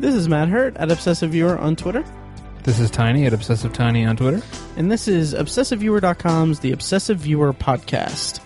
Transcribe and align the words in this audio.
This 0.00 0.14
is 0.14 0.28
Matt 0.28 0.48
Hurt 0.48 0.76
at 0.76 0.90
Obsessive 0.90 1.30
Viewer 1.30 1.56
on 1.56 1.76
Twitter. 1.76 2.04
This 2.64 2.80
is 2.80 2.90
Tiny 2.90 3.26
at 3.26 3.32
Obsessive 3.32 3.72
Tiny 3.72 4.04
on 4.04 4.16
Twitter. 4.16 4.42
And 4.76 4.90
this 4.90 5.06
is 5.06 5.34
ObsessiveViewer.com's 5.34 6.60
The 6.60 6.72
Obsessive 6.72 7.18
Viewer 7.18 7.52
Podcast. 7.52 8.40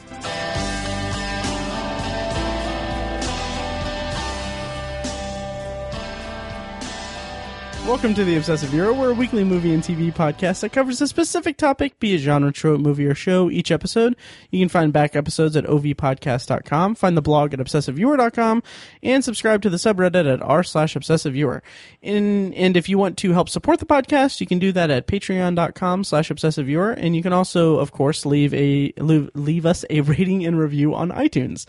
Welcome 7.88 8.12
to 8.16 8.24
the 8.24 8.36
Obsessive 8.36 8.68
Viewer. 8.68 8.92
We're 8.92 9.12
a 9.12 9.14
weekly 9.14 9.44
movie 9.44 9.72
and 9.72 9.82
TV 9.82 10.12
podcast 10.12 10.60
that 10.60 10.72
covers 10.72 11.00
a 11.00 11.08
specific 11.08 11.56
topic, 11.56 11.98
be 11.98 12.14
it 12.14 12.18
genre, 12.18 12.52
trope, 12.52 12.82
movie, 12.82 13.06
or 13.06 13.14
show. 13.14 13.50
Each 13.50 13.70
episode, 13.70 14.14
you 14.50 14.60
can 14.60 14.68
find 14.68 14.92
back 14.92 15.16
episodes 15.16 15.56
at 15.56 15.64
ovpodcast.com, 15.64 16.96
find 16.96 17.16
the 17.16 17.23
blog 17.23 17.55
at 17.55 17.60
obsessiveviewer.com, 17.60 18.62
and 19.02 19.24
subscribe 19.24 19.62
to 19.62 19.70
the 19.70 19.78
subreddit 19.78 20.30
at 20.30 20.42
r 20.42 20.62
slash 20.62 20.96
obsessiveviewer. 20.96 21.62
And, 22.02 22.55
and 22.55 22.77
if 22.77 22.91
you 22.91 22.98
want 22.98 23.16
to 23.19 23.32
help 23.32 23.48
support 23.48 23.79
the 23.79 23.87
podcast, 23.87 24.43
you 24.43 24.46
can 24.46 24.59
do 24.59 24.70
that 24.73 24.91
at 24.91 25.07
patreon.com 25.07 26.05
slash 26.05 26.29
obsessiveviewer, 26.29 26.95
and 26.95 27.16
you 27.16 27.23
can 27.23 27.32
also, 27.32 27.79
of 27.79 27.93
course, 27.93 28.27
leave 28.27 28.52
a 28.52 28.93
leave, 28.98 29.30
leave 29.32 29.65
us 29.65 29.87
a 29.88 30.02
rating 30.02 30.45
and 30.45 30.59
review 30.59 30.95
on 30.95 31.10
iTunes. 31.10 31.65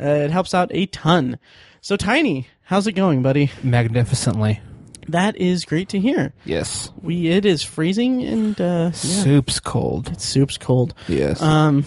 Uh, 0.00 0.06
it 0.06 0.30
helps 0.30 0.54
out 0.54 0.70
a 0.72 0.86
ton. 0.86 1.38
So, 1.82 1.98
Tiny, 1.98 2.48
how's 2.62 2.86
it 2.86 2.92
going, 2.92 3.22
buddy? 3.22 3.50
Magnificently 3.62 4.62
that 5.12 5.36
is 5.36 5.64
great 5.64 5.88
to 5.90 6.00
hear. 6.00 6.32
Yes. 6.44 6.90
We 7.02 7.28
it 7.28 7.44
is 7.44 7.62
freezing 7.62 8.22
and 8.22 8.60
uh 8.60 8.64
yeah. 8.64 8.90
soup's 8.92 9.60
cold. 9.60 10.08
It's 10.08 10.24
soup's 10.24 10.58
cold. 10.58 10.94
Yes. 11.08 11.40
Um 11.42 11.84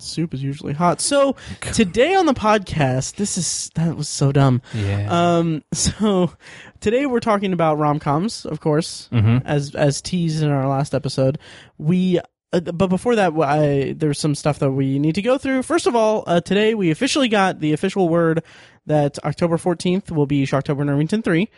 soup 0.00 0.34
is 0.34 0.42
usually 0.42 0.72
hot. 0.72 1.00
So 1.00 1.36
today 1.60 2.14
on 2.14 2.26
the 2.26 2.34
podcast, 2.34 3.16
this 3.16 3.38
is 3.38 3.70
that 3.74 3.96
was 3.96 4.08
so 4.08 4.32
dumb. 4.32 4.62
Yeah. 4.74 5.08
Um. 5.10 5.62
So 5.72 6.32
today 6.80 7.06
we're 7.06 7.20
talking 7.20 7.52
about 7.52 7.78
rom 7.78 7.98
coms, 7.98 8.44
of 8.44 8.60
course, 8.60 9.08
mm-hmm. 9.12 9.46
as 9.46 9.74
as 9.74 10.00
teased 10.00 10.42
in 10.42 10.50
our 10.50 10.68
last 10.68 10.94
episode. 10.94 11.38
We. 11.78 12.20
Uh, 12.52 12.58
but 12.60 12.88
before 12.88 13.14
that, 13.14 13.32
I, 13.32 13.94
there's 13.96 14.18
some 14.18 14.34
stuff 14.34 14.58
that 14.58 14.72
we 14.72 14.98
need 14.98 15.14
to 15.14 15.22
go 15.22 15.38
through. 15.38 15.62
First 15.62 15.86
of 15.86 15.94
all, 15.94 16.24
uh, 16.26 16.40
today 16.40 16.74
we 16.74 16.90
officially 16.90 17.28
got 17.28 17.60
the 17.60 17.72
official 17.72 18.08
word 18.08 18.42
that 18.86 19.20
October 19.24 19.56
14th 19.56 20.10
will 20.10 20.26
be 20.26 20.44
Shocktober 20.46 20.80
in 20.80 20.90
Irvington 20.90 21.22
3. 21.22 21.48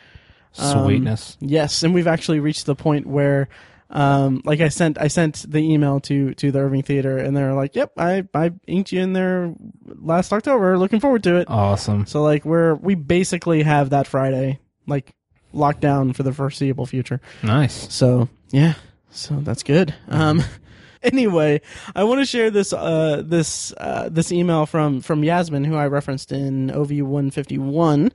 Sweetness. 0.52 1.38
Um, 1.40 1.48
yes, 1.48 1.82
and 1.82 1.94
we've 1.94 2.06
actually 2.06 2.40
reached 2.40 2.66
the 2.66 2.74
point 2.74 3.06
where 3.06 3.48
um, 3.90 4.40
like 4.44 4.60
I 4.60 4.68
sent 4.68 5.00
I 5.00 5.08
sent 5.08 5.50
the 5.50 5.58
email 5.58 6.00
to 6.00 6.34
to 6.34 6.50
the 6.50 6.58
Irving 6.60 6.82
Theater, 6.82 7.18
and 7.18 7.36
they're 7.36 7.54
like, 7.54 7.74
"Yep, 7.74 7.92
I 7.98 8.24
I 8.34 8.52
inked 8.66 8.92
you 8.92 9.00
in 9.00 9.12
there 9.12 9.54
last 9.84 10.32
October. 10.32 10.78
Looking 10.78 11.00
forward 11.00 11.22
to 11.24 11.36
it." 11.36 11.48
Awesome. 11.48 12.06
So 12.06 12.22
like 12.22 12.44
we're 12.44 12.74
we 12.74 12.94
basically 12.94 13.62
have 13.62 13.90
that 13.90 14.06
Friday 14.06 14.60
like 14.86 15.14
locked 15.52 15.80
down 15.80 16.14
for 16.14 16.22
the 16.22 16.32
foreseeable 16.32 16.86
future. 16.86 17.20
Nice. 17.42 17.92
So 17.92 18.28
yeah, 18.50 18.74
so 19.10 19.36
that's 19.40 19.62
good. 19.62 19.94
Um, 20.08 20.42
anyway, 21.12 21.60
I 21.94 22.04
want 22.04 22.20
to 22.20 22.26
share 22.26 22.50
this 22.50 22.72
uh 22.72 23.22
this 23.24 23.72
uh 23.76 24.08
this 24.10 24.32
email 24.32 24.66
from 24.66 25.00
from 25.00 25.24
Yasmin, 25.24 25.64
who 25.64 25.76
I 25.76 25.86
referenced 25.86 26.32
in 26.32 26.70
OV 26.70 27.00
one 27.00 27.30
fifty 27.30 27.58
one. 27.58 28.12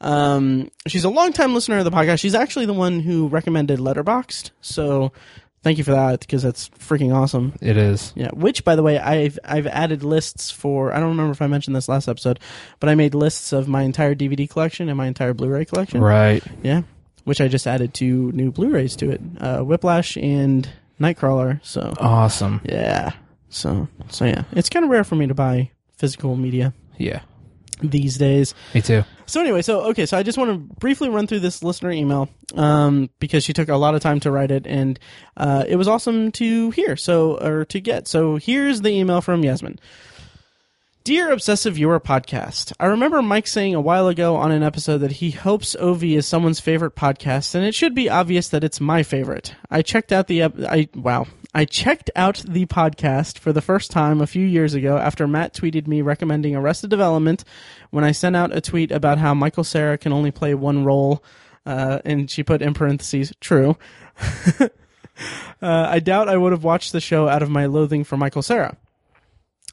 Um, 0.00 0.70
she's 0.86 1.04
a 1.04 1.08
longtime 1.08 1.54
listener 1.54 1.78
of 1.78 1.84
the 1.84 1.90
podcast. 1.90 2.20
She's 2.20 2.34
actually 2.34 2.66
the 2.66 2.74
one 2.74 3.00
who 3.00 3.28
recommended 3.28 3.78
Letterboxd. 3.78 4.50
So 4.60 5.12
thank 5.62 5.78
you 5.78 5.84
for 5.84 5.92
that 5.92 6.20
because 6.20 6.42
that's 6.42 6.68
freaking 6.70 7.14
awesome. 7.14 7.54
It 7.60 7.76
is. 7.76 8.12
Yeah, 8.14 8.30
which 8.32 8.64
by 8.64 8.76
the 8.76 8.82
way, 8.82 8.98
I've 8.98 9.38
I've 9.44 9.66
added 9.66 10.04
lists 10.04 10.50
for. 10.50 10.92
I 10.92 11.00
don't 11.00 11.08
remember 11.08 11.32
if 11.32 11.42
I 11.42 11.46
mentioned 11.46 11.74
this 11.74 11.88
last 11.88 12.06
episode, 12.06 12.38
but 12.78 12.88
I 12.88 12.94
made 12.94 13.14
lists 13.14 13.52
of 13.52 13.66
my 13.66 13.82
entire 13.82 14.14
DVD 14.14 14.48
collection 14.48 14.88
and 14.88 14.96
my 14.96 15.06
entire 15.06 15.34
Blu-ray 15.34 15.64
collection. 15.64 16.00
Right. 16.00 16.44
Yeah, 16.62 16.82
which 17.24 17.40
I 17.40 17.48
just 17.48 17.66
added 17.66 17.94
two 17.94 18.30
new 18.32 18.52
Blu-rays 18.52 18.94
to 18.96 19.10
it, 19.10 19.20
uh, 19.40 19.60
Whiplash 19.60 20.16
and 20.16 20.68
Nightcrawler. 21.00 21.64
So 21.64 21.94
Awesome. 21.98 22.60
yeah, 22.64 23.12
so 23.48 23.88
so 24.10 24.24
yeah, 24.24 24.44
it's 24.52 24.68
kind 24.68 24.84
of 24.84 24.90
rare 24.90 25.04
for 25.04 25.16
me 25.16 25.26
to 25.26 25.34
buy 25.34 25.70
physical 25.96 26.36
media 26.36 26.72
Yeah. 26.98 27.20
these 27.82 28.16
days. 28.18 28.54
Me 28.74 28.80
too. 28.80 29.04
So 29.26 29.40
anyway, 29.40 29.62
so 29.62 29.80
okay, 29.90 30.04
so 30.06 30.18
I 30.18 30.22
just 30.22 30.36
want 30.38 30.50
to 30.50 30.58
briefly 30.76 31.08
run 31.08 31.26
through 31.26 31.40
this 31.40 31.62
listener 31.62 31.90
email 31.90 32.28
um, 32.54 33.08
because 33.20 33.42
she 33.42 33.52
took 33.54 33.68
a 33.70 33.76
lot 33.76 33.94
of 33.94 34.02
time 34.02 34.20
to 34.20 34.30
write 34.30 34.50
it, 34.50 34.66
and 34.66 34.98
uh, 35.36 35.64
it 35.66 35.76
was 35.76 35.88
awesome 35.88 36.30
to 36.32 36.70
hear. 36.72 36.94
So 36.96 37.38
or 37.38 37.64
to 37.66 37.80
get. 37.80 38.06
So 38.06 38.36
here's 38.36 38.82
the 38.82 38.90
email 38.90 39.20
from 39.22 39.42
Yasmin. 39.42 39.78
Dear 41.04 41.32
Obsessive 41.32 41.74
Viewer 41.74 42.00
Podcast, 42.00 42.72
I 42.80 42.86
remember 42.86 43.20
Mike 43.20 43.46
saying 43.46 43.74
a 43.74 43.80
while 43.82 44.08
ago 44.08 44.36
on 44.36 44.50
an 44.50 44.62
episode 44.62 44.98
that 44.98 45.12
he 45.12 45.32
hopes 45.32 45.76
OV 45.76 46.02
is 46.02 46.26
someone's 46.26 46.60
favorite 46.60 46.96
podcast, 46.96 47.54
and 47.54 47.62
it 47.62 47.74
should 47.74 47.94
be 47.94 48.08
obvious 48.08 48.48
that 48.48 48.64
it's 48.64 48.80
my 48.80 49.02
favorite. 49.02 49.54
I 49.70 49.82
checked 49.82 50.12
out 50.12 50.28
the 50.28 50.40
ep- 50.40 50.58
I 50.60 50.88
wow. 50.94 51.26
I 51.54 51.66
checked 51.66 52.10
out 52.16 52.42
the 52.48 52.64
podcast 52.64 53.38
for 53.38 53.52
the 53.52 53.60
first 53.60 53.90
time 53.90 54.22
a 54.22 54.26
few 54.26 54.46
years 54.46 54.72
ago 54.72 54.96
after 54.96 55.28
Matt 55.28 55.52
tweeted 55.52 55.86
me 55.86 56.00
recommending 56.00 56.56
Arrested 56.56 56.88
Development 56.88 57.44
when 57.90 58.02
I 58.02 58.12
sent 58.12 58.34
out 58.34 58.56
a 58.56 58.62
tweet 58.62 58.90
about 58.90 59.18
how 59.18 59.34
Michael 59.34 59.62
Cera 59.62 59.98
can 59.98 60.14
only 60.14 60.30
play 60.30 60.54
one 60.54 60.86
role, 60.86 61.22
uh, 61.66 61.98
and 62.06 62.30
she 62.30 62.42
put 62.42 62.62
in 62.62 62.72
parentheses, 62.72 63.30
true. 63.40 63.76
uh, 64.58 64.68
I 65.60 65.98
doubt 65.98 66.30
I 66.30 66.38
would 66.38 66.52
have 66.52 66.64
watched 66.64 66.92
the 66.92 67.00
show 67.02 67.28
out 67.28 67.42
of 67.42 67.50
my 67.50 67.66
loathing 67.66 68.04
for 68.04 68.16
Michael 68.16 68.40
Cera. 68.40 68.78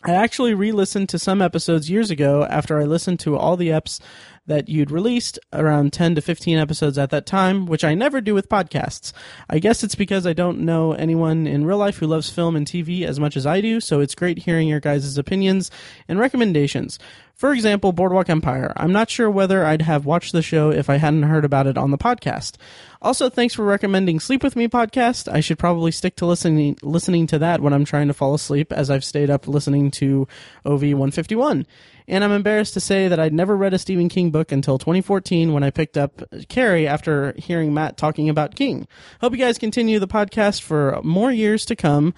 I 0.03 0.13
actually 0.13 0.55
re-listened 0.55 1.09
to 1.09 1.19
some 1.19 1.43
episodes 1.43 1.89
years 1.89 2.09
ago 2.09 2.43
after 2.49 2.79
I 2.79 2.85
listened 2.85 3.19
to 3.19 3.37
all 3.37 3.55
the 3.55 3.69
eps 3.69 3.99
that 4.47 4.67
you'd 4.67 4.89
released, 4.89 5.37
around 5.53 5.93
10 5.93 6.15
to 6.15 6.21
15 6.21 6.57
episodes 6.57 6.97
at 6.97 7.11
that 7.11 7.27
time, 7.27 7.67
which 7.67 7.83
I 7.83 7.93
never 7.93 8.19
do 8.19 8.33
with 8.33 8.49
podcasts. 8.49 9.13
I 9.47 9.59
guess 9.59 9.83
it's 9.83 9.93
because 9.93 10.25
I 10.25 10.33
don't 10.33 10.61
know 10.61 10.93
anyone 10.93 11.45
in 11.45 11.65
real 11.65 11.77
life 11.77 11.97
who 11.97 12.07
loves 12.07 12.31
film 12.31 12.55
and 12.55 12.65
TV 12.65 13.03
as 13.03 13.19
much 13.19 13.37
as 13.37 13.45
I 13.45 13.61
do, 13.61 13.79
so 13.79 13.99
it's 13.99 14.15
great 14.15 14.39
hearing 14.39 14.67
your 14.67 14.79
guys' 14.79 15.19
opinions 15.19 15.69
and 16.07 16.17
recommendations. 16.17 16.97
For 17.35 17.53
example, 17.53 17.91
Boardwalk 17.91 18.29
Empire. 18.29 18.73
I'm 18.75 18.91
not 18.91 19.09
sure 19.11 19.29
whether 19.29 19.63
I'd 19.63 19.83
have 19.83 20.05
watched 20.05 20.31
the 20.31 20.41
show 20.41 20.71
if 20.71 20.89
I 20.89 20.97
hadn't 20.97 21.23
heard 21.23 21.45
about 21.45 21.67
it 21.67 21.77
on 21.77 21.91
the 21.91 21.97
podcast. 21.97 22.55
Also, 23.03 23.29
thanks 23.29 23.55
for 23.55 23.65
recommending 23.65 24.19
Sleep 24.19 24.43
With 24.43 24.55
Me 24.55 24.67
podcast. 24.67 25.27
I 25.27 25.39
should 25.39 25.57
probably 25.57 25.91
stick 25.91 26.15
to 26.17 26.25
listening 26.27 26.77
listening 26.83 27.25
to 27.27 27.39
that 27.39 27.59
when 27.59 27.73
I'm 27.73 27.83
trying 27.83 28.07
to 28.09 28.13
fall 28.13 28.35
asleep, 28.35 28.71
as 28.71 28.91
I've 28.91 29.03
stayed 29.03 29.31
up 29.31 29.47
listening 29.47 29.89
to 29.91 30.27
OV 30.67 30.81
151. 30.81 31.65
And 32.07 32.23
I'm 32.23 32.31
embarrassed 32.31 32.75
to 32.75 32.79
say 32.79 33.07
that 33.07 33.19
I'd 33.19 33.33
never 33.33 33.57
read 33.57 33.73
a 33.73 33.79
Stephen 33.79 34.07
King 34.07 34.29
book 34.29 34.51
until 34.51 34.77
2014 34.77 35.51
when 35.51 35.63
I 35.63 35.71
picked 35.71 35.97
up 35.97 36.21
Carrie 36.47 36.87
after 36.87 37.33
hearing 37.37 37.73
Matt 37.73 37.97
talking 37.97 38.29
about 38.29 38.55
King. 38.55 38.87
Hope 39.19 39.33
you 39.33 39.39
guys 39.39 39.57
continue 39.57 39.97
the 39.97 40.07
podcast 40.07 40.61
for 40.61 40.99
more 41.03 41.31
years 41.31 41.65
to 41.65 41.75
come. 41.75 42.13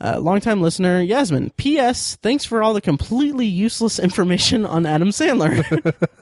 Uh, 0.00 0.18
longtime 0.20 0.62
listener 0.62 1.00
Yasmin. 1.00 1.50
P.S. 1.56 2.16
Thanks 2.22 2.44
for 2.44 2.62
all 2.62 2.72
the 2.72 2.80
completely 2.80 3.46
useless 3.46 3.98
information 3.98 4.64
on 4.64 4.86
Adam 4.86 5.08
Sandler. 5.08 6.08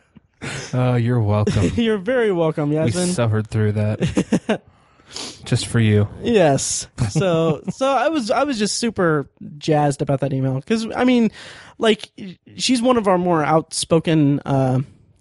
Oh, 0.73 0.95
you're 0.95 1.21
welcome. 1.21 1.71
You're 1.77 1.99
very 1.99 2.31
welcome, 2.31 2.69
we 2.71 2.77
Yasmin. 2.77 3.09
suffered 3.09 3.49
through 3.49 3.73
that. 3.73 4.63
Just 5.45 5.67
for 5.67 5.81
you. 5.81 6.09
Yes. 6.23 6.87
So 7.11 7.63
so 7.71 7.89
I 7.89 8.09
was 8.09 8.31
I 8.31 8.45
was 8.45 8.59
just 8.59 8.77
super 8.77 9.31
jazzed 9.57 10.03
about 10.03 10.21
that 10.21 10.35
email 10.35 10.57
because 10.57 10.87
I 10.95 11.05
mean, 11.05 11.31
like 11.79 12.11
she's 12.57 12.83
one 12.83 12.99
of 12.99 13.09
our 13.09 13.17
more 13.17 13.43
outspoken 13.43 14.41
uh, 14.41 14.81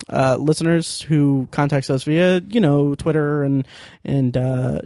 uh, 0.10 0.36
listeners 0.38 1.02
who 1.02 1.48
contacts 1.52 1.90
us 1.90 2.04
via 2.04 2.42
you 2.50 2.60
know 2.60 2.94
Twitter 2.96 3.44
and 3.44 3.66
and 4.04 4.36
uh, 4.36 4.82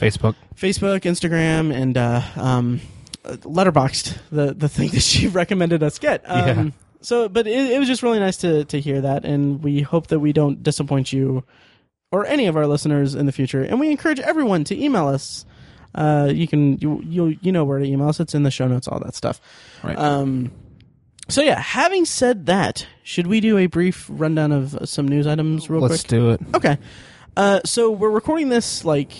Facebook. 0.00 0.34
Facebook, 0.56 1.00
Instagram, 1.02 1.72
and 1.74 1.98
uh, 1.98 2.22
um, 2.36 2.80
Letterboxd. 3.24 4.16
The 4.30 4.54
the 4.54 4.68
thing 4.70 4.88
that 4.90 5.02
she 5.02 5.28
recommended 5.28 5.82
us 5.82 5.98
get. 5.98 6.22
Um, 6.24 6.46
Yeah. 6.46 6.70
So, 7.02 7.28
but 7.28 7.46
it, 7.46 7.72
it 7.72 7.78
was 7.78 7.88
just 7.88 8.02
really 8.02 8.18
nice 8.18 8.36
to 8.38 8.64
to 8.66 8.80
hear 8.80 9.00
that, 9.00 9.24
and 9.24 9.62
we 9.62 9.82
hope 9.82 10.08
that 10.08 10.20
we 10.20 10.32
don't 10.32 10.62
disappoint 10.62 11.12
you 11.12 11.44
or 12.10 12.26
any 12.26 12.46
of 12.46 12.56
our 12.56 12.66
listeners 12.66 13.14
in 13.14 13.26
the 13.26 13.32
future. 13.32 13.62
And 13.62 13.80
we 13.80 13.90
encourage 13.90 14.20
everyone 14.20 14.64
to 14.64 14.80
email 14.80 15.08
us. 15.08 15.44
Uh, 15.94 16.30
you 16.32 16.46
can 16.46 16.78
you 16.78 17.02
you 17.04 17.38
you 17.40 17.52
know 17.52 17.64
where 17.64 17.78
to 17.78 17.84
email 17.84 18.08
us. 18.08 18.20
It's 18.20 18.34
in 18.34 18.44
the 18.44 18.50
show 18.50 18.68
notes, 18.68 18.88
all 18.88 19.00
that 19.00 19.14
stuff. 19.14 19.40
Right. 19.82 19.98
Um. 19.98 20.52
So 21.28 21.40
yeah, 21.40 21.60
having 21.60 22.04
said 22.04 22.46
that, 22.46 22.86
should 23.02 23.26
we 23.26 23.40
do 23.40 23.56
a 23.56 23.66
brief 23.66 24.06
rundown 24.08 24.52
of 24.52 24.88
some 24.88 25.06
news 25.06 25.26
items 25.26 25.70
real 25.70 25.80
quick? 25.80 25.90
Let's 25.90 26.02
quick? 26.02 26.10
do 26.10 26.30
it. 26.30 26.40
Okay. 26.54 26.78
Uh, 27.36 27.60
so 27.64 27.90
we're 27.90 28.10
recording 28.10 28.48
this 28.48 28.84
like 28.84 29.12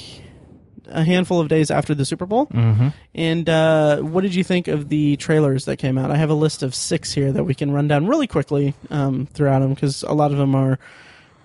a 0.87 1.05
handful 1.05 1.41
of 1.41 1.49
days 1.49 1.71
after 1.71 1.95
the 1.95 2.05
Super 2.05 2.27
Bowl. 2.27 2.47
Mm-hmm. 2.47 2.89
And 3.15 3.49
uh, 3.49 3.99
what 3.99 4.23
did 4.23 4.35
you 4.35 4.45
think 4.45 4.69
of 4.69 4.89
the 4.89 5.17
trailers 5.17 5.65
that 5.67 5.77
came 5.77 5.99
out? 5.99 6.11
I 6.11 6.17
have 6.17 6.31
a 6.31 6.35
list 6.35 6.63
of 6.63 6.75
six 6.75 7.13
here 7.13 7.33
that 7.33 7.45
we 7.45 7.55
can 7.55 7.71
run 7.71 7.89
down 7.89 8.07
really 8.07 8.27
quickly 8.27 8.75
um, 8.91 9.27
throughout 9.27 9.61
them 9.61 9.75
because 9.75 10.03
a 10.03 10.13
lot 10.13 10.33
of 10.33 10.39
them 10.39 10.55
are 10.55 10.79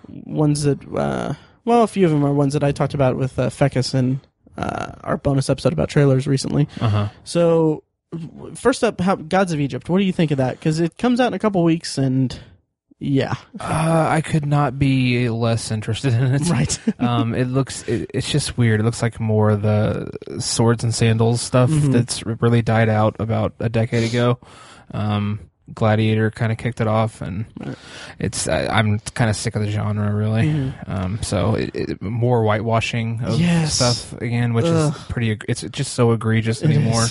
ones 0.08 0.64
that, 0.64 0.80
uh, 0.96 1.34
well, 1.66 1.84
a 1.84 1.88
few 1.88 2.06
of 2.06 2.12
them 2.12 2.26
are 2.26 2.34
ones 2.34 2.54
that 2.54 2.64
I 2.64 2.72
talked 2.72 2.94
about 2.94 3.18
with 3.18 3.38
uh, 3.38 3.50
Fecus 3.50 3.94
in 3.94 4.22
uh, 4.58 4.94
our 5.04 5.18
bonus 5.18 5.50
episode 5.50 5.74
about 5.74 5.90
trailers 5.90 6.28
recently. 6.28 6.68
Uh 6.80 6.90
huh. 6.90 7.10
So, 7.24 7.84
first 8.56 8.84
up, 8.84 9.00
how, 9.00 9.16
Gods 9.16 9.54
of 9.54 9.60
Egypt. 9.60 9.90
What 9.90 10.00
do 10.00 10.04
you 10.04 10.14
think 10.14 10.32
of 10.32 10.38
that? 10.38 10.60
Because 10.60 10.80
it 10.80 10.98
comes 10.98 11.20
out 11.20 11.28
in 11.28 11.34
a 11.34 11.40
couple 11.40 11.64
weeks, 11.64 11.98
and 11.98 12.38
Yeah. 13.00 13.36
Uh, 13.60 14.08
I 14.10 14.22
could 14.22 14.46
not 14.48 14.80
be 14.80 15.30
less 15.30 15.70
interested 15.72 16.14
in 16.14 16.34
it. 16.36 16.50
Right. 16.50 16.80
um, 17.00 17.36
it 17.36 17.46
looks, 17.48 17.84
it, 17.88 18.10
it's 18.14 18.32
just 18.32 18.58
weird. 18.58 18.80
It 18.80 18.84
looks 18.84 19.02
like 19.04 19.20
more 19.20 19.52
of 19.52 19.62
the 19.62 20.10
swords 20.40 20.84
and 20.84 20.94
sandals 20.96 21.42
stuff 21.42 21.70
Mhm. 21.70 21.92
that's 21.92 22.26
really 22.26 22.62
died 22.64 22.90
out 22.90 23.16
about 23.20 23.54
a 23.60 23.70
decade 23.70 24.10
ago. 24.10 24.40
Um, 24.92 25.42
Gladiator 25.74 26.32
kind 26.32 26.52
of 26.52 26.58
kicked 26.58 26.80
it 26.80 26.88
off, 26.88 27.22
and 27.22 27.46
Right. 27.60 27.76
it's 28.20 28.48
I, 28.48 28.68
I'm 28.68 29.00
kind 29.16 29.30
of 29.30 29.36
sick 29.36 29.54
of 29.58 29.62
the 29.62 29.70
genre, 29.70 30.16
really. 30.16 30.44
Mhm. 30.44 30.74
Um, 30.90 31.20
so 31.22 31.56
it, 31.56 31.72
it, 31.76 32.02
more 32.02 32.42
whitewashing 32.42 33.22
of 33.22 33.38
Yes. 33.38 33.74
stuff 33.74 34.14
again, 34.22 34.54
which 34.54 34.66
Ugh. 34.66 34.96
is 34.96 35.04
pretty. 35.10 35.38
It's 35.50 35.62
just 35.72 35.94
so 35.94 36.14
egregious 36.14 36.62
It 36.62 36.72
anymore. 36.72 37.06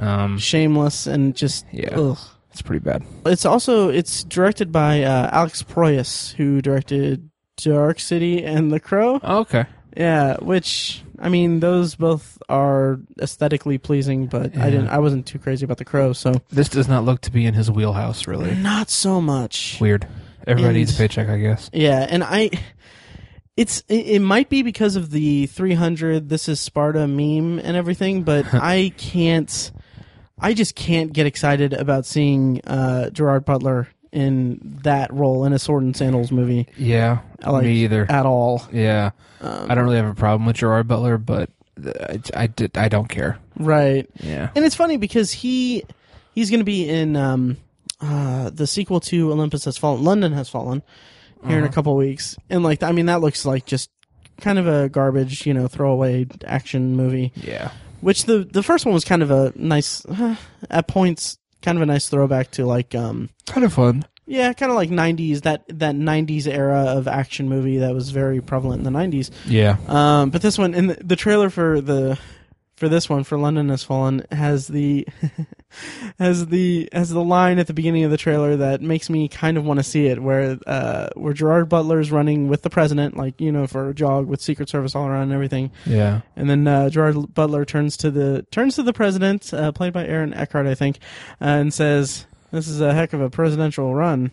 Um, 0.00 0.38
Shameless 0.38 1.06
and 1.06 1.36
just 1.36 1.66
Yeah. 1.72 1.90
ugh. 1.96 2.18
It's 2.54 2.62
pretty 2.62 2.82
bad. 2.84 3.02
It's 3.26 3.44
also 3.44 3.88
it's 3.90 4.22
directed 4.24 4.70
by 4.72 5.02
uh, 5.02 5.28
Alex 5.32 5.62
Proyas, 5.62 6.32
who 6.34 6.62
directed 6.62 7.28
Dark 7.56 7.98
City 8.00 8.44
and 8.44 8.72
The 8.72 8.78
Crow. 8.80 9.18
Oh, 9.22 9.38
okay. 9.40 9.66
Yeah, 9.96 10.36
which 10.38 11.02
I 11.18 11.28
mean, 11.28 11.58
those 11.60 11.94
both 11.96 12.38
are 12.48 13.00
aesthetically 13.20 13.78
pleasing, 13.78 14.26
but 14.26 14.56
I 14.56 14.70
didn't. 14.70 14.88
I 14.88 14.98
wasn't 15.00 15.26
too 15.26 15.38
crazy 15.38 15.64
about 15.64 15.78
The 15.78 15.84
Crow, 15.84 16.12
so 16.12 16.32
This 16.50 16.68
does 16.68 16.88
not 16.88 17.04
look 17.04 17.20
to 17.22 17.30
be 17.32 17.44
in 17.44 17.54
his 17.54 17.70
wheelhouse, 17.70 18.26
really. 18.28 18.54
not 18.54 18.88
so 18.88 19.20
much. 19.20 19.78
Weird. 19.80 20.06
Everybody 20.46 20.68
And- 20.68 20.76
needs 20.78 20.94
a 20.94 20.98
paycheck, 20.98 21.28
I 21.28 21.38
guess. 21.38 21.70
Yeah, 21.72 22.06
and 22.08 22.22
I. 22.24 22.50
It's 23.56 23.84
it, 23.88 24.06
it 24.06 24.18
might 24.20 24.48
be 24.48 24.62
because 24.62 24.96
of 24.96 25.10
the 25.12 25.46
300 25.46 26.28
this 26.28 26.48
is 26.48 26.58
Sparta 26.60 27.06
meme 27.06 27.60
and 27.60 27.76
everything, 27.76 28.22
but 28.24 28.46
I 28.54 28.92
can't 28.96 29.70
I 30.44 30.54
just 30.54 30.74
can't 30.74 31.12
get 31.12 31.26
excited 31.26 31.72
about 31.72 32.06
seeing 32.06 32.60
uh 32.66 33.10
Gerard 33.10 33.44
Butler 33.44 33.88
in 34.12 34.78
that 34.84 35.12
role 35.12 35.44
in 35.44 35.52
a 35.52 35.58
sword 35.58 35.82
and 35.82 35.96
sandals 35.96 36.30
movie 36.30 36.68
Yeah, 36.76 37.18
like- 37.44 37.64
me 37.64 37.82
either. 37.84 38.06
at 38.08 38.26
all. 38.26 38.62
yeah, 38.72 39.10
Um, 39.40 39.66
I 39.70 39.74
don't 39.74 39.82
really 39.84 39.96
have 39.96 40.06
a 40.06 40.14
problem 40.14 40.46
with 40.46 40.56
Gerard 40.56 40.86
Butler, 40.86 41.18
but 41.18 41.50
I, 41.84 42.20
I, 42.34 42.46
did, 42.46 42.78
I 42.78 42.88
don't 42.88 43.08
care. 43.08 43.38
right. 43.58 44.08
Yeah. 44.20 44.50
And 44.54 44.64
it's 44.64 44.76
funny 44.76 44.96
because 44.98 45.32
he 45.32 45.82
he's 46.32 46.48
going 46.50 46.60
to 46.60 46.64
be 46.64 46.88
in 46.88 47.16
um 47.16 47.56
uh 48.00 48.50
the 48.50 48.66
sequel 48.66 49.00
to 49.00 49.32
Olympus 49.32 49.64
Has 49.64 49.76
Fallen, 49.78 50.04
London 50.04 50.32
Has 50.32 50.48
Fallen 50.48 50.82
here 51.46 51.58
in 51.58 51.64
a 51.64 51.66
Uh-huh. 51.66 51.74
couple 51.74 51.96
weeks. 51.96 52.36
And 52.50 52.62
like 52.62 52.82
I 52.84 52.92
mean 52.92 53.06
that 53.06 53.20
looks 53.20 53.44
like 53.44 53.66
just 53.66 53.90
kind 54.40 54.58
of 54.60 54.66
a 54.68 54.88
garbage, 54.88 55.44
you 55.46 55.54
know, 55.54 55.66
throwaway 55.68 56.26
action 56.46 56.94
movie. 56.96 57.32
Yeah. 57.34 57.70
Which 58.04 58.24
the 58.24 58.44
the 58.44 58.62
first 58.62 58.84
one 58.84 58.92
was 58.94 59.04
kind 59.04 59.22
of 59.22 59.30
a 59.30 59.52
nice 59.56 60.04
at 60.70 60.86
points 60.88 61.38
kind 61.62 61.78
of 61.78 61.82
a 61.82 61.86
nice 61.86 62.08
throwback 62.10 62.50
to 62.52 62.66
like 62.66 62.94
um 62.94 63.30
Kind 63.46 63.64
of 63.64 63.72
fun. 63.72 64.04
yeah, 64.26 64.52
kind 64.52 64.70
of 64.70 64.76
like 64.76 64.90
90s 64.90 65.42
that 65.42 65.64
that 65.68 65.94
90s 65.94 66.46
era 66.46 66.80
of 66.98 67.08
action 67.08 67.48
movie 67.48 67.78
that 67.78 67.94
was 67.94 68.10
very 68.10 68.40
prevalent 68.42 68.86
in 68.86 68.92
the 68.92 68.98
90s. 68.98 69.30
Yeah. 69.46 69.76
Um, 69.88 70.28
but 70.30 70.42
this 70.42 70.58
one, 70.58 70.74
in 70.74 70.88
the, 70.88 70.94
the 71.02 71.16
trailer 71.16 71.48
for 71.50 71.80
the 71.80 72.18
for 72.84 72.88
this 72.90 73.08
one 73.08 73.24
for 73.24 73.38
London 73.38 73.70
Has 73.70 73.82
Fallen 73.82 74.26
has 74.30 74.68
the 74.68 75.08
has 76.18 76.46
the 76.48 76.88
has 76.92 77.08
the 77.10 77.24
line 77.24 77.58
at 77.58 77.66
the 77.66 77.72
beginning 77.72 78.04
of 78.04 78.10
the 78.10 78.16
trailer 78.18 78.56
that 78.56 78.82
makes 78.82 79.08
me 79.08 79.26
kind 79.26 79.56
of 79.56 79.64
want 79.64 79.80
to 79.80 79.84
see 79.84 80.06
it, 80.06 80.22
where 80.22 80.58
uh 80.66 81.08
where 81.14 81.32
Gerard 81.32 81.68
Butler's 81.70 82.12
running 82.12 82.48
with 82.48 82.60
the 82.62 82.68
president, 82.70 83.16
like 83.16 83.40
you 83.40 83.50
know, 83.50 83.66
for 83.66 83.88
a 83.88 83.94
jog 83.94 84.26
with 84.26 84.42
Secret 84.42 84.68
Service 84.68 84.94
all 84.94 85.06
around 85.06 85.22
and 85.24 85.32
everything, 85.32 85.70
Yeah. 85.86 86.20
and 86.36 86.48
then 86.50 86.66
uh, 86.68 86.90
Gerard 86.90 87.32
Butler 87.32 87.64
turns 87.64 87.96
to 87.98 88.10
the 88.10 88.42
turns 88.50 88.76
to 88.76 88.82
the 88.82 88.92
president, 88.92 89.52
uh, 89.54 89.72
played 89.72 89.92
by 89.94 90.06
Aaron 90.06 90.34
Eckhart, 90.34 90.66
I 90.66 90.74
think, 90.74 90.98
uh, 91.40 91.44
and 91.46 91.72
says. 91.72 92.26
This 92.52 92.68
is 92.68 92.80
a 92.80 92.94
heck 92.94 93.12
of 93.12 93.20
a 93.20 93.28
presidential 93.30 93.96
run. 93.96 94.30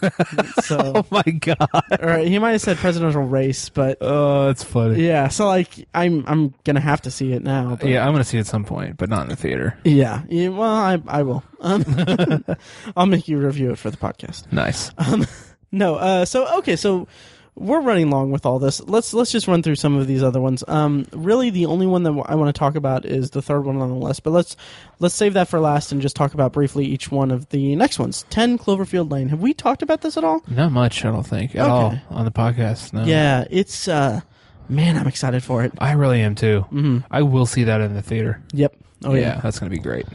so, 0.62 0.92
Oh 0.96 1.06
my 1.10 1.22
god. 1.22 1.68
or 2.00 2.18
he 2.18 2.38
might 2.38 2.52
have 2.52 2.60
said 2.60 2.76
presidential 2.76 3.22
race, 3.22 3.68
but 3.68 3.98
Oh, 4.00 4.46
that's 4.46 4.62
funny. 4.64 5.04
yeah, 5.06 5.28
so 5.28 5.46
like 5.46 5.86
I'm 5.94 6.24
I'm 6.26 6.54
gonna 6.64 6.80
have 6.80 7.02
to 7.02 7.10
see 7.10 7.32
it 7.32 7.42
now. 7.42 7.76
But 7.76 7.88
Yeah, 7.88 8.06
I'm 8.06 8.12
gonna 8.12 8.24
see 8.24 8.36
it 8.38 8.40
at 8.40 8.46
some 8.46 8.64
point, 8.64 8.96
but 8.96 9.08
not 9.08 9.22
in 9.24 9.28
the 9.28 9.36
theater. 9.36 9.78
yeah, 9.84 10.22
yeah, 10.28 10.48
Well, 10.48 10.62
I 10.70 10.98
I 11.06 11.22
will. 11.22 11.42
Um, 11.60 12.44
I'll 12.96 13.06
make 13.06 13.28
you 13.28 13.38
review 13.38 13.70
it 13.72 13.78
for 13.78 13.90
the 13.90 13.96
podcast. 13.96 14.50
Nice. 14.52 14.90
Um, 14.98 15.26
no, 15.72 15.96
uh, 15.96 16.24
so 16.24 16.58
okay, 16.58 16.76
so 16.76 17.08
we're 17.56 17.80
running 17.80 18.10
long 18.10 18.30
with 18.30 18.44
all 18.46 18.58
this. 18.58 18.80
Let's 18.82 19.12
let's 19.14 19.32
just 19.32 19.48
run 19.48 19.62
through 19.62 19.76
some 19.76 19.96
of 19.96 20.06
these 20.06 20.22
other 20.22 20.40
ones. 20.40 20.62
Um, 20.68 21.06
really, 21.12 21.50
the 21.50 21.66
only 21.66 21.86
one 21.86 22.02
that 22.04 22.12
I 22.26 22.34
want 22.34 22.54
to 22.54 22.58
talk 22.58 22.74
about 22.76 23.04
is 23.06 23.30
the 23.30 23.42
third 23.42 23.64
one 23.64 23.78
on 23.78 23.88
the 23.88 23.94
list. 23.96 24.22
But 24.22 24.30
let's 24.32 24.56
let's 24.98 25.14
save 25.14 25.34
that 25.34 25.48
for 25.48 25.58
last 25.58 25.90
and 25.90 26.00
just 26.02 26.14
talk 26.16 26.34
about 26.34 26.52
briefly 26.52 26.84
each 26.84 27.10
one 27.10 27.30
of 27.30 27.48
the 27.48 27.74
next 27.74 27.98
ones. 27.98 28.24
Ten 28.30 28.58
Cloverfield 28.58 29.10
Lane. 29.10 29.28
Have 29.30 29.40
we 29.40 29.54
talked 29.54 29.82
about 29.82 30.02
this 30.02 30.16
at 30.16 30.24
all? 30.24 30.42
Not 30.48 30.70
much, 30.72 31.04
I 31.04 31.10
don't 31.10 31.26
think, 31.26 31.56
at 31.56 31.62
Okay. 31.62 31.70
all 31.70 31.98
on 32.10 32.24
the 32.26 32.30
podcast. 32.30 32.92
No. 32.92 33.04
Yeah, 33.04 33.44
it's 33.50 33.88
uh, 33.88 34.20
man, 34.68 34.96
I'm 34.98 35.06
excited 35.06 35.42
for 35.42 35.64
it. 35.64 35.72
I 35.78 35.92
really 35.92 36.20
am 36.20 36.34
too. 36.34 36.60
hmm 36.68 36.98
I 37.10 37.22
will 37.22 37.46
see 37.46 37.64
that 37.64 37.80
in 37.80 37.94
the 37.94 38.02
theater. 38.02 38.42
Yep. 38.52 38.76
Oh 39.04 39.14
yeah. 39.14 39.40
that's 39.42 39.58
gonna 39.58 39.70
be 39.70 39.78
great. 39.78 40.06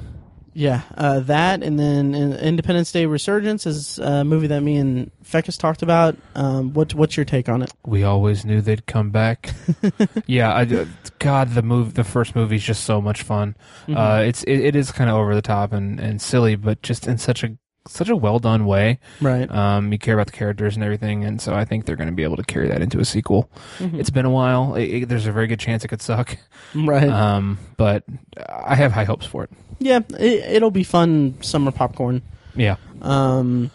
Yeah, 0.54 0.82
uh, 0.98 1.22
that 1.22 1.64
and 1.64 1.80
then 1.80 2.14
uh, 2.14 2.38
Independence 2.38 2.92
Day 2.92 3.06
Resurgence 3.06 3.66
is 3.66 4.00
a 4.00 4.24
movie 4.26 4.48
that 4.48 4.62
me 4.62 4.78
and 4.78 5.12
Feckus 5.24 5.58
talked 5.58 5.82
about. 5.82 6.18
Um, 6.36 6.74
what 6.74 6.94
what's 6.94 7.16
your 7.16 7.26
take 7.26 7.48
on 7.48 7.62
it? 7.62 7.72
We 7.86 8.04
always 8.04 8.44
knew 8.44 8.62
they'd 8.62 8.86
come 8.86 9.12
back. 9.12 9.54
yeah, 10.26 10.54
I, 10.54 10.88
God, 11.20 11.52
the 11.52 11.62
move, 11.62 11.94
the 11.94 12.04
first 12.04 12.36
movie's 12.36 12.64
just 12.64 12.84
so 12.84 13.02
much 13.02 13.24
fun. 13.24 13.56
Mm-hmm. 13.84 13.98
Uh, 13.98 14.20
it's 14.20 14.44
it, 14.44 14.60
it 14.60 14.76
is 14.76 14.92
kind 14.92 15.10
of 15.10 15.16
over 15.16 15.36
the 15.36 15.42
top 15.42 15.72
and, 15.72 16.00
and 16.00 16.22
silly, 16.22 16.56
but 16.56 16.82
just 16.82 17.08
in 17.08 17.18
such 17.18 17.44
a 17.44 17.58
such 17.88 18.10
a 18.10 18.16
well 18.16 18.40
done 18.40 18.66
way. 18.66 19.00
right. 19.22 19.50
Um, 19.50 19.92
you 19.92 19.98
care 19.98 20.14
about 20.14 20.28
the 20.28 20.34
characters 20.34 20.76
and 20.76 20.84
everything, 20.84 21.24
and 21.26 21.42
so 21.42 21.54
I 21.54 21.66
think 21.66 21.86
they're 21.86 21.96
going 21.96 22.10
to 22.10 22.16
be 22.16 22.24
able 22.24 22.38
to 22.38 22.44
carry 22.44 22.68
that 22.68 22.82
into 22.82 23.00
a 23.00 23.06
sequel. 23.06 23.50
Mhm. 23.80 24.00
It's 24.00 24.10
been 24.12 24.26
a 24.26 24.30
while. 24.30 24.76
It, 24.76 24.84
it- 24.84 25.10
there's 25.10 25.26
a 25.28 25.32
very 25.32 25.48
good 25.48 25.60
chance 25.60 25.84
it 25.84 25.88
could 25.88 26.02
suck, 26.02 26.38
right. 26.76 27.10
um, 27.10 27.58
but 27.78 28.04
I 28.50 28.76
have 28.76 28.92
high 28.92 29.06
hopes 29.06 29.26
for 29.26 29.44
it. 29.44 29.50
yeah, 29.80 30.00
it, 30.20 30.56
it'll 30.56 30.72
be 30.72 30.84
fun 30.84 31.36
summer 31.42 31.72
popcorn. 31.72 32.22
Yeah, 32.56 32.76
Um, 33.02 33.72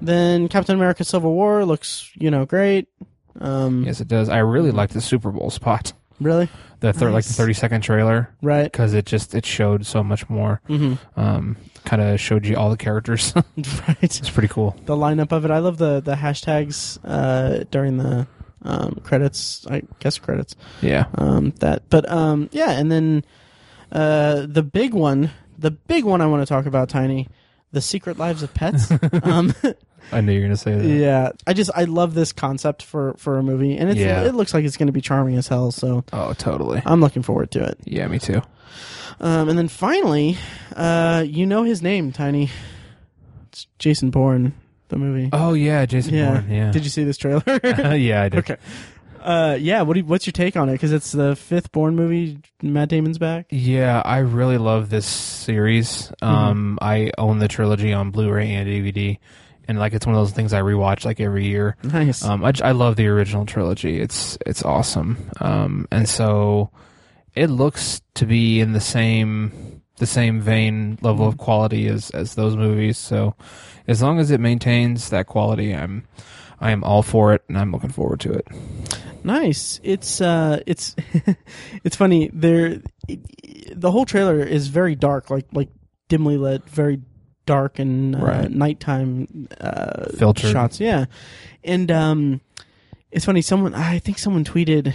then 0.00 0.48
Captain 0.48 0.74
America: 0.76 1.04
Civil 1.04 1.32
War 1.34 1.64
looks 1.64 2.10
you 2.14 2.30
know 2.30 2.44
great. 2.44 2.88
Um, 3.40 3.84
yes, 3.84 4.00
it 4.00 4.08
does. 4.08 4.28
I 4.28 4.38
really 4.38 4.70
like 4.70 4.90
the 4.90 5.00
Super 5.00 5.30
Bowl 5.30 5.50
spot, 5.50 5.92
Really? 6.20 6.48
the 6.80 6.92
thir- 6.92 7.10
like 7.10 7.24
the 7.24 7.32
30 7.32 7.54
second 7.54 7.80
trailer, 7.80 8.28
Right. 8.42 8.64
because 8.70 8.92
it 8.94 9.06
just 9.06 9.34
it 9.34 9.46
showed 9.46 9.86
so 9.86 10.02
much 10.04 10.28
more. 10.28 10.60
hmm 10.66 10.94
Um, 11.16 11.56
kind 11.84 12.02
of 12.02 12.20
showed 12.20 12.46
you 12.46 12.56
all 12.56 12.70
the 12.70 12.76
characters. 12.76 13.32
right. 13.56 13.96
it's 14.02 14.30
pretty 14.30 14.48
cool. 14.48 14.76
The 14.86 14.96
lineup 14.96 15.32
of 15.32 15.44
it. 15.44 15.50
I 15.50 15.58
love 15.58 15.78
the 15.78 16.00
the 16.00 16.14
hashtags 16.14 16.98
uh, 17.04 17.64
during 17.70 17.96
the 17.98 18.26
um, 18.62 19.00
credits. 19.04 19.66
I 19.68 19.82
guess 19.98 20.18
credits. 20.18 20.56
Yeah. 20.80 21.06
um, 21.16 21.50
that 21.60 21.88
but 21.90 22.08
um, 22.10 22.48
yeah 22.52 22.70
and 22.72 22.90
then 22.90 23.24
uh, 23.90 24.46
the 24.48 24.62
big 24.62 24.94
one 24.94 25.30
the 25.58 25.70
big 25.70 26.04
one 26.04 26.20
i 26.20 26.26
want 26.26 26.42
to 26.42 26.46
talk 26.46 26.66
about 26.66 26.88
tiny 26.88 27.28
the 27.72 27.80
secret 27.80 28.18
lives 28.18 28.42
of 28.42 28.52
pets 28.54 28.90
um, 29.22 29.52
I 30.12 30.20
knew 30.20 30.32
you 30.32 30.40
were 30.40 30.46
gonna 30.46 30.56
say 30.56 30.74
that. 30.76 30.86
yeah 30.86 31.30
i 31.46 31.52
just 31.52 31.70
i 31.74 31.84
love 31.84 32.14
this 32.14 32.32
concept 32.32 32.82
for 32.82 33.14
for 33.18 33.38
a 33.38 33.42
movie 33.42 33.76
and 33.76 33.88
it's, 33.90 33.98
Yeah. 34.00 34.22
it 34.24 34.34
looks 34.34 34.52
like 34.54 34.64
it's 34.64 34.76
going 34.76 34.86
to 34.88 34.92
be 34.92 35.00
charming 35.00 35.36
as 35.36 35.48
hell 35.48 35.70
so 35.72 36.04
Oh, 36.12 36.32
totally. 36.34 36.82
i'm 36.84 37.00
looking 37.00 37.22
forward 37.22 37.50
to 37.52 37.62
it 37.64 37.78
Yeah, 37.84 38.06
me 38.08 38.18
too. 38.18 38.42
um, 39.20 39.48
and 39.48 39.58
then 39.58 39.68
finally 39.68 40.36
uh, 40.76 41.24
you 41.26 41.46
know 41.46 41.62
his 41.62 41.82
name 41.82 42.12
tiny 42.12 42.50
it's 43.48 43.66
jason 43.78 44.10
bourne 44.10 44.54
the 44.88 44.98
movie 44.98 45.30
Oh 45.32 45.54
yeah, 45.54 45.86
Jason. 45.86 46.12
Bourne. 46.14 46.50
Yeah. 46.50 46.70
did 46.70 46.84
you 46.84 46.90
see 46.90 47.04
this 47.04 47.16
trailer 47.16 47.42
yeah, 47.96 48.22
I 48.22 48.28
did. 48.28 48.34
okay 48.40 48.56
uh, 49.22 49.56
yeah 49.60 49.82
what 49.82 49.94
do 49.94 50.00
you, 50.00 50.06
what's 50.06 50.26
your 50.26 50.32
take 50.32 50.56
on 50.56 50.68
it 50.68 50.72
because 50.72 50.92
it's 50.92 51.12
the 51.12 51.34
fifth 51.36 51.72
bourne 51.72 51.94
movie 51.96 52.38
matt 52.62 52.88
damon's 52.88 53.18
back 53.18 53.46
Yeah, 53.50 54.02
I 54.04 54.18
really 54.18 54.58
love 54.58 54.90
this 54.90 55.06
series. 55.06 56.08
Mm-hmm. 56.22 56.24
Um, 56.24 56.78
I 56.80 57.10
own 57.18 57.38
the 57.38 57.48
trilogy 57.48 57.92
on 57.92 58.10
Blu-ray 58.10 58.52
and 58.52 58.68
DVD, 58.68 59.18
and 59.68 59.78
like 59.78 59.92
it's 59.92 60.06
one 60.06 60.14
of 60.14 60.20
those 60.20 60.32
things 60.32 60.52
I 60.52 60.60
rewatch 60.60 61.04
like 61.04 61.20
every 61.20 61.46
year. 61.46 61.76
nice 61.82 62.24
Um, 62.24 62.44
I, 62.44 62.52
I 62.62 62.72
love 62.72 62.96
the 62.96 63.06
original 63.08 63.46
trilogy. 63.46 64.00
It's 64.00 64.36
it's 64.46 64.64
awesome. 64.64 65.30
Um, 65.40 65.86
and 65.90 66.08
so 66.08 66.70
it 67.34 67.46
looks 67.48 68.00
to 68.14 68.26
be 68.26 68.60
in 68.60 68.72
the 68.72 68.80
same 68.80 69.82
the 69.98 70.06
same 70.06 70.40
vein 70.40 70.98
level 71.02 71.26
Mm-hmm. 71.26 71.32
of 71.34 71.38
quality 71.38 71.86
as 71.88 72.10
as 72.10 72.34
those 72.34 72.56
movies. 72.56 72.98
So 72.98 73.34
as 73.86 74.02
long 74.02 74.18
as 74.20 74.30
it 74.30 74.40
maintains 74.40 75.10
that 75.10 75.26
quality, 75.26 75.74
I'm 75.74 76.04
I 76.62 76.70
am 76.70 76.82
all 76.84 77.02
for 77.02 77.34
it, 77.34 77.42
and 77.48 77.58
I'm 77.58 77.72
looking 77.72 77.90
forward 77.90 78.20
to 78.20 78.32
it. 78.32 78.46
Nice. 79.24 79.80
It's 79.82 80.20
uh, 80.20 80.60
it's 80.66 80.96
it's 81.84 81.96
funny. 81.96 82.30
There, 82.32 82.80
the 83.72 83.90
whole 83.90 84.04
trailer 84.06 84.40
is 84.40 84.68
very 84.68 84.94
dark, 84.94 85.28
like 85.30 85.46
like 85.52 85.68
dimly 86.08 86.36
lit, 86.38 86.68
very 86.68 87.00
dark 87.46 87.78
and 87.78 88.14
uh, 88.16 88.18
Right. 88.18 88.50
nighttime 88.50 89.48
uh, 89.60 90.06
Filtered. 90.16 90.50
shots. 90.52 90.80
Yeah, 90.80 91.06
and 91.64 91.90
um, 91.90 92.40
it's 93.10 93.24
funny. 93.24 93.42
Someone, 93.42 93.74
I 93.74 93.98
think 93.98 94.18
someone 94.18 94.44
tweeted, 94.44 94.94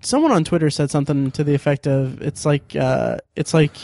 someone 0.00 0.32
on 0.32 0.44
Twitter 0.44 0.70
said 0.70 0.90
something 0.90 1.30
to 1.32 1.42
the 1.44 1.54
effect 1.54 1.86
of, 1.86 2.20
"It's 2.22 2.44
like 2.44 2.74
uh, 2.76 3.18
it's 3.36 3.54
like." 3.54 3.76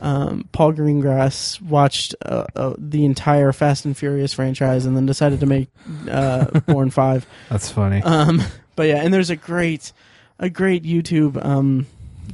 Um, 0.00 0.48
Paul 0.52 0.72
Greengrass 0.72 1.60
watched 1.60 2.14
uh, 2.24 2.46
uh, 2.56 2.74
the 2.78 3.04
entire 3.04 3.52
Fast 3.52 3.84
and 3.84 3.96
Furious 3.96 4.32
franchise 4.32 4.86
and 4.86 4.96
then 4.96 5.06
decided 5.06 5.40
to 5.40 5.46
make 5.46 5.68
uh, 6.10 6.46
Bourne 6.66 6.90
Five. 6.90 7.26
That's 7.50 7.70
funny. 7.70 8.02
Um, 8.02 8.42
but 8.76 8.88
yeah, 8.88 9.02
and 9.02 9.12
there's 9.12 9.30
a 9.30 9.36
great, 9.36 9.92
a 10.38 10.48
great 10.48 10.84
YouTube 10.84 11.44
um, 11.44 11.86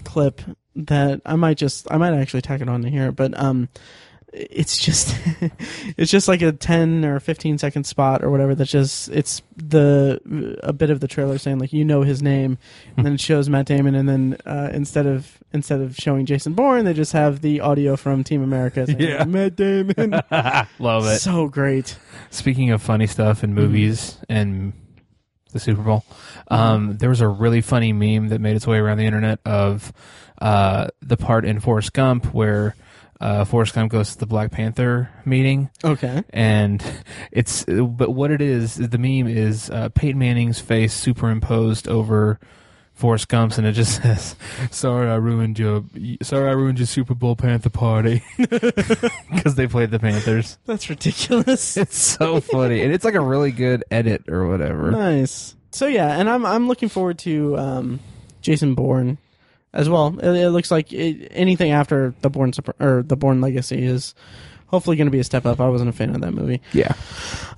clip 0.04 0.40
that 0.76 1.20
I 1.26 1.36
might 1.36 1.56
just, 1.56 1.90
I 1.90 1.96
might 1.96 2.14
actually 2.14 2.42
tack 2.42 2.60
it 2.60 2.68
on 2.68 2.82
to 2.82 2.88
here, 2.88 3.10
but 3.10 3.38
um, 3.38 3.68
it's 4.38 4.76
just, 4.76 5.16
it's 5.96 6.10
just 6.10 6.28
like 6.28 6.42
a 6.42 6.52
ten 6.52 7.04
or 7.04 7.18
fifteen 7.20 7.56
second 7.58 7.84
spot 7.84 8.22
or 8.22 8.30
whatever. 8.30 8.54
That's 8.54 8.70
just, 8.70 9.08
it's 9.08 9.40
the 9.56 10.20
a 10.62 10.72
bit 10.72 10.90
of 10.90 11.00
the 11.00 11.08
trailer 11.08 11.38
saying 11.38 11.58
like 11.58 11.72
you 11.72 11.84
know 11.84 12.02
his 12.02 12.22
name, 12.22 12.58
and 12.96 13.06
then 13.06 13.14
it 13.14 13.20
shows 13.20 13.48
Matt 13.48 13.66
Damon, 13.66 13.94
and 13.94 14.08
then 14.08 14.36
uh, 14.44 14.70
instead 14.72 15.06
of 15.06 15.38
instead 15.52 15.80
of 15.80 15.96
showing 15.96 16.26
Jason 16.26 16.52
Bourne, 16.54 16.84
they 16.84 16.92
just 16.92 17.12
have 17.12 17.40
the 17.40 17.60
audio 17.60 17.96
from 17.96 18.22
Team 18.24 18.42
America. 18.42 18.86
Saying, 18.86 19.00
Yeah. 19.00 19.24
Matt 19.24 19.56
Damon. 19.56 20.10
Love 20.78 21.06
it. 21.06 21.18
so 21.20 21.48
great. 21.48 21.96
Speaking 22.30 22.70
of 22.70 22.82
funny 22.82 23.06
stuff 23.06 23.42
in 23.42 23.54
movies 23.54 24.18
and 24.28 24.74
the 25.52 25.60
Super 25.60 25.80
Bowl, 25.82 26.04
um, 26.48 26.98
there 26.98 27.08
was 27.08 27.22
a 27.22 27.28
really 27.28 27.62
funny 27.62 27.92
meme 27.94 28.28
that 28.28 28.40
made 28.40 28.56
its 28.56 28.66
way 28.66 28.76
around 28.78 28.98
the 28.98 29.06
internet 29.06 29.38
of 29.46 29.92
uh, 30.42 30.88
the 31.00 31.16
part 31.16 31.46
in 31.46 31.60
Forrest 31.60 31.94
Gump 31.94 32.26
where 32.34 32.74
uh, 33.20 33.44
Forrest 33.44 33.74
Gump 33.74 33.90
goes 33.92 34.12
to 34.12 34.18
the 34.18 34.26
Black 34.26 34.50
Panther 34.50 35.10
meeting, 35.24 35.70
Okay. 35.84 36.22
and 36.30 36.82
it's 37.32 37.64
but 37.64 38.10
what 38.14 38.30
it 38.30 38.40
is, 38.40 38.74
the 38.76 38.98
meme 38.98 39.26
is 39.28 39.70
uh, 39.70 39.88
Peyton 39.90 40.18
Manning's 40.18 40.60
face 40.60 40.92
superimposed 40.94 41.88
over. 41.88 42.38
Forrest 42.94 43.28
Gump's 43.28 43.58
and 43.58 43.66
it 43.66 43.72
just 43.72 43.96
says, 44.02 44.36
"Sorry, 44.70 45.10
I 45.10 45.16
ruined 45.16 45.58
your. 45.58 45.84
Sorry, 46.22 46.48
I 46.48 46.52
ruined 46.54 46.78
your 46.78 46.86
Super 46.86 47.14
Bowl 47.14 47.36
Panther 47.36 47.68
party 47.68 48.22
because 48.38 49.54
they 49.54 49.66
played 49.66 49.90
the 49.90 49.98
Panthers." 49.98 50.56
That's 50.64 50.88
ridiculous. 50.88 51.76
It's 51.76 51.98
so 51.98 52.40
funny, 52.40 52.80
and 52.80 52.94
it's 52.94 53.04
like 53.04 53.12
a 53.14 53.20
really 53.20 53.50
good 53.50 53.84
edit 53.90 54.30
or 54.30 54.48
whatever. 54.48 54.90
Nice. 54.92 55.54
So 55.72 55.86
yeah, 55.86 56.18
and 56.18 56.30
I'm 56.30 56.46
I'm 56.46 56.68
looking 56.68 56.88
forward 56.88 57.18
to 57.18 57.58
um, 57.58 58.00
Jason 58.40 58.74
Bourne 58.74 59.18
as 59.76 59.88
well. 59.88 60.18
It, 60.18 60.36
it 60.36 60.50
looks 60.50 60.72
like 60.72 60.92
it, 60.92 61.28
anything 61.30 61.70
after 61.70 62.14
the 62.22 62.30
Bourne 62.30 62.52
or 62.80 63.04
the 63.04 63.16
Bourne 63.16 63.40
Legacy 63.40 63.84
is 63.84 64.14
hopefully 64.68 64.96
going 64.96 65.06
to 65.06 65.12
be 65.12 65.20
a 65.20 65.24
step 65.24 65.46
up. 65.46 65.60
I 65.60 65.68
wasn't 65.68 65.90
a 65.90 65.92
fan 65.92 66.12
of 66.14 66.20
that 66.22 66.32
movie. 66.32 66.60
Yeah, 66.72 66.94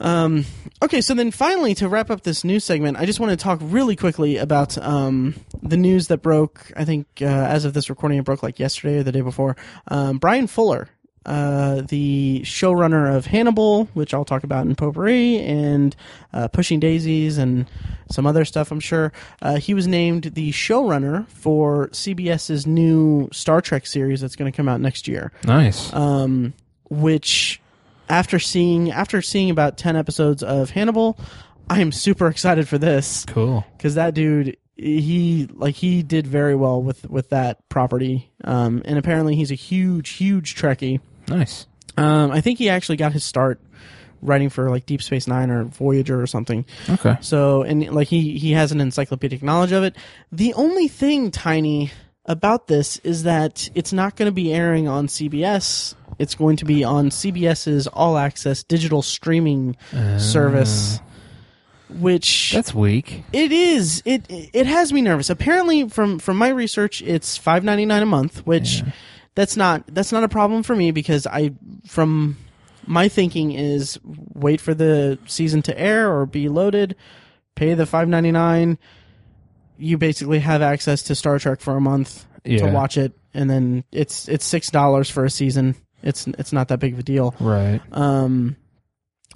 Um, 0.00 0.44
okay, 0.82 1.00
so 1.00 1.14
then 1.14 1.30
finally 1.30 1.74
to 1.76 1.88
wrap 1.88 2.10
up 2.10 2.22
this 2.22 2.44
news 2.44 2.64
segment, 2.64 2.98
I 2.98 3.06
just 3.06 3.18
want 3.18 3.30
to 3.30 3.36
talk 3.36 3.60
really 3.62 3.96
quickly 3.96 4.36
about 4.36 4.76
um, 4.76 5.34
the 5.62 5.78
news 5.78 6.08
that 6.08 6.18
broke. 6.18 6.70
I 6.76 6.84
think 6.84 7.06
uh, 7.22 7.24
as 7.24 7.64
of 7.64 7.72
this 7.72 7.88
recording, 7.88 8.18
it 8.18 8.24
broke 8.24 8.42
like 8.42 8.58
yesterday 8.58 8.98
or 8.98 9.02
the 9.04 9.12
day 9.12 9.22
before. 9.22 9.56
Um, 9.88 10.18
Bryan 10.18 10.46
Fuller, 10.48 10.90
uh, 11.28 11.82
the 11.82 12.40
showrunner 12.42 13.14
of 13.14 13.26
Hannibal, 13.26 13.84
which 13.92 14.14
I'll 14.14 14.24
talk 14.24 14.44
about 14.44 14.64
in 14.64 14.74
Potpourri, 14.74 15.38
and 15.40 15.94
uh, 16.32 16.48
Pushing 16.48 16.80
Daisies, 16.80 17.36
and 17.36 17.68
some 18.10 18.26
other 18.26 18.46
stuff. 18.46 18.70
I'm 18.72 18.80
sure 18.80 19.12
uh, 19.42 19.56
he 19.56 19.74
was 19.74 19.86
named 19.86 20.24
the 20.24 20.52
showrunner 20.52 21.28
for 21.28 21.88
CBS's 21.88 22.66
new 22.66 23.28
Star 23.30 23.60
Trek 23.60 23.86
series 23.86 24.22
that's 24.22 24.36
going 24.36 24.50
to 24.50 24.56
come 24.56 24.70
out 24.70 24.80
next 24.80 25.06
year 25.06 25.30
nice. 25.44 25.92
um, 25.92 26.54
which 26.88 27.60
after 28.08 28.38
seeing 28.38 28.90
after 28.90 29.20
seeing 29.20 29.50
about 29.50 29.76
10 29.76 29.96
episodes 29.96 30.42
of 30.42 30.70
Hannibal, 30.70 31.18
I 31.68 31.82
am 31.82 31.92
super 31.92 32.28
excited 32.28 32.66
for 32.66 32.78
this 32.78 33.26
cool. 33.26 33.66
cuz 33.78 33.96
that 33.96 34.14
dude 34.14 34.56
he 34.76 35.46
like 35.52 35.74
he 35.74 36.02
did 36.02 36.26
very 36.26 36.54
well 36.54 36.82
with 36.82 37.08
with 37.10 37.28
that 37.30 37.68
property. 37.68 38.30
Um, 38.44 38.80
and 38.86 38.98
apparently 38.98 39.36
he's 39.36 39.50
a 39.50 39.56
huge 39.56 40.10
huge 40.10 40.54
Trekkie. 40.54 41.00
Nice. 41.28 41.66
Um, 41.96 42.30
I 42.30 42.40
think 42.40 42.58
he 42.58 42.68
actually 42.68 42.96
got 42.96 43.12
his 43.12 43.24
start 43.24 43.60
writing 44.22 44.48
for 44.48 44.70
like 44.70 44.86
Deep 44.86 45.02
Space 45.02 45.26
9 45.26 45.50
or 45.50 45.64
Voyager 45.64 46.20
or 46.20 46.26
something. 46.26 46.64
Okay. 46.88 47.16
So, 47.20 47.62
and 47.62 47.90
like 47.92 48.08
he 48.08 48.38
he 48.38 48.52
has 48.52 48.72
an 48.72 48.80
encyclopedic 48.80 49.42
knowledge 49.42 49.72
of 49.72 49.84
it. 49.84 49.96
The 50.32 50.54
only 50.54 50.88
thing 50.88 51.30
tiny 51.30 51.90
about 52.24 52.66
this 52.66 52.98
is 52.98 53.22
that 53.24 53.70
it's 53.74 53.92
not 53.92 54.16
going 54.16 54.26
to 54.26 54.32
be 54.32 54.52
airing 54.52 54.86
on 54.86 55.06
CBS. 55.06 55.94
It's 56.18 56.34
going 56.34 56.56
to 56.56 56.64
be 56.64 56.84
on 56.84 57.10
CBS's 57.10 57.86
All 57.86 58.16
Access 58.18 58.62
digital 58.64 59.02
streaming 59.02 59.76
service, 60.18 61.00
which 61.88 62.52
That's 62.52 62.74
weak. 62.74 63.24
it 63.32 63.52
is. 63.52 64.02
It 64.04 64.26
it 64.28 64.66
has 64.66 64.92
me 64.92 65.00
nervous. 65.00 65.30
Apparently, 65.30 65.88
from 65.88 66.18
from 66.18 66.36
my 66.36 66.48
research, 66.48 67.02
it's 67.02 67.36
five 67.36 67.64
ninety 67.64 67.86
nine 67.86 68.02
a 68.02 68.06
month, 68.06 68.46
which 68.46 68.82
that's 69.38 69.56
not 69.56 69.84
that's 69.94 70.10
not 70.10 70.24
a 70.24 70.28
problem 70.28 70.64
for 70.64 70.74
me 70.74 70.90
because 70.90 71.24
I 71.24 71.52
from 71.86 72.36
my 72.88 73.06
thinking 73.06 73.52
is 73.52 73.96
wait 74.04 74.60
for 74.60 74.74
the 74.74 75.16
season 75.26 75.62
to 75.62 75.78
air 75.78 76.12
or 76.12 76.26
be 76.26 76.48
loaded, 76.48 76.96
pay 77.54 77.74
the 77.74 77.86
five 77.86 78.08
ninety 78.08 78.32
nine. 78.32 78.78
You 79.76 79.96
basically 79.96 80.40
have 80.40 80.60
access 80.60 81.04
to 81.04 81.14
Star 81.14 81.38
Trek 81.38 81.60
for 81.60 81.76
a 81.76 81.80
month 81.80 82.26
to 82.44 82.72
watch 82.72 82.96
it, 82.96 83.12
and 83.32 83.48
then 83.48 83.84
it's 83.92 84.28
it's 84.28 84.44
six 84.44 84.72
dollars 84.72 85.08
for 85.08 85.24
a 85.24 85.30
season. 85.30 85.76
It's 86.02 86.26
it's 86.26 86.52
not 86.52 86.66
that 86.66 86.80
big 86.80 86.94
of 86.94 86.98
a 86.98 87.04
deal. 87.04 87.32
Right. 87.38 87.80
Um, 87.92 88.56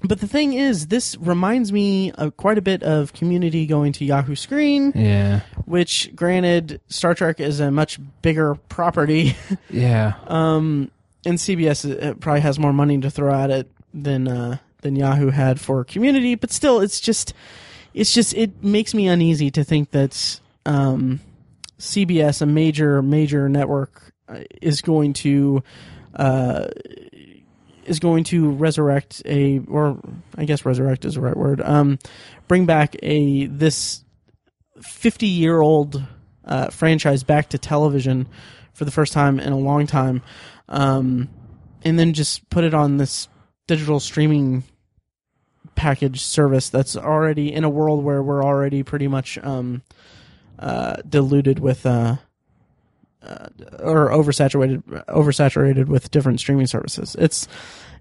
but 0.04 0.20
the 0.20 0.26
thing 0.28 0.52
is, 0.54 0.86
this 0.88 1.16
reminds 1.18 1.72
me 1.72 2.10
of 2.12 2.36
quite 2.36 2.58
a 2.58 2.62
bit 2.62 2.82
of 2.82 3.12
Community 3.12 3.66
going 3.66 3.92
to 3.94 4.04
Yahoo 4.04 4.34
Screen, 4.34 4.92
Yeah. 4.94 5.40
which, 5.64 6.10
granted, 6.14 6.80
Star 6.88 7.14
Trek 7.14 7.40
is 7.40 7.60
a 7.60 7.70
much 7.70 7.98
bigger 8.22 8.54
property, 8.68 9.36
Yeah. 9.70 10.14
um, 10.26 10.90
and 11.24 11.38
CBS 11.38 11.84
uh, 11.84 12.14
probably 12.14 12.40
has 12.40 12.58
more 12.58 12.72
money 12.72 12.98
to 13.00 13.10
throw 13.10 13.32
at 13.32 13.50
it 13.50 13.70
than 13.94 14.26
uh, 14.28 14.58
than 14.82 14.96
Yahoo 14.96 15.30
had 15.30 15.60
for 15.60 15.84
Community. 15.84 16.34
But 16.34 16.50
still, 16.50 16.80
it's 16.80 16.98
just 17.00 17.32
it's 17.94 18.12
just 18.12 18.34
it 18.34 18.64
makes 18.64 18.92
me 18.94 19.06
uneasy 19.06 19.50
to 19.52 19.62
think 19.62 19.90
that 19.92 20.40
um, 20.66 21.20
CBS, 21.78 22.42
a 22.42 22.46
major 22.46 23.02
major 23.02 23.48
network, 23.48 24.12
uh, 24.28 24.40
is 24.60 24.80
going 24.80 25.12
to 25.12 25.62
uh, 26.16 26.68
is 27.84 27.98
going 27.98 28.24
to 28.24 28.50
resurrect 28.50 29.22
a 29.24 29.60
or 29.68 29.98
I 30.36 30.44
guess 30.44 30.64
resurrect 30.64 31.04
is 31.04 31.14
the 31.14 31.20
right 31.20 31.36
word. 31.36 31.60
Um, 31.60 31.98
bring 32.48 32.66
back 32.66 32.96
a 33.02 33.46
this 33.46 34.04
fifty 34.80 35.26
year 35.26 35.60
old 35.60 36.02
uh, 36.44 36.68
franchise 36.68 37.22
back 37.22 37.48
to 37.50 37.58
television 37.58 38.26
for 38.72 38.84
the 38.84 38.90
first 38.90 39.12
time 39.12 39.38
in 39.38 39.52
a 39.52 39.58
long 39.58 39.86
time, 39.86 40.22
um, 40.68 41.28
and 41.82 41.98
then 41.98 42.12
just 42.12 42.48
put 42.50 42.64
it 42.64 42.74
on 42.74 42.96
this 42.96 43.28
digital 43.66 44.00
streaming 44.00 44.64
package 45.74 46.20
service 46.20 46.68
that's 46.68 46.96
already 46.96 47.52
in 47.52 47.64
a 47.64 47.70
world 47.70 48.04
where 48.04 48.22
we're 48.22 48.44
already 48.44 48.82
pretty 48.82 49.08
much 49.08 49.38
um, 49.42 49.82
uh, 50.58 50.96
diluted 51.08 51.58
with 51.58 51.86
uh, 51.86 52.16
uh, 53.24 53.48
or 53.80 54.10
oversaturated 54.10 54.82
oversaturated 55.06 55.86
with 55.86 56.10
different 56.10 56.40
streaming 56.40 56.66
services. 56.66 57.16
It's 57.18 57.48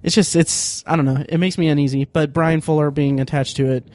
it's 0.04 0.16
just 0.16 0.36
it's 0.36 0.84
I 0.88 0.96
don't 0.96 1.06
know. 1.06 1.24
It 1.28 1.38
makes 1.38 1.58
me 1.58 1.68
uneasy, 1.68 2.06
but 2.06 2.34
Bryan 2.34 2.62
Fuller 2.62 2.92
being 2.92 3.20
attached 3.20 3.58
to 3.58 3.72
it 3.72 3.88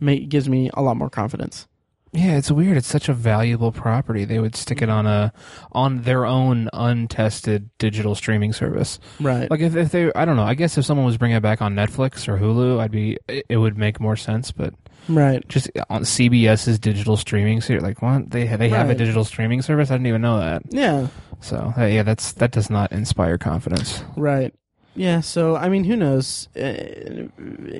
may, 0.00 0.20
gives 0.20 0.48
me 0.48 0.70
a 0.74 0.82
lot 0.82 0.96
more 0.96 1.10
confidence. 1.10 1.66
Yeah, 2.14 2.36
it's 2.36 2.50
weird. 2.50 2.76
It's 2.76 2.86
such 2.86 3.08
a 3.08 3.12
valuable 3.12 3.72
property. 3.72 4.24
They 4.24 4.38
would 4.38 4.54
stick 4.54 4.82
it 4.82 4.88
on 4.88 5.04
a 5.04 5.32
on 5.72 6.02
their 6.02 6.24
own 6.24 6.70
untested 6.72 7.70
digital 7.78 8.14
streaming 8.14 8.52
service. 8.52 9.00
Right. 9.18 9.50
Like 9.50 9.58
if, 9.58 9.74
if 9.74 9.90
they, 9.90 10.12
I 10.12 10.24
don't 10.24 10.36
know. 10.36 10.44
I 10.44 10.54
guess 10.54 10.78
if 10.78 10.84
someone 10.84 11.06
was 11.06 11.16
bringing 11.16 11.36
it 11.36 11.42
back 11.42 11.60
on 11.60 11.74
Netflix 11.74 12.28
or 12.28 12.38
Hulu, 12.38 12.78
I'd 12.78 12.92
be. 12.92 13.18
It 13.26 13.46
it 13.48 13.56
would 13.56 13.76
make 13.76 13.98
more 13.98 14.14
sense. 14.14 14.52
But 14.52 14.74
right. 15.08 15.46
just 15.48 15.70
on 15.90 16.02
CBS's 16.02 16.78
digital 16.78 17.16
streaming 17.16 17.60
service, 17.60 17.82
like 17.82 18.02
what 18.02 18.30
they 18.30 18.46
they 18.56 18.68
have 18.68 18.86
a 18.86 18.88
Right. 18.90 18.98
digital 18.98 19.24
streaming 19.24 19.62
service. 19.62 19.90
I 19.90 19.94
didn't 19.94 20.06
even 20.08 20.22
know 20.22 20.38
that. 20.38 20.62
Yeah. 20.70 21.08
So 21.40 21.72
uh, 21.76 21.84
yeah, 21.84 22.02
that's 22.02 22.32
that 22.32 22.50
does 22.52 22.70
not 22.70 22.92
inspire 22.92 23.38
confidence. 23.38 24.02
Right. 24.16 24.54
Yeah. 24.96 25.20
So 25.20 25.56
I 25.56 25.68
mean, 25.68 25.84
who 25.84 25.96
knows? 25.96 26.48
Uh, 26.56 27.26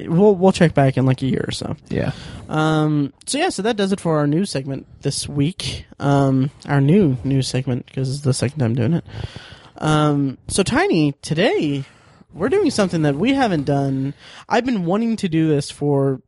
we'll 0.06 0.34
we'll 0.34 0.52
check 0.52 0.74
back 0.74 0.96
in 0.96 1.06
like 1.06 1.22
a 1.22 1.26
year 1.26 1.44
or 1.46 1.52
so. 1.52 1.76
Yeah. 1.88 2.12
Um, 2.48 3.12
so 3.26 3.38
yeah, 3.38 3.48
so 3.50 3.62
that 3.62 3.76
does 3.76 3.92
it 3.92 4.00
for 4.00 4.18
our 4.18 4.26
news 4.26 4.50
segment 4.50 4.86
this 5.02 5.28
week. 5.28 5.86
Um, 6.00 6.50
our 6.68 6.80
new 6.80 7.16
news 7.24 7.46
segment 7.48 7.86
because 7.86 8.10
it's 8.12 8.24
the 8.24 8.34
second 8.34 8.58
time 8.58 8.74
doing 8.74 8.94
it. 8.94 9.04
Um, 9.78 10.38
so 10.48 10.62
Tiny, 10.62 11.12
today 11.22 11.84
we're 12.32 12.48
doing 12.48 12.70
something 12.70 13.02
that 13.02 13.14
we 13.14 13.32
haven't 13.32 13.62
done. 13.64 14.12
I've 14.48 14.64
been 14.64 14.84
wanting 14.84 15.16
to 15.18 15.28
do 15.28 15.48
this 15.48 15.70
for 15.70 16.20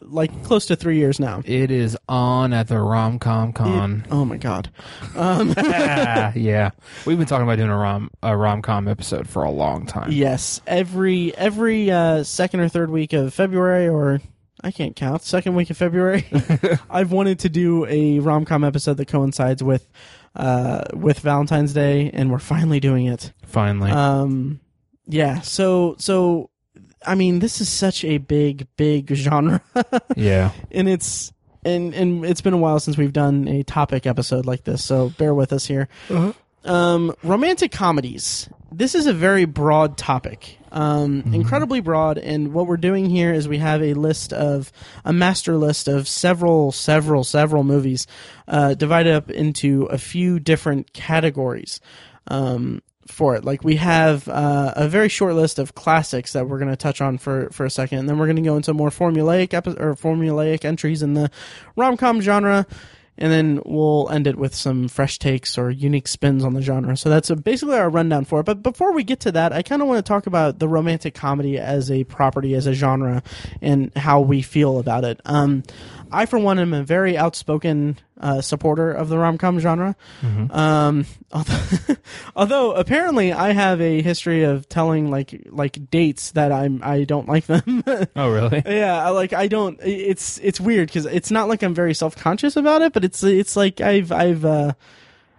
like 0.00 0.44
close 0.44 0.66
to 0.66 0.76
three 0.76 0.98
years 0.98 1.18
now. 1.18 1.42
It 1.44 1.70
is 1.70 1.96
on 2.08 2.52
at 2.52 2.68
the 2.68 2.78
rom 2.80 3.18
com 3.18 3.52
Con. 3.52 4.06
Oh 4.10 4.24
my 4.24 4.36
god. 4.36 4.70
Um, 5.14 5.48
yeah, 5.58 6.70
we've 7.06 7.18
been 7.18 7.26
talking 7.26 7.44
about 7.44 7.56
doing 7.56 7.70
a 7.70 7.76
rom 7.76 8.10
a 8.22 8.36
rom 8.36 8.62
com 8.62 8.88
episode 8.88 9.28
for 9.28 9.42
a 9.42 9.50
long 9.50 9.86
time. 9.86 10.10
yes, 10.12 10.60
every 10.66 11.36
every 11.36 11.90
uh, 11.90 12.22
second 12.24 12.60
or 12.60 12.68
third 12.68 12.90
week 12.90 13.12
of 13.12 13.32
February, 13.34 13.88
or 13.88 14.20
I 14.62 14.70
can't 14.70 14.96
count. 14.96 15.22
Second 15.22 15.54
week 15.54 15.70
of 15.70 15.76
February. 15.76 16.26
I've 16.90 17.12
wanted 17.12 17.40
to 17.40 17.48
do 17.48 17.86
a 17.86 18.18
rom 18.20 18.44
com 18.44 18.64
episode 18.64 18.96
that 18.98 19.06
coincides 19.08 19.62
with 19.62 19.86
uh, 20.34 20.82
with 20.92 21.20
Valentine's 21.20 21.72
Day, 21.72 22.10
and 22.12 22.30
we're 22.30 22.38
finally 22.38 22.80
doing 22.80 23.06
it. 23.06 23.32
Finally. 23.44 23.90
Um, 23.90 24.60
yeah. 25.06 25.40
So 25.40 25.96
so, 25.98 26.50
I 27.04 27.14
mean, 27.14 27.40
this 27.40 27.60
is 27.60 27.68
such 27.68 28.04
a 28.04 28.18
big 28.18 28.66
big 28.76 29.12
genre, 29.14 29.62
yeah. 30.16 30.52
and 30.70 30.88
it's. 30.88 31.32
And, 31.64 31.94
and 31.94 32.24
it's 32.24 32.42
been 32.42 32.52
a 32.52 32.58
while 32.58 32.78
since 32.78 32.96
we've 32.96 33.12
done 33.12 33.48
a 33.48 33.64
topic 33.64 34.06
episode 34.06 34.46
like 34.46 34.62
this, 34.62 34.84
so 34.84 35.08
bear 35.18 35.34
with 35.34 35.52
us 35.52 35.66
here. 35.66 35.88
Um, 36.66 37.12
romantic 37.22 37.70
comedies. 37.72 38.48
This 38.72 38.94
is 38.94 39.06
a 39.06 39.12
very 39.12 39.44
broad 39.44 39.96
topic, 39.96 40.58
um, 40.72 41.22
incredibly 41.32 41.80
broad. 41.80 42.18
And 42.18 42.52
what 42.52 42.66
we're 42.66 42.76
doing 42.76 43.06
here 43.06 43.32
is 43.32 43.48
we 43.48 43.58
have 43.58 43.82
a 43.82 43.94
list 43.94 44.32
of 44.32 44.72
a 45.04 45.12
master 45.12 45.56
list 45.56 45.88
of 45.88 46.08
several, 46.08 46.72
several, 46.72 47.24
several 47.24 47.64
movies, 47.64 48.06
uh, 48.48 48.74
divided 48.74 49.14
up 49.14 49.30
into 49.30 49.84
a 49.84 49.98
few 49.98 50.40
different 50.40 50.92
categories. 50.92 51.80
Um, 52.28 52.82
for 53.06 53.36
it, 53.36 53.44
like 53.44 53.64
we 53.64 53.76
have 53.76 54.28
uh, 54.28 54.72
a 54.76 54.88
very 54.88 55.08
short 55.08 55.34
list 55.34 55.58
of 55.58 55.74
classics 55.74 56.32
that 56.32 56.48
we're 56.48 56.58
going 56.58 56.70
to 56.70 56.76
touch 56.76 57.00
on 57.00 57.18
for 57.18 57.48
for 57.50 57.64
a 57.64 57.70
second, 57.70 57.98
and 58.00 58.08
then 58.08 58.18
we're 58.18 58.26
going 58.26 58.36
to 58.36 58.42
go 58.42 58.56
into 58.56 58.74
more 58.74 58.90
formulaic 58.90 59.54
epi- 59.54 59.78
or 59.78 59.94
formulaic 59.94 60.64
entries 60.64 61.02
in 61.02 61.14
the 61.14 61.30
rom 61.76 61.96
com 61.96 62.20
genre, 62.20 62.66
and 63.18 63.32
then 63.32 63.62
we'll 63.64 64.08
end 64.10 64.26
it 64.26 64.36
with 64.36 64.54
some 64.54 64.88
fresh 64.88 65.18
takes 65.18 65.56
or 65.56 65.70
unique 65.70 66.08
spins 66.08 66.44
on 66.44 66.54
the 66.54 66.62
genre. 66.62 66.96
So 66.96 67.08
that's 67.08 67.30
a, 67.30 67.36
basically 67.36 67.78
our 67.78 67.88
rundown 67.88 68.24
for 68.24 68.40
it. 68.40 68.44
But 68.44 68.62
before 68.62 68.92
we 68.92 69.04
get 69.04 69.20
to 69.20 69.32
that, 69.32 69.52
I 69.52 69.62
kind 69.62 69.80
of 69.80 69.88
want 69.88 70.04
to 70.04 70.08
talk 70.08 70.26
about 70.26 70.58
the 70.58 70.68
romantic 70.68 71.14
comedy 71.14 71.58
as 71.58 71.90
a 71.90 72.04
property, 72.04 72.54
as 72.54 72.66
a 72.66 72.74
genre, 72.74 73.22
and 73.62 73.90
how 73.96 74.20
we 74.20 74.42
feel 74.42 74.78
about 74.78 75.04
it. 75.04 75.20
Um, 75.24 75.62
I, 76.10 76.26
for 76.26 76.38
one, 76.38 76.58
am 76.58 76.72
a 76.72 76.82
very 76.82 77.16
outspoken 77.16 77.98
uh, 78.20 78.40
supporter 78.40 78.92
of 78.92 79.08
the 79.08 79.18
rom 79.18 79.38
com 79.38 79.58
genre. 79.58 79.94
Um, 80.50 81.06
although, 81.32 81.60
although 82.36 82.72
apparently 82.72 83.32
I 83.32 83.52
have 83.52 83.80
a 83.80 84.00
history 84.02 84.44
of 84.44 84.68
telling 84.68 85.10
like 85.10 85.46
like 85.50 85.90
dates 85.90 86.32
that 86.32 86.52
I'm 86.52 86.80
I 86.82 87.04
don't 87.04 87.28
like 87.28 87.46
them. 87.46 87.84
Oh, 88.16 88.30
really? 88.30 88.62
Yeah, 88.66 89.04
I 89.04 89.10
like 89.10 89.32
I 89.32 89.46
don't. 89.48 89.78
It's 89.82 90.38
it's 90.38 90.60
weird 90.60 90.88
because 90.88 91.06
it's 91.06 91.30
not 91.30 91.48
like 91.48 91.62
I'm 91.62 91.74
very 91.74 91.94
self 91.94 92.16
conscious 92.16 92.56
about 92.56 92.82
it, 92.82 92.92
but 92.92 93.04
it's 93.04 93.22
it's 93.22 93.56
like 93.56 93.80
I've 93.80 94.12
I've 94.12 94.44
uh, 94.44 94.72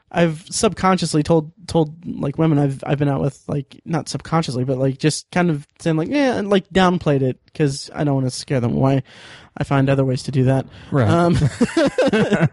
I've 0.09 0.45
subconsciously 0.49 1.21
told 1.21 1.51
told 1.67 2.05
like 2.05 2.37
women 2.37 2.59
I've 2.59 2.83
I've 2.85 2.97
been 2.97 3.09
out 3.09 3.21
with 3.21 3.43
like 3.47 3.81
not 3.83 4.07
subconsciously, 4.07 4.63
but 4.63 4.77
like 4.77 4.97
just 4.97 5.29
kind 5.31 5.49
of 5.49 5.67
saying 5.79 5.97
like 5.97 6.09
yeah, 6.09 6.35
and 6.35 6.49
like 6.49 6.69
downplayed 6.69 7.21
it 7.21 7.43
because 7.45 7.89
I 7.93 8.03
don't 8.03 8.15
want 8.15 8.27
to 8.27 8.31
scare 8.31 8.59
them 8.61 8.73
Why 8.73 9.03
I 9.57 9.63
find 9.63 9.89
other 9.89 10.05
ways 10.05 10.23
to 10.23 10.31
do 10.31 10.45
that. 10.45 10.67
Right. 10.91 11.09
Um, 11.09 11.35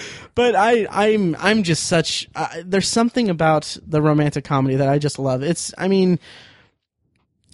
but 0.34 0.54
I, 0.54 0.86
I'm, 0.90 1.36
I'm 1.38 1.62
just 1.62 1.84
such. 1.84 2.28
Uh, 2.34 2.48
there's 2.64 2.88
something 2.88 3.30
about 3.30 3.76
the 3.86 4.02
romantic 4.02 4.44
comedy 4.44 4.76
that 4.76 4.88
I 4.88 4.98
just 4.98 5.18
love. 5.18 5.42
It's, 5.42 5.72
I 5.78 5.88
mean, 5.88 6.18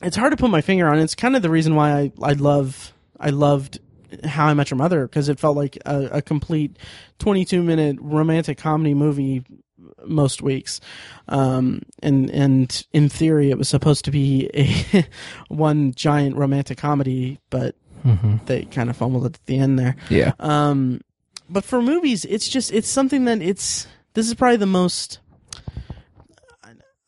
it's 0.03 0.17
hard 0.17 0.33
to 0.33 0.37
put 0.37 0.51
my 0.51 0.61
finger 0.61 0.89
on. 0.89 0.99
It's 0.99 1.15
kind 1.15 1.37
of 1.37 1.43
the 1.43 1.51
reason 1.51 1.75
why 1.75 1.93
I, 1.93 2.13
I 2.23 2.33
love, 2.33 2.93
I 3.19 3.31
loved 3.31 3.79
How 4.25 4.47
I 4.47 4.55
Met 4.55 4.71
Your 4.71 4.79
Mother 4.79 5.07
because 5.07 5.29
it 5.29 5.39
felt 5.39 5.57
like 5.57 5.79
a, 5.87 6.09
a 6.13 6.23
complete 6.23 6.77
22 7.19 7.63
minute 7.63 7.97
romantic 8.01 8.59
comedy 8.59 8.95
movie 8.95 9.45
most 10.05 10.43
weeks. 10.43 10.81
Um, 11.29 11.83
and, 12.03 12.31
and 12.31 12.87
in 12.93 13.09
theory, 13.09 13.51
it 13.51 13.59
was 13.59 13.69
supposed 13.69 14.05
to 14.07 14.11
be 14.11 14.51
a 14.55 15.07
one 15.49 15.93
giant 15.93 16.37
romantic 16.37 16.79
comedy, 16.79 17.41
but 17.51 17.75
hmm 18.03 18.37
they 18.47 18.65
kind 18.65 18.89
of 18.89 18.97
fumbled 18.97 19.27
it 19.27 19.35
at 19.35 19.47
the 19.47 19.59
end 19.59 19.79
there. 19.79 19.97
Yeah. 20.09 20.33
Um, 20.39 21.01
but 21.51 21.65
for 21.65 21.83
movies, 21.83 22.25
it's 22.25 22.49
just 22.49 22.73
it's 22.73 22.89
something 22.89 23.25
that 23.25 23.43
it's 23.43 23.87
this 24.15 24.29
is 24.29 24.35
probably 24.35 24.57
the 24.59 24.67
most 24.67 25.19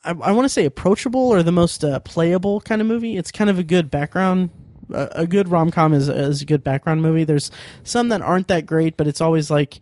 I, 0.05 0.11
I 0.11 0.33
want 0.33 0.45
to 0.45 0.49
say 0.49 0.65
approachable 0.65 1.29
or 1.29 1.43
the 1.43 1.53
most 1.53 1.85
uh, 1.85 2.01
playable 2.01 2.61
kind 2.61 2.81
of 2.81 2.87
movie. 2.87 3.17
It's 3.17 3.31
kind 3.31 3.51
of 3.51 3.59
a 3.59 3.63
good 3.63 3.91
background. 3.91 4.51
A, 4.93 5.27
good 5.27 5.49
rom 5.49 5.71
com 5.71 5.93
is 5.95 6.09
is 6.09 6.43
a 6.43 6.45
good 6.45 6.63
background 6.65 7.03
movie. 7.03 7.25
There's 7.25 7.51
some 7.85 8.09
that 8.11 8.23
aren't 8.23 8.49
that 8.49 8.67
great, 8.67 8.97
but 8.97 9.07
it's 9.07 9.21
always 9.21 9.51
like. 9.51 9.81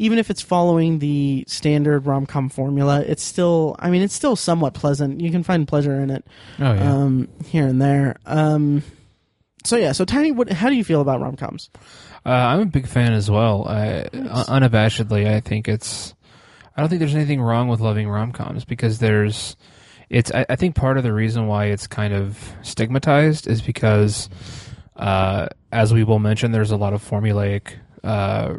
Even 0.00 0.20
if 0.20 0.30
it's 0.30 0.40
following 0.40 1.00
the 1.00 1.42
standard 1.48 2.06
rom 2.06 2.24
com 2.24 2.48
formula, 2.48 3.00
it's 3.00 3.20
still, 3.24 3.74
I 3.80 3.90
mean, 3.90 4.00
it's 4.02 4.14
still 4.14 4.36
somewhat 4.36 4.72
pleasant. 4.72 5.20
You 5.20 5.32
can 5.32 5.42
find 5.42 5.66
pleasure 5.66 6.00
in 6.00 6.10
it 6.10 6.24
Oh, 6.60 6.72
yeah. 6.72 6.92
um, 6.92 7.26
here 7.46 7.66
and 7.66 7.82
there. 7.82 8.14
Um, 8.24 8.84
so 9.64 9.74
yeah, 9.76 9.90
so 9.90 10.04
Tiny, 10.04 10.30
what? 10.30 10.52
How 10.52 10.68
do 10.68 10.76
you 10.76 10.84
feel 10.84 11.00
about 11.00 11.20
rom 11.20 11.34
coms? 11.34 11.68
Uh, 12.24 12.28
I'm 12.28 12.60
a 12.60 12.66
big 12.66 12.86
fan 12.86 13.12
as 13.12 13.28
well. 13.28 13.66
I, 13.66 14.08
Nice. 14.12 14.48
un- 14.48 14.62
unabashedly, 14.62 15.26
I 15.26 15.40
think 15.40 15.66
it's. 15.66 16.14
I 16.76 16.80
don't 16.80 16.88
think 16.88 17.00
there's 17.00 17.16
anything 17.16 17.40
wrong 17.42 17.66
with 17.66 17.80
loving 17.80 18.08
rom 18.08 18.30
coms 18.30 18.64
because 18.64 19.00
there's. 19.00 19.56
It's. 20.10 20.32
I, 20.32 20.46
I 20.48 20.56
think 20.56 20.74
part 20.74 20.96
of 20.98 21.04
the 21.04 21.12
reason 21.12 21.46
why 21.46 21.66
it's 21.66 21.86
kind 21.86 22.14
of 22.14 22.52
stigmatized 22.62 23.46
is 23.46 23.60
because, 23.62 24.28
uh, 24.96 25.48
as 25.72 25.92
we 25.92 26.04
will 26.04 26.18
mention, 26.18 26.52
there's 26.52 26.70
a 26.70 26.76
lot 26.76 26.92
of 26.94 27.02
formulaic, 27.06 27.74
uh, 28.02 28.54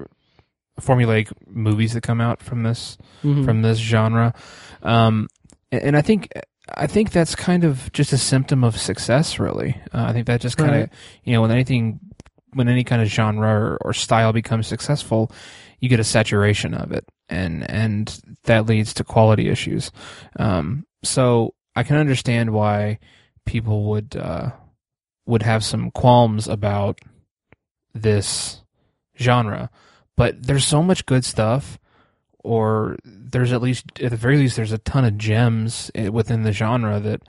formulaic 0.80 1.32
movies 1.48 1.94
that 1.94 2.02
come 2.02 2.22
out 2.22 2.42
from 2.42 2.64
this 2.64 2.98
Mhm. 3.24 3.46
from 3.46 3.62
this 3.62 3.78
genre, 3.78 4.34
um, 4.84 5.28
and, 5.72 5.82
and 5.82 5.98
I 5.98 6.02
think 6.02 6.32
I 6.76 6.86
think 6.88 7.12
that's 7.12 7.36
kind 7.36 7.64
of 7.64 7.92
just 7.94 8.14
a 8.14 8.18
symptom 8.18 8.64
of 8.64 8.78
success. 8.78 9.40
Really, 9.40 9.76
uh, 9.94 10.06
I 10.08 10.14
think 10.14 10.28
that 10.28 10.42
just 10.42 10.58
kind 10.58 10.70
of 10.72 10.76
Right. 10.82 10.90
you 11.24 11.34
know 11.34 11.42
when 11.42 11.52
anything 11.52 12.00
when 12.54 12.68
any 12.70 12.84
kind 12.84 13.02
of 13.02 13.08
genre 13.08 13.48
or, 13.50 13.78
or 13.82 13.94
style 13.94 14.34
becomes 14.34 14.66
successful, 14.68 15.32
you 15.80 15.90
get 15.90 16.00
a 16.00 16.04
saturation 16.04 16.74
of 16.74 16.92
it, 16.92 17.06
and 17.28 17.70
and 17.70 18.20
that 18.46 18.66
leads 18.68 18.94
to 18.96 19.04
quality 19.04 19.50
issues. 19.50 19.92
Um, 20.38 20.86
so 21.04 21.54
I 21.76 21.84
can 21.84 21.98
understand 21.98 22.52
why 22.52 23.00
people 23.46 23.86
would 23.86 24.16
uh, 24.16 24.52
would 25.26 25.44
have 25.44 25.64
some 25.64 25.92
qualms 25.92 26.48
about 26.48 27.00
this 27.94 28.62
genre, 29.20 29.70
but 30.16 30.44
there's 30.44 30.66
so 30.66 30.84
much 30.84 31.06
good 31.06 31.26
stuff, 31.26 31.80
or 32.44 32.98
there's 33.04 33.52
at 33.54 33.62
least 33.62 33.86
at 34.02 34.12
the 34.12 34.18
very 34.18 34.38
least 34.38 34.56
there's 34.56 34.72
a 34.72 34.78
ton 34.80 35.06
of 35.06 35.18
gems 35.18 35.92
within 36.12 36.44
the 36.44 36.52
genre 36.52 37.00
that 37.00 37.22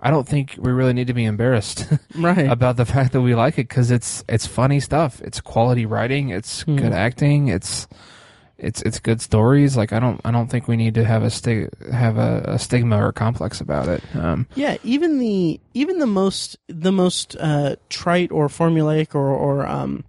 I 0.00 0.10
don't 0.10 0.28
think 0.28 0.54
we 0.58 0.70
really 0.72 0.92
need 0.92 1.08
to 1.08 1.14
be 1.14 1.24
embarrassed 1.24 1.86
right. 2.14 2.48
about 2.50 2.76
the 2.76 2.84
fact 2.86 3.12
that 3.12 3.20
we 3.20 3.34
like 3.34 3.54
it 3.54 3.68
because 3.68 3.90
it's 3.90 4.24
it's 4.28 4.46
funny 4.46 4.80
stuff. 4.80 5.20
It's 5.22 5.40
quality 5.40 5.86
writing. 5.86 6.28
It's 6.30 6.62
Hmm. 6.62 6.76
good 6.76 6.92
acting. 6.92 7.48
It's 7.48 7.88
it's 8.58 8.82
it's 8.82 8.98
good 8.98 9.20
stories. 9.20 9.76
Like 9.76 9.92
I 9.92 10.00
don't 10.00 10.20
I 10.24 10.30
don't 10.30 10.48
think 10.48 10.66
we 10.68 10.76
need 10.76 10.94
to 10.94 11.04
have 11.04 11.22
a 11.22 11.30
stig- 11.30 11.70
have 11.92 12.18
a, 12.18 12.42
a 12.44 12.58
stigma 12.58 13.02
or 13.04 13.12
complex 13.12 13.60
about 13.60 13.88
it. 13.88 14.02
Um, 14.16 14.46
Yeah, 14.54 14.76
even 14.82 15.18
the 15.18 15.60
even 15.74 15.98
the 15.98 16.06
most 16.06 16.56
the 16.66 16.92
most 16.92 17.36
uh, 17.38 17.76
trite 17.88 18.32
or 18.32 18.48
formulaic 18.48 19.14
or 19.14 19.28
or 19.28 19.66
um, 19.66 20.04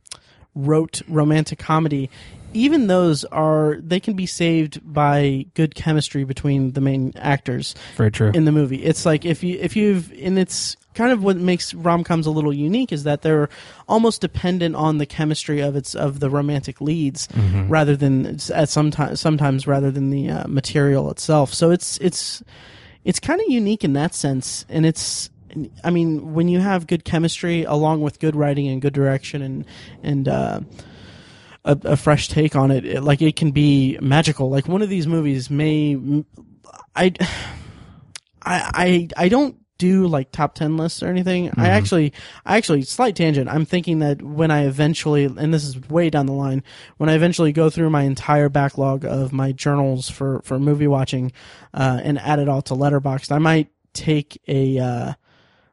rote 0.55 1.01
romantic 1.07 1.59
comedy, 1.59 2.09
even 2.53 2.88
those 2.88 3.23
are 3.25 3.77
they 3.81 3.99
can 3.99 4.15
be 4.15 4.25
saved 4.25 4.79
by 4.83 5.45
good 5.53 5.75
chemistry 5.75 6.23
between 6.23 6.71
the 6.71 6.81
main 6.81 7.13
actors 7.17 7.75
very 7.95 8.12
true. 8.12 8.31
in 8.33 8.45
the 8.45 8.51
movie. 8.51 8.83
It's 8.83 9.05
like 9.05 9.25
if 9.25 9.43
you 9.43 9.57
if 9.59 9.75
you've 9.75 10.12
and 10.19 10.39
it's 10.39 10.75
kind 10.99 11.12
of 11.13 11.23
what 11.23 11.38
makes 11.38 11.73
rom 11.73 12.03
coms 12.03 12.27
a 12.27 12.31
little 12.38 12.53
unique 12.53 12.91
is 12.91 13.03
that 13.03 13.21
they're 13.21 13.47
almost 13.88 14.19
dependent 14.21 14.75
on 14.75 14.97
the 14.97 15.05
chemistry 15.05 15.59
of 15.62 15.75
its 15.75 15.95
of 15.95 16.19
the 16.19 16.29
romantic 16.29 16.81
leads 16.81 17.27
Mhm. 17.29 17.69
rather 17.69 17.95
than 17.95 18.38
at 18.53 18.69
sometimes 18.69 19.19
sometimes 19.21 19.65
rather 19.65 19.91
than 19.91 20.09
the 20.09 20.29
uh, 20.29 20.47
material 20.47 21.09
itself. 21.12 21.53
So 21.53 21.71
it's 21.71 21.97
it's 22.07 22.43
it's 23.05 23.19
kind 23.19 23.39
of 23.39 23.47
unique 23.47 23.83
in 23.85 23.93
that 23.93 24.13
sense, 24.13 24.65
and 24.69 24.85
it's. 24.85 25.29
I 25.83 25.89
mean, 25.89 26.35
when 26.35 26.47
you 26.47 26.59
have 26.59 26.85
good 26.85 27.03
chemistry 27.03 27.63
along 27.63 28.01
with 28.01 28.19
good 28.19 28.35
writing 28.35 28.67
and 28.67 28.79
good 28.81 28.93
direction 28.93 29.41
and 29.41 29.65
and 30.03 30.27
uh, 30.27 30.59
a, 31.65 31.77
a 31.85 31.95
fresh 31.97 32.27
take 32.27 32.55
on 32.55 32.69
it, 32.71 32.85
it, 32.85 33.01
like 33.03 33.19
it 33.23 33.35
can 33.35 33.49
be 33.51 33.97
magical. 33.99 34.51
Like 34.51 34.67
one 34.67 34.83
of 34.83 34.89
these 34.89 35.07
movies 35.07 35.49
may, 35.49 35.97
I, 36.95 37.05
I, 38.43 38.55
I, 38.85 39.07
I 39.25 39.29
don't 39.29 39.55
do 39.80 40.06
like 40.06 40.32
top 40.32 40.54
10 40.54 40.78
lists 40.78 41.02
or 41.02 41.08
anything. 41.08 41.50
I 41.58 41.65
Mhm. 41.65 41.70
actually, 41.70 42.13
I 42.46 42.58
actually, 42.58 42.84
slight 42.84 43.15
tangent. 43.15 43.50
I'm 43.50 43.65
thinking 43.65 44.00
that 44.00 44.22
when 44.22 44.52
I 44.52 44.65
eventually, 44.65 45.24
and 45.26 45.52
this 45.52 45.63
is 45.63 45.89
way 45.89 46.12
down 46.12 46.28
the 46.28 46.34
line, 46.34 46.62
when 46.98 47.10
I 47.10 47.13
eventually 47.15 47.52
go 47.52 47.72
through 47.72 47.89
my 47.89 48.04
entire 48.04 48.50
backlog 48.50 49.04
of 49.06 49.34
my 49.34 49.52
journals 49.54 50.08
for, 50.10 50.42
for 50.44 50.60
movie 50.60 50.86
watching, 50.88 51.32
uh, 51.74 52.00
and 52.04 52.20
add 52.20 52.38
it 52.38 52.48
all 52.48 52.62
to 52.63 52.76
Letterboxd, 52.76 53.32
I 53.32 53.39
might 53.39 53.70
take 53.94 54.39
a, 54.48 54.78
uh, 54.78 55.13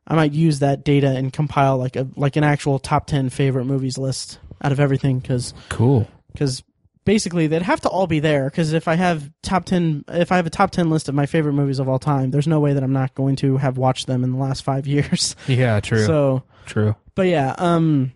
I 0.07 0.15
might 0.15 0.33
use 0.33 0.61
that 0.61 0.85
data 0.85 1.09
and 1.09 1.33
compile 1.33 1.77
like 1.77 1.97
a, 1.97 2.07
like 2.17 2.37
an 2.37 2.45
actual 2.45 2.79
top 2.79 3.07
10 3.07 3.29
favorite 3.29 3.65
movies 3.67 3.99
list 3.99 4.39
out 4.63 4.73
of 4.73 4.79
everything 4.81 5.19
because 5.19 5.53
Cool. 5.69 6.09
because 6.33 6.63
basically 7.07 7.47
they'd 7.47 7.63
have 7.63 7.81
to 7.81 7.89
all 7.89 8.07
be 8.07 8.21
there 8.21 8.45
because 8.51 8.75
if 8.75 8.87
i 8.89 8.95
have 8.97 9.31
top 9.43 9.65
10 9.65 10.05
if 10.09 10.31
i 10.31 10.37
have 10.37 10.45
a 10.47 10.51
top 10.51 10.71
10 10.71 10.91
list 10.91 11.09
of 11.09 11.15
my 11.15 11.25
favorite 11.25 11.55
movies 11.55 11.79
of 11.79 11.89
all 11.89 11.99
time 11.99 12.31
there's 12.31 12.47
no 12.47 12.61
way 12.61 12.75
that 12.75 12.83
i'm 12.83 12.93
not 12.93 13.15
going 13.15 13.37
to 13.37 13.57
have 13.57 13.79
watched 13.79 14.07
them 14.07 14.23
in 14.25 14.33
the 14.33 14.39
last 14.39 14.63
five 14.63 14.87
years 14.95 15.35
Yeah. 15.49 15.81
True. 15.81 16.05
so 16.05 16.43
true. 16.67 16.95
but 17.15 17.27
yeah 17.29 17.55
um 17.57 18.13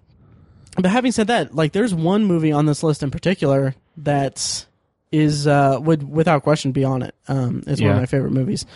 but 0.76 0.90
having 0.92 1.10
said 1.10 1.26
that, 1.26 1.52
like 1.54 1.72
there's 1.72 1.92
one 1.92 2.24
movie 2.26 2.52
on 2.52 2.64
this 2.64 2.82
list 2.84 3.02
in 3.02 3.10
particular 3.10 3.74
that 3.98 4.66
is 5.10 5.46
uh 5.48 5.78
would 5.82 6.08
without 6.08 6.44
question 6.44 6.70
be 6.70 6.84
on 6.84 7.02
it. 7.02 7.14
Um 7.26 7.64
is 7.66 7.80
one 7.82 7.90
of 7.90 7.96
my 7.96 8.06
favorite 8.06 8.30
movies. 8.32 8.66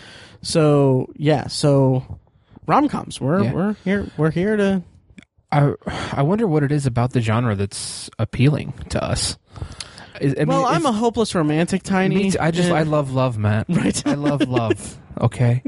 So 0.41 1.07
yeah, 1.15 1.47
so 1.47 2.19
rom 2.67 2.89
coms. 2.89 3.21
We're 3.21 3.43
Yeah. 3.43 3.53
we're 3.53 3.73
here 3.85 4.07
we're 4.17 4.31
here 4.31 4.57
to 4.57 4.83
I 5.53 5.73
I 6.11 6.21
wonder 6.23 6.45
what 6.47 6.63
it 6.63 6.71
is 6.73 6.85
about 6.85 7.13
the 7.13 7.21
genre 7.21 7.55
that's 7.55 8.09
appealing 8.19 8.73
to 8.89 9.01
us. 9.03 9.37
Is- 10.21 10.33
I 10.35 10.39
mean, 10.39 10.47
Well, 10.49 10.65
I'm 10.65 10.85
a 10.85 10.91
hopeless 10.91 11.33
romantic 11.35 11.83
tiny. 11.83 12.37
I 12.39 12.51
just 12.51 12.71
I 12.71 12.83
love 12.83 13.11
love, 13.11 13.37
Matt. 13.37 13.65
Right. 13.69 14.05
I 14.07 14.13
love 14.15 14.41
love. 14.47 14.97
Okay, 15.21 15.63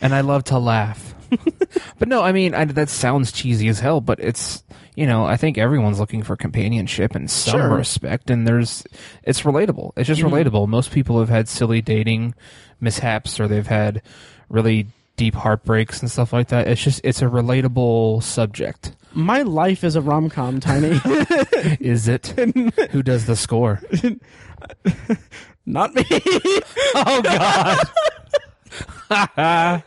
and 0.00 0.14
I 0.14 0.22
love 0.22 0.44
to 0.44 0.58
laugh. 0.58 1.14
but 1.98 2.08
no, 2.08 2.22
I 2.22 2.32
mean 2.32 2.54
I, 2.54 2.64
that 2.64 2.88
sounds 2.88 3.32
cheesy 3.32 3.68
as 3.68 3.78
hell. 3.80 4.00
But 4.00 4.18
it's 4.20 4.64
you 4.96 5.06
know 5.06 5.24
I 5.26 5.36
think 5.36 5.58
everyone's 5.58 6.00
looking 6.00 6.22
for 6.22 6.36
companionship 6.36 7.14
in 7.14 7.28
some 7.28 7.60
Sure. 7.60 7.68
respect, 7.76 8.30
and 8.30 8.46
there's 8.46 8.84
it's 9.22 9.42
relatable. 9.42 9.92
It's 9.96 10.06
just 10.08 10.22
Mhm. 10.22 10.30
relatable. 10.30 10.66
Most 10.68 10.90
people 10.90 11.20
have 11.20 11.28
had 11.28 11.48
silly 11.48 11.80
dating 11.82 12.34
mishaps, 12.80 13.38
or 13.38 13.46
they've 13.46 13.66
had 13.66 14.02
really 14.48 14.86
deep 15.18 15.34
heartbreaks 15.34 16.00
and 16.00 16.10
stuff 16.10 16.32
like 16.32 16.48
that. 16.48 16.66
It's 16.66 16.82
just 16.82 17.02
it's 17.04 17.20
a 17.20 17.26
relatable 17.26 18.22
subject. 18.22 18.96
my 19.12 19.42
life 19.42 19.84
is 19.84 19.94
a 19.96 20.00
rom 20.00 20.30
com 20.30 20.60
tiny. 20.60 20.98
Is 21.80 22.08
it? 22.08 22.28
Who 22.92 23.02
does 23.02 23.26
the 23.26 23.36
score? 23.36 23.82
Not 25.66 25.94
me. 25.94 26.04
Oh 26.94 27.20
God. 27.22 27.86
I'm 29.10 29.82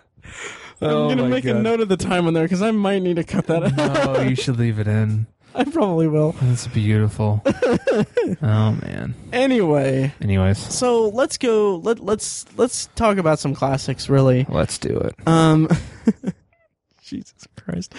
Oh, 0.84 1.08
gonna 1.10 1.30
make 1.30 1.46
a 1.46 1.54
note 1.54 1.80
of 1.80 1.90
the 1.90 1.98
time 1.98 2.26
on 2.26 2.34
there 2.34 2.44
because 2.44 2.62
I 2.64 2.72
might 2.72 3.00
need 3.04 3.18
to 3.18 3.24
cut 3.24 3.46
that 3.48 3.64
out. 3.80 4.16
No, 4.16 4.22
you 4.22 4.36
should 4.36 4.58
leave 4.58 4.80
it 4.80 4.88
in. 4.88 5.28
I 5.56 5.64
probably 5.66 6.08
will. 6.08 6.32
That's 6.42 6.68
beautiful. 6.68 7.42
oh 7.46 8.72
man. 8.82 9.14
Anyway, 9.34 10.14
Anyways, 10.22 10.58
so 10.58 11.10
let's 11.10 11.38
go. 11.38 11.78
Let 11.78 12.00
let's 12.00 12.46
let's 12.58 12.88
talk 12.96 13.18
about 13.18 13.40
some 13.40 13.54
classics. 13.54 14.10
Really. 14.10 14.46
let's 14.50 14.78
do 14.78 14.98
it. 14.98 15.16
Um. 15.28 15.68
Jesus 17.04 17.46
Christ. 17.58 17.94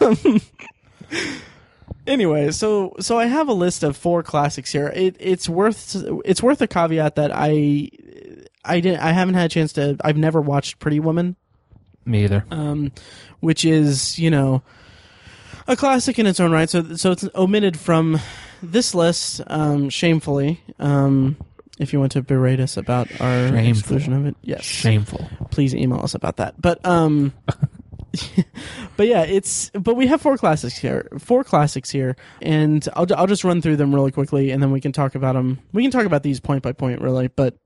um, 0.00 0.40
anyway, 2.06 2.50
so 2.50 2.94
so 2.98 3.18
I 3.18 3.26
have 3.26 3.48
a 3.48 3.52
list 3.52 3.82
of 3.84 3.96
four 3.96 4.22
classics 4.22 4.72
here. 4.72 4.88
It, 4.94 5.16
it's 5.20 5.48
worth 5.48 5.94
it's 6.24 6.42
worth 6.42 6.60
a 6.60 6.66
caveat 6.66 7.14
that 7.16 7.30
I 7.32 7.88
I 8.64 8.80
didn't 8.80 9.00
I 9.00 9.12
haven't 9.12 9.34
had 9.34 9.46
a 9.46 9.48
chance 9.48 9.72
to 9.74 9.96
I've 10.02 10.16
never 10.16 10.40
watched 10.40 10.78
Pretty 10.80 10.98
Woman. 11.00 11.36
Me 12.04 12.24
either. 12.24 12.44
um, 12.50 12.90
which 13.38 13.64
is 13.64 14.18
you 14.18 14.28
know 14.30 14.62
a 15.72 15.76
classic 15.76 16.18
in 16.18 16.26
its 16.26 16.38
own 16.40 16.52
right. 16.52 16.68
So 16.70 16.94
so 16.96 17.10
it's 17.12 17.28
omitted 17.34 17.78
from 17.78 18.20
this 18.62 18.94
list 18.94 19.40
um, 19.48 19.90
shamefully. 19.90 20.60
Um, 20.78 21.36
if 21.78 21.92
you 21.92 21.98
want 21.98 22.12
to 22.12 22.22
berate 22.22 22.60
us 22.60 22.76
about 22.76 23.08
our 23.20 23.48
Shameful. 23.48 23.68
exclusion 23.70 24.12
of 24.12 24.26
it, 24.26 24.36
yes, 24.42 24.62
Shameful. 24.62 25.28
please 25.50 25.74
email 25.74 26.00
us 26.00 26.14
about 26.14 26.36
that. 26.36 26.60
But 26.60 26.84
um, 26.86 27.32
but 28.96 29.06
yeah, 29.08 29.22
it's 29.22 29.70
but 29.70 29.94
we 29.96 30.06
have 30.06 30.20
four 30.20 30.36
classics 30.36 30.76
here, 30.76 31.08
four 31.18 31.42
classics 31.44 31.90
here, 31.90 32.14
and 32.40 32.86
I'll 32.94 33.06
I'll 33.16 33.26
just 33.26 33.42
run 33.42 33.62
through 33.62 33.76
them 33.76 33.94
really 33.94 34.12
quickly, 34.12 34.50
and 34.50 34.62
then 34.62 34.70
we 34.70 34.80
can 34.80 34.92
talk 34.92 35.14
about 35.14 35.34
them. 35.34 35.58
We 35.72 35.82
can 35.82 35.90
talk 35.90 36.04
about 36.06 36.22
these 36.22 36.40
point 36.40 36.62
by 36.62 36.72
point, 36.72 37.00
really, 37.00 37.28
but 37.28 37.56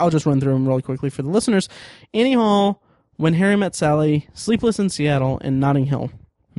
I'll 0.00 0.10
just 0.10 0.26
run 0.26 0.40
through 0.40 0.54
them 0.54 0.66
really 0.66 0.82
quickly 0.82 1.10
for 1.10 1.22
the 1.22 1.28
listeners. 1.28 1.68
Annie 2.14 2.32
Hall, 2.32 2.82
When 3.16 3.34
Harry 3.34 3.56
Met 3.56 3.74
Sally, 3.74 4.26
Sleepless 4.32 4.78
in 4.78 4.88
Seattle, 4.88 5.38
and 5.44 5.60
Notting 5.60 5.84
Hill. 5.86 6.10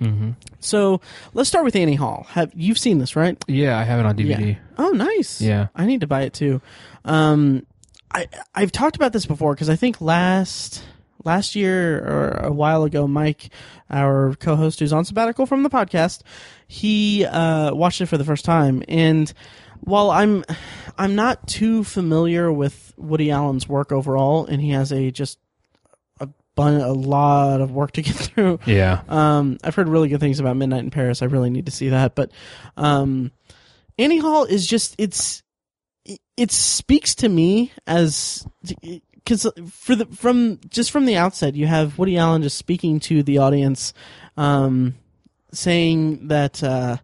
Hmm 0.01 0.31
So 0.59 0.99
let's 1.33 1.47
start 1.47 1.63
with 1.63 1.75
Annie 1.75 1.95
Hall. 1.95 2.25
Have 2.29 2.51
you've 2.55 2.79
seen 2.79 2.97
this, 2.97 3.15
right? 3.15 3.41
Yeah, 3.47 3.77
I 3.77 3.83
have 3.83 3.99
it 3.99 4.05
on 4.05 4.17
DVD. 4.17 4.57
Oh, 4.77 4.89
nice. 4.89 5.41
Yeah. 5.41 5.67
I 5.75 5.85
need 5.85 6.01
to 6.01 6.07
buy 6.07 6.23
it 6.23 6.33
too. 6.33 6.61
Um, 7.05 7.65
I 8.13 8.27
I've 8.55 8.71
talked 8.71 8.95
about 8.95 9.13
this 9.13 9.25
before 9.25 9.53
because 9.53 9.69
I 9.69 9.75
think 9.75 10.01
last 10.01 10.83
last 11.23 11.55
year 11.55 11.99
or 11.99 12.29
a 12.47 12.51
while 12.51 12.83
ago, 12.83 13.07
Mike, 13.07 13.49
our 13.89 14.33
co-host 14.35 14.79
who's 14.79 14.91
on 14.91 15.05
sabbatical 15.05 15.45
from 15.45 15.61
the 15.63 15.69
podcast, 15.69 16.21
he 16.67 17.23
uh, 17.25 17.73
watched 17.73 18.01
it 18.01 18.07
for 18.07 18.17
the 18.17 18.25
first 18.25 18.43
time, 18.43 18.83
and 18.87 19.31
while 19.81 20.09
I'm 20.11 20.43
I'm 20.97 21.15
not 21.15 21.47
too 21.47 21.83
familiar 21.83 22.51
with 22.51 22.93
Woody 22.97 23.31
Allen's 23.31 23.67
work 23.67 23.91
overall, 23.91 24.45
and 24.45 24.61
he 24.61 24.71
has 24.71 24.91
a 24.91 25.11
just 25.11 25.37
bun- 26.55 26.81
a 26.81 26.91
lot 26.91 27.61
of 27.61 27.71
work 27.71 27.91
to 27.93 28.01
get 28.01 28.15
through. 28.15 28.59
Yeah. 28.65 29.01
Um, 29.07 29.57
I've 29.63 29.75
heard 29.75 29.87
really 29.87 30.09
good 30.09 30.19
things 30.19 30.39
about 30.39 30.57
Midnight 30.57 30.83
in 30.83 30.91
Paris. 30.91 31.21
I 31.21 31.25
really 31.25 31.49
need 31.49 31.65
to 31.65 31.71
see 31.71 31.89
that. 31.89 32.15
But 32.15 32.31
um, 32.77 33.31
Annie 33.97 34.19
Hall 34.19 34.45
is 34.45 34.67
just 34.67 34.95
it's 34.97 35.43
it, 36.37 36.51
speaks 36.51 37.13
to 37.15 37.29
me 37.29 37.71
as 37.85 38.47
because 39.13 39.45
for 39.69 39.95
the 39.95 40.05
from 40.07 40.59
just 40.69 40.91
from 40.91 41.05
the 41.05 41.17
outset 41.17 41.55
you 41.55 41.67
have 41.67 41.99
Woody 41.99 42.17
Allen 42.17 42.41
just 42.41 42.57
speaking 42.57 42.99
to 43.01 43.21
the 43.23 43.37
audience, 43.37 43.93
um, 44.37 44.95
saying 45.51 46.27
that. 46.27 46.63
Uh, 46.63 46.97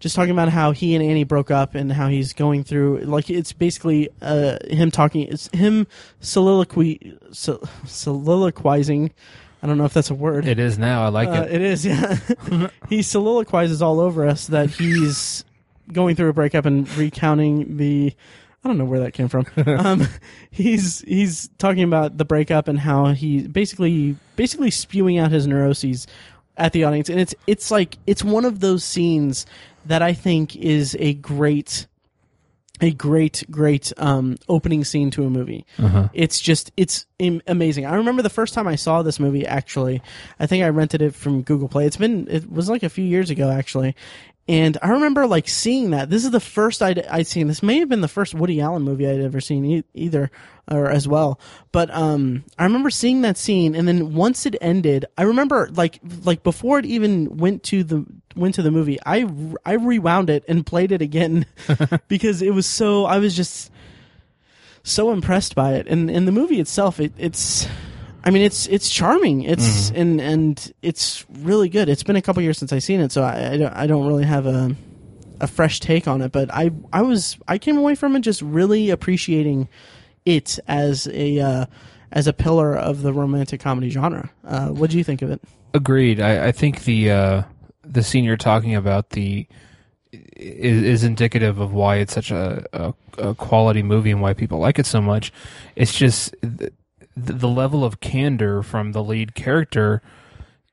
just 0.00 0.16
talking 0.16 0.32
about 0.32 0.48
how 0.48 0.72
he 0.72 0.94
and 0.94 1.04
Annie 1.04 1.24
broke 1.24 1.50
up 1.50 1.74
and 1.74 1.92
how 1.92 2.08
he's 2.08 2.32
going 2.32 2.64
through 2.64 3.00
like 3.00 3.30
it's 3.30 3.52
basically 3.52 4.08
uh, 4.20 4.56
him 4.68 4.90
talking 4.90 5.28
it's 5.28 5.48
him 5.48 5.86
soliloquy 6.20 7.16
so, 7.30 7.62
soliloquizing 7.86 9.12
I 9.62 9.66
don't 9.66 9.78
know 9.78 9.84
if 9.84 9.92
that's 9.92 10.10
a 10.10 10.14
word 10.14 10.46
It 10.46 10.58
is 10.58 10.78
now. 10.78 11.04
I 11.04 11.08
like 11.08 11.28
uh, 11.28 11.42
it. 11.42 11.52
it 11.52 11.60
is, 11.62 11.84
yeah. 11.84 12.18
he 12.88 13.02
soliloquizes 13.02 13.82
all 13.82 14.00
over 14.00 14.26
us 14.26 14.46
that 14.46 14.70
he's 14.70 15.44
going 15.92 16.16
through 16.16 16.28
a 16.28 16.32
breakup 16.32 16.64
and 16.64 16.88
recounting 16.96 17.76
the. 17.76 18.14
I 18.62 18.68
don't 18.68 18.76
know 18.76 18.84
where 18.84 19.00
that 19.00 19.12
came 19.12 19.28
from. 19.28 19.46
um, 19.66 20.06
he's 20.50 21.00
he's 21.00 21.48
talking 21.58 21.82
about 21.82 22.18
the 22.18 22.24
breakup 22.24 22.68
and 22.68 22.78
how 22.78 23.06
he 23.06 23.46
basically 23.46 24.16
basically 24.36 24.70
spewing 24.70 25.18
out 25.18 25.30
his 25.30 25.46
neuroses 25.46 26.06
at 26.56 26.72
the 26.72 26.84
audience, 26.84 27.08
and 27.08 27.18
it's 27.18 27.34
it's 27.46 27.70
like 27.70 27.96
it's 28.06 28.22
one 28.22 28.44
of 28.44 28.60
those 28.60 28.84
scenes 28.84 29.46
that 29.86 30.02
I 30.02 30.12
think 30.12 30.56
is 30.56 30.96
a 30.98 31.14
great 31.14 31.86
a 32.82 32.90
great 32.92 33.44
great 33.50 33.92
um, 33.98 34.36
opening 34.48 34.84
scene 34.84 35.10
to 35.10 35.24
a 35.24 35.30
movie. 35.30 35.66
Uh-huh. 35.78 36.08
it's 36.14 36.40
just 36.40 36.72
it's 36.76 37.06
am- 37.18 37.42
amazing. 37.46 37.84
I 37.86 37.96
remember 37.96 38.22
the 38.22 38.30
first 38.30 38.54
time 38.54 38.66
i 38.66 38.76
saw 38.76 39.02
this 39.02 39.20
movie 39.20 39.46
actually. 39.46 40.00
I 40.38 40.46
think 40.46 40.64
i 40.64 40.68
rented 40.68 41.02
it 41.02 41.14
from 41.14 41.42
google 41.42 41.68
play. 41.68 41.86
It's 41.86 41.96
been 41.96 42.26
it 42.30 42.50
was 42.50 42.68
like 42.68 42.82
a 42.82 42.88
few 42.88 43.04
years 43.04 43.30
ago 43.30 43.50
actually 43.50 43.94
and 44.50 44.76
i 44.82 44.90
remember 44.90 45.26
like 45.26 45.48
seeing 45.48 45.90
that. 45.92 46.10
This 46.10 46.24
is 46.24 46.30
the 46.30 46.40
first 46.40 46.82
i'd, 46.82 46.98
I'd 47.06 47.26
seen. 47.26 47.46
This 47.46 47.62
may 47.62 47.78
have 47.78 47.88
been 47.88 48.00
the 48.00 48.08
first 48.08 48.34
woody 48.34 48.60
allen 48.60 48.82
movie 48.82 49.08
i'd 49.08 49.20
ever 49.20 49.40
seen 49.40 49.64
e- 49.64 49.84
either 49.94 50.30
or 50.70 50.88
as 50.90 51.06
well. 51.08 51.40
But 51.72 51.94
um 51.94 52.44
i 52.58 52.64
remember 52.64 52.90
seeing 52.90 53.22
that 53.22 53.38
scene 53.38 53.74
and 53.74 53.86
then 53.86 54.14
once 54.14 54.46
it 54.46 54.56
ended 54.60 55.06
i 55.16 55.22
remember 55.22 55.68
like 55.72 56.00
like 56.24 56.42
before 56.42 56.78
it 56.78 56.86
even 56.86 57.36
went 57.36 57.62
to 57.64 57.84
the 57.84 58.04
went 58.36 58.54
to 58.56 58.62
the 58.62 58.70
movie 58.70 58.98
i 59.06 59.28
i 59.64 59.72
rewound 59.72 60.30
it 60.30 60.44
and 60.48 60.66
played 60.66 60.92
it 60.92 61.02
again 61.02 61.46
because 62.08 62.42
it 62.42 62.54
was 62.54 62.66
so 62.66 63.04
i 63.04 63.18
was 63.18 63.36
just 63.36 63.70
so 64.82 65.12
impressed 65.12 65.54
by 65.54 65.74
it. 65.74 65.86
And 65.86 66.10
and 66.10 66.26
the 66.26 66.32
movie 66.32 66.60
itself 66.60 67.00
it, 67.00 67.12
it's 67.18 67.66
i 68.24 68.30
mean 68.30 68.42
it's 68.42 68.66
it's 68.68 68.88
charming. 68.90 69.42
It's 69.42 69.90
and 69.90 70.20
and 70.20 70.72
it's 70.82 71.24
really 71.30 71.68
good. 71.68 71.88
It's 71.88 72.02
been 72.02 72.16
a 72.16 72.22
couple 72.22 72.42
years 72.42 72.58
since 72.58 72.72
i've 72.72 72.82
seen 72.82 73.00
it 73.00 73.12
so 73.12 73.22
i 73.22 73.52
i 73.52 73.56
don't, 73.56 73.72
I 73.72 73.86
don't 73.86 74.06
really 74.06 74.24
have 74.24 74.46
a 74.46 74.74
a 75.40 75.46
fresh 75.46 75.80
take 75.80 76.06
on 76.06 76.20
it 76.20 76.32
but 76.32 76.52
i 76.52 76.70
i 76.92 77.00
was 77.00 77.38
i 77.48 77.56
came 77.56 77.78
away 77.78 77.94
from 77.94 78.14
it 78.14 78.20
just 78.20 78.42
really 78.42 78.90
appreciating 78.90 79.68
it 80.26 80.58
as 80.68 81.08
a 81.08 81.40
uh 81.40 81.66
as 82.12 82.26
a 82.26 82.32
pillar 82.32 82.76
of 82.76 83.02
the 83.02 83.12
romantic 83.12 83.60
comedy 83.60 83.88
genre. 83.90 84.30
Uh 84.44 84.68
what 84.68 84.90
do 84.90 84.98
you 84.98 85.04
think 85.04 85.22
of 85.22 85.30
it? 85.30 85.40
Agreed. 85.72 86.20
I, 86.20 86.48
I 86.48 86.52
think 86.52 86.84
the 86.84 87.10
uh, 87.10 87.42
the 87.84 88.02
scene 88.02 88.24
you're 88.24 88.36
talking 88.36 88.74
about 88.74 89.10
the 89.10 89.46
is, 90.12 90.82
is 90.82 91.04
indicative 91.04 91.60
of 91.60 91.72
why 91.72 91.96
it's 91.96 92.12
such 92.12 92.30
a, 92.32 92.64
a, 92.72 92.94
a 93.18 93.34
quality 93.34 93.82
movie 93.82 94.10
and 94.10 94.20
why 94.20 94.34
people 94.34 94.58
like 94.58 94.78
it 94.78 94.86
so 94.86 95.00
much. 95.00 95.32
It's 95.76 95.96
just 95.96 96.34
the, 97.16 97.48
level 97.48 97.84
of 97.84 98.00
candor 98.00 98.62
from 98.62 98.92
the 98.92 99.02
lead 99.02 99.34
character 99.34 100.02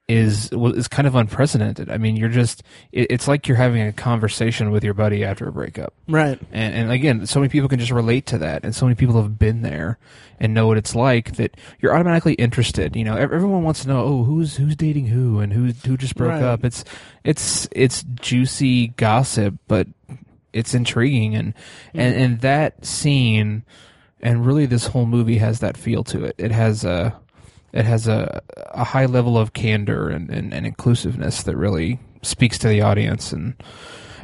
is 0.08 0.50
is 0.54 0.88
kind 0.88 1.06
of 1.06 1.16
unprecedented. 1.16 1.90
I 1.92 1.98
mean, 1.98 2.16
you're 2.16 2.30
just 2.30 2.64
it, 2.94 3.08
it's 3.10 3.28
like 3.28 3.48
you're 3.48 3.58
having 3.58 3.82
a 3.82 3.92
conversation 3.92 4.72
with 4.72 4.84
your 4.84 4.94
buddy 4.94 5.26
after 5.26 5.48
a 5.50 5.52
breakup. 5.52 5.94
right 6.08 6.40
And, 6.52 6.74
and 6.74 6.92
again, 6.92 7.26
so 7.26 7.42
many 7.42 7.50
people 7.50 7.68
can 7.68 7.80
just 7.80 7.92
relate 7.92 8.26
to 8.28 8.38
that, 8.38 8.64
and 8.64 8.74
so 8.74 8.86
many 8.86 8.96
people 8.96 9.22
have 9.22 9.38
been 9.38 9.64
there 9.64 9.98
and 10.40 10.54
know 10.54 10.68
what 10.68 10.78
it's 10.78 10.96
like 10.96 11.36
that 11.36 11.58
you're 11.80 11.94
automatically 11.94 12.34
interested. 12.36 12.96
You 12.96 13.04
know, 13.04 13.18
everyone 13.18 13.64
wants 13.64 13.82
to 13.82 13.90
know, 13.90 14.02
oh, 14.02 14.24
who's 14.24 14.56
who's 14.56 14.78
dating 14.78 15.08
who 15.08 15.40
and 15.40 15.52
who 15.52 15.74
who 15.86 15.98
just 15.98 16.16
broke 16.16 16.32
Right. 16.32 16.44
up. 16.44 16.64
It's 16.64 16.86
it's 17.26 17.68
it's 17.74 18.04
juicy 18.04 18.90
gossip, 18.90 19.56
but 19.68 19.88
it's 20.54 20.74
intriguing, 20.74 21.36
and 21.36 21.54
mm-hmm. 21.54 22.00
and 22.00 22.16
and 22.16 22.42
that 22.42 22.86
scene, 22.86 23.66
and 24.22 24.46
really 24.46 24.66
this 24.66 24.88
whole 24.88 25.06
movie 25.06 25.38
has 25.38 25.60
that 25.60 25.78
feel 25.78 26.04
to 26.06 26.24
it. 26.26 26.36
It 26.38 26.52
has 26.52 26.84
a 26.84 27.18
it 27.74 27.86
has 27.86 28.08
a 28.08 28.42
a 28.72 28.84
high 28.84 29.06
level 29.06 29.38
of 29.38 29.54
candor 29.54 30.10
and, 30.10 30.30
and, 30.30 30.54
and 30.54 30.66
inclusiveness 30.66 31.44
that 31.44 31.56
really 31.56 32.00
speaks 32.22 32.58
to 32.60 32.68
the 32.68 32.82
audience 32.82 33.32
and 33.34 33.54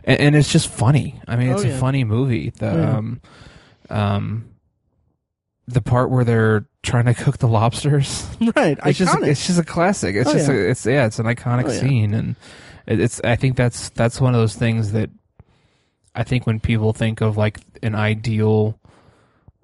and, 0.04 0.20
and 0.20 0.36
it's 0.36 0.52
just 0.52 0.68
funny. 0.68 1.20
I 1.28 1.36
mean, 1.36 1.50
Oh, 1.50 1.56
it's 1.56 1.66
yeah. 1.66 1.72
a 1.76 1.78
funny 1.80 2.04
movie. 2.04 2.50
The 2.52 2.66
Yeah. 2.66 2.98
um, 2.98 3.22
um, 3.90 4.46
the 5.68 5.82
part 5.82 6.10
where 6.10 6.24
they're 6.26 6.66
trying 6.82 7.06
to 7.06 7.14
cook 7.14 7.38
the 7.38 7.48
lobsters. 7.48 8.28
right. 8.56 8.78
It's 8.86 8.98
just 9.00 9.14
iconic. 9.16 9.28
it's 9.28 9.48
just 9.48 9.60
a 9.60 9.64
classic. 9.64 10.16
It's 10.16 10.30
Oh, 10.30 10.34
just 10.34 10.50
yeah. 10.50 10.56
a, 10.56 10.70
it's 10.70 10.86
yeah, 10.86 11.06
it's 11.06 11.20
an 11.20 11.26
iconic 11.26 11.66
Oh, 11.66 11.70
scene, 11.70 12.14
and 12.14 12.36
it's 12.88 13.22
I 13.24 13.36
think 13.38 13.56
that's 13.56 13.90
that's 13.90 14.20
one 14.20 14.34
of 14.36 14.42
those 14.42 14.56
things 14.56 14.92
that 14.92 15.10
I 16.16 16.24
think 16.24 16.46
when 16.46 16.60
people 16.60 16.92
think 16.94 17.22
of 17.22 17.38
like 17.38 17.60
an 17.82 17.96
ideal 17.96 18.78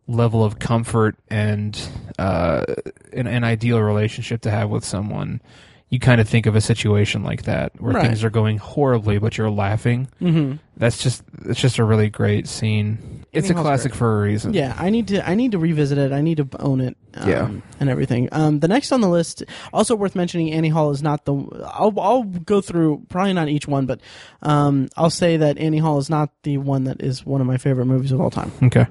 level 0.10 0.44
of 0.44 0.60
comfort 0.60 1.16
and 1.30 1.80
uh, 2.18 2.66
an, 3.14 3.28
an 3.28 3.44
ideal 3.44 3.80
relationship 3.82 4.42
to 4.42 4.52
have 4.52 4.70
with 4.70 4.84
someone, 4.84 5.42
you 5.90 6.00
kind 6.00 6.20
of 6.20 6.28
think 6.30 6.46
of 6.46 6.56
a 6.56 6.62
situation 6.62 7.24
like 7.24 7.44
that 7.44 7.80
where 7.82 7.94
Right. 7.94 8.06
things 8.08 8.24
are 8.24 8.30
going 8.30 8.58
horribly, 8.58 9.18
but 9.20 9.38
you're 9.38 9.50
laughing. 9.50 10.08
hmm 10.20 10.54
That's 10.78 11.02
just 11.02 11.24
it's 11.46 11.60
just 11.60 11.78
a 11.80 11.84
really 11.84 12.10
great 12.10 12.48
scene. 12.48 13.24
It's 13.32 13.50
a 13.52 13.54
classic 13.54 13.92
great. 13.92 13.98
for 14.00 14.20
a 14.20 14.24
reason. 14.24 14.54
Yeah, 14.56 14.76
I 14.78 14.90
need 14.90 15.08
to. 15.10 15.28
I 15.28 15.36
need 15.36 15.52
to 15.52 15.60
revisit 15.60 16.00
it. 16.00 16.12
I 16.12 16.22
need 16.22 16.38
to 16.38 16.48
own 16.60 16.82
it. 16.82 16.98
Um, 17.16 17.30
Yeah. 17.30 17.50
and 17.80 17.90
everything. 17.90 18.28
Um, 18.32 18.60
the 18.60 18.68
next 18.68 18.92
on 18.92 19.02
the 19.02 19.08
list, 19.10 19.44
also 19.72 19.96
worth 19.96 20.16
mentioning, 20.16 20.52
Annie 20.52 20.70
Hall 20.70 20.90
is 20.90 21.04
not 21.04 21.26
the. 21.26 21.34
I'll 21.72 21.94
I'll 22.00 22.24
go 22.24 22.60
through 22.62 23.06
probably 23.10 23.34
not 23.34 23.48
each 23.50 23.68
one, 23.68 23.86
but 23.86 24.00
um, 24.42 24.90
I'll 24.98 25.12
say 25.12 25.38
that 25.38 25.60
Annie 25.60 25.78
Hall 25.78 26.00
is 26.00 26.10
not 26.10 26.32
the 26.44 26.58
one 26.58 26.86
that 26.86 27.02
is 27.04 27.24
one 27.26 27.40
of 27.42 27.46
my 27.48 27.58
favorite 27.58 27.86
movies 27.86 28.12
of 28.12 28.20
all 28.22 28.32
time. 28.32 28.52
Okay. 28.64 28.88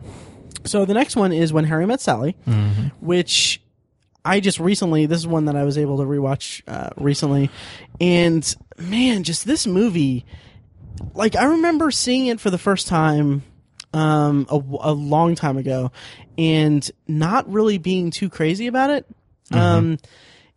So 0.68 0.85
the 0.85 0.94
next 0.94 1.16
one 1.16 1.33
is 1.33 1.52
When 1.52 1.64
Harry 1.64 1.87
Met 1.87 2.00
Sally, 2.00 2.37
hmm 2.44 2.88
which 3.00 3.61
I 4.24 4.40
just 4.40 4.61
recently. 4.61 5.07
This 5.07 5.18
is 5.18 5.26
one 5.26 5.46
that 5.46 5.57
I 5.57 5.64
was 5.64 5.78
able 5.78 5.98
to 5.98 6.04
rewatch 6.04 6.62
uh, 6.66 6.90
recently, 6.96 7.50
and 8.00 8.54
man, 8.78 9.22
just 9.24 9.46
this 9.46 9.66
movie. 9.66 10.24
Like 11.14 11.37
I 11.37 11.44
remember 11.44 11.90
seeing 11.90 12.26
it 12.26 12.40
for 12.40 12.50
the 12.50 12.59
first 12.59 12.88
time 12.88 13.42
um, 13.94 14.46
a, 14.50 14.57
a 14.57 14.92
long 14.92 15.35
time 15.35 15.57
ago, 15.57 15.92
and 16.37 16.88
not 17.07 17.50
really 17.50 17.78
being 17.78 18.11
too 18.11 18.28
crazy 18.28 18.66
about 18.66 18.90
it. 18.90 19.07
Um, 19.52 19.98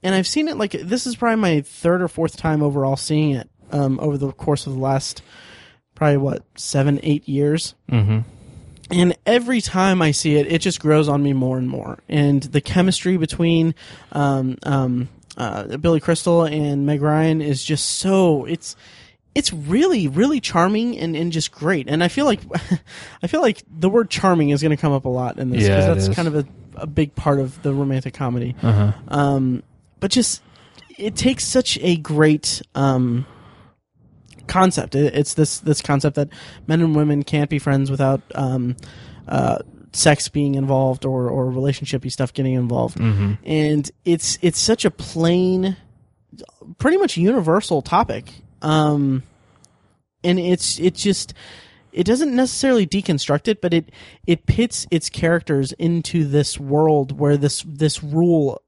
and 0.04 0.14
I've 0.16 0.28
seen 0.28 0.48
it 0.48 0.58
like 0.58 0.72
this 0.72 1.08
is 1.08 1.16
probably 1.16 1.38
my 1.40 1.62
third 1.62 2.02
or 2.02 2.08
fourth 2.08 2.36
time 2.36 2.62
overall 2.62 2.98
seeing 2.98 3.32
it 3.32 3.50
um, 3.72 4.00
over 4.02 4.18
the 4.18 4.32
course 4.32 4.68
of 4.68 4.74
the 4.74 4.80
last 4.80 5.22
probably 5.96 6.18
what 6.18 6.44
seven 6.56 7.00
eight 7.04 7.30
years. 7.30 7.76
hmm 7.90 8.20
And 8.92 9.16
every 9.26 9.62
time 9.62 10.02
I 10.02 10.12
see 10.12 10.36
it, 10.36 10.52
it 10.52 10.60
just 10.60 10.80
grows 10.80 11.08
on 11.08 11.24
me 11.24 11.34
more 11.34 11.58
and 11.58 11.70
more. 11.70 12.00
And 12.10 12.44
the 12.44 12.62
chemistry 12.62 13.18
between 13.18 13.76
um, 14.12 14.58
um, 14.64 15.10
uh, 15.38 15.78
Billy 15.78 16.00
Crystal 16.00 16.44
and 16.44 16.86
Meg 16.86 17.02
Ryan 17.02 17.42
is 17.42 17.64
just 17.64 17.98
so 18.00 18.46
it's 18.46 18.76
it's 19.34 19.54
really 19.54 20.10
really 20.10 20.42
charming 20.42 20.98
and, 20.98 21.16
and 21.16 21.32
just 21.32 21.52
great. 21.52 21.88
And 21.88 22.04
I 22.04 22.10
feel 22.10 22.26
like 22.26 22.42
I 23.24 23.28
feel 23.28 23.42
like 23.42 23.64
the 23.70 23.90
word 23.90 24.10
charming 24.10 24.50
is 24.50 24.62
going 24.62 24.76
to 24.76 24.82
come 24.82 24.94
up 24.94 25.06
a 25.06 25.10
lot 25.10 25.40
in 25.40 25.50
this 25.50 25.64
because 25.64 25.86
it 25.86 25.96
that's 25.96 26.16
kind 26.16 26.28
of 26.28 26.36
a, 26.36 26.46
a 26.76 26.88
big 26.88 27.16
part 27.16 27.40
of 27.40 27.62
the 27.64 27.74
romantic 27.74 28.14
comedy. 28.14 28.56
Uh 28.62 28.72
huh. 28.72 28.94
Um, 29.08 29.64
but 30.00 30.12
just 30.12 30.42
it 30.98 31.16
takes 31.16 31.46
such 31.46 31.80
a 31.82 31.96
great 31.98 32.62
um, 32.76 33.26
concept. 34.48 34.96
It, 34.96 35.14
it's 35.14 35.34
this 35.34 35.60
this 35.60 35.82
concept 35.82 36.16
that 36.16 36.30
men 36.68 36.82
and 36.82 36.96
women 36.96 37.24
can't 37.24 37.50
be 37.50 37.60
friends 37.60 37.90
without 37.92 38.22
um, 38.36 38.76
uh, 39.28 39.60
sex 39.94 40.28
being 40.30 40.56
involved 40.56 41.06
or 41.06 41.30
or 41.30 41.52
relationshipy 41.52 42.12
stuff 42.12 42.34
getting 42.34 42.54
involved. 42.54 42.98
hmm 42.98 43.34
And 43.44 43.90
it's 44.06 44.38
it's 44.42 44.60
such 44.60 44.86
a 44.86 44.92
plain, 44.92 45.78
pretty 46.78 46.98
much 46.98 47.18
universal 47.18 47.82
topic. 47.82 48.32
Um, 48.62 49.24
and 50.24 50.40
it's 50.40 50.80
it 50.80 50.96
just 50.96 51.34
it 51.92 52.06
doesn't 52.06 52.34
necessarily 52.36 52.88
deconstruct 52.88 53.48
it, 53.48 53.62
but 53.62 53.74
it 53.74 53.92
it 54.26 54.46
pits 54.46 54.88
its 54.92 55.10
characters 55.10 55.74
into 55.74 56.26
this 56.26 56.60
world 56.60 57.18
where 57.20 57.38
this 57.38 57.64
this 57.68 58.04
rule 58.04 58.62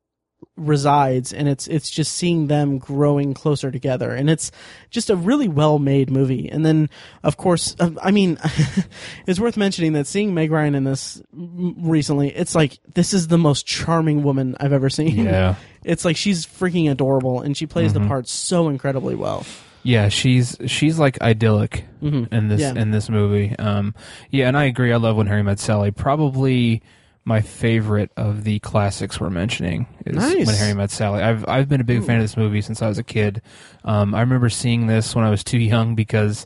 resides 0.55 1.33
and 1.33 1.49
it's 1.49 1.65
it's 1.67 1.89
just 1.89 2.13
seeing 2.13 2.45
them 2.45 2.77
growing 2.77 3.33
closer 3.33 3.71
together 3.71 4.11
and 4.11 4.29
it's 4.29 4.51
just 4.91 5.09
a 5.09 5.15
really 5.15 5.47
well 5.47 5.79
made 5.79 6.11
movie 6.11 6.47
and 6.47 6.63
then 6.63 6.87
of 7.23 7.37
course 7.37 7.75
uh, 7.79 7.89
i 8.03 8.11
mean 8.11 8.37
it's 9.25 9.39
worth 9.39 9.57
mentioning 9.57 9.93
that 9.93 10.05
seeing 10.05 10.31
meg 10.35 10.51
ryan 10.51 10.75
in 10.75 10.83
this 10.83 11.21
recently 11.33 12.29
it's 12.29 12.53
like 12.53 12.77
this 12.93 13.13
is 13.15 13.29
the 13.29 13.37
most 13.37 13.65
charming 13.65 14.21
woman 14.21 14.55
i've 14.59 14.73
ever 14.73 14.91
seen 14.91 15.25
Yeah. 15.25 15.55
it's 15.83 16.05
like 16.05 16.17
she's 16.17 16.45
freaking 16.45 16.89
adorable 16.91 17.41
and 17.41 17.57
she 17.57 17.65
plays 17.65 17.93
the 17.93 17.99
Mhm. 17.99 18.07
part 18.07 18.27
so 18.27 18.69
incredibly 18.69 19.15
well 19.15 19.45
Yeah, 19.81 20.07
she's 20.09 20.55
she's 20.67 20.97
like 20.99 21.19
idyllic 21.21 21.83
hmm 21.99 22.25
in 22.31 22.47
this 22.47 22.61
Yeah. 22.61 22.73
in 22.75 22.91
this 22.91 23.09
movie. 23.09 23.53
Um, 23.59 23.93
yeah, 24.29 24.47
and 24.47 24.55
I 24.57 24.63
agree. 24.65 24.93
I 24.93 24.97
love 24.97 25.17
when 25.17 25.27
Harry 25.27 25.43
met 25.43 25.59
Sally. 25.59 25.91
Probably 25.91 26.81
my 27.25 27.41
favorite 27.41 28.12
of 28.17 28.43
the 28.43 28.59
classics 28.59 29.19
we're 29.19 29.29
mentioning 29.29 29.88
is 30.05 30.15
Nice. 30.15 30.45
when 30.47 30.55
Harry 30.55 30.73
met 30.73 30.91
Sally. 30.91 31.21
I've 31.23 31.47
I've 31.47 31.69
been 31.69 31.79
a 31.81 31.86
big 31.86 32.03
fan 32.03 32.17
of 32.17 32.23
this 32.23 32.36
movie 32.38 32.62
since 32.62 32.81
I 32.81 32.88
was 32.89 32.97
a 32.97 33.03
kid. 33.03 33.41
Um, 33.86 34.13
I 34.13 34.19
remember 34.21 34.49
seeing 34.49 34.88
this 34.88 35.15
when 35.15 35.23
I 35.23 35.29
was 35.29 35.43
too 35.43 35.57
young 35.59 35.95
because 35.95 36.45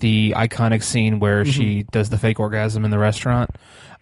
the 0.00 0.34
iconic 0.36 0.82
scene 0.82 1.18
where 1.20 1.42
Mm-hmm. 1.44 1.50
she 1.52 1.82
does 1.90 2.10
the 2.10 2.18
fake 2.18 2.40
orgasm 2.40 2.84
in 2.84 2.90
the 2.90 2.98
restaurant. 2.98 3.50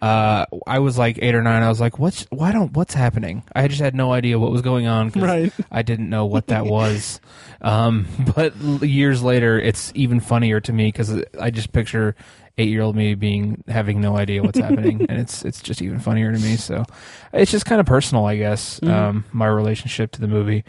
Uh, 0.02 0.44
I 0.66 0.80
was 0.80 0.98
like 0.98 1.18
eight 1.22 1.34
or 1.34 1.42
nine. 1.42 1.62
I 1.62 1.68
was 1.70 1.80
like, 1.80 1.98
"What's 1.98 2.26
why 2.30 2.52
don't 2.52 2.72
what's 2.74 2.92
happening?" 2.92 3.42
I 3.54 3.66
just 3.66 3.80
had 3.80 3.94
no 3.94 4.12
idea 4.12 4.38
what 4.38 4.50
was 4.50 4.60
going 4.60 4.86
on. 4.86 5.08
Right. 5.10 5.50
I 5.72 5.80
didn't 5.82 6.10
know 6.10 6.26
what 6.26 6.48
that 6.48 6.66
was. 6.78 7.18
Um, 7.62 8.06
but 8.34 8.54
years 8.82 9.22
later, 9.22 9.58
it's 9.58 9.92
even 9.94 10.20
funnier 10.20 10.60
to 10.60 10.72
me 10.72 10.88
because 10.88 11.22
I 11.40 11.50
just 11.50 11.72
picture 11.72 12.14
eight-year-old 12.58 12.94
me 12.96 13.14
being 13.14 13.62
having 13.68 14.00
no 14.02 14.16
idea 14.18 14.42
what's 14.42 14.58
happening, 14.58 15.06
and 15.08 15.18
it's 15.18 15.42
it's 15.46 15.62
just 15.62 15.80
even 15.80 15.98
funnier 15.98 16.30
to 16.30 16.38
me. 16.38 16.56
So 16.56 16.84
it's 17.32 17.50
just 17.50 17.64
kind 17.64 17.80
of 17.80 17.86
personal, 17.86 18.26
I 18.26 18.36
guess. 18.36 18.78
Mhm. 18.80 18.90
Um, 18.90 19.24
my 19.32 19.46
relationship 19.46 20.12
to 20.12 20.20
the 20.20 20.28
movie. 20.28 20.62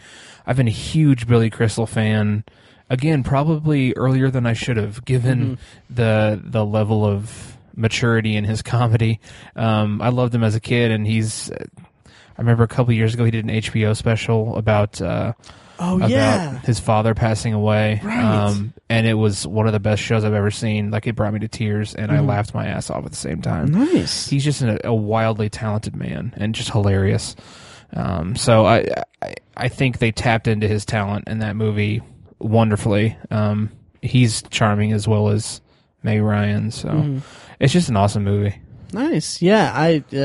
I've 0.46 0.56
been 0.56 0.68
a 0.68 0.70
huge 0.70 1.26
Billy 1.26 1.50
Crystal 1.50 1.86
fan. 1.86 2.44
Again, 2.90 3.22
probably 3.22 3.92
earlier 3.94 4.30
than 4.30 4.46
I 4.46 4.54
should 4.54 4.76
have, 4.78 5.04
given 5.04 5.58
the 5.90 6.40
the 6.42 6.64
level 6.64 7.04
of 7.04 7.56
maturity 7.76 8.34
in 8.36 8.44
his 8.44 8.62
comedy. 8.74 9.20
Um, 9.56 10.00
I 10.02 10.08
loved 10.08 10.34
him 10.34 10.42
as 10.42 10.54
a 10.54 10.60
kid, 10.60 10.90
and 10.90 11.06
he's. 11.06 11.50
I 11.50 12.40
remember 12.40 12.62
a 12.62 12.68
couple 12.68 12.92
years 12.94 13.14
ago 13.14 13.24
he 13.24 13.30
did 13.32 13.44
an 13.44 13.50
HBO 13.50 13.96
special 13.96 14.56
about 14.56 15.02
uh, 15.02 15.32
oh 15.80 15.96
about 15.96 16.08
yeah 16.10 16.58
his 16.60 16.78
father 16.80 17.12
passing 17.14 17.52
away. 17.52 18.00
Right. 18.02 18.22
Um, 18.24 18.72
and 18.88 19.06
it 19.08 19.14
was 19.14 19.44
one 19.46 19.66
of 19.66 19.72
the 19.72 19.80
best 19.80 20.00
shows 20.02 20.24
I've 20.24 20.32
ever 20.34 20.50
seen. 20.52 20.90
Like 20.92 21.06
it 21.08 21.16
brought 21.16 21.32
me 21.34 21.40
to 21.40 21.48
tears, 21.48 21.94
and 21.96 22.10
I 22.12 22.18
Mhm. 22.18 22.26
laughed 22.28 22.54
my 22.54 22.66
ass 22.68 22.90
off 22.90 23.04
at 23.04 23.10
the 23.10 23.16
same 23.16 23.42
time. 23.42 23.66
nice 23.66 24.28
He's 24.28 24.44
just 24.44 24.62
a, 24.62 24.86
a 24.86 24.94
wildly 24.94 25.50
talented 25.50 25.96
man 25.96 26.32
and 26.36 26.54
just 26.54 26.70
hilarious. 26.70 27.34
Um, 27.92 28.36
so 28.36 28.64
I, 28.66 28.86
I 29.20 29.34
I 29.56 29.68
think 29.68 29.98
they 29.98 30.12
tapped 30.12 30.46
into 30.46 30.68
his 30.68 30.84
talent 30.86 31.26
in 31.26 31.40
that 31.40 31.56
movie 31.56 32.02
wonderfully. 32.40 33.16
Um, 33.30 33.70
he's 34.02 34.42
charming 34.50 34.92
as 34.92 35.06
well 35.08 35.28
as 35.28 35.60
Meg 36.02 36.22
Ryan. 36.22 36.70
So 36.70 36.88
Mhm. 36.88 37.22
it's 37.60 37.72
just 37.72 37.88
an 37.88 37.96
awesome 37.96 38.24
movie. 38.24 38.54
nice 38.90 39.42
yeah 39.42 39.70
i 39.74 40.02
uh, 40.14 40.18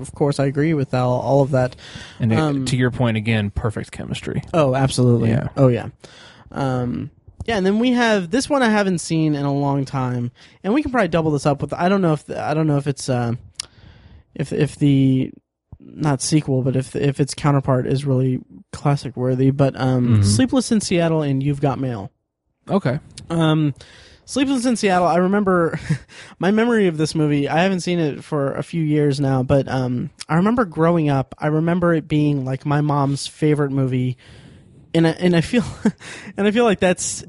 of 0.00 0.12
course 0.14 0.40
i 0.40 0.46
agree 0.46 0.72
with 0.72 0.94
all, 0.94 1.20
all 1.20 1.42
of 1.42 1.50
that 1.50 1.76
And 2.18 2.32
Um, 2.32 2.64
to 2.64 2.74
your 2.74 2.90
point 2.90 3.18
again, 3.18 3.50
perfect 3.50 3.92
chemistry. 3.92 4.40
Oh, 4.54 4.74
absolutely. 4.74 5.28
Yeah. 5.28 5.48
Oh, 5.58 5.68
yeah. 5.68 5.88
Um, 6.50 7.10
yeah, 7.46 7.58
and 7.58 7.66
then 7.66 7.78
we 7.78 7.92
have 7.92 8.30
this 8.30 8.48
one 8.48 8.62
I 8.62 8.70
haven't 8.70 9.00
seen 9.00 9.34
in 9.34 9.44
a 9.44 9.52
long 9.52 9.84
time, 9.84 10.30
and 10.64 10.72
we 10.72 10.80
can 10.82 10.90
probably 10.90 11.08
double 11.08 11.30
this 11.32 11.44
up 11.44 11.60
with. 11.60 11.74
I 11.74 11.90
don't 11.90 12.00
know 12.00 12.14
if 12.14 12.30
I 12.30 12.54
don't 12.54 12.66
know 12.66 12.78
if 12.78 12.86
it's 12.86 13.10
uh, 13.10 13.32
if 14.34 14.52
if 14.54 14.76
the 14.76 15.30
not 15.78 16.22
sequel, 16.22 16.62
but 16.62 16.76
if 16.76 16.96
if 16.96 17.20
its 17.20 17.34
counterpart 17.34 17.86
is 17.86 18.04
really 18.06 18.40
classic 18.72 19.16
worthy. 19.16 19.50
But 19.50 19.78
um, 19.80 20.18
Mhm. 20.18 20.24
Sleepless 20.24 20.70
in 20.72 20.80
Seattle 20.80 21.22
and 21.22 21.42
You've 21.42 21.60
Got 21.60 21.78
Mail. 21.78 22.10
Okay. 22.68 23.00
Um, 23.30 23.74
Sleepless 24.24 24.66
in 24.66 24.76
Seattle. 24.76 25.06
I 25.08 25.16
remember 25.16 25.78
my 26.38 26.50
memory 26.50 26.86
of 26.86 26.98
this 26.98 27.14
movie. 27.14 27.48
I 27.48 27.62
haven't 27.62 27.80
seen 27.80 27.98
it 27.98 28.22
for 28.22 28.52
a 28.52 28.62
few 28.62 28.82
years 28.82 29.18
now, 29.20 29.42
but 29.42 29.66
um, 29.68 30.10
I 30.28 30.36
remember 30.36 30.66
growing 30.66 31.08
up. 31.08 31.34
I 31.38 31.46
remember 31.46 31.94
it 31.94 32.06
being 32.08 32.44
like 32.44 32.66
my 32.66 32.82
mom's 32.82 33.26
favorite 33.26 33.70
movie, 33.70 34.18
and 34.92 35.06
I, 35.06 35.10
and 35.12 35.34
I 35.34 35.40
feel 35.40 35.64
and 36.36 36.46
I 36.46 36.50
feel 36.50 36.64
like 36.64 36.78
that's 36.78 37.24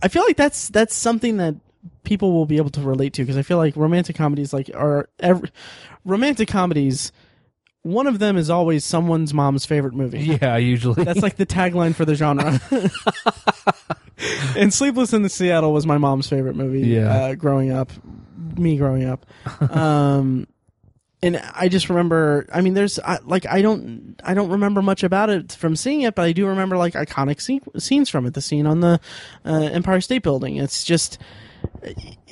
I 0.00 0.06
feel 0.06 0.22
like 0.22 0.36
that's 0.36 0.68
that's 0.68 0.94
something 0.94 1.38
that 1.38 1.56
people 2.04 2.32
will 2.32 2.46
be 2.46 2.58
able 2.58 2.70
to 2.70 2.80
relate 2.82 3.14
to 3.14 3.22
because 3.22 3.36
I 3.36 3.42
feel 3.42 3.56
like 3.56 3.74
romantic 3.76 4.14
comedies 4.14 4.52
like 4.52 4.70
are 4.74 5.08
every, 5.18 5.50
romantic 6.04 6.48
comedies. 6.48 7.10
One 7.84 8.06
of 8.06 8.18
them 8.18 8.38
is 8.38 8.48
always 8.48 8.82
someone's 8.82 9.34
mom's 9.34 9.66
favorite 9.66 9.92
movie. 9.92 10.38
Yeah, 10.42 10.56
usually. 10.56 11.04
That's 11.04 11.20
like 11.20 11.36
the 11.36 11.44
tagline 11.44 11.94
for 11.94 12.06
the 12.06 12.14
genre. 12.14 12.58
and 14.56 14.72
Sleepless 14.72 15.12
in 15.12 15.20
the 15.20 15.28
Seattle 15.28 15.70
was 15.72 15.86
my 15.86 15.98
mom's 15.98 16.26
favorite 16.26 16.56
movie. 16.56 16.80
Yeah. 16.88 17.14
Uh, 17.14 17.34
growing 17.34 17.70
up, 17.70 17.90
me 18.56 18.78
growing 18.78 19.04
up. 19.04 19.26
Um, 19.70 20.46
and 21.22 21.36
I 21.54 21.68
just 21.68 21.90
remember. 21.90 22.46
I 22.52 22.62
mean, 22.62 22.72
there's 22.72 22.98
I, 22.98 23.18
like 23.22 23.44
I 23.46 23.60
don't 23.60 24.18
I 24.24 24.32
don't 24.32 24.50
remember 24.50 24.80
much 24.80 25.02
about 25.02 25.28
it 25.28 25.52
from 25.52 25.76
seeing 25.76 26.02
it, 26.02 26.14
but 26.14 26.22
I 26.24 26.32
do 26.32 26.46
remember 26.46 26.78
like 26.78 26.94
iconic 26.94 27.40
scene, 27.40 27.60
scenes 27.78 28.08
from 28.08 28.24
it. 28.24 28.32
The 28.32 28.40
scene 28.40 28.66
on 28.66 28.80
the 28.80 28.98
uh, 29.44 29.68
Empire 29.72 30.00
State 30.00 30.22
Building. 30.22 30.56
It's 30.56 30.84
just. 30.84 31.18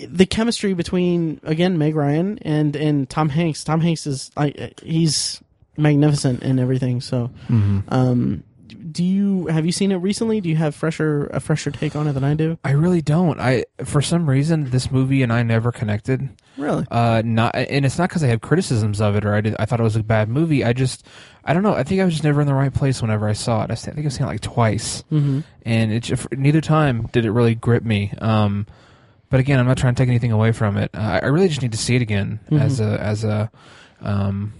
The 0.08 0.26
chemistry 0.26 0.74
between 0.74 1.40
again 1.42 1.78
Meg 1.78 1.94
Ryan 1.94 2.38
and 2.42 2.74
and 2.76 3.08
Tom 3.08 3.28
Hanks. 3.28 3.64
Tom 3.64 3.80
Hanks 3.80 4.06
is 4.06 4.30
like 4.36 4.80
he's 4.82 5.40
magnificent 5.76 6.42
in 6.42 6.58
everything. 6.58 7.00
So, 7.00 7.30
um, 7.88 8.42
do 8.90 9.04
you 9.04 9.46
have 9.46 9.64
you 9.66 9.72
seen 9.72 9.92
it 9.92 9.96
recently? 9.96 10.40
Do 10.40 10.48
you 10.48 10.56
have 10.56 10.74
fresher 10.74 11.26
a 11.32 11.40
fresher 11.40 11.70
take 11.70 11.96
on 11.96 12.06
it 12.08 12.12
than 12.12 12.24
I 12.24 12.34
do? 12.34 12.58
I 12.64 12.72
really 12.72 13.02
don't. 13.02 13.40
I 13.40 13.64
for 13.84 14.02
some 14.02 14.28
reason 14.28 14.70
this 14.70 14.90
movie 14.90 15.22
and 15.22 15.32
I 15.32 15.42
never 15.42 15.72
connected. 15.72 16.28
Really? 16.58 16.84
Uh, 16.90 17.22
not 17.24 17.54
and 17.54 17.86
it's 17.86 17.96
not 17.98 18.10
because 18.10 18.22
I 18.22 18.26
have 18.28 18.42
criticisms 18.42 19.00
of 19.00 19.16
it 19.16 19.24
or 19.24 19.34
I 19.34 19.40
did, 19.40 19.56
I 19.58 19.64
thought 19.64 19.80
it 19.80 19.84
was 19.84 19.96
a 19.96 20.02
bad 20.02 20.28
movie. 20.28 20.62
I 20.64 20.74
just 20.74 21.06
I 21.44 21.54
don't 21.54 21.62
know. 21.62 21.72
I 21.72 21.82
think 21.82 22.00
I 22.00 22.04
was 22.04 22.12
just 22.14 22.24
never 22.24 22.42
in 22.42 22.46
the 22.46 22.52
right 22.54 22.72
place 22.72 23.00
whenever 23.00 23.26
I 23.26 23.32
saw 23.32 23.64
it. 23.64 23.70
I 23.70 23.74
think 23.74 24.04
I've 24.04 24.12
seen 24.12 24.24
it 24.26 24.28
like 24.30 24.40
twice, 24.42 25.02
Mm-hmm. 25.10 25.40
and 25.62 25.92
it 25.92 26.10
neither 26.38 26.60
time 26.60 27.06
did 27.12 27.24
it 27.24 27.30
really 27.30 27.54
grip 27.54 27.84
me. 27.84 28.12
Um, 28.18 28.66
but 29.32 29.40
again, 29.40 29.58
I'm 29.58 29.66
not 29.66 29.78
trying 29.78 29.94
to 29.96 30.00
take 30.02 30.08
anything 30.10 30.30
away 30.30 30.52
from 30.52 30.76
it. 30.76 30.90
Uh, 30.94 31.20
I 31.22 31.26
really 31.26 31.48
just 31.48 31.62
need 31.62 31.72
to 31.72 31.78
see 31.78 31.96
it 31.96 32.02
again 32.02 32.38
as 32.52 32.78
a 32.78 33.00
as 33.00 33.24
a 33.24 33.50
um, 34.00 34.52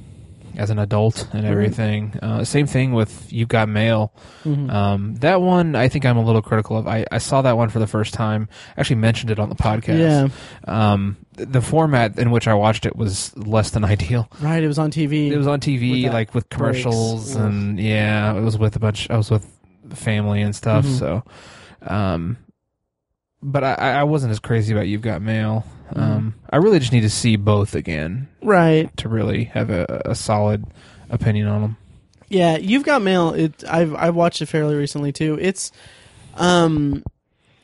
as 0.57 0.71
an 0.71 0.79
adult 0.79 1.29
and 1.33 1.47
everything. 1.47 2.15
Uh, 2.23 2.43
same 2.45 2.67
thing 2.67 2.93
with 2.93 3.33
You 3.33 3.47
Got 3.47 3.69
Mail. 3.69 4.13
Mm-hmm. 4.45 4.71
Um, 4.71 5.15
that 5.17 5.41
one 5.41 5.75
I 5.77 5.89
think 5.89 6.05
I'm 6.05 6.17
a 6.17 6.25
little 6.25 6.43
critical 6.43 6.77
of. 6.77 6.87
I, 6.87 7.05
I 7.13 7.19
saw 7.19 7.43
that 7.43 7.57
one 7.57 7.69
for 7.69 7.79
the 7.79 7.87
first 7.87 8.15
time. 8.15 8.49
Actually 8.77 8.97
mentioned 8.97 9.31
it 9.31 9.39
on 9.39 9.49
the 9.49 9.55
podcast. 9.55 9.99
Yeah. 9.99 10.29
Um, 10.73 11.17
the 11.35 11.63
format 11.63 12.19
in 12.19 12.31
which 12.31 12.49
I 12.49 12.55
watched 12.55 12.85
it 12.87 12.97
was 12.97 13.37
less 13.37 13.71
than 13.71 13.85
ideal. 13.95 14.29
Right. 14.41 14.63
It 14.63 14.69
was 14.69 14.79
on 14.79 14.91
TV. 14.91 15.31
It 15.31 15.37
was 15.39 15.47
on 15.47 15.61
TV, 15.61 16.05
With 16.05 16.13
like 16.15 16.35
with 16.35 16.49
commercials, 16.49 17.33
breaks. 17.35 17.37
and 17.37 17.79
yeah, 17.79 18.35
it 18.35 18.41
was 18.41 18.57
with 18.59 18.75
a 18.77 18.79
bunch. 18.79 19.09
I 19.11 19.17
was 19.17 19.31
with 19.31 19.47
family 19.91 20.41
and 20.43 20.57
stuff. 20.57 20.85
Mhm. 20.87 20.99
So, 20.99 21.23
um, 21.83 22.37
but 23.43 23.65
I, 23.65 23.75
I 23.75 24.03
wasn't 24.05 24.31
as 24.31 24.39
crazy 24.39 24.73
about 24.73 24.87
You've 24.87 25.03
Got 25.03 25.23
Mail. 25.23 25.65
Mm-hmm. 25.91 26.01
Um, 26.01 26.35
I 26.51 26.57
really 26.57 26.79
just 26.79 26.93
need 26.93 27.01
to 27.03 27.11
see 27.11 27.37
both 27.37 27.75
again 27.75 28.29
right. 28.43 28.95
to 28.99 29.09
really 29.09 29.45
have 29.45 29.69
a, 29.71 30.03
a 30.07 30.15
solid 30.15 30.65
opinion 31.11 31.49
on 31.49 31.61
them. 31.63 31.77
Yeah, 32.29 32.57
you've 32.57 32.85
got 32.85 33.03
mail. 33.03 33.35
It 33.35 33.63
I've 33.69 33.95
I've 33.95 34.15
watched 34.15 34.41
it 34.41 34.47
fairly 34.47 34.75
recently 34.75 35.13
too. 35.13 35.37
It's 35.39 35.71
um 36.37 37.05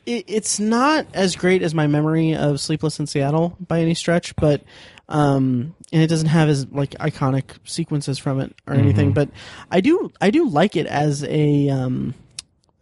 it, 0.05 0.25
it's 0.27 0.59
not 0.59 1.07
as 1.13 1.35
great 1.35 1.63
as 1.63 1.73
my 1.73 1.87
memory 1.87 2.35
of 2.35 2.59
Sleepless 2.59 2.99
in 2.99 3.07
Seattle 3.07 3.57
by 3.59 3.79
any 3.81 3.95
stretch, 3.95 4.35
but 4.35 4.61
um 5.07 5.73
and 5.91 6.03
it 6.03 6.07
doesn't 6.07 6.27
have 6.27 6.49
as 6.49 6.67
like 6.67 6.91
iconic 6.91 7.45
sequences 7.63 8.19
from 8.19 8.39
it 8.39 8.53
or 8.67 8.75
anything, 8.75 9.11
Mhm. 9.11 9.15
but 9.15 9.29
I 9.71 9.81
do 9.81 10.11
I 10.21 10.29
do 10.29 10.47
like 10.47 10.75
it 10.75 10.85
as 10.85 11.23
a 11.23 11.69
um 11.69 12.13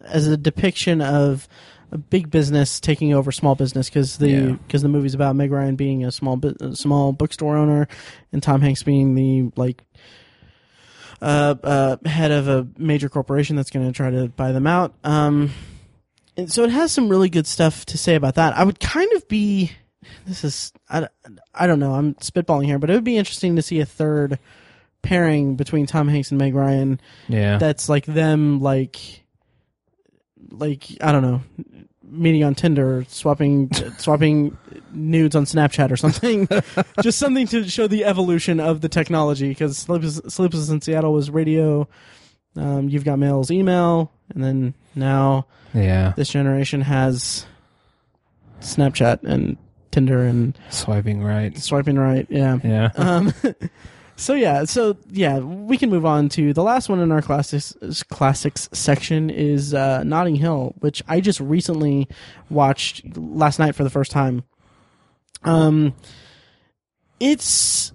as 0.02 0.28
a 0.28 0.36
depiction 0.36 1.00
of 1.02 1.48
a 1.92 1.98
big 1.98 2.30
business 2.30 2.80
taking 2.80 3.14
over 3.14 3.32
small 3.32 3.56
business 3.56 3.90
because 3.90 4.18
the 4.18 4.30
Yeah. 4.30 4.52
because 4.68 4.82
the 4.82 4.90
movie's 4.90 5.14
about 5.14 5.36
Meg 5.36 5.52
Ryan 5.52 5.76
being 5.76 6.04
a 6.06 6.12
small 6.12 6.36
bu- 6.36 6.76
small 6.76 7.14
bookstore 7.14 7.56
owner 7.56 7.88
and 8.34 8.44
Tom 8.44 8.62
Hanks 8.62 8.84
being 8.84 9.16
the 9.16 9.52
like 9.56 9.84
uh, 11.22 11.56
uh, 11.64 11.98
head 12.06 12.32
of 12.32 12.48
a 12.48 12.68
major 12.78 13.10
corporation 13.10 13.56
that's 13.56 13.72
going 13.72 13.86
to 13.86 13.92
try 13.92 14.10
to 14.12 14.28
buy 14.30 14.52
them 14.52 14.68
out. 14.68 14.94
Um, 15.04 15.52
and 16.36 16.52
so 16.52 16.64
it 16.64 16.70
has 16.72 16.92
some 16.92 17.10
really 17.10 17.30
good 17.30 17.48
stuff 17.48 17.86
to 17.88 17.98
say 17.98 18.16
about 18.16 18.36
that. 18.36 18.56
I 18.56 18.64
would 18.64 18.80
kind 18.80 19.12
of 19.14 19.28
be, 19.28 19.72
this 20.28 20.44
is, 20.44 20.72
I, 20.90 21.08
I 21.56 21.66
don't 21.66 21.80
know, 21.80 21.94
I'm 21.94 22.14
spitballing 22.16 22.66
here, 22.66 22.78
but 22.78 22.90
it 22.92 22.94
would 22.94 23.04
be 23.04 23.18
interesting 23.18 23.56
to 23.56 23.64
see 23.64 23.80
a 23.80 23.86
third 23.86 24.38
pairing 25.02 25.56
between 25.56 25.88
Tom 25.88 26.08
Hanks 26.08 26.30
and 26.30 26.38
Meg 26.38 26.54
Ryan 26.54 27.00
Yeah, 27.28 27.58
that's 27.58 27.90
like 27.90 28.06
them, 28.06 28.60
like, 28.62 29.24
like, 30.50 30.86
I 31.02 31.12
don't 31.12 31.22
know, 31.22 31.42
meeting 32.04 32.44
on 32.44 32.56
Tinder, 32.56 33.06
swapping, 33.08 33.72
swapping 33.98 34.58
nudes 34.92 35.36
on 35.36 35.46
Snapchat 35.46 35.92
or 35.92 35.98
something. 35.98 36.48
Just 37.02 37.20
something 37.20 37.48
to 37.48 37.70
show 37.70 37.88
the 37.88 38.06
evolution 38.06 38.60
of 38.60 38.82
the 38.82 38.90
technology 38.90 39.50
because 39.50 39.78
Sleepless, 39.78 40.70
in 40.70 40.82
Seattle 40.82 41.14
was 41.14 41.30
radio. 41.30 41.88
Um, 42.56 42.90
you've 42.90 43.06
got 43.06 43.20
mail's 43.20 43.52
email, 43.52 44.12
and 44.34 44.44
then 44.44 44.74
now 44.96 45.46
yeah. 45.74 46.14
this 46.16 46.30
generation 46.30 46.82
has 46.82 47.46
Snapchat 48.62 49.24
and 49.24 49.58
Tinder 49.92 50.24
and 50.24 50.58
Swiping 50.70 51.24
right. 51.24 51.58
swiping 51.58 51.98
right. 51.98 52.26
Yeah. 52.30 52.58
Yeah. 52.64 52.90
Um, 52.96 53.34
so 54.18 54.34
yeah, 54.34 54.66
so 54.66 54.98
yeah, 55.12 55.38
we 55.40 55.78
can 55.78 55.90
move 55.92 56.06
on 56.06 56.28
to 56.30 56.52
the 56.52 56.64
last 56.64 56.90
one 56.90 57.00
in 57.00 57.12
our 57.12 57.22
classics 57.22 57.74
classics 58.10 58.68
section 58.74 59.30
is 59.30 59.74
uh, 59.74 60.04
Notting 60.04 60.36
Hill, 60.36 60.74
which 60.80 61.04
I 61.08 61.22
just 61.22 61.40
recently 61.40 62.08
watched 62.50 63.16
last 63.16 63.60
night 63.60 63.76
for 63.76 63.84
the 63.84 63.92
first 63.92 64.12
time. 64.12 64.44
Um, 65.44 65.94
it's 67.20 67.94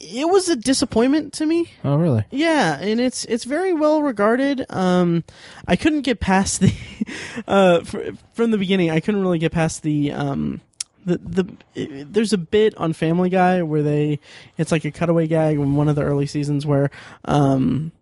it 0.00 0.28
was 0.28 0.50
a 0.50 0.56
disappointment 0.56 1.32
to 1.34 1.46
me. 1.46 1.70
oh, 1.82 1.96
really? 1.96 2.26
Yeah, 2.30 2.78
and 2.78 3.00
it's 3.00 3.24
it's 3.24 3.44
very 3.44 3.72
well 3.72 4.02
regarded. 4.02 4.66
Um, 4.68 5.24
I 5.66 5.76
couldn't 5.76 6.02
get 6.02 6.20
past 6.20 6.60
the 6.60 6.74
uh 7.48 7.80
fr- 7.80 8.10
from 8.34 8.50
the 8.50 8.58
beginning. 8.58 8.90
I 8.90 9.00
couldn't 9.00 9.22
really 9.22 9.38
get 9.38 9.52
past 9.52 9.82
the 9.82 10.12
um 10.12 10.60
the 11.04 11.18
the 11.18 11.56
it, 11.74 12.12
there's 12.12 12.32
a 12.32 12.38
bit 12.38 12.76
on 12.76 12.92
Family 12.92 13.30
Guy 13.30 13.62
where 13.62 13.82
they 13.82 14.20
it's 14.56 14.72
like 14.72 14.84
a 14.84 14.90
cutaway 14.90 15.26
gag 15.26 15.56
in 15.56 15.74
one 15.74 15.88
of 15.88 15.96
the 15.96 16.02
early 16.02 16.26
seasons 16.26 16.66
where 16.66 16.90
um 17.24 17.92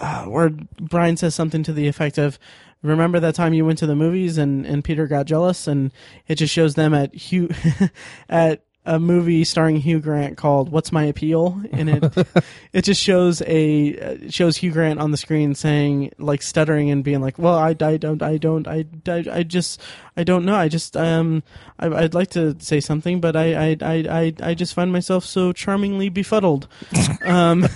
uh, 0.00 0.24
where 0.24 0.50
Brian 0.80 1.16
says 1.16 1.34
something 1.34 1.62
to 1.62 1.72
the 1.72 1.88
effect 1.88 2.18
of. 2.18 2.38
Remember 2.82 3.18
that 3.18 3.34
time 3.34 3.54
you 3.54 3.64
went 3.64 3.78
to 3.78 3.86
the 3.86 3.96
movies 3.96 4.38
and, 4.38 4.66
and 4.66 4.84
Peter 4.84 5.06
got 5.06 5.26
jealous 5.26 5.66
and 5.66 5.90
it 6.28 6.36
just 6.36 6.52
shows 6.52 6.74
them 6.74 6.92
at 6.92 7.14
Hugh 7.14 7.48
at 8.28 8.62
a 8.86 9.00
movie 9.00 9.44
starring 9.44 9.76
Hugh 9.76 10.00
Grant 10.00 10.36
called 10.36 10.70
"What's 10.70 10.92
My 10.92 11.04
Appeal?" 11.04 11.60
and 11.72 11.90
it 11.90 12.26
it 12.72 12.82
just 12.82 13.02
shows 13.02 13.42
a 13.42 13.98
uh, 13.98 14.30
shows 14.30 14.56
Hugh 14.56 14.70
Grant 14.70 15.00
on 15.00 15.10
the 15.10 15.16
screen 15.16 15.54
saying 15.54 16.12
like 16.18 16.40
stuttering 16.40 16.90
and 16.90 17.02
being 17.02 17.20
like, 17.20 17.38
"Well, 17.38 17.56
I, 17.56 17.70
I 17.80 17.96
don't 17.96 18.22
I 18.22 18.38
don't 18.38 18.66
I, 18.68 18.86
I, 19.06 19.24
I 19.30 19.42
just 19.42 19.80
I 20.16 20.24
don't 20.24 20.44
know. 20.44 20.54
I 20.54 20.68
just 20.68 20.96
um 20.96 21.42
I, 21.78 21.88
I'd 21.88 22.14
like 22.14 22.30
to 22.30 22.56
say 22.60 22.80
something, 22.80 23.20
but 23.20 23.36
I 23.36 23.70
I, 23.70 23.76
I 23.82 23.94
I 24.08 24.34
I 24.42 24.54
just 24.54 24.74
find 24.74 24.92
myself 24.92 25.24
so 25.24 25.52
charmingly 25.52 26.08
befuddled." 26.08 26.68
um, 27.24 27.66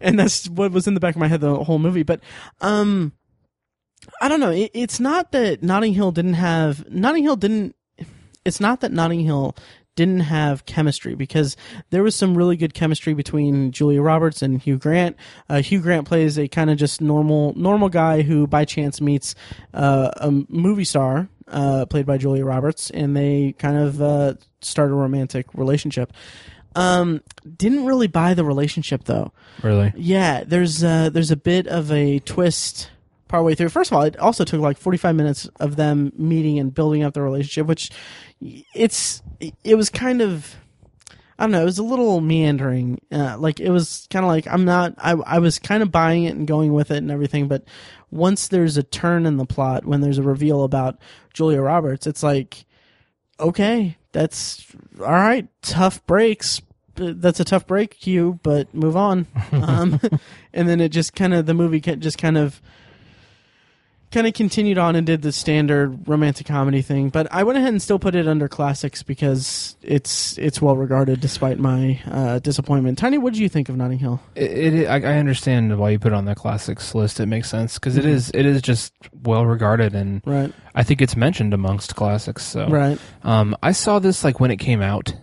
and 0.00 0.18
that's 0.18 0.48
what 0.48 0.72
was 0.72 0.86
in 0.86 0.94
the 0.94 1.00
back 1.00 1.14
of 1.14 1.20
my 1.20 1.28
head 1.28 1.42
the 1.42 1.64
whole 1.64 1.78
movie. 1.78 2.02
But 2.02 2.20
um, 2.60 3.12
I 4.20 4.28
don't 4.28 4.40
know. 4.40 4.50
It, 4.50 4.70
it's 4.72 5.00
not 5.00 5.32
that 5.32 5.62
Notting 5.62 5.92
Hill 5.92 6.12
didn't 6.12 6.34
have 6.34 6.90
Notting 6.90 7.24
Hill 7.24 7.36
didn't. 7.36 7.76
It's 8.44 8.60
not 8.60 8.80
that 8.80 8.92
Notting 8.92 9.20
Hill 9.20 9.56
didn't 9.96 10.20
have 10.20 10.66
chemistry 10.66 11.14
because 11.14 11.56
there 11.90 12.02
was 12.02 12.14
some 12.14 12.36
really 12.36 12.56
good 12.56 12.74
chemistry 12.74 13.14
between 13.14 13.72
Julia 13.72 14.00
Roberts 14.00 14.42
and 14.42 14.60
Hugh 14.62 14.78
Grant. 14.78 15.16
Uh, 15.48 15.62
Hugh 15.62 15.80
Grant 15.80 16.06
plays 16.06 16.38
a 16.38 16.46
kind 16.46 16.70
of 16.70 16.76
just 16.76 17.00
normal 17.00 17.54
normal 17.56 17.88
guy 17.88 18.22
who 18.22 18.46
by 18.46 18.64
chance 18.64 19.00
meets 19.00 19.34
uh, 19.74 20.10
a 20.16 20.30
movie 20.48 20.84
star 20.84 21.28
uh, 21.48 21.86
played 21.86 22.06
by 22.06 22.18
Julia 22.18 22.44
Roberts, 22.44 22.90
and 22.90 23.16
they 23.16 23.54
kind 23.58 23.76
of 23.76 24.00
uh, 24.00 24.34
start 24.60 24.90
a 24.90 24.94
romantic 24.94 25.46
relationship. 25.54 26.12
Um, 26.74 27.22
didn't 27.56 27.86
really 27.86 28.06
buy 28.06 28.34
the 28.34 28.44
relationship 28.44 29.04
though. 29.04 29.32
Really? 29.62 29.92
Yeah, 29.96 30.44
there's 30.44 30.84
uh, 30.84 31.08
there's 31.10 31.30
a 31.30 31.36
bit 31.36 31.66
of 31.66 31.90
a 31.90 32.18
twist 32.20 32.90
partway 33.28 33.54
through. 33.54 33.68
First 33.68 33.90
of 33.90 33.96
all, 33.96 34.02
it 34.02 34.18
also 34.18 34.44
took 34.44 34.60
like 34.60 34.78
45 34.78 35.14
minutes 35.14 35.48
of 35.60 35.76
them 35.76 36.12
meeting 36.16 36.58
and 36.58 36.74
building 36.74 37.02
up 37.02 37.14
their 37.14 37.24
relationship, 37.24 37.66
which 37.66 37.90
it's 38.74 39.22
it 39.64 39.74
was 39.76 39.90
kind 39.90 40.20
of 40.20 40.56
I 41.38 41.44
don't 41.44 41.50
know, 41.52 41.62
it 41.62 41.66
was 41.66 41.78
a 41.78 41.84
little 41.84 42.20
meandering. 42.20 43.00
Uh, 43.12 43.36
like 43.38 43.60
it 43.60 43.70
was 43.70 44.06
kind 44.10 44.24
of 44.24 44.28
like 44.30 44.46
I'm 44.46 44.64
not 44.64 44.94
I 44.98 45.12
I 45.12 45.38
was 45.38 45.58
kind 45.58 45.82
of 45.82 45.92
buying 45.92 46.24
it 46.24 46.34
and 46.34 46.46
going 46.46 46.72
with 46.72 46.90
it 46.90 46.98
and 46.98 47.10
everything, 47.10 47.48
but 47.48 47.64
once 48.10 48.48
there's 48.48 48.76
a 48.76 48.82
turn 48.82 49.26
in 49.26 49.36
the 49.36 49.44
plot, 49.44 49.84
when 49.84 50.00
there's 50.00 50.18
a 50.18 50.22
reveal 50.22 50.62
about 50.64 50.98
Julia 51.34 51.60
Roberts, 51.60 52.06
it's 52.06 52.22
like 52.22 52.64
okay, 53.38 53.96
that's 54.12 54.64
all 55.00 55.12
right, 55.12 55.48
tough 55.62 56.04
breaks. 56.06 56.62
That's 56.94 57.40
a 57.40 57.44
tough 57.44 57.66
break, 57.66 58.06
you, 58.06 58.40
but 58.42 58.72
move 58.74 58.96
on. 58.96 59.26
Um, 59.52 60.00
and 60.52 60.68
then 60.68 60.80
it 60.80 60.88
just 60.88 61.14
kind 61.14 61.34
of 61.34 61.46
the 61.46 61.54
movie 61.54 61.80
just 61.80 62.18
kind 62.18 62.38
of 62.38 62.60
kind 64.16 64.26
of 64.26 64.32
continued 64.32 64.78
on 64.78 64.96
and 64.96 65.06
did 65.06 65.20
the 65.20 65.30
standard 65.30 66.08
romantic 66.08 66.46
comedy 66.46 66.80
thing. 66.80 67.10
But 67.10 67.28
I 67.30 67.42
went 67.42 67.58
ahead 67.58 67.68
and 67.68 67.82
still 67.82 67.98
put 67.98 68.14
it 68.14 68.26
under 68.26 68.48
classics 68.48 69.02
because 69.02 69.76
it's 69.82 70.38
it's 70.38 70.62
well 70.62 70.74
regarded 70.74 71.20
despite 71.20 71.58
my 71.58 72.00
uh, 72.10 72.38
disappointment. 72.38 72.96
Tiny, 72.96 73.18
what 73.18 73.34
did 73.34 73.40
you 73.40 73.50
think 73.50 73.68
of 73.68 73.76
Notting 73.76 73.98
Hill? 73.98 74.20
It, 74.34 74.74
it 74.74 74.86
I, 74.86 74.94
I 74.96 75.18
understand 75.18 75.78
why 75.78 75.90
you 75.90 75.98
put 75.98 76.12
it 76.12 76.16
on 76.16 76.24
the 76.24 76.34
classics 76.34 76.94
list. 76.94 77.20
It 77.20 77.26
makes 77.26 77.50
sense 77.50 77.74
because 77.74 77.96
Mhm. 77.98 78.06
is 78.06 78.30
it 78.32 78.46
is 78.46 78.62
just 78.62 78.94
well 79.22 79.44
regarded, 79.44 79.94
and 79.94 80.22
Right, 80.24 80.50
I 80.74 80.82
think 80.82 81.02
it's 81.02 81.14
mentioned 81.16 81.52
amongst 81.52 81.94
classics. 81.94 82.42
So, 82.42 82.68
right. 82.68 82.98
um, 83.22 83.54
I 83.62 83.72
saw 83.72 83.98
this 83.98 84.24
like 84.24 84.40
when 84.40 84.50
it 84.50 84.56
came 84.56 84.80
out, 84.80 85.14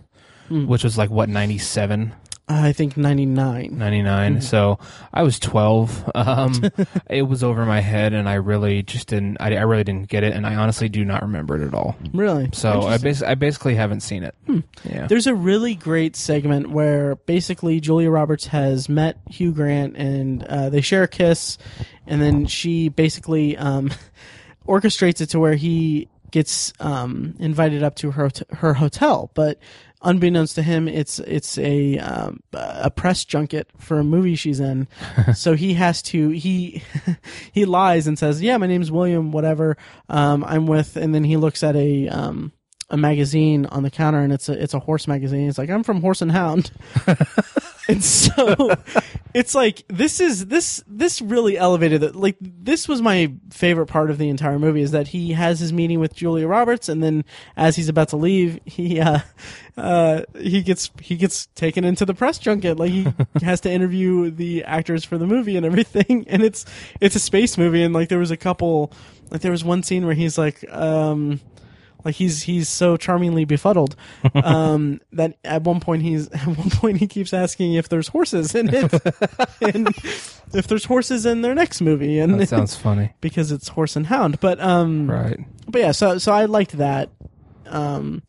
Mm. 0.50 0.66
which 0.68 0.84
was 0.84 0.96
like 0.98 1.10
what 1.10 1.28
ninety 1.28 1.58
seven. 1.58 2.12
I 2.46 2.72
think 2.72 2.96
99. 2.98 3.70
99 3.78 4.32
Mm-hmm. 4.32 4.40
so 4.42 4.78
i 5.14 5.22
was 5.22 5.38
12 5.38 6.10
um 6.14 6.52
it 7.10 7.22
was 7.22 7.42
over 7.42 7.64
my 7.64 7.80
head 7.80 8.12
and 8.12 8.28
i 8.28 8.34
really 8.34 8.82
just 8.82 9.08
didn't 9.08 9.38
I, 9.40 9.56
I 9.56 9.62
really 9.62 9.84
didn't 9.84 10.08
get 10.08 10.24
it 10.24 10.34
and 10.34 10.46
i 10.46 10.54
honestly 10.54 10.88
do 10.90 11.04
not 11.06 11.22
remember 11.22 11.56
it 11.60 11.66
at 11.66 11.72
all 11.74 11.96
Really? 12.12 12.50
so 12.52 12.82
i. 12.82 12.96
Hmm. 12.98 13.02
basically 13.02 13.28
i 13.28 13.34
basically 13.34 13.74
haven't 13.76 14.00
seen 14.00 14.24
it 14.24 14.34
yeah 14.84 15.06
There's 15.06 15.26
a 15.26 15.34
really 15.34 15.74
great 15.74 16.16
segment 16.16 16.68
where 16.70 17.16
basically 17.16 17.80
Julia 17.80 18.10
Roberts 18.10 18.46
has 18.48 18.88
met 18.90 19.16
Hugh 19.30 19.52
Grant 19.52 19.96
and 19.96 20.44
uh, 20.44 20.68
they 20.68 20.80
share 20.82 21.04
a 21.04 21.08
kiss, 21.08 21.56
and 22.06 22.20
then 22.20 22.46
she 22.46 22.88
basically 22.90 23.56
um, 23.56 23.90
orchestrates 24.68 25.20
it 25.20 25.26
to 25.30 25.40
where 25.40 25.54
he 25.54 26.08
gets 26.30 26.72
um, 26.80 27.34
invited 27.38 27.82
up 27.82 27.94
to 27.96 28.10
her 28.12 28.30
her 28.52 28.74
hotel, 28.74 29.30
but 29.34 29.58
unbeknownst 30.04 30.54
to 30.56 30.62
him, 30.62 30.86
it's 30.86 31.18
it's 31.20 31.58
a 31.58 31.98
um, 31.98 32.40
a 32.52 32.90
press 32.90 33.24
junket 33.24 33.68
for 33.78 33.98
a 33.98 34.04
movie 34.04 34.36
she's 34.36 34.60
in. 34.60 34.86
so 35.34 35.54
he 35.54 35.74
has 35.74 36.02
to 36.02 36.30
he 36.30 36.82
he 37.52 37.64
lies 37.64 38.06
and 38.06 38.18
says, 38.18 38.42
"Yeah, 38.42 38.56
my 38.56 38.66
name's 38.66 38.90
William. 38.90 39.32
Whatever. 39.32 39.76
Um, 40.08 40.44
I'm 40.44 40.66
with." 40.66 40.96
And 40.96 41.14
then 41.14 41.24
he 41.24 41.36
looks 41.36 41.62
at 41.62 41.74
a 41.76 42.08
um, 42.08 42.52
a 42.90 42.96
magazine 42.96 43.66
on 43.66 43.82
the 43.82 43.90
counter, 43.90 44.20
and 44.20 44.32
it's 44.32 44.48
a 44.48 44.62
it's 44.62 44.74
a 44.74 44.80
horse 44.80 45.08
magazine. 45.08 45.48
It's 45.48 45.58
like 45.58 45.70
I'm 45.70 45.82
from 45.82 46.00
Horse 46.00 46.22
and 46.22 46.32
Hound. 46.32 46.70
and 47.88 48.02
so 48.02 48.74
it's 49.34 49.54
like 49.54 49.84
this 49.88 50.20
is 50.20 50.46
this 50.46 50.82
this 50.86 51.20
really 51.20 51.58
elevated 51.58 52.02
it 52.02 52.14
like 52.14 52.36
this 52.40 52.88
was 52.88 53.02
my 53.02 53.32
favorite 53.50 53.86
part 53.86 54.10
of 54.10 54.18
the 54.18 54.28
entire 54.28 54.58
movie 54.58 54.82
is 54.82 54.92
that 54.92 55.08
he 55.08 55.32
has 55.32 55.60
his 55.60 55.72
meeting 55.72 56.00
with 56.00 56.14
Julia 56.14 56.46
Roberts 56.46 56.88
and 56.88 57.02
then 57.02 57.24
as 57.56 57.76
he's 57.76 57.88
about 57.88 58.08
to 58.10 58.16
leave 58.16 58.58
he 58.64 59.00
uh 59.00 59.20
uh 59.76 60.22
he 60.38 60.62
gets 60.62 60.90
he 61.00 61.16
gets 61.16 61.46
taken 61.54 61.84
into 61.84 62.04
the 62.04 62.14
press 62.14 62.38
junket. 62.38 62.78
Like 62.78 62.90
he 62.90 63.06
has 63.42 63.60
to 63.62 63.70
interview 63.70 64.30
the 64.30 64.64
actors 64.64 65.04
for 65.04 65.18
the 65.18 65.26
movie 65.26 65.56
and 65.56 65.66
everything. 65.66 66.26
And 66.34 66.42
it's 66.42 66.64
it's 67.00 67.14
a 67.14 67.20
space 67.20 67.56
movie. 67.58 67.82
And 67.82 67.94
like 67.94 68.08
there 68.08 68.18
was 68.18 68.30
a 68.30 68.36
couple 68.36 68.92
like 69.30 69.40
there 69.40 69.52
was 69.52 69.64
one 69.64 69.82
scene 69.82 70.04
where 70.04 70.14
he's 70.14 70.36
like 70.38 70.68
um 70.70 71.40
like 72.04 72.14
he's 72.14 72.42
he's 72.42 72.68
so 72.68 72.96
charmingly 72.96 73.44
befuddled 73.44 73.96
um, 74.34 75.00
that 75.12 75.36
at 75.44 75.62
one 75.62 75.80
point 75.80 76.02
he's 76.02 76.28
at 76.32 76.46
one 76.46 76.70
point 76.70 76.98
he 76.98 77.06
keeps 77.06 77.32
asking 77.32 77.74
if 77.74 77.88
there's 77.88 78.08
horses 78.08 78.54
in 78.54 78.68
it 78.72 78.92
and 79.62 79.88
if 80.52 80.66
there's 80.68 80.84
horses 80.84 81.26
in 81.26 81.42
their 81.42 81.54
next 81.54 81.80
movie 81.80 82.18
and 82.18 82.38
that 82.38 82.48
sounds 82.48 82.76
funny. 82.76 83.12
because 83.20 83.50
it's 83.50 83.68
horse 83.68 83.96
and 83.96 84.06
hound. 84.06 84.40
But 84.40 84.60
um 84.60 85.10
right. 85.10 85.40
but 85.68 85.80
yeah 85.80 85.92
so 85.92 86.18
so 86.18 86.32
I 86.32 86.44
liked 86.44 86.76
that 86.78 87.10
um 87.66 88.22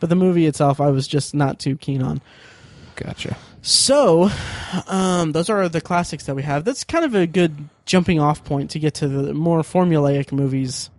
but 0.00 0.08
the 0.08 0.16
movie 0.16 0.46
itself 0.46 0.80
I 0.80 0.90
was 0.90 1.06
just 1.06 1.34
not 1.34 1.58
too 1.58 1.76
keen 1.76 2.02
on. 2.02 2.20
Gotcha. 2.96 3.36
So 3.62 4.30
um 4.88 5.32
those 5.32 5.48
are 5.48 5.68
the 5.68 5.80
classics 5.80 6.24
that 6.24 6.34
we 6.34 6.42
have. 6.42 6.64
That's 6.64 6.84
kind 6.84 7.04
of 7.04 7.14
a 7.14 7.26
good 7.26 7.68
jumping 7.86 8.20
off 8.20 8.44
point 8.44 8.70
to 8.70 8.78
get 8.78 8.94
to 8.94 9.08
the 9.08 9.34
more 9.34 9.60
formulaic 9.62 10.32
movies 10.32 10.90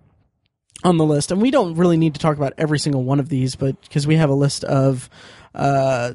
on 0.84 0.98
the 0.98 1.06
list, 1.06 1.32
and 1.32 1.42
we 1.42 1.52
don't 1.52 1.76
really 1.76 1.98
need 1.98 2.14
to 2.16 2.20
talk 2.20 2.38
about 2.38 2.54
every 2.58 2.80
single 2.80 3.04
one 3.04 3.20
of 3.20 3.30
these, 3.30 3.56
but 3.56 3.80
because 3.82 4.06
we 4.08 4.16
have 4.16 4.30
a 4.30 4.34
list 4.36 4.64
of 4.64 5.10
uh, 5.54 6.14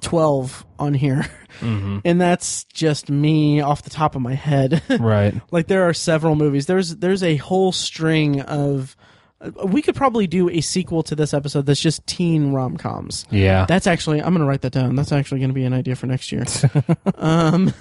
twelve 0.00 0.64
on 0.78 0.94
here, 0.94 1.26
hmm 1.60 1.98
and 2.04 2.20
that's 2.20 2.64
just 2.64 3.08
me 3.10 3.60
off 3.60 3.82
the 3.82 3.90
top 3.90 4.14
of 4.14 4.22
my 4.22 4.34
head. 4.34 4.82
right 5.00 5.34
like 5.50 5.66
there 5.68 5.88
are 5.88 5.94
several 5.94 6.34
movies. 6.36 6.66
There's 6.66 6.96
there's 6.96 7.22
a 7.22 7.36
whole 7.36 7.72
string 7.72 8.40
of. 8.42 8.94
uh, 9.40 9.50
We 9.66 9.80
could 9.82 9.94
probably 9.96 10.26
do 10.26 10.50
a 10.50 10.60
sequel 10.60 11.02
to 11.04 11.14
this 11.16 11.32
episode 11.32 11.64
that's 11.66 11.80
just 11.80 12.06
teen 12.06 12.52
rom 12.52 12.76
coms. 12.76 13.24
yeah 13.30 13.64
That's 13.66 13.86
actually 13.86 14.20
I'm 14.22 14.34
gonna 14.34 14.44
write 14.46 14.62
that 14.62 14.72
down. 14.72 14.96
That's 14.96 15.12
actually 15.12 15.40
gonna 15.40 15.52
be 15.54 15.64
an 15.64 15.72
idea 15.72 15.96
for 15.96 16.06
next 16.06 16.30
year. 16.30 16.44
um, 17.16 17.72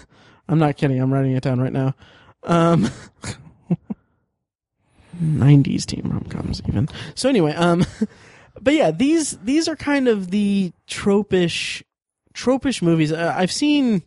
I'm 0.48 0.60
not 0.60 0.78
kidding. 0.78 1.00
I'm 1.02 1.12
writing 1.14 1.34
it 1.34 1.44
down 1.44 1.60
right 1.60 1.74
now. 1.74 1.96
Um, 2.44 2.90
90s 5.24 5.86
teen 5.86 6.08
rom 6.08 6.26
coms 6.26 6.62
even. 6.68 6.90
So 7.16 7.30
anyway, 7.30 7.54
um, 7.54 7.86
but 8.62 8.74
yeah, 8.74 8.92
these 8.92 9.38
these 9.40 9.68
are 9.68 9.76
kind 9.76 10.08
of 10.08 10.32
the 10.32 10.72
tropish 10.88 11.84
tropish 12.34 12.82
movies. 12.82 13.12
Uh, 13.12 13.34
I've 13.36 13.52
seen. 13.52 14.04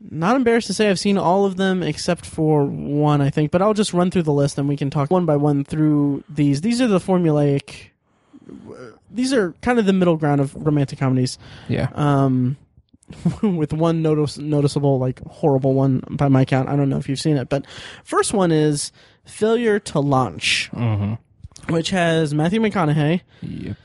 Not 0.00 0.36
embarrassed 0.36 0.68
to 0.68 0.74
say 0.74 0.90
I've 0.90 0.98
seen 1.00 1.18
all 1.18 1.44
of 1.44 1.56
them 1.56 1.82
except 1.82 2.24
for 2.24 2.64
one, 2.64 3.20
I 3.20 3.30
think. 3.30 3.50
But 3.50 3.62
I'll 3.62 3.74
just 3.74 3.92
run 3.92 4.12
through 4.12 4.22
the 4.22 4.32
list 4.32 4.56
and 4.56 4.68
we 4.68 4.76
can 4.76 4.90
talk 4.90 5.10
one 5.10 5.26
by 5.26 5.34
one 5.34 5.64
through 5.64 6.22
these. 6.28 6.60
These 6.60 6.80
are 6.80 6.86
the 6.86 7.00
formulaic. 7.00 7.88
These 9.10 9.32
are 9.32 9.54
kind 9.60 9.80
of 9.80 9.86
the 9.86 9.92
middle 9.92 10.16
ground 10.16 10.40
of 10.40 10.54
romantic 10.54 11.00
comedies 11.00 11.36
yeah 11.68 11.88
um, 11.94 12.56
with 13.42 13.72
one 13.72 14.02
notice, 14.02 14.38
noticeable, 14.38 14.98
like 14.98 15.20
horrible 15.26 15.74
one 15.74 16.02
by 16.10 16.28
my 16.28 16.44
count. 16.44 16.68
I 16.68 16.76
don't 16.76 16.88
know 16.88 16.98
if 16.98 17.08
you've 17.08 17.20
seen 17.20 17.36
it, 17.36 17.48
but 17.48 17.66
first 18.04 18.32
one 18.32 18.52
is 18.52 18.92
Failure 19.24 19.78
to 19.80 20.00
Launch, 20.00 20.68
hmm 20.72 21.14
which 21.68 21.90
has 21.90 22.32
Matthew 22.32 22.60
McConaughey 22.60 23.20
yep 23.42 23.76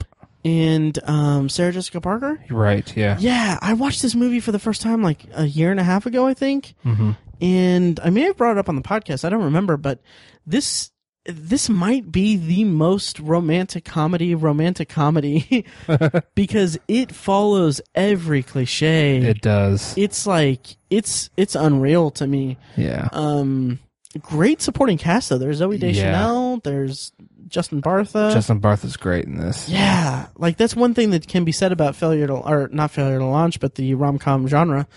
and 0.46 0.98
um, 1.04 1.50
Sarah 1.50 1.74
Jessica 1.74 2.00
Parker. 2.00 2.40
right 2.50 2.96
yeah 2.96 3.18
Yeah, 3.20 3.58
I 3.62 3.74
watched 3.74 4.02
this 4.02 4.16
movie 4.16 4.40
for 4.40 4.52
the 4.54 4.60
first 4.60 4.82
time 4.82 5.02
like 5.04 5.26
a 5.34 5.46
year 5.46 5.70
and 5.72 5.80
a 5.80 5.84
half 5.84 6.06
ago, 6.06 6.26
I 6.26 6.34
think, 6.34 6.76
hmm 6.84 7.12
and 7.42 8.00
I 8.02 8.10
may 8.10 8.22
have 8.22 8.38
brought 8.38 8.54
it 8.54 8.58
up 8.58 8.70
on 8.70 8.78
the 8.78 8.82
podcast. 8.82 9.26
I 9.26 9.30
don't 9.30 9.44
remember, 9.44 9.76
but 9.76 10.00
this. 10.48 10.92
This 11.26 11.70
might 11.70 12.12
be 12.12 12.36
the 12.36 12.66
most 12.66 13.18
romantic 13.20 13.86
comedy, 13.86 14.36
romantic 14.36 14.90
comedy, 14.90 15.66
because 16.36 16.78
it 16.90 17.14
follows 17.14 17.80
every 17.96 18.44
cliche. 18.44 19.18
it 19.18 19.42
does 19.42 19.94
it's 19.98 20.28
like 20.28 20.76
it's 20.90 21.30
it's 21.38 21.56
unreal 21.56 22.12
to 22.12 22.28
me. 22.28 22.58
yeah 22.76 23.08
Um, 23.14 23.80
great 24.22 24.62
supporting 24.62 24.98
cast 24.98 25.30
though. 25.30 25.38
There's 25.38 25.62
Zooey 25.62 25.80
Deschanel. 25.80 26.60
There's 26.64 27.14
Justin 27.48 27.82
Bartha. 27.82 28.34
justin 28.34 28.60
Bartha 28.60 28.86
is 28.86 28.98
great 28.98 29.26
in 29.26 29.38
this 29.38 29.70
yeah, 29.70 30.28
like 30.38 30.58
that's 30.58 30.76
one 30.76 30.94
thing 30.94 31.12
that 31.12 31.28
can 31.28 31.44
be 31.46 31.52
said 31.52 31.72
about 31.72 31.96
failure 31.96 32.26
to 32.28 32.34
or 32.34 32.68
not 32.72 32.92
failure 32.92 33.20
to 33.20 33.26
launch, 33.26 33.60
but 33.62 33.76
the 33.76 33.94
rom 33.94 34.18
com 34.20 34.48
genre, 34.48 34.88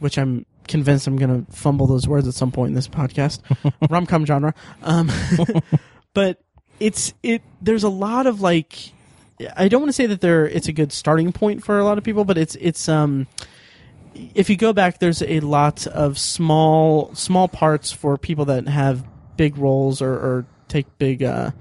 which 0.00 0.16
I'm 0.18 0.44
convinced 0.68 1.06
I'm 1.06 1.16
gonna 1.16 1.44
fumble 1.50 1.86
those 1.86 2.06
words 2.06 2.28
at 2.28 2.34
some 2.34 2.52
point 2.52 2.68
in 2.68 2.74
this 2.74 2.88
podcast. 2.88 3.40
rom 3.90 4.06
com 4.06 4.24
genre. 4.24 4.54
Um, 4.82 5.10
but 6.14 6.40
it's 6.80 7.14
it. 7.22 7.42
There's 7.60 7.84
a 7.84 7.88
lot 7.88 8.26
of 8.26 8.40
like. 8.40 8.92
I 9.56 9.68
don't 9.68 9.80
want 9.80 9.88
to 9.90 9.94
say 9.94 10.06
that 10.06 10.20
there 10.20 10.48
it's 10.48 10.66
a 10.66 10.72
good 10.72 10.92
starting 10.92 11.32
point 11.32 11.64
for 11.64 11.78
a 11.78 11.84
lot 11.84 11.96
of 11.96 12.04
people, 12.04 12.24
but 12.24 12.36
it's 12.36 12.56
it's 12.56 12.88
um 12.88 13.28
if 14.34 14.50
you 14.50 14.56
go 14.56 14.72
back 14.72 14.98
there's 14.98 15.22
a 15.22 15.38
lot 15.40 15.86
of 15.86 16.18
small 16.18 17.14
small 17.14 17.46
parts 17.46 17.92
for 17.92 18.18
people 18.18 18.46
that 18.46 18.66
have 18.66 19.04
big 19.36 19.56
roles 19.56 20.02
or, 20.02 20.12
or 20.12 20.46
take 20.66 20.98
big 20.98 21.22
uh 21.22 21.52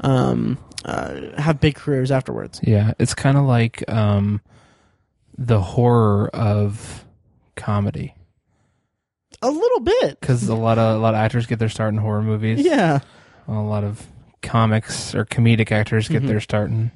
um 0.00 0.58
uh 0.84 1.20
have 1.38 1.60
big 1.60 1.76
careers 1.76 2.10
afterwards. 2.10 2.60
Yeah, 2.64 2.94
it's 2.98 3.14
kind 3.14 3.36
of 3.36 3.44
like 3.44 3.88
um, 3.88 4.40
the 5.38 5.60
horror 5.60 6.28
of 6.34 7.04
comedy 7.56 8.14
A 9.42 9.48
little 9.50 9.80
bit. 9.80 10.20
because 10.20 10.46
a 10.48 10.54
lot 10.54 10.78
of 10.78 10.96
a 10.96 10.98
lot 10.98 11.14
of 11.14 11.18
actors 11.20 11.46
get 11.46 11.58
their 11.58 11.68
start 11.68 11.92
in 11.94 11.98
horror 11.98 12.22
movies. 12.22 12.60
Yeah. 12.60 13.00
a 13.48 13.52
lot 13.52 13.82
of 13.84 14.06
comics 14.42 15.14
or 15.14 15.24
comedic 15.24 15.72
actors 15.72 16.08
get 16.08 16.22
Mhm. 16.22 16.26
their 16.28 16.40
start 16.40 16.70
in, 16.70 16.90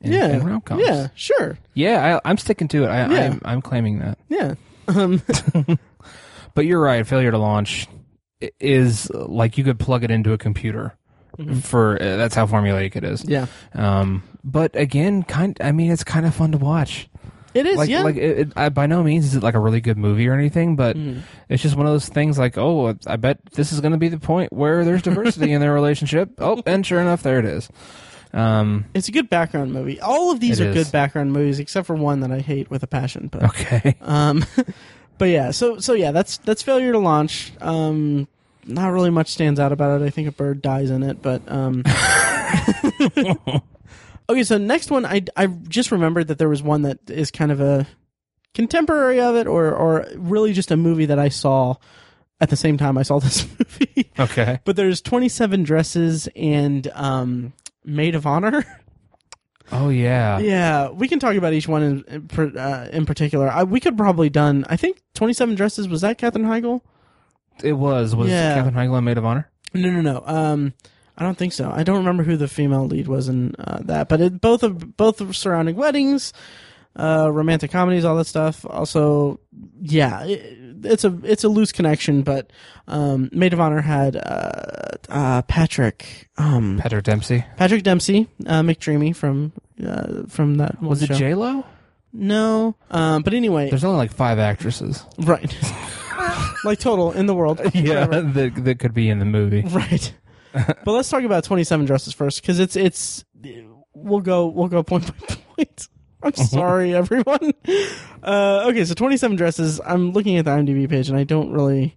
in, 0.00 0.12
Yeah. 0.12 0.28
in 0.28 0.44
rom-coms. 0.44 0.82
Yeah, 0.86 1.08
sure. 1.14 1.58
yeah, 1.74 2.18
I, 2.24 2.30
I'm 2.30 2.36
sticking 2.38 2.68
to 2.68 2.84
it. 2.84 2.88
I, 2.88 3.10
Yeah. 3.12 3.20
I'm, 3.26 3.40
I'm 3.44 3.62
claiming 3.62 3.98
that. 4.00 4.18
Yeah. 4.28 4.54
Um 4.88 5.22
But 6.54 6.66
you're 6.66 6.80
right. 6.80 7.06
Failure 7.06 7.30
to 7.30 7.38
launch 7.38 7.86
is 8.60 9.08
like 9.10 9.56
you 9.56 9.64
could 9.64 9.78
plug 9.78 10.04
it 10.04 10.10
into 10.10 10.32
a 10.32 10.38
computer. 10.38 10.94
Mhm. 11.38 11.62
For 11.62 11.94
uh, 11.94 12.16
that's 12.16 12.34
how 12.34 12.46
formulaic 12.46 12.94
it 12.94 13.04
is. 13.04 13.24
yeah. 13.24 13.46
Um, 13.74 14.22
but 14.44 14.76
again, 14.76 15.22
kind. 15.22 15.56
I 15.62 15.72
mean, 15.72 15.90
it's 15.90 16.04
kind 16.04 16.26
of 16.26 16.34
fun 16.34 16.52
to 16.52 16.58
watch. 16.58 17.08
It 17.54 17.66
is, 17.66 17.76
like, 17.76 17.88
yeah. 17.90 18.02
like 18.02 18.16
it, 18.16 18.38
it, 18.38 18.52
I, 18.56 18.68
by 18.70 18.86
no 18.86 19.02
means 19.02 19.26
is 19.26 19.34
it 19.36 19.42
like 19.42 19.54
a 19.54 19.58
really 19.60 19.80
good 19.80 19.98
movie 19.98 20.26
or 20.28 20.34
anything, 20.34 20.74
but 20.76 20.96
Mm. 20.96 21.20
it's 21.48 21.62
just 21.62 21.76
one 21.76 21.86
of 21.86 21.92
those 21.92 22.08
things. 22.08 22.38
Like, 22.38 22.56
oh, 22.56 22.96
I 23.06 23.16
bet 23.16 23.38
this 23.52 23.72
is 23.72 23.80
going 23.80 23.92
to 23.92 23.98
be 23.98 24.08
the 24.08 24.18
point 24.18 24.52
where 24.52 24.84
there's 24.84 25.02
diversity 25.02 25.52
in 25.52 25.60
their 25.60 25.72
relationship. 25.72 26.30
Oh, 26.38 26.62
and 26.66 26.84
sure 26.86 27.00
enough, 27.00 27.22
there 27.22 27.38
it 27.38 27.44
is. 27.44 27.68
Um, 28.32 28.86
It's 28.94 29.08
a 29.08 29.12
good 29.12 29.28
background 29.28 29.72
movie. 29.72 30.00
All 30.00 30.30
of 30.32 30.40
these 30.40 30.60
are 30.60 30.68
is. 30.68 30.74
good 30.74 30.90
background 30.92 31.32
movies 31.32 31.58
except 31.58 31.86
for 31.86 31.94
one 31.94 32.20
that 32.20 32.32
I 32.32 32.38
hate 32.40 32.70
with 32.70 32.82
a 32.82 32.86
passion, 32.86 33.28
but 33.30 33.42
okay. 33.44 33.96
Um, 34.00 34.44
but 35.18 35.26
yeah, 35.26 35.50
so 35.50 35.78
so 35.78 35.92
yeah, 35.92 36.10
that's 36.12 36.38
that's 36.38 36.62
failure 36.62 36.92
to 36.92 36.98
launch. 36.98 37.52
Um, 37.60 38.26
not 38.64 38.88
really 38.92 39.10
much 39.10 39.28
stands 39.28 39.60
out 39.60 39.72
about 39.72 40.00
it. 40.00 40.04
I 40.04 40.10
think 40.10 40.28
a 40.28 40.32
bird 40.32 40.62
dies 40.62 40.90
in 40.90 41.02
it, 41.02 41.20
but 41.20 41.42
um. 41.48 41.82
Okay, 44.28 44.44
so 44.44 44.58
next 44.58 44.90
one, 44.90 45.04
I 45.04 45.22
I 45.36 45.46
just 45.46 45.90
remembered 45.92 46.28
that 46.28 46.38
there 46.38 46.48
was 46.48 46.62
one 46.62 46.82
that 46.82 46.98
is 47.10 47.30
kind 47.30 47.50
of 47.52 47.60
a 47.60 47.86
contemporary 48.54 49.20
of 49.20 49.34
it, 49.36 49.46
or 49.46 49.72
or 49.74 50.06
really 50.16 50.52
just 50.52 50.70
a 50.70 50.76
movie 50.76 51.06
that 51.06 51.18
I 51.18 51.28
saw 51.28 51.76
at 52.40 52.50
the 52.50 52.56
same 52.56 52.76
time 52.78 52.98
I 52.98 53.02
saw 53.02 53.18
this 53.20 53.46
movie. 53.58 54.10
Okay. 54.18 54.60
but 54.64 54.76
there's 54.76 55.00
27 55.00 55.62
dresses 55.62 56.28
and 56.34 56.86
um, 56.94 57.52
Made 57.84 58.14
of 58.14 58.26
Honor. 58.26 58.64
Oh 59.70 59.88
yeah. 59.88 60.38
Yeah, 60.38 60.90
we 60.90 61.08
can 61.08 61.18
talk 61.18 61.34
about 61.34 61.52
each 61.54 61.66
one 61.68 61.82
in 61.82 62.04
in, 62.38 62.58
uh, 62.58 62.88
in 62.92 63.06
particular. 63.06 63.48
I, 63.48 63.62
we 63.64 63.80
could 63.80 63.96
probably 63.96 64.28
done. 64.28 64.66
I 64.68 64.76
think 64.76 65.00
Twenty 65.14 65.32
Seven 65.32 65.54
Dresses 65.54 65.88
was 65.88 66.02
that 66.02 66.18
Katherine 66.18 66.44
Heigl? 66.44 66.82
It 67.62 67.72
was 67.74 68.14
was 68.14 68.28
Yeah. 68.28 68.54
Katherine 68.54 68.74
Heigl 68.74 68.92
on 68.94 69.04
Made 69.04 69.18
of 69.18 69.24
Honor. 69.24 69.50
No, 69.72 69.90
no, 69.90 70.00
no. 70.02 70.22
Um, 70.26 70.74
I 71.16 71.24
don't 71.24 71.36
think 71.36 71.52
so. 71.52 71.70
I 71.70 71.82
don't 71.82 71.98
remember 71.98 72.22
who 72.22 72.36
the 72.36 72.48
female 72.48 72.86
lead 72.86 73.06
was 73.08 73.28
in 73.28 73.54
uh, 73.58 73.80
that, 73.82 74.08
but 74.08 74.20
it, 74.20 74.40
both 74.40 74.62
of 74.62 74.96
both 74.96 75.20
of 75.20 75.36
surrounding 75.36 75.76
weddings, 75.76 76.32
uh, 76.96 77.30
romantic 77.30 77.70
comedies, 77.70 78.04
all 78.04 78.16
that 78.16 78.26
stuff. 78.26 78.64
Also, 78.68 79.38
yeah, 79.80 80.24
it, 80.24 80.58
it's 80.84 81.04
a 81.04 81.16
it's 81.22 81.44
a 81.44 81.48
loose 81.48 81.70
connection, 81.70 82.22
but 82.22 82.50
um, 82.88 83.28
Made 83.32 83.52
of 83.52 83.60
Honor 83.60 83.82
had 83.82 84.16
uh, 84.16 84.96
uh, 85.10 85.42
Patrick 85.42 86.30
um, 86.38 86.78
Patrick 86.80 87.04
Dempsey. 87.04 87.44
Patrick 87.56 87.82
Dempsey, 87.82 88.28
uh, 88.46 88.62
McDreamy 88.62 89.14
from 89.14 89.52
uh, 89.86 90.22
from 90.28 90.56
that 90.56 90.80
Was 90.82 91.02
it. 91.02 91.12
J 91.12 91.34
Lo? 91.34 91.64
No, 92.14 92.74
um, 92.90 93.22
but 93.22 93.32
anyway, 93.32 93.70
There's 93.70 93.84
only 93.84 93.96
like 93.98 94.12
five 94.12 94.38
actresses. 94.38 95.02
right, 95.18 95.54
like 96.64 96.78
total 96.78 97.12
in 97.12 97.24
the 97.26 97.34
world. 97.34 97.58
Whatever. 97.58 98.20
that 98.22 98.64
that 98.64 98.78
could 98.80 98.92
be 98.94 99.08
in 99.08 99.18
the 99.18 99.24
movie. 99.24 99.62
Right. 99.62 100.12
but 100.84 100.86
let's 100.92 101.08
talk 101.08 101.22
about 101.24 101.44
27 101.44 101.86
dresses 101.86 102.12
first 102.12 102.42
cuz 102.42 102.58
it's 102.58 102.76
it's 102.76 103.24
we'll 103.94 104.20
go 104.20 104.46
we'll 104.48 104.68
go 104.68 104.82
point 104.82 105.06
by 105.06 105.34
point. 105.56 105.88
I'm 106.22 106.32
sorry 106.34 106.94
everyone. 106.94 107.52
Uh 108.22 108.66
okay, 108.68 108.84
so 108.84 108.94
27 108.94 109.36
dresses. 109.36 109.80
I'm 109.84 110.12
looking 110.12 110.36
at 110.36 110.44
the 110.44 110.50
IMDb 110.52 110.88
page 110.88 111.08
and 111.08 111.18
I 111.18 111.24
don't 111.24 111.50
really 111.50 111.96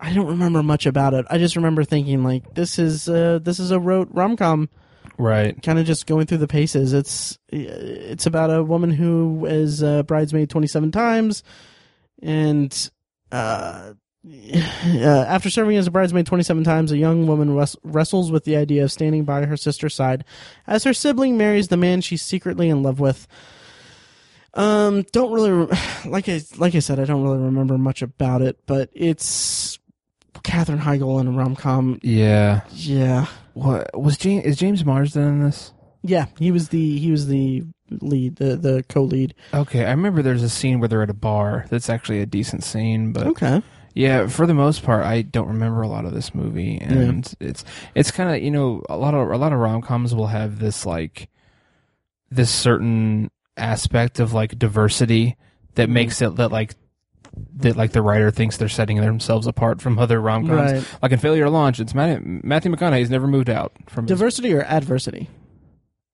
I 0.00 0.12
don't 0.12 0.26
remember 0.26 0.62
much 0.62 0.86
about 0.86 1.14
it. 1.14 1.26
I 1.30 1.38
just 1.38 1.56
remember 1.56 1.84
thinking 1.84 2.22
like 2.24 2.54
this 2.54 2.78
is 2.78 3.08
uh 3.08 3.38
this 3.42 3.58
is 3.58 3.70
a 3.70 3.80
rote 3.80 4.08
rom-com 4.12 4.68
Right. 5.18 5.60
kind 5.62 5.78
of 5.78 5.84
just 5.86 6.06
going 6.06 6.26
through 6.26 6.38
the 6.38 6.48
paces. 6.48 6.92
It's 6.92 7.38
it's 7.48 8.26
about 8.26 8.50
a 8.50 8.62
woman 8.62 8.90
who 8.90 9.46
is 9.46 9.82
a 9.82 10.02
bridesmaid 10.04 10.48
27 10.50 10.90
times, 10.90 11.42
and 12.22 12.90
uh, 13.30 13.92
uh, 14.84 15.24
after 15.28 15.50
serving 15.50 15.76
as 15.76 15.86
a 15.86 15.90
bridesmaid 15.90 16.26
27 16.26 16.64
times, 16.64 16.92
a 16.92 16.98
young 16.98 17.26
woman 17.26 17.54
wres- 17.54 17.76
wrestles 17.82 18.30
with 18.30 18.44
the 18.44 18.56
idea 18.56 18.84
of 18.84 18.92
standing 18.92 19.24
by 19.24 19.44
her 19.46 19.56
sister's 19.56 19.94
side 19.94 20.24
as 20.66 20.84
her 20.84 20.92
sibling 20.94 21.36
marries 21.36 21.68
the 21.68 21.76
man 21.76 22.00
she's 22.00 22.22
secretly 22.22 22.68
in 22.68 22.82
love 22.82 23.00
with. 23.00 23.26
Um, 24.54 25.02
don't 25.12 25.32
really 25.32 25.50
re- 25.50 25.78
like 26.06 26.28
I 26.28 26.40
like 26.58 26.74
I 26.74 26.80
said, 26.80 26.98
I 27.00 27.04
don't 27.04 27.22
really 27.22 27.38
remember 27.38 27.78
much 27.78 28.02
about 28.02 28.42
it, 28.42 28.58
but 28.66 28.90
it's 28.92 29.78
Katherine 30.42 30.78
Heigl 30.80 31.20
in 31.20 31.26
a 31.26 31.30
rom 31.32 31.56
com. 31.56 31.98
Yeah. 32.02 32.60
Yeah, 32.72 33.26
What 33.54 33.98
was 34.00 34.16
James? 34.18 34.44
Is 34.44 34.56
James 34.56 34.84
Marsden 34.84 35.22
in 35.22 35.42
this? 35.44 35.72
Yeah, 36.02 36.26
he 36.38 36.50
was 36.50 36.68
the 36.70 36.98
he 36.98 37.10
was 37.10 37.28
the 37.28 37.62
lead, 37.90 38.36
the 38.36 38.56
the 38.56 38.84
co-lead. 38.88 39.34
Okay, 39.54 39.84
I 39.84 39.90
remember 39.90 40.20
there's 40.22 40.42
a 40.42 40.48
scene 40.48 40.80
where 40.80 40.88
they're 40.88 41.02
at 41.02 41.10
a 41.10 41.14
bar. 41.14 41.66
That's 41.70 41.88
actually 41.88 42.20
a 42.20 42.26
decent 42.26 42.64
scene, 42.64 43.12
but 43.12 43.26
Okay. 43.28 43.62
Yeah, 43.94 44.26
for 44.26 44.46
the 44.46 44.54
most 44.54 44.82
part, 44.82 45.04
I 45.04 45.22
don't 45.22 45.48
remember 45.48 45.82
a 45.82 45.88
lot 45.88 46.04
of 46.04 46.12
this 46.12 46.34
movie, 46.34 46.78
and 46.80 47.32
it's 47.40 47.64
it's 47.94 48.10
kind 48.10 48.34
of 48.34 48.42
you 48.42 48.50
know 48.50 48.82
a 48.88 48.96
lot 48.96 49.14
of 49.14 49.30
a 49.30 49.36
lot 49.36 49.52
of 49.52 49.58
rom 49.58 49.82
coms 49.82 50.14
will 50.14 50.28
have 50.28 50.58
this 50.58 50.84
like 50.86 51.28
this 52.30 52.50
certain 52.50 53.30
aspect 53.56 54.18
of 54.20 54.32
like 54.32 54.58
diversity 54.58 55.36
that 55.74 55.88
Mhm. 55.88 55.92
makes 55.92 56.22
it 56.22 56.36
that 56.36 56.50
like 56.50 56.74
that 57.56 57.76
like 57.76 57.92
the 57.92 58.02
writer 58.02 58.30
thinks 58.30 58.56
they're 58.58 58.68
setting 58.68 58.98
themselves 59.00 59.46
apart 59.46 59.80
from 59.80 59.98
other 59.98 60.20
rom 60.20 60.46
coms. 60.46 60.72
Right. 60.72 60.84
Like 61.02 61.12
in 61.12 61.18
Failure 61.18 61.44
to 61.44 61.50
Launch, 61.50 61.80
it's 61.80 61.94
Matthew, 61.94 62.40
Matthew 62.44 62.70
McConaughey's 62.74 63.10
never 63.10 63.26
moved 63.26 63.48
out 63.50 63.72
from 63.88 64.04
his 64.04 64.08
Diversity 64.18 64.52
or 64.54 64.62
adversity? 64.62 65.28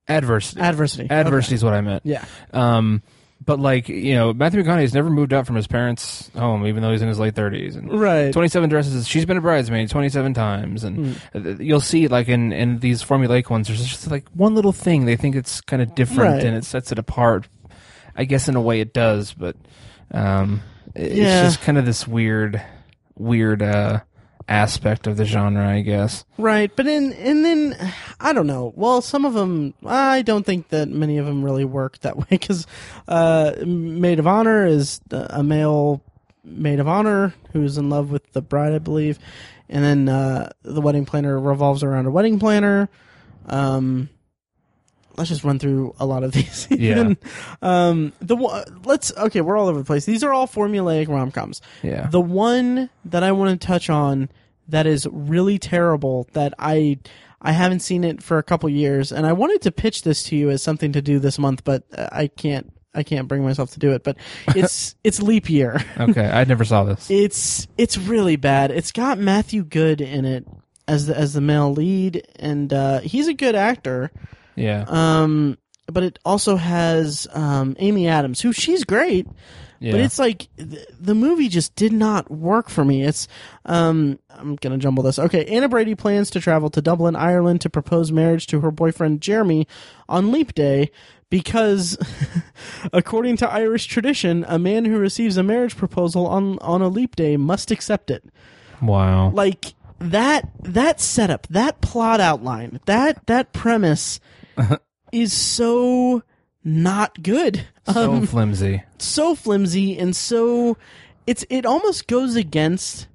adversity. 0.09 0.61
Adversity. 0.61 1.11
Adversity 1.11 1.55
is 1.57 1.65
what 1.65 1.75
I 1.75 1.81
meant. 1.81 2.03
Yeah. 2.07 2.25
Um, 2.53 3.03
but 3.45 3.59
like 3.61 3.89
you 3.89 4.15
know, 4.15 4.33
Matthew 4.33 4.63
McConaughey's 4.63 4.95
never 4.95 5.09
moved 5.11 5.33
out 5.33 5.47
from 5.47 5.57
his 5.57 5.67
parents' 5.67 6.31
home, 6.35 6.67
even 6.67 6.83
though 6.83 6.91
he's 6.93 7.03
in 7.03 7.09
his 7.09 7.19
late 7.19 7.35
thirties. 7.35 7.77
And 7.77 7.93
Right. 7.99 8.33
twenty-seven 8.33 8.69
dresses. 8.69 9.07
She's 9.09 9.25
been 9.25 9.37
a 9.37 9.41
bridesmaid 9.41 9.89
twenty-seven 9.91 10.35
times, 10.35 10.85
and 10.85 11.21
uh, 11.35 11.41
you'll 11.59 11.81
see 11.81 12.09
like 12.09 12.29
in 12.29 12.53
in 12.53 12.79
these 12.81 13.03
formulaic 13.03 13.49
ones, 13.51 13.69
there's 13.69 13.85
just 13.85 14.11
like 14.11 14.29
one 14.35 14.55
little 14.55 14.73
thing 14.73 15.05
they 15.07 15.17
think 15.17 15.35
it's 15.37 15.61
kind 15.61 15.81
of 15.83 15.95
different, 15.95 16.35
Right. 16.35 16.45
and 16.45 16.57
it 16.57 16.65
sets 16.65 16.93
it 16.93 16.99
apart. 16.99 17.49
I 18.17 18.25
guess 18.25 18.49
in 18.49 18.57
a 18.57 18.61
way 18.61 18.81
it 18.81 18.93
does, 18.93 19.33
but 19.33 19.57
um, 20.11 20.61
it- 20.95 21.13
Yeah. 21.13 21.45
it's 21.47 21.55
just 21.55 21.65
kind 21.65 21.79
of 21.79 21.87
this 21.87 22.07
weird, 22.09 22.61
weird 23.17 23.63
uh 23.63 24.01
aspect 24.49 25.07
of 25.07 25.17
the 25.17 25.25
genre, 25.25 25.69
I 25.69 25.83
guess. 25.83 26.25
Right, 26.39 26.75
but 26.75 26.87
in 26.87 27.13
and 27.13 27.45
then 27.45 27.93
I 28.19 28.33
don't 28.33 28.47
know. 28.47 28.73
Well, 28.75 29.03
some 29.03 29.25
of 29.25 29.35
them 29.35 29.75
I 29.85 30.23
don't 30.23 30.45
think 30.45 30.69
that 30.69 30.89
many 30.89 31.19
of 31.19 31.27
them 31.27 31.45
really 31.45 31.65
work 31.65 31.99
that 32.01 32.17
way 32.17 32.27
because 32.31 32.67
uh, 33.07 33.53
Made 33.65 34.19
of 34.19 34.27
Honor 34.27 34.67
is 34.67 35.01
a 35.11 35.43
male 35.43 36.03
maid 36.45 36.81
of 36.81 36.89
honor 36.89 37.35
who's 37.53 37.79
in 37.79 37.91
love 37.91 38.11
with 38.11 38.33
the 38.33 38.41
bride, 38.41 38.73
I 38.73 38.79
believe, 38.79 39.19
and 39.69 39.85
then 39.85 40.09
uh, 40.09 40.51
the 40.63 40.81
wedding 40.81 41.05
planner 41.05 41.39
revolves 41.39 41.83
around 41.83 42.07
a 42.07 42.11
wedding 42.11 42.39
planner. 42.39 42.89
Um, 43.47 44.09
let's 45.19 45.29
just 45.29 45.45
run 45.45 45.59
through 45.59 45.95
a 45.99 46.07
lot 46.07 46.23
of 46.23 46.33
these. 46.39 46.67
Yeah. 46.71 47.13
um, 47.61 48.13
the 48.21 48.37
let's 48.85 49.13
okay, 49.17 49.41
we're 49.43 49.57
all 49.59 49.69
over 49.69 49.79
the 49.81 49.85
place. 49.85 50.05
These 50.07 50.25
are 50.25 50.33
all 50.33 50.47
formulaic 50.49 51.09
rom 51.09 51.31
coms. 51.31 51.61
Yeah. 51.83 52.07
The 52.07 52.21
one 52.21 52.89
that 53.05 53.23
I 53.23 53.33
want 53.33 53.61
to 53.61 53.67
touch 53.67 53.91
on 53.91 54.31
that 54.69 54.87
is 54.87 55.07
really 55.11 55.59
terrible 55.59 56.29
that 56.33 56.55
I 56.59 56.99
I 57.41 57.53
haven't 57.53 57.81
seen 57.81 58.05
it 58.05 58.23
for 58.23 58.39
a 58.39 58.43
couple 58.43 58.69
years 58.69 59.13
and 59.13 59.27
I 59.27 59.33
wanted 59.33 59.63
to 59.63 59.73
pitch 59.73 60.03
this 60.03 60.23
to 60.25 60.37
you 60.37 60.51
as 60.51 60.63
something 60.63 60.93
to 60.93 61.03
do 61.03 61.19
this 61.19 61.39
month 61.39 61.65
but 61.65 61.85
uh, 61.97 62.09
I 62.13 62.27
can't 62.29 62.73
I 62.95 63.03
can't 63.03 63.29
bring 63.29 63.45
myself 63.45 63.71
to 63.73 63.79
do 63.79 63.93
it 63.93 64.03
but 64.05 64.17
it's 64.57 64.95
it's 65.05 65.23
leap 65.23 65.49
year. 65.49 65.83
okay, 65.99 66.29
I 66.29 66.45
never 66.45 66.65
saw 66.65 66.85
this. 66.85 67.11
It's 67.11 67.67
it's 67.79 67.97
really 67.97 68.37
bad. 68.37 68.71
It's 68.71 68.93
got 68.93 69.19
Matthew 69.19 69.65
Goode 69.65 70.01
in 70.01 70.25
it 70.25 70.47
as 70.87 71.07
the 71.07 71.17
as 71.17 71.33
the 71.35 71.41
male 71.41 71.73
lead 71.73 72.27
and 72.37 72.73
uh 72.73 73.01
he's 73.01 73.29
a 73.29 73.35
good 73.35 73.55
actor. 73.55 74.11
Yeah. 74.59 74.85
Um 74.89 75.59
but 75.87 76.03
it 76.03 76.19
also 76.25 76.57
has 76.57 77.27
um 77.33 77.77
Amy 77.79 78.09
Adams 78.09 78.41
who 78.41 78.53
she's 78.53 78.85
great 78.85 79.27
yeah. 79.81 79.93
but 79.93 80.01
it's 80.01 80.19
like 80.19 80.49
th- 80.57 80.87
the 80.99 81.15
movie 81.15 81.49
just 81.49 81.75
did 81.77 81.93
not 81.93 82.31
work 82.31 82.69
for 82.69 82.85
me. 82.85 83.05
It's 83.05 83.29
um 83.65 84.19
I'm 84.31 84.57
going 84.57 84.73
to 84.73 84.79
jumble 84.79 85.03
this. 85.03 85.19
Okay, 85.19 85.45
Anna 85.47 85.69
Brady 85.69 85.95
plans 85.95 86.31
to 86.31 86.41
travel 86.41 86.71
to 86.71 86.83
Dublin, 86.83 87.17
Ireland 87.17 87.61
to 87.63 87.71
propose 87.71 88.13
marriage 88.13 88.47
to 88.49 88.61
her 88.61 88.71
boyfriend 88.71 89.21
Jeremy 89.21 89.67
on 90.09 90.33
leap 90.33 90.55
day 90.55 90.91
because 91.31 91.97
according 92.93 93.37
to 93.39 93.51
Irish 93.51 93.87
tradition, 93.87 94.45
a 94.49 94.59
man 94.59 94.85
who 94.85 94.99
receives 94.99 95.37
a 95.37 95.43
marriage 95.43 95.77
proposal 95.77 96.27
on 96.27 96.59
on 96.61 96.83
a 96.83 96.89
leap 96.89 97.17
day 97.17 97.37
must 97.37 97.71
accept 97.71 98.11
it. 98.11 98.25
wow. 98.83 99.31
Like 99.31 99.75
that 100.01 100.51
that 100.63 101.01
setup, 101.01 101.47
that 101.49 101.81
plot 101.81 102.21
outline, 102.21 102.81
that 102.87 103.27
that 103.27 103.53
premise 103.53 104.21
is 105.13 105.33
so 105.33 106.23
not 106.65 107.23
good. 107.23 107.67
so 107.93 108.13
Um, 108.13 108.27
flimsy. 108.27 108.83
so 108.99 109.35
flimsy 109.35 109.97
and 109.99 110.15
so 110.15 110.77
it's 111.27 111.45
it 111.51 111.65
almost 111.65 112.07
goes 112.07 112.37
against 112.37 113.07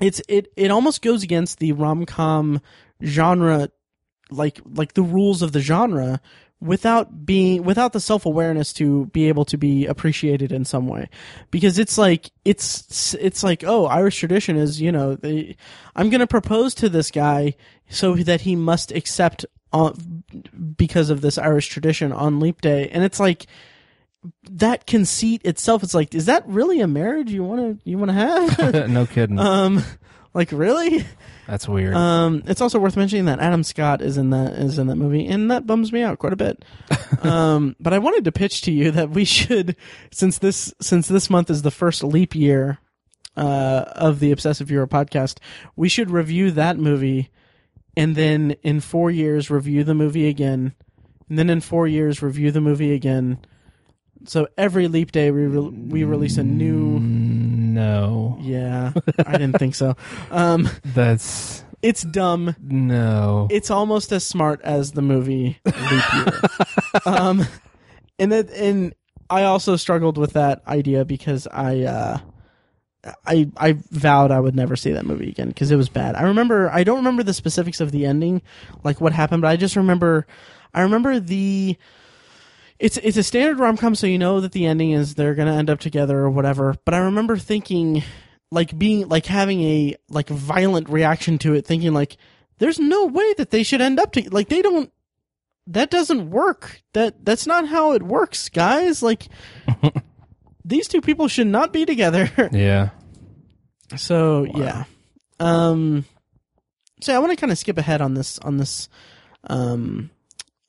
it's 0.00 0.20
it 0.28 0.48
it 0.56 0.70
almost 0.70 1.02
goes 1.02 1.22
against 1.22 1.58
the 1.58 1.72
rom-com 1.72 2.60
genre 3.02 3.68
like 4.30 4.60
like 4.64 4.94
the 4.94 5.02
rules 5.02 5.42
of 5.42 5.52
the 5.52 5.60
genre 5.60 6.20
without 6.60 7.26
being 7.26 7.62
without 7.62 7.92
the 7.92 8.00
self-awareness 8.00 8.72
to 8.72 9.06
be 9.06 9.28
able 9.28 9.44
to 9.44 9.58
be 9.58 9.84
appreciated 9.86 10.50
in 10.52 10.64
some 10.64 10.86
way 10.88 11.08
because 11.50 11.78
it's 11.78 11.98
like 11.98 12.30
it's 12.44 13.14
it's 13.14 13.42
like 13.42 13.62
oh 13.66 13.84
irish 13.86 14.18
tradition 14.18 14.56
is 14.56 14.80
you 14.80 14.90
know 14.90 15.14
they, 15.16 15.54
i'm 15.94 16.08
going 16.08 16.20
to 16.20 16.26
propose 16.26 16.74
to 16.74 16.88
this 16.88 17.10
guy 17.10 17.54
so 17.90 18.14
that 18.16 18.40
he 18.42 18.56
must 18.56 18.90
accept 18.92 19.44
on 19.74 20.22
because 20.76 21.10
of 21.10 21.20
this 21.20 21.36
irish 21.36 21.66
tradition 21.68 22.12
on 22.12 22.38
leap 22.38 22.60
day 22.60 22.88
and 22.90 23.02
it's 23.02 23.18
like 23.18 23.46
that 24.50 24.86
conceit 24.86 25.42
itself 25.44 25.82
it's 25.82 25.94
like 25.94 26.14
is 26.14 26.26
that 26.26 26.46
really 26.46 26.80
a 26.80 26.86
marriage 26.86 27.30
you 27.30 27.42
want 27.42 27.60
to 27.60 27.90
you 27.90 27.98
want 27.98 28.08
to 28.08 28.14
have 28.14 28.88
no 28.90 29.04
kidding. 29.04 29.38
um 29.38 29.82
like 30.32 30.50
really 30.52 31.04
That's 31.48 31.68
weird. 31.68 31.94
um 31.94 32.42
it's 32.46 32.60
also 32.60 32.78
worth 32.78 32.96
mentioning 32.96 33.24
that 33.26 33.40
adam 33.40 33.64
scott 33.64 34.00
is 34.00 34.16
in 34.16 34.30
that 34.30 34.52
is 34.54 34.78
in 34.78 34.86
that 34.86 34.96
movie 34.96 35.26
and 35.26 35.50
that 35.50 35.66
bums 35.66 35.92
me 35.92 36.02
out 36.02 36.18
quite 36.20 36.32
a 36.32 36.36
bit 36.36 36.64
um 37.22 37.74
but 37.80 37.92
i 37.92 37.98
wanted 37.98 38.24
to 38.24 38.32
pitch 38.32 38.62
to 38.62 38.72
you 38.72 38.92
that 38.92 39.10
we 39.10 39.24
should 39.24 39.76
since 40.12 40.38
this 40.38 40.72
since 40.80 41.08
this 41.08 41.28
month 41.28 41.50
is 41.50 41.62
the 41.62 41.70
first 41.72 42.02
leap 42.04 42.34
year 42.34 42.78
uh 43.36 43.84
of 43.96 44.20
the 44.20 44.30
Obsessive 44.30 44.68
Viewer 44.68 44.86
podcast 44.86 45.38
we 45.74 45.88
should 45.88 46.10
review 46.10 46.52
that 46.52 46.78
movie 46.78 47.30
and 47.96 48.16
then 48.16 48.56
in 48.62 48.80
four 48.80 49.10
years 49.10 49.50
review 49.50 49.84
the 49.84 49.94
movie 49.94 50.28
again 50.28 50.74
and 51.28 51.38
then 51.38 51.50
in 51.50 51.60
four 51.60 51.86
years 51.86 52.22
review 52.22 52.50
the 52.50 52.60
movie 52.60 52.92
again 52.92 53.38
so 54.24 54.46
every 54.56 54.88
leap 54.88 55.12
day 55.12 55.30
we 55.30 55.46
re- 55.46 55.68
we 55.88 56.04
release 56.04 56.36
a 56.38 56.42
new 56.42 56.98
no. 57.00 58.38
yeah 58.40 58.92
i 59.26 59.32
didn't 59.32 59.58
think 59.58 59.74
so 59.74 59.96
um 60.30 60.68
That's 60.94 61.64
It's 61.82 62.02
dumb. 62.02 62.56
No. 62.62 63.46
It's 63.50 63.70
almost 63.70 64.10
as 64.10 64.24
smart 64.24 64.62
as 64.62 64.92
the 64.92 65.02
movie 65.02 65.58
Leap 65.66 66.14
Year. 66.14 66.40
um, 67.04 67.46
and 68.18 68.32
that, 68.32 68.48
and 68.52 68.94
I 69.28 69.42
also 69.42 69.76
struggled 69.76 70.16
with 70.16 70.32
that 70.32 70.62
idea 70.66 71.04
because 71.04 71.46
I, 71.46 71.80
uh, 71.82 72.18
I 73.26 73.50
I 73.56 73.76
vowed 73.90 74.30
I 74.30 74.40
would 74.40 74.54
never 74.54 74.76
see 74.76 74.92
that 74.92 75.06
movie 75.06 75.28
again 75.28 75.48
because 75.48 75.70
it 75.70 75.76
was 75.76 75.88
bad. 75.88 76.14
I 76.14 76.22
remember 76.22 76.70
I 76.70 76.84
don't 76.84 76.98
remember 76.98 77.22
the 77.22 77.34
specifics 77.34 77.80
of 77.80 77.92
the 77.92 78.06
ending, 78.06 78.42
like 78.82 79.00
what 79.00 79.12
happened, 79.12 79.42
but 79.42 79.48
I 79.48 79.56
just 79.56 79.76
remember 79.76 80.26
I 80.72 80.82
remember 80.82 81.20
the 81.20 81.76
it's 82.78 82.96
it's 82.98 83.16
a 83.16 83.22
standard 83.22 83.58
rom 83.58 83.76
com, 83.76 83.94
so 83.94 84.06
you 84.06 84.18
know 84.18 84.40
that 84.40 84.52
the 84.52 84.66
ending 84.66 84.90
is 84.90 85.14
they're 85.14 85.34
gonna 85.34 85.54
end 85.54 85.70
up 85.70 85.80
together 85.80 86.18
or 86.18 86.30
whatever. 86.30 86.76
But 86.84 86.94
I 86.94 86.98
remember 86.98 87.36
thinking 87.36 88.02
like 88.50 88.76
being 88.78 89.08
like 89.08 89.26
having 89.26 89.62
a 89.62 89.96
like 90.08 90.28
violent 90.28 90.88
reaction 90.88 91.38
to 91.38 91.54
it, 91.54 91.66
thinking 91.66 91.92
like 91.92 92.16
there's 92.58 92.78
no 92.78 93.06
way 93.06 93.34
that 93.34 93.50
they 93.50 93.62
should 93.62 93.80
end 93.80 93.98
up 94.00 94.12
to 94.12 94.28
like 94.30 94.48
they 94.48 94.62
don't 94.62 94.92
that 95.66 95.90
doesn't 95.90 96.30
work. 96.30 96.82
That 96.92 97.24
that's 97.24 97.46
not 97.46 97.68
how 97.68 97.92
it 97.92 98.02
works, 98.02 98.48
guys. 98.48 99.02
Like 99.02 99.28
these 100.64 100.88
two 100.88 101.00
people 101.00 101.28
should 101.28 101.46
not 101.46 101.72
be 101.72 101.84
together. 101.84 102.30
yeah. 102.52 102.90
So 103.96 104.44
yeah, 104.44 104.84
um, 105.38 106.04
so 107.00 107.14
I 107.14 107.18
want 107.18 107.30
to 107.32 107.36
kind 107.36 107.52
of 107.52 107.58
skip 107.58 107.76
ahead 107.78 108.00
on 108.00 108.14
this 108.14 108.38
on 108.40 108.56
this 108.56 108.88
um 109.48 110.10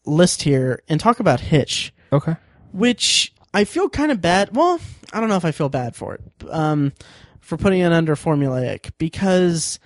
list 0.06 0.44
here 0.44 0.84
and 0.90 1.00
talk 1.00 1.20
about 1.20 1.40
Hitch, 1.40 1.94
Okay. 2.12 2.36
which 2.72 3.34
I 3.54 3.64
feel 3.64 3.90
kind 3.90 4.12
of 4.12 4.22
bad. 4.22 4.56
Well, 4.56 4.80
I 5.14 5.20
don't 5.20 5.30
know 5.30 5.38
if 5.38 5.46
I 5.46 5.52
feel 5.52 5.70
bad 5.70 5.96
for 5.96 6.16
it, 6.16 6.22
um, 6.50 6.92
for 7.40 7.58
putting 7.58 7.80
it 7.80 7.92
under 7.94 8.16
formulaic 8.16 8.92
because 8.98 9.80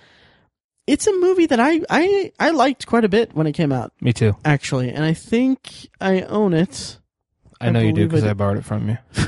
it's 0.86 1.06
a 1.06 1.12
movie 1.12 1.46
that 1.46 1.60
I 1.60 1.80
I 1.88 2.32
I 2.40 2.50
liked 2.50 2.86
quite 2.86 3.04
a 3.04 3.08
bit 3.08 3.32
when 3.32 3.46
it 3.46 3.52
came 3.52 3.70
out 3.72 3.92
Me 4.00 4.12
too. 4.12 4.36
actually, 4.44 4.90
and 4.90 5.04
I 5.04 5.14
think 5.14 5.88
I 6.00 6.22
own 6.22 6.52
it. 6.52 6.98
I, 7.60 7.68
I 7.68 7.70
know 7.70 7.80
you 7.80 7.92
do 7.92 8.06
because 8.08 8.24
I 8.24 8.32
borrowed 8.34 8.58
it 8.58 8.64
from 8.64 8.88
you. 8.88 8.98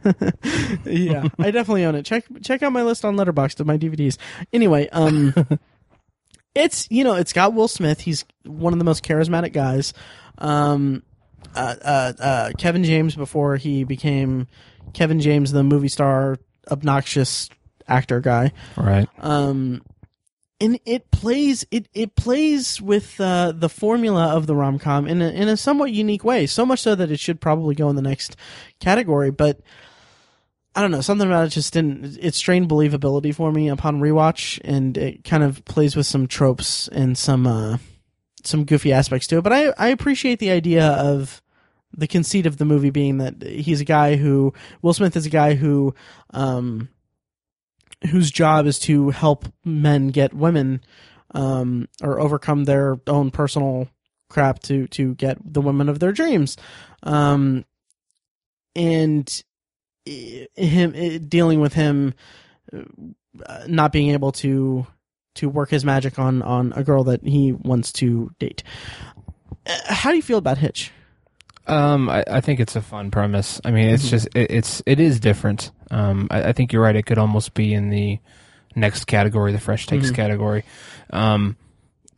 yeah, 0.84 1.28
I 1.38 1.50
definitely 1.50 1.84
own 1.84 1.94
it. 1.94 2.04
Check 2.04 2.24
check 2.42 2.62
out 2.62 2.72
my 2.72 2.82
list 2.82 3.04
on 3.04 3.16
Letterboxd 3.16 3.60
of 3.60 3.66
my 3.66 3.78
DVDs. 3.78 4.18
Anyway, 4.52 4.88
um, 4.90 5.34
it's 6.54 6.86
you 6.90 7.04
know 7.04 7.14
it's 7.14 7.32
got 7.32 7.54
Will 7.54 7.68
Smith. 7.68 8.00
He's 8.00 8.24
one 8.44 8.72
of 8.72 8.78
the 8.78 8.84
most 8.84 9.04
charismatic 9.04 9.52
guys. 9.52 9.92
Um, 10.38 11.02
uh, 11.54 11.74
uh, 11.82 12.12
uh, 12.18 12.50
Kevin 12.58 12.84
James 12.84 13.14
before 13.14 13.56
he 13.56 13.84
became 13.84 14.46
Kevin 14.92 15.20
James, 15.20 15.52
the 15.52 15.62
movie 15.62 15.88
star, 15.88 16.38
obnoxious 16.70 17.50
actor 17.88 18.20
guy. 18.20 18.52
Right. 18.76 19.08
Um, 19.18 19.82
and 20.62 20.78
it 20.86 21.10
plays 21.10 21.66
it 21.72 21.88
it 21.92 22.14
plays 22.14 22.80
with 22.80 23.20
uh, 23.20 23.52
the 23.52 23.68
formula 23.68 24.28
of 24.28 24.46
the 24.46 24.54
rom 24.54 24.78
com 24.78 25.08
in 25.08 25.20
a, 25.20 25.28
in 25.28 25.48
a 25.48 25.56
somewhat 25.56 25.92
unique 25.92 26.22
way. 26.22 26.46
So 26.46 26.64
much 26.64 26.78
so 26.78 26.94
that 26.94 27.10
it 27.10 27.18
should 27.18 27.40
probably 27.40 27.74
go 27.74 27.90
in 27.90 27.96
the 27.96 28.02
next 28.02 28.36
category. 28.78 29.32
But 29.32 29.60
I 30.76 30.80
don't 30.80 30.92
know 30.92 31.00
something 31.00 31.26
about 31.26 31.46
it 31.46 31.50
just 31.50 31.72
didn't. 31.72 32.16
It 32.20 32.36
strained 32.36 32.68
believability 32.68 33.34
for 33.34 33.50
me 33.50 33.68
upon 33.68 34.00
rewatch, 34.00 34.60
and 34.64 34.96
it 34.96 35.24
kind 35.24 35.42
of 35.42 35.64
plays 35.64 35.96
with 35.96 36.06
some 36.06 36.28
tropes 36.28 36.86
and 36.88 37.18
some 37.18 37.44
uh, 37.44 37.78
some 38.44 38.64
goofy 38.64 38.92
aspects 38.92 39.26
to 39.28 39.38
it. 39.38 39.42
But 39.42 39.52
I 39.52 39.72
I 39.76 39.88
appreciate 39.88 40.38
the 40.38 40.52
idea 40.52 40.86
of 40.86 41.42
the 41.92 42.06
conceit 42.06 42.46
of 42.46 42.58
the 42.58 42.64
movie 42.64 42.90
being 42.90 43.18
that 43.18 43.42
he's 43.42 43.80
a 43.80 43.84
guy 43.84 44.14
who 44.14 44.54
Will 44.80 44.94
Smith 44.94 45.16
is 45.16 45.26
a 45.26 45.30
guy 45.30 45.54
who 45.54 45.92
um 46.30 46.88
whose 48.10 48.30
job 48.30 48.66
is 48.66 48.78
to 48.80 49.10
help 49.10 49.46
men 49.64 50.08
get 50.08 50.34
women 50.34 50.80
um, 51.34 51.88
or 52.02 52.20
overcome 52.20 52.64
their 52.64 52.98
own 53.06 53.30
personal 53.30 53.88
crap 54.28 54.60
to 54.60 54.86
to 54.88 55.14
get 55.14 55.38
the 55.44 55.60
women 55.60 55.88
of 55.88 55.98
their 55.98 56.12
dreams. 56.12 56.56
Um, 57.02 57.64
and 58.74 59.42
him 60.04 61.26
dealing 61.28 61.60
with 61.60 61.74
him 61.74 62.14
uh, 62.72 63.64
not 63.66 63.92
being 63.92 64.10
able 64.10 64.32
to 64.32 64.86
to 65.34 65.48
work 65.48 65.70
his 65.70 65.84
magic 65.84 66.18
on 66.18 66.42
on 66.42 66.72
a 66.74 66.82
girl 66.82 67.04
that 67.04 67.22
he 67.22 67.52
wants 67.52 67.92
to 67.92 68.30
date. 68.38 68.62
Uh, 69.66 69.78
how 69.86 70.10
do 70.10 70.16
you 70.16 70.22
feel 70.22 70.38
about 70.38 70.58
hitch 70.58 70.90
Um, 71.66 72.08
I, 72.08 72.24
I 72.28 72.40
think 72.40 72.58
it's 72.60 72.74
a 72.76 72.82
fun 72.82 73.10
premise. 73.10 73.60
I 73.64 73.70
mean, 73.70 73.88
it's 73.90 74.06
Mhm. 74.06 74.10
just 74.10 74.28
it, 74.34 74.50
it's 74.50 74.82
it 74.86 74.98
is 75.00 75.20
different. 75.20 75.70
Um, 75.90 76.26
I, 76.30 76.48
I 76.48 76.52
think 76.52 76.72
you're 76.72 76.82
right. 76.82 76.96
It 76.96 77.04
could 77.06 77.18
almost 77.18 77.54
be 77.54 77.72
in 77.72 77.90
the 77.90 78.18
next 78.74 79.04
category, 79.04 79.52
the 79.52 79.60
fresh 79.60 79.86
takes 79.86 80.10
Mhm. 80.10 80.14
category. 80.16 80.64
Um, 81.10 81.56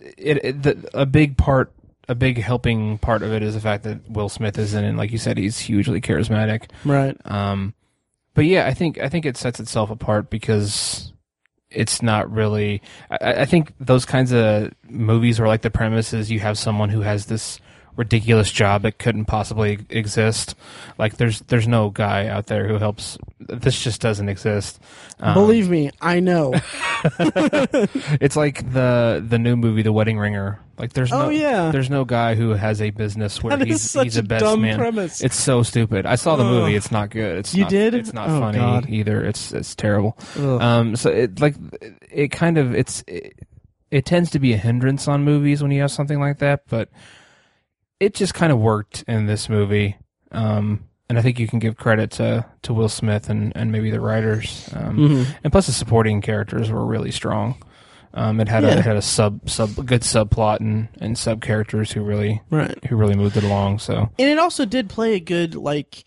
it, 0.00 0.44
it 0.44 0.62
the, 0.62 0.88
a 0.94 1.04
big 1.06 1.36
part, 1.36 1.72
a 2.08 2.14
big 2.14 2.38
helping 2.38 2.98
part 2.98 3.22
of 3.22 3.32
it 3.32 3.42
is 3.42 3.54
the 3.54 3.60
fact 3.60 3.84
that 3.84 4.08
Will 4.10 4.28
Smith 4.28 4.58
is 4.58 4.72
in 4.74 4.84
it. 4.84 4.94
Like 4.96 5.12
you 5.12 5.18
said, 5.18 5.36
he's 5.38 5.58
hugely 5.58 6.00
charismatic. 6.00 6.70
right 6.84 7.16
Um, 7.24 7.74
but 8.34 8.44
yeah, 8.46 8.66
I 8.66 8.74
think 8.74 8.98
I 8.98 9.08
think 9.08 9.26
it 9.26 9.36
sets 9.36 9.60
itself 9.60 9.90
apart 9.90 10.30
because 10.30 11.12
it's 11.70 12.02
not 12.02 12.30
really. 12.32 12.80
I, 13.10 13.42
I 13.42 13.44
think 13.44 13.72
those 13.80 14.04
kinds 14.04 14.32
of 14.32 14.72
movies 14.88 15.38
where 15.38 15.48
like 15.48 15.62
the 15.62 15.70
premise 15.70 16.12
is 16.14 16.30
you 16.30 16.40
have 16.40 16.56
someone 16.56 16.88
who 16.88 17.00
has 17.02 17.26
this 17.26 17.60
ridiculous 17.96 18.50
job 18.50 18.82
that 18.82 18.98
couldn't 18.98 19.26
possibly 19.26 19.78
exist. 19.90 20.54
Like 20.98 21.16
there's 21.16 21.40
there's 21.42 21.68
no 21.68 21.90
guy 21.90 22.26
out 22.28 22.46
there 22.46 22.66
who 22.68 22.78
helps. 22.78 23.18
This 23.40 23.80
just 23.82 24.00
doesn't 24.00 24.28
exist. 24.28 24.80
Um, 25.20 25.34
believe 25.34 25.68
me 25.70 25.90
i 26.00 26.18
know 26.18 26.52
it's 28.20 28.36
like 28.36 28.72
the 28.72 29.24
the 29.26 29.38
new 29.38 29.56
movie, 29.56 29.82
The 29.82 29.92
Wedding 29.92 30.18
Ringer. 30.18 30.60
Like 30.76 30.92
there's 30.92 31.12
oh 31.12 31.26
no 31.26 31.28
yeah 31.28 31.70
there's 31.70 31.88
no 31.88 32.04
guy 32.04 32.34
who 32.34 32.50
has 32.50 32.82
a 32.82 32.90
business 32.90 33.40
where 33.42 33.56
that 33.56 33.66
he's 33.68 33.80
such 33.80 34.04
he's 34.04 34.16
a 34.16 34.20
a 34.20 34.22
best 34.24 34.44
dumb 34.44 34.62
man. 34.62 34.76
premise 34.78 35.20
It's 35.20 35.36
so 35.36 35.62
stupid. 35.62 36.04
I 36.04 36.16
saw 36.16 36.34
the 36.36 36.42
Ugh. 36.44 36.50
movie. 36.50 36.74
It's 36.74 36.90
not 36.90 37.10
good. 37.10 37.38
It's 37.38 37.54
You 37.54 37.62
not, 37.62 37.70
did? 37.70 37.94
It's 37.94 38.12
not 38.12 38.28
Oh, 38.28 38.40
funny 38.40 38.58
God. 38.58 38.88
either. 38.90 39.24
It's 39.24 39.52
it's 39.52 39.74
terrible. 39.76 40.18
Ugh. 40.36 40.60
Um, 40.60 40.96
so 40.96 41.10
it 41.10 41.38
like 41.40 41.54
it 42.10 42.32
kind 42.32 42.58
of 42.58 42.74
it's 42.74 43.04
it, 43.06 43.34
it 43.92 44.04
tends 44.04 44.30
to 44.32 44.40
be 44.40 44.52
a 44.52 44.56
hindrance 44.56 45.06
on 45.06 45.22
movies 45.22 45.62
when 45.62 45.70
you 45.70 45.80
have 45.82 45.92
something 45.92 46.18
like 46.18 46.38
that, 46.38 46.64
but 46.68 46.88
it 48.04 48.14
just 48.14 48.34
kind 48.34 48.52
of 48.52 48.58
worked 48.58 49.04
in 49.08 49.26
this 49.26 49.48
movie. 49.48 49.96
Um, 50.32 50.84
and 51.08 51.18
I 51.18 51.22
think 51.22 51.38
you 51.38 51.46
can 51.46 51.58
give 51.58 51.76
credit 51.76 52.10
to 52.12 52.44
to 52.62 52.72
Will 52.74 52.88
Smith 52.88 53.28
and 53.28 53.52
and 53.56 53.70
maybe 53.70 53.90
the 53.90 54.00
writers. 54.00 54.68
Um, 54.74 54.96
Mhm. 54.96 55.26
and 55.44 55.52
plus 55.52 55.66
the 55.66 55.72
supporting 55.72 56.20
characters 56.20 56.70
were 56.70 56.84
really 56.84 57.10
strong. 57.10 57.56
Um, 58.14 58.40
it 58.40 58.48
had 58.48 58.62
Yeah. 58.62 58.70
a 58.70 58.78
it 58.78 58.84
had 58.84 58.96
a 58.96 59.02
sub 59.02 59.48
sub 59.50 59.74
good 59.86 60.02
subplot 60.02 60.60
and 60.60 60.88
and 61.00 61.18
sub 61.18 61.40
characters 61.42 61.92
who 61.92 62.02
really 62.02 62.40
right 62.50 62.78
who 62.86 62.96
really 62.96 63.16
moved 63.16 63.36
it 63.36 63.44
along. 63.44 63.80
So 63.80 64.10
and 64.18 64.28
it 64.30 64.38
also 64.38 64.64
did 64.64 64.88
play 64.88 65.14
a 65.14 65.20
good 65.20 65.54
like 65.54 66.04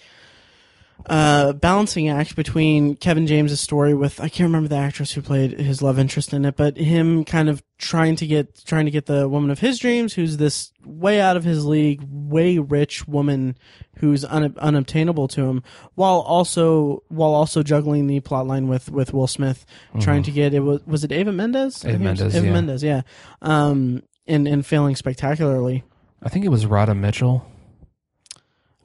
uh 1.05 1.53
balancing 1.53 2.09
act 2.09 2.35
between 2.35 2.95
Kevin 2.95 3.27
James's 3.27 3.61
story 3.61 3.93
with 3.93 4.19
I 4.19 4.29
can't 4.29 4.47
remember 4.47 4.67
the 4.67 4.75
actress 4.75 5.11
who 5.11 5.21
played 5.21 5.59
his 5.59 5.81
love 5.81 5.99
interest 5.99 6.33
in 6.33 6.43
it, 6.43 6.55
but 6.55 6.77
him 6.77 7.23
kind 7.23 7.49
of 7.49 7.63
trying 7.77 8.15
to 8.17 8.27
get 8.27 8.65
trying 8.65 8.85
to 8.85 8.91
get 8.91 9.05
the 9.05 9.29
woman 9.29 9.51
of 9.51 9.59
his 9.59 9.79
dreams, 9.79 10.13
who's 10.13 10.37
this 10.37 10.71
way 10.83 11.21
out 11.21 11.37
of 11.37 11.43
his 11.43 11.65
league, 11.65 12.01
way 12.09 12.57
rich 12.57 13.07
woman 13.07 13.57
who's 13.99 14.25
un- 14.25 14.55
unobtainable 14.57 15.27
to 15.29 15.45
him, 15.45 15.63
while 15.95 16.19
also 16.19 17.03
while 17.07 17.33
also 17.33 17.63
juggling 17.63 18.07
the 18.07 18.19
plot 18.19 18.47
line 18.47 18.67
with 18.67 18.91
with 18.91 19.13
Will 19.13 19.27
Smith 19.27 19.65
trying 19.99 20.23
to 20.23 20.31
get 20.31 20.53
it 20.53 20.59
was 20.61 20.85
was 20.85 21.03
it 21.03 21.11
Ava 21.11 21.31
Mendes? 21.31 21.85
Ava 21.85 21.97
think 21.97 22.05
it 22.05 22.09
was 22.09 22.19
Mendes, 22.19 22.35
Ava 22.35 22.45
yeah. 22.45 22.53
Mendes, 22.53 22.83
yeah, 22.83 23.01
um, 23.41 24.03
and 24.27 24.47
and 24.47 24.65
failing 24.65 24.95
spectacularly. 24.95 25.83
I 26.21 26.29
think 26.29 26.45
it 26.45 26.49
was 26.49 26.65
Rhoda 26.65 26.95
Mitchell. 26.95 27.45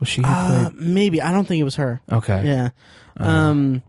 Was 0.02 0.08
she? 0.08 0.20
who 0.22 0.26
Uh, 0.28 0.70
played? 0.70 0.80
maybe 0.80 1.22
I 1.22 1.30
don't 1.30 1.46
think 1.46 1.60
it 1.60 1.64
was 1.64 1.76
her. 1.76 2.00
Okay. 2.10 2.42
Yeah. 2.44 2.70
Uh, 3.18 3.24
Um, 3.24 3.82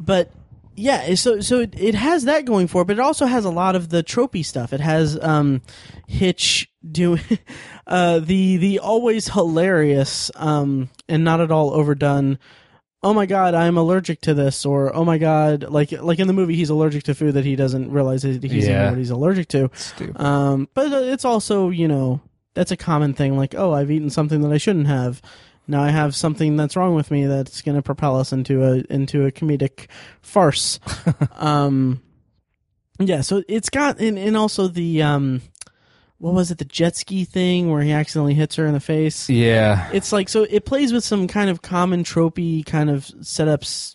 but 0.00 0.30
yeah, 0.74 1.14
so 1.16 1.40
so 1.40 1.60
it, 1.60 1.74
it 1.76 1.94
has 1.94 2.24
that 2.24 2.44
going 2.46 2.66
for 2.68 2.82
it, 2.82 2.84
but 2.86 2.96
it 2.96 3.00
also 3.00 3.26
has 3.26 3.44
a 3.44 3.50
lot 3.50 3.74
of 3.76 3.88
the 3.90 4.02
tropey 4.02 4.44
stuff. 4.44 4.72
It 4.72 4.80
has 4.80 5.18
um, 5.22 5.60
Hitch 6.06 6.70
doing 6.88 7.20
uh, 7.86 8.20
the 8.20 8.56
the 8.58 8.78
always 8.78 9.28
hilarious 9.28 10.30
um, 10.36 10.88
and 11.08 11.24
not 11.24 11.40
at 11.40 11.50
all 11.50 11.70
overdone. 11.74 12.38
Oh 13.02 13.12
my 13.14 13.26
god, 13.26 13.54
I'm 13.54 13.76
allergic 13.76 14.20
to 14.22 14.34
this, 14.34 14.64
or 14.64 14.94
oh 14.94 15.04
my 15.04 15.18
god, 15.18 15.64
like 15.68 15.92
like 15.92 16.18
in 16.20 16.26
the 16.28 16.32
movie, 16.32 16.54
he's 16.56 16.70
allergic 16.70 17.02
to 17.04 17.14
food 17.14 17.34
that 17.34 17.44
he 17.44 17.54
doesn't 17.56 17.90
realize 17.92 18.22
that 18.22 18.42
he's 18.42 18.66
Yeah. 18.66 18.88
what 18.90 18.98
he's 18.98 19.10
allergic 19.10 19.48
to. 19.48 19.70
Stupid. 19.74 20.20
Um, 20.20 20.68
but 20.74 20.92
it's 20.92 21.24
also, 21.24 21.70
you 21.70 21.86
know, 21.88 22.20
that's 22.58 22.72
a 22.72 22.76
common 22.76 23.14
thing. 23.14 23.36
Like, 23.36 23.54
oh, 23.54 23.72
I've 23.72 23.88
eaten 23.88 24.10
something 24.10 24.40
that 24.40 24.50
I 24.50 24.58
shouldn't 24.58 24.88
have. 24.88 25.22
Now 25.68 25.80
I 25.80 25.90
have 25.90 26.16
something 26.16 26.56
that's 26.56 26.74
wrong 26.74 26.96
with 26.96 27.08
me 27.08 27.24
that's 27.26 27.62
going 27.62 27.76
to 27.76 27.82
propel 27.82 28.16
us 28.16 28.32
into 28.32 28.64
a 28.64 28.82
into 28.92 29.26
a 29.26 29.30
comedic 29.30 29.86
farce. 30.22 30.80
um, 31.36 32.02
yeah. 32.98 33.20
So 33.20 33.44
it's 33.46 33.68
got 33.68 34.00
and, 34.00 34.18
and 34.18 34.36
also 34.36 34.66
the 34.66 35.02
um, 35.02 35.40
what 36.18 36.34
was 36.34 36.50
it? 36.50 36.58
The 36.58 36.64
jet 36.64 36.96
ski 36.96 37.24
thing 37.24 37.70
where 37.70 37.82
he 37.82 37.92
accidentally 37.92 38.34
hits 38.34 38.56
her 38.56 38.66
in 38.66 38.72
the 38.72 38.80
face. 38.80 39.30
yeah. 39.30 39.88
It's 39.92 40.10
like 40.10 40.28
so 40.28 40.42
it 40.50 40.64
plays 40.64 40.92
with 40.92 41.04
some 41.04 41.28
kind 41.28 41.50
of 41.50 41.62
common 41.62 42.02
tropey 42.02 42.66
kind 42.66 42.90
of 42.90 43.04
setups 43.04 43.94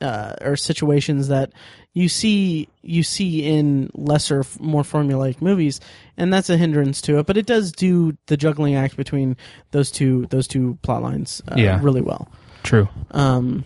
uh, 0.00 0.36
or 0.40 0.54
situations 0.54 1.28
that 1.28 1.50
you 1.94 2.08
see 2.08 2.68
you 2.82 3.02
see 3.02 3.44
in 3.44 3.88
lesser, 3.94 4.44
more 4.60 4.82
formulaic 4.82 5.40
movies, 5.40 5.80
and 6.16 6.32
that's 6.32 6.50
a 6.50 6.56
hindrance 6.56 7.00
to 7.02 7.18
it. 7.18 7.26
But 7.26 7.36
it 7.36 7.46
does 7.46 7.72
do 7.72 8.16
the 8.26 8.36
juggling 8.36 8.74
act 8.74 8.96
between 8.96 9.36
those 9.70 9.90
two 9.90 10.26
those 10.26 10.46
two 10.46 10.76
plot 10.82 11.02
lines 11.02 11.40
uh, 11.48 11.54
Yeah. 11.56 11.78
really 11.82 12.02
well. 12.02 12.28
True. 12.64 12.88
Um, 13.12 13.64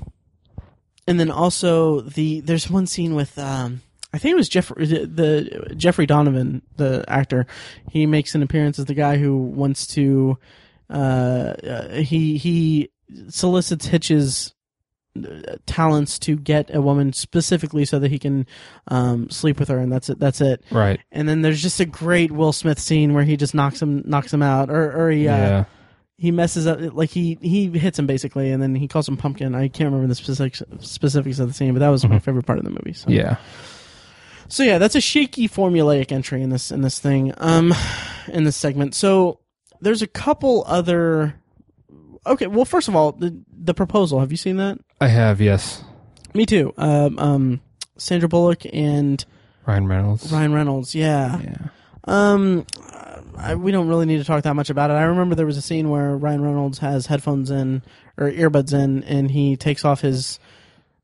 and 1.06 1.18
then 1.18 1.30
also 1.30 2.02
the 2.02 2.40
there's 2.40 2.70
one 2.70 2.86
scene 2.86 3.14
with 3.14 3.38
um, 3.38 3.80
I 4.12 4.18
think 4.18 4.32
it 4.32 4.36
was 4.36 4.48
Jeff 4.48 4.68
the, 4.68 5.06
the 5.66 5.74
Jeffrey 5.74 6.06
Donovan, 6.06 6.62
the 6.76 7.04
actor. 7.08 7.46
He 7.90 8.06
makes 8.06 8.34
an 8.34 8.42
appearance 8.42 8.78
as 8.78 8.84
the 8.84 8.94
guy 8.94 9.16
who 9.16 9.36
wants 9.36 9.86
to. 9.88 10.38
Uh, 10.90 11.54
uh, 11.66 11.88
he 11.96 12.38
he 12.38 12.90
solicits 13.28 13.86
Hitch's 13.86 14.54
talents 15.66 16.18
to 16.20 16.36
get 16.36 16.74
a 16.74 16.80
woman 16.80 17.12
specifically 17.12 17.84
so 17.84 17.98
that 17.98 18.10
he 18.10 18.18
can 18.18 18.46
um, 18.88 19.28
sleep 19.30 19.58
with 19.58 19.68
her, 19.68 19.78
and 19.78 19.90
that's 19.92 20.08
it. 20.10 20.18
That's 20.18 20.40
it. 20.40 20.62
Right. 20.70 21.00
And 21.12 21.28
then 21.28 21.42
there's 21.42 21.62
just 21.62 21.80
a 21.80 21.84
great 21.84 22.30
Will 22.30 22.52
Smith 22.52 22.78
scene 22.78 23.14
where 23.14 23.24
he 23.24 23.36
just 23.36 23.54
knocks 23.54 23.80
him 23.82 24.02
knocks 24.06 24.32
him 24.32 24.42
out, 24.42 24.70
or 24.70 24.92
or 24.92 25.10
he 25.10 25.28
uh, 25.28 25.36
yeah. 25.36 25.64
he 26.16 26.30
messes 26.30 26.66
up 26.66 26.78
like 26.94 27.10
he 27.10 27.38
he 27.40 27.68
hits 27.70 27.98
him 27.98 28.06
basically 28.06 28.50
and 28.50 28.62
then 28.62 28.74
he 28.74 28.88
calls 28.88 29.08
him 29.08 29.16
pumpkin 29.16 29.54
i 29.54 29.68
can't 29.68 29.86
remember 29.90 30.08
the 30.08 30.14
specifics 30.14 30.62
specifics 30.80 31.38
of 31.38 31.46
the 31.48 31.54
scene 31.54 31.72
but 31.72 31.78
that 31.78 31.88
was 31.90 32.04
my 32.06 32.18
favorite 32.18 32.44
part 32.44 32.58
of 32.58 32.64
the 32.64 32.70
movie 32.70 32.92
so 32.92 33.08
Yeah. 33.08 33.36
so 34.48 34.64
yeah 34.64 34.78
that's 34.78 34.96
a 34.96 35.00
shaky 35.00 35.48
formulaic 35.48 36.10
entry 36.10 36.42
in 36.42 36.50
this 36.50 36.72
in 36.72 36.80
this 36.82 36.98
thing 36.98 37.32
um 37.38 37.72
in 38.28 38.42
this 38.44 38.56
segment 38.56 38.94
so 38.96 39.38
there's 39.80 40.02
a 40.02 40.08
couple 40.08 40.64
other 40.66 41.34
okay 42.26 42.48
well 42.48 42.64
first 42.64 42.88
of 42.88 42.96
all 42.96 43.12
the 43.12 43.40
the 43.56 43.74
proposal 43.74 44.18
have 44.18 44.32
you 44.32 44.36
seen 44.36 44.56
that 44.56 44.78
I 45.00 45.08
have. 45.08 45.40
Yes. 45.40 45.82
me 46.34 46.44
too 46.46 46.72
um 46.76 47.18
um 47.18 47.60
sandra 47.96 48.28
bullock 48.28 48.62
and 48.72 49.24
Ryan 49.66 49.86
Reynolds. 49.86 50.30
ryan 50.32 50.52
reynolds 50.52 50.94
yeah 50.94 51.40
Yeah. 51.40 51.56
Um, 52.04 52.64
I, 53.36 53.54
we 53.54 53.70
don't 53.70 53.86
really 53.86 54.06
need 54.06 54.16
to 54.16 54.24
talk 54.24 54.42
that 54.44 54.54
much 54.56 54.70
about 54.70 54.90
it. 54.90 54.94
I 54.94 55.02
remember 55.02 55.34
there 55.34 55.44
was 55.44 55.58
a 55.58 55.62
scene 55.62 55.90
where 55.90 56.16
Ryan 56.16 56.40
Reynolds 56.42 56.78
has 56.78 57.06
headphones 57.06 57.50
in 57.50 57.82
or 58.16 58.30
earbuds 58.30 58.72
in, 58.72 59.04
and 59.04 59.30
he 59.30 59.56
takes 59.58 59.84
off 59.84 60.00
his. 60.00 60.38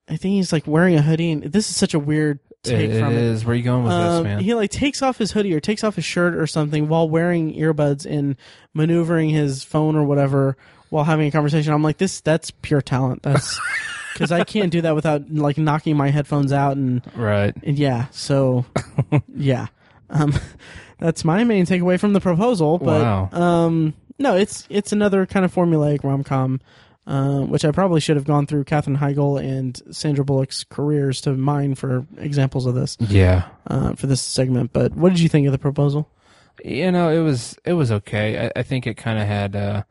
I 0.09 0.17
think 0.17 0.37
he's 0.37 0.51
like 0.51 0.67
wearing 0.67 0.95
a 0.97 1.03
hoodie, 1.03 1.31
and 1.31 1.43
this 1.43 1.69
is 1.69 1.77
such 1.77 1.93
a 1.93 1.99
weird 1.99 2.39
take 2.63 2.89
It- 2.89 2.97
it 2.97 3.01
from 3.01 3.13
it. 3.13 3.19
is. 3.19 3.45
Where 3.45 3.53
are 3.53 3.57
you 3.57 3.63
going 3.65 3.85
with 3.85 3.93
this, 3.93 4.01
Um, 4.13 4.23
man? 4.25 4.39
he 4.41 4.55
like 4.55 4.71
takes 4.71 5.03
off 5.03 5.19
his 5.19 5.33
hoodie 5.33 5.53
or 5.53 5.61
takes 5.61 5.85
off 5.85 5.97
his 5.97 6.07
shirt 6.07 6.35
or 6.35 6.47
something 6.47 6.89
while 6.89 7.07
wearing 7.07 7.53
earbuds 7.55 8.07
and 8.11 8.35
maneuvering 8.73 9.29
his 9.29 9.63
phone 9.63 9.95
or 9.97 10.05
whatever 10.05 10.57
while 10.95 11.05
having 11.05 11.27
a 11.27 11.31
conversation. 11.33 11.73
I'm 11.73 11.83
like, 11.83 11.99
this 11.99 12.21
that's 12.21 12.51
pure 12.53 12.81
talent. 12.81 13.23
That's 13.23 13.61
because 14.13 14.31
I 14.31 14.45
can't 14.45 14.71
do 14.71 14.81
that 14.83 14.95
without 14.95 15.29
like 15.31 15.59
knocking 15.59 15.97
my 15.97 16.11
headphones 16.11 16.53
out 16.53 16.77
and 16.77 17.03
right. 17.17 17.53
and 17.65 17.77
yeah, 17.79 18.07
so 18.13 18.65
yeah, 19.35 19.67
um, 20.11 20.33
that's 21.01 21.25
my 21.25 21.43
main 21.45 21.67
takeaway 21.67 21.99
from 21.99 22.13
the 22.13 22.21
proposal. 22.21 22.79
But 22.79 23.03
Wow. 23.03 23.29
um, 23.33 23.95
no, 24.19 24.37
it's 24.37 24.67
it's 24.71 24.93
another 24.93 25.27
kind 25.27 25.45
of 25.45 25.53
formulaic 25.53 26.05
rom 26.05 26.23
com, 26.23 26.61
uh, 27.09 27.41
which 27.41 27.65
I 27.65 27.73
probably 27.73 28.01
should 28.01 28.15
have 28.17 28.25
gone 28.25 28.47
through 28.47 28.63
Katherine 28.65 28.99
Heigl 28.99 29.43
and 29.43 29.83
Sandra 29.91 30.25
Bullock's 30.25 30.63
careers 30.63 31.21
to 31.23 31.33
mine 31.33 31.75
for 31.75 32.07
examples 32.19 32.67
of 32.67 32.77
this 32.77 32.97
Yeah. 33.01 33.49
uh, 33.67 33.95
for 33.95 34.07
this 34.07 34.21
segment. 34.21 34.73
But 34.73 34.95
what 34.95 35.09
did 35.11 35.19
you 35.19 35.29
think 35.29 35.47
of 35.47 35.53
the 35.53 35.59
proposal? 35.59 36.09
You 36.65 36.93
know, 36.93 37.09
it 37.11 37.19
was 37.19 37.59
it 37.65 37.73
was 37.73 37.91
okay. 37.91 38.47
I, 38.47 38.61
I 38.61 38.63
think 38.63 38.87
it 38.87 38.97
kind 38.97 39.19
of 39.19 39.27
had, 39.27 39.57
uh, 39.57 39.83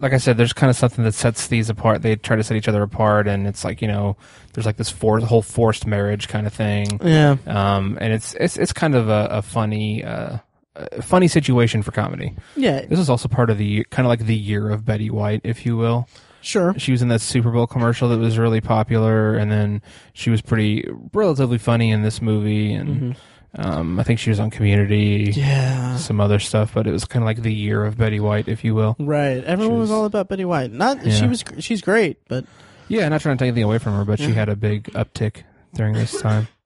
like 0.00 0.12
I 0.12 0.18
said, 0.18 0.36
there's 0.36 0.52
kind 0.52 0.70
of 0.70 0.76
something 0.76 1.04
that 1.04 1.12
sets 1.14 1.46
these 1.46 1.68
apart. 1.70 2.02
They 2.02 2.16
try 2.16 2.36
to 2.36 2.42
set 2.42 2.56
each 2.56 2.68
other 2.68 2.82
apart, 2.82 3.28
and 3.28 3.46
it's 3.46 3.64
like 3.64 3.82
you 3.82 3.88
know, 3.88 4.16
there's 4.52 4.66
like 4.66 4.76
this 4.76 4.90
for, 4.90 5.20
whole 5.20 5.42
forced 5.42 5.86
marriage 5.86 6.28
kind 6.28 6.46
of 6.46 6.52
thing. 6.52 7.00
Yeah, 7.02 7.36
Um, 7.46 7.98
and 8.00 8.12
it's 8.12 8.34
it's 8.34 8.56
it's 8.56 8.72
kind 8.72 8.94
of 8.94 9.08
a, 9.08 9.28
a 9.30 9.42
funny 9.42 10.02
uh, 10.04 10.38
a 10.76 11.02
funny 11.02 11.28
situation 11.28 11.82
for 11.82 11.90
comedy. 11.92 12.34
yeah, 12.56 12.80
This 12.86 12.98
is 12.98 13.10
also 13.10 13.28
part 13.28 13.50
of 13.50 13.58
the 13.58 13.84
kind 13.90 14.06
of 14.06 14.08
like 14.08 14.26
the 14.26 14.36
year 14.36 14.70
of 14.70 14.84
Betty 14.84 15.10
White, 15.10 15.42
if 15.44 15.66
you 15.66 15.76
will. 15.76 16.08
sure. 16.42 16.72
She 16.78 16.92
was 16.92 17.02
in 17.02 17.08
that 17.08 17.20
Super 17.20 17.50
Bowl 17.50 17.66
commercial 17.66 18.08
that 18.08 18.18
was 18.18 18.38
really 18.38 18.60
popular, 18.62 19.34
and 19.36 19.50
then 19.52 19.82
she 20.14 20.30
was 20.30 20.40
pretty 20.40 20.88
relatively 21.12 21.58
funny 21.58 21.90
in 21.90 22.02
this 22.02 22.22
movie, 22.22 22.72
and 22.72 23.16
um, 23.56 23.98
I 23.98 24.02
think 24.04 24.18
she 24.20 24.30
was 24.30 24.38
on 24.40 24.50
Community, 24.50 25.32
Yeah. 25.34 25.96
some 25.96 26.20
other 26.20 26.38
stuff, 26.38 26.72
but 26.74 26.86
it 26.86 26.92
was 26.92 27.04
kind 27.04 27.22
of 27.22 27.26
like 27.26 27.42
the 27.42 27.52
year 27.52 27.84
of 27.84 27.96
Betty 27.98 28.20
White, 28.20 28.48
if 28.48 28.62
you 28.64 28.74
will. 28.74 28.96
Right. 28.98 29.42
Everyone 29.44 29.78
was, 29.78 29.88
was- 29.88 29.90
all 29.90 30.04
about 30.04 30.28
Betty 30.28 30.44
White. 30.44 30.72
Not 30.72 31.02
she 31.10 31.26
was 31.26 31.42
she's 31.58 31.80
great, 31.82 32.18
but 32.28 32.44
Yeah, 32.88 33.08
not 33.08 33.20
trying 33.20 33.36
to 33.36 33.42
take 33.42 33.48
anything 33.48 33.64
away 33.64 33.78
from 33.78 33.94
her, 33.94 34.04
but 34.04 34.18
she 34.18 34.32
had 34.32 34.48
a 34.48 34.56
big 34.56 34.84
uptick 34.92 35.42
during 35.74 35.94
this 35.94 36.20
time. 36.20 36.48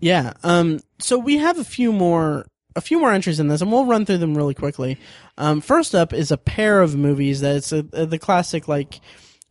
Yeah. 0.00 0.34
Um. 0.42 0.80
So 0.98 1.18
we 1.18 1.38
have 1.38 1.58
a 1.58 1.64
few 1.64 1.92
more, 1.92 2.46
a 2.74 2.80
few 2.80 2.98
more 3.00 3.12
entries 3.12 3.40
in 3.40 3.48
this, 3.48 3.60
and 3.62 3.72
we'll 3.72 3.86
run 3.86 4.04
through 4.04 4.18
them 4.18 4.36
really 4.36 4.54
quickly. 4.54 4.98
Um. 5.38 5.60
First 5.60 5.94
up 5.94 6.12
is 6.12 6.30
a 6.30 6.36
pair 6.36 6.82
of 6.82 6.94
movies 6.96 7.40
that's 7.40 7.72
a, 7.72 7.84
a, 7.92 8.04
the 8.06 8.18
classic. 8.18 8.68
Like, 8.68 9.00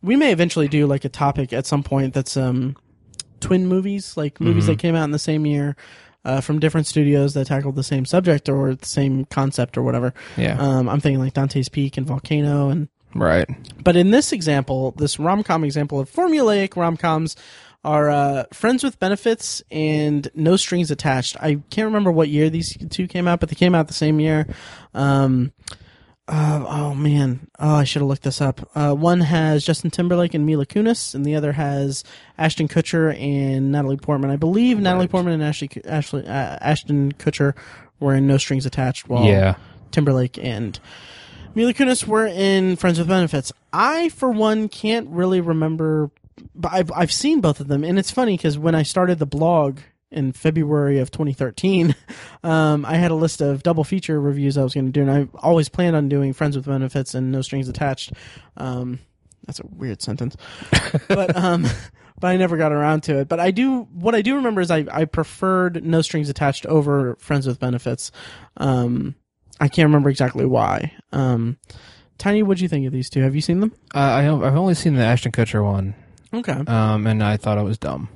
we 0.02 0.16
may 0.16 0.32
eventually 0.32 0.68
do 0.68 0.86
like 0.86 1.04
a 1.04 1.08
topic 1.08 1.52
at 1.52 1.66
some 1.66 1.82
point 1.82 2.14
that's 2.14 2.36
um, 2.36 2.76
twin 3.40 3.66
movies, 3.66 4.16
like 4.16 4.40
movies 4.40 4.66
that 4.66 4.78
came 4.78 4.94
out 4.94 5.04
in 5.04 5.10
the 5.12 5.18
same 5.18 5.46
year. 5.46 5.76
Uh, 6.24 6.40
from 6.40 6.58
different 6.58 6.88
studios 6.88 7.34
that 7.34 7.46
tackled 7.46 7.76
the 7.76 7.84
same 7.84 8.04
subject 8.04 8.48
or 8.48 8.74
the 8.74 8.84
same 8.84 9.24
concept 9.26 9.78
or 9.78 9.84
whatever. 9.84 10.12
Yeah, 10.36 10.58
Um, 10.60 10.88
I'm 10.88 10.98
thinking 10.98 11.20
like 11.20 11.34
Dante's 11.34 11.68
Peak 11.68 11.96
and 11.96 12.04
Volcano 12.04 12.68
and 12.68 12.88
right. 13.14 13.48
but 13.84 13.94
in 13.94 14.10
this 14.10 14.32
example, 14.32 14.90
this 14.96 15.20
rom 15.20 15.44
com 15.44 15.62
example 15.62 16.00
of 16.00 16.10
formulaic 16.10 16.74
rom 16.74 16.96
coms 16.96 17.36
are 17.84 18.10
uh, 18.10 18.42
Friends 18.52 18.82
with 18.82 18.98
Benefits 18.98 19.62
and 19.70 20.28
No 20.34 20.56
Strings 20.56 20.90
Attached. 20.90 21.36
I 21.40 21.60
can't 21.70 21.86
remember 21.86 22.10
what 22.10 22.28
year 22.28 22.50
these 22.50 22.76
two 22.90 23.06
came 23.06 23.28
out, 23.28 23.38
but 23.38 23.48
they 23.48 23.54
came 23.54 23.76
out 23.76 23.86
the 23.86 23.94
same 23.94 24.18
year. 24.18 24.48
Um, 24.94 25.52
uh, 26.28 26.64
oh 26.68 26.94
man, 26.94 27.48
oh 27.58 27.76
I 27.76 27.84
should 27.84 28.02
have 28.02 28.08
looked 28.08 28.24
this 28.24 28.40
up. 28.40 28.68
Uh, 28.74 28.94
one 28.94 29.20
has 29.20 29.64
Justin 29.64 29.90
Timberlake 29.90 30.34
and 30.34 30.44
Mila 30.44 30.66
Kunis, 30.66 31.14
and 31.14 31.24
the 31.24 31.36
other 31.36 31.52
has 31.52 32.02
Ashton 32.36 32.66
Kutcher 32.66 33.16
and 33.20 33.70
Natalie 33.70 33.96
Portman. 33.96 34.30
I 34.30 34.36
believe 34.36 34.80
Natalie 34.80 35.06
Portman 35.08 35.34
and 35.34 35.42
Ashley, 35.42 35.70
Ashley 35.86 36.26
uh, 36.26 36.58
Ashton 36.60 37.12
Kutcher 37.12 37.54
were 38.00 38.14
in 38.14 38.26
No 38.26 38.38
Strings 38.38 38.66
Attached, 38.66 39.08
while 39.08 39.24
Yeah, 39.24 39.54
Timberlake 39.92 40.36
and 40.42 40.80
Mila 41.54 41.72
Kunis 41.72 42.06
were 42.06 42.26
in 42.26 42.74
Friends 42.76 42.98
with 42.98 43.08
Benefits. 43.08 43.52
I, 43.72 44.08
for 44.08 44.30
one, 44.30 44.68
can't 44.68 45.08
really 45.08 45.40
remember. 45.40 46.10
But 46.54 46.72
I've 46.72 46.92
I've 46.92 47.12
seen 47.12 47.40
both 47.40 47.60
of 47.60 47.68
them, 47.68 47.84
and 47.84 47.98
it's 47.98 48.10
funny 48.10 48.36
because 48.36 48.58
when 48.58 48.74
I 48.74 48.82
started 48.82 49.18
the 49.20 49.26
blog 49.26 49.78
in 50.10 50.32
February 50.32 50.98
of 50.98 51.10
2013, 51.10 51.94
um, 52.44 52.84
I 52.84 52.94
had 52.96 53.10
a 53.10 53.14
list 53.14 53.40
of 53.40 53.62
double 53.62 53.84
feature 53.84 54.20
reviews 54.20 54.56
I 54.56 54.62
was 54.62 54.74
going 54.74 54.86
to 54.86 54.92
do, 54.92 55.02
and 55.02 55.10
I 55.10 55.28
always 55.40 55.68
planned 55.68 55.96
on 55.96 56.08
doing 56.08 56.32
Friends 56.32 56.56
with 56.56 56.66
Benefits 56.66 57.14
and 57.14 57.32
No 57.32 57.42
Strings 57.42 57.68
Attached. 57.68 58.12
Um, 58.56 59.00
that's 59.46 59.60
a 59.60 59.66
weird 59.66 60.02
sentence, 60.02 60.36
but 61.08 61.36
um, 61.36 61.66
but 62.18 62.28
I 62.28 62.36
never 62.36 62.56
got 62.56 62.72
around 62.72 63.02
to 63.04 63.18
it. 63.20 63.28
But 63.28 63.38
I 63.40 63.50
do. 63.52 63.82
What 63.92 64.14
I 64.14 64.22
do 64.22 64.36
remember 64.36 64.60
is 64.60 64.70
I 64.70 64.84
I 64.90 65.04
preferred 65.04 65.84
No 65.84 66.02
Strings 66.02 66.28
Attached 66.28 66.66
over 66.66 67.14
Friends 67.20 67.46
with 67.46 67.60
Benefits. 67.60 68.10
Um, 68.56 69.14
I 69.60 69.68
can't 69.68 69.86
remember 69.86 70.10
exactly 70.10 70.44
why. 70.46 70.92
Um, 71.12 71.58
Tiny, 72.18 72.42
what 72.42 72.56
do 72.56 72.62
you 72.64 72.68
think 72.68 72.86
of 72.86 72.92
these 72.92 73.10
two? 73.10 73.20
Have 73.22 73.34
you 73.34 73.40
seen 73.40 73.60
them? 73.60 73.72
uh, 73.94 73.98
I 73.98 74.24
I've 74.24 74.56
only 74.56 74.74
seen 74.74 74.94
the 74.96 75.02
Ashton 75.04 75.32
Kutcher 75.32 75.62
one, 75.62 75.94
Okay, 76.32 76.52
um, 76.66 77.06
and 77.06 77.22
I 77.22 77.36
thought 77.36 77.58
it 77.58 77.62
was 77.62 77.78
dumb. 77.78 78.08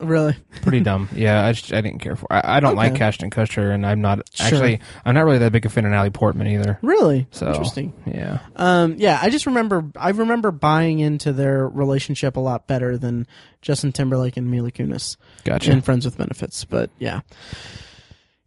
Really? 0.00 0.36
Pretty 0.62 0.80
dumb. 0.80 1.08
Yeah, 1.14 1.44
I, 1.44 1.52
just, 1.52 1.72
I 1.72 1.80
didn't 1.80 1.98
care 2.00 2.14
for. 2.16 2.32
I, 2.32 2.56
I 2.58 2.60
don't 2.60 2.76
like 2.76 2.92
Okay. 2.94 3.04
Ashton 3.04 3.30
Kutcher, 3.30 3.72
and 3.74 3.84
I'm 3.86 4.00
not 4.00 4.28
Sure. 4.32 4.46
actually. 4.46 4.80
I'm 5.04 5.14
not 5.14 5.24
really 5.24 5.38
that 5.38 5.52
big 5.52 5.66
a 5.66 5.68
fan 5.68 5.84
of 5.84 5.90
Natalie 5.90 6.10
Portman 6.10 6.46
either. 6.46 6.78
Really? 6.82 7.26
So 7.30 7.48
Interesting. 7.48 7.92
Yeah, 8.06 8.38
Um, 8.56 8.94
yeah, 8.98 9.18
I 9.20 9.30
just 9.30 9.46
remember 9.46 9.84
I 9.96 10.10
remember 10.10 10.50
buying 10.50 11.00
into 11.00 11.32
their 11.32 11.68
relationship 11.68 12.36
a 12.36 12.40
lot 12.40 12.66
better 12.66 12.96
than 12.96 13.26
Justin 13.62 13.92
Timberlake 13.92 14.36
and 14.36 14.50
Mila 14.50 14.70
Kunis 14.70 15.16
gotcha. 15.44 15.70
in 15.72 15.80
Friends 15.82 16.04
with 16.04 16.16
Benefits. 16.16 16.64
But 16.64 16.90
yeah, 16.98 17.20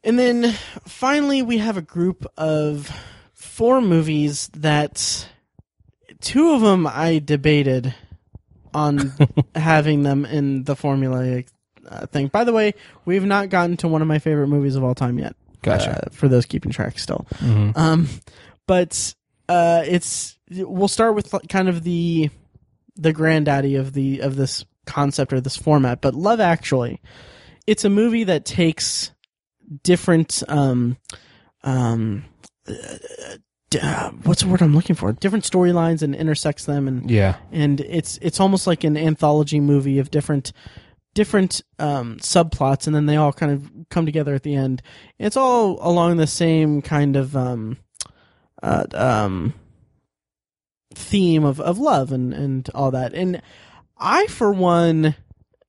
and 0.04 0.18
then 0.18 0.54
finally 0.88 1.42
we 1.42 1.58
have 1.58 1.78
a 1.78 1.82
group 1.82 2.26
of 2.38 2.90
four 3.34 3.82
movies 3.82 4.50
that 4.54 5.28
two 6.22 6.52
of 6.54 6.62
them 6.62 6.88
I 6.88 7.20
debated 7.24 7.94
on 8.74 9.14
having 9.56 10.04
them 10.04 10.26
in 10.26 10.64
the 10.64 10.76
formulaic 10.76 11.48
uh, 11.88 12.06
thing. 12.08 12.28
By 12.28 12.44
the 12.44 12.54
way, 12.54 12.74
we've 13.06 13.26
not 13.26 13.50
gotten 13.50 13.78
to 13.78 13.88
one 13.88 14.02
of 14.02 14.08
my 14.08 14.20
favorite 14.20 14.48
movies 14.48 14.76
of 14.76 14.84
all 14.84 14.96
time 14.96 15.20
yet. 15.20 15.36
Gotcha. 15.62 16.06
Uh, 16.08 16.10
for 16.12 16.28
those 16.28 16.46
keeping 16.46 16.72
track 16.72 16.98
still. 16.98 17.28
Mhm. 17.40 17.78
Um, 17.78 18.10
but 18.68 19.14
uh, 19.50 19.84
it's 19.86 20.38
we'll 20.50 20.88
start 20.88 21.16
with 21.16 21.34
kind 21.50 21.70
of 21.70 21.84
the 21.84 22.30
the 22.96 23.14
granddaddy 23.14 23.76
of 23.76 23.94
the 23.94 24.20
of 24.20 24.36
this 24.36 24.66
concept 24.86 25.34
or 25.34 25.42
this 25.42 25.58
format. 25.58 26.02
But 26.02 26.16
Love 26.16 26.40
Actually, 26.40 27.02
it's 27.68 27.86
a 27.86 27.90
movie 27.90 28.24
that 28.26 28.46
takes 28.46 29.12
different 29.84 30.44
um 30.48 30.98
um 31.64 32.26
uh, 33.76 33.80
uh, 33.86 34.12
what's 34.24 34.42
the 34.44 34.50
word 34.50 34.62
I'm 34.62 34.76
looking 34.76 34.96
for? 34.96 35.12
Different 35.14 35.46
storylines 35.46 36.02
and 36.02 36.14
intersects 36.16 36.66
them, 36.66 36.88
and 36.88 37.10
Yeah. 37.10 37.36
and 37.52 37.80
it's 37.82 38.18
it's 38.22 38.40
almost 38.40 38.68
like 38.68 38.84
an 38.84 38.98
anthology 38.98 39.60
movie 39.60 40.00
of 40.00 40.12
different 40.12 40.52
different 41.14 41.62
um, 41.80 42.18
subplots, 42.18 42.88
and 42.88 42.96
then 42.96 43.06
they 43.06 43.18
all 43.18 43.34
kind 43.34 43.52
of 43.52 43.70
come 43.90 44.06
together 44.06 44.34
at 44.34 44.44
the 44.44 44.56
end. 44.56 44.82
It's 45.20 45.36
all 45.38 45.78
along 45.82 46.18
the 46.18 46.28
same 46.28 46.82
kind 46.82 47.16
of 47.16 47.36
um, 47.36 47.78
uh, 48.64 48.86
um, 48.94 49.54
theme 50.94 51.44
of, 51.44 51.60
of 51.60 51.80
love 51.80 52.12
and, 52.12 52.34
and 52.34 52.70
all 52.74 52.92
that. 52.92 53.14
And 53.14 53.42
I, 53.98 54.28
for 54.28 54.52
one, 54.54 55.16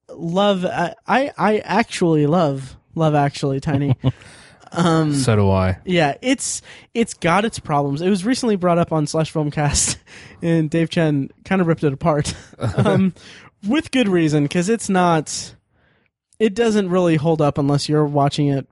love. 0.09 0.65
I 0.65 0.95
I, 1.07 1.31
I 1.37 1.57
actually 1.59 2.25
love 2.25 2.77
Love 2.95 3.15
Actually, 3.15 3.59
Tiny. 3.59 3.95
um, 4.73 5.13
So 5.13 5.35
do 5.35 5.49
I. 5.49 5.77
yeah, 5.85 6.15
it's 6.21 6.61
it's 6.93 7.13
got 7.13 7.45
its 7.45 7.59
problems. 7.59 8.01
It 8.01 8.09
was 8.09 8.25
recently 8.25 8.55
brought 8.55 8.77
up 8.77 8.91
on 8.91 9.07
Slash 9.07 9.31
Filmcast, 9.33 9.97
and 10.41 10.69
Dave 10.69 10.89
Chen 10.89 11.29
kind 11.45 11.61
of 11.61 11.67
ripped 11.67 11.83
it 11.83 11.93
apart, 11.93 12.33
um, 12.77 13.13
with 13.67 13.91
good 13.91 14.07
reason 14.07 14.43
because 14.43 14.69
it's 14.69 14.89
not. 14.89 15.55
It 16.39 16.55
doesn't 16.55 16.89
really 16.89 17.15
hold 17.15 17.41
up 17.41 17.57
unless 17.57 17.87
you're 17.87 18.05
watching 18.05 18.47
it 18.49 18.67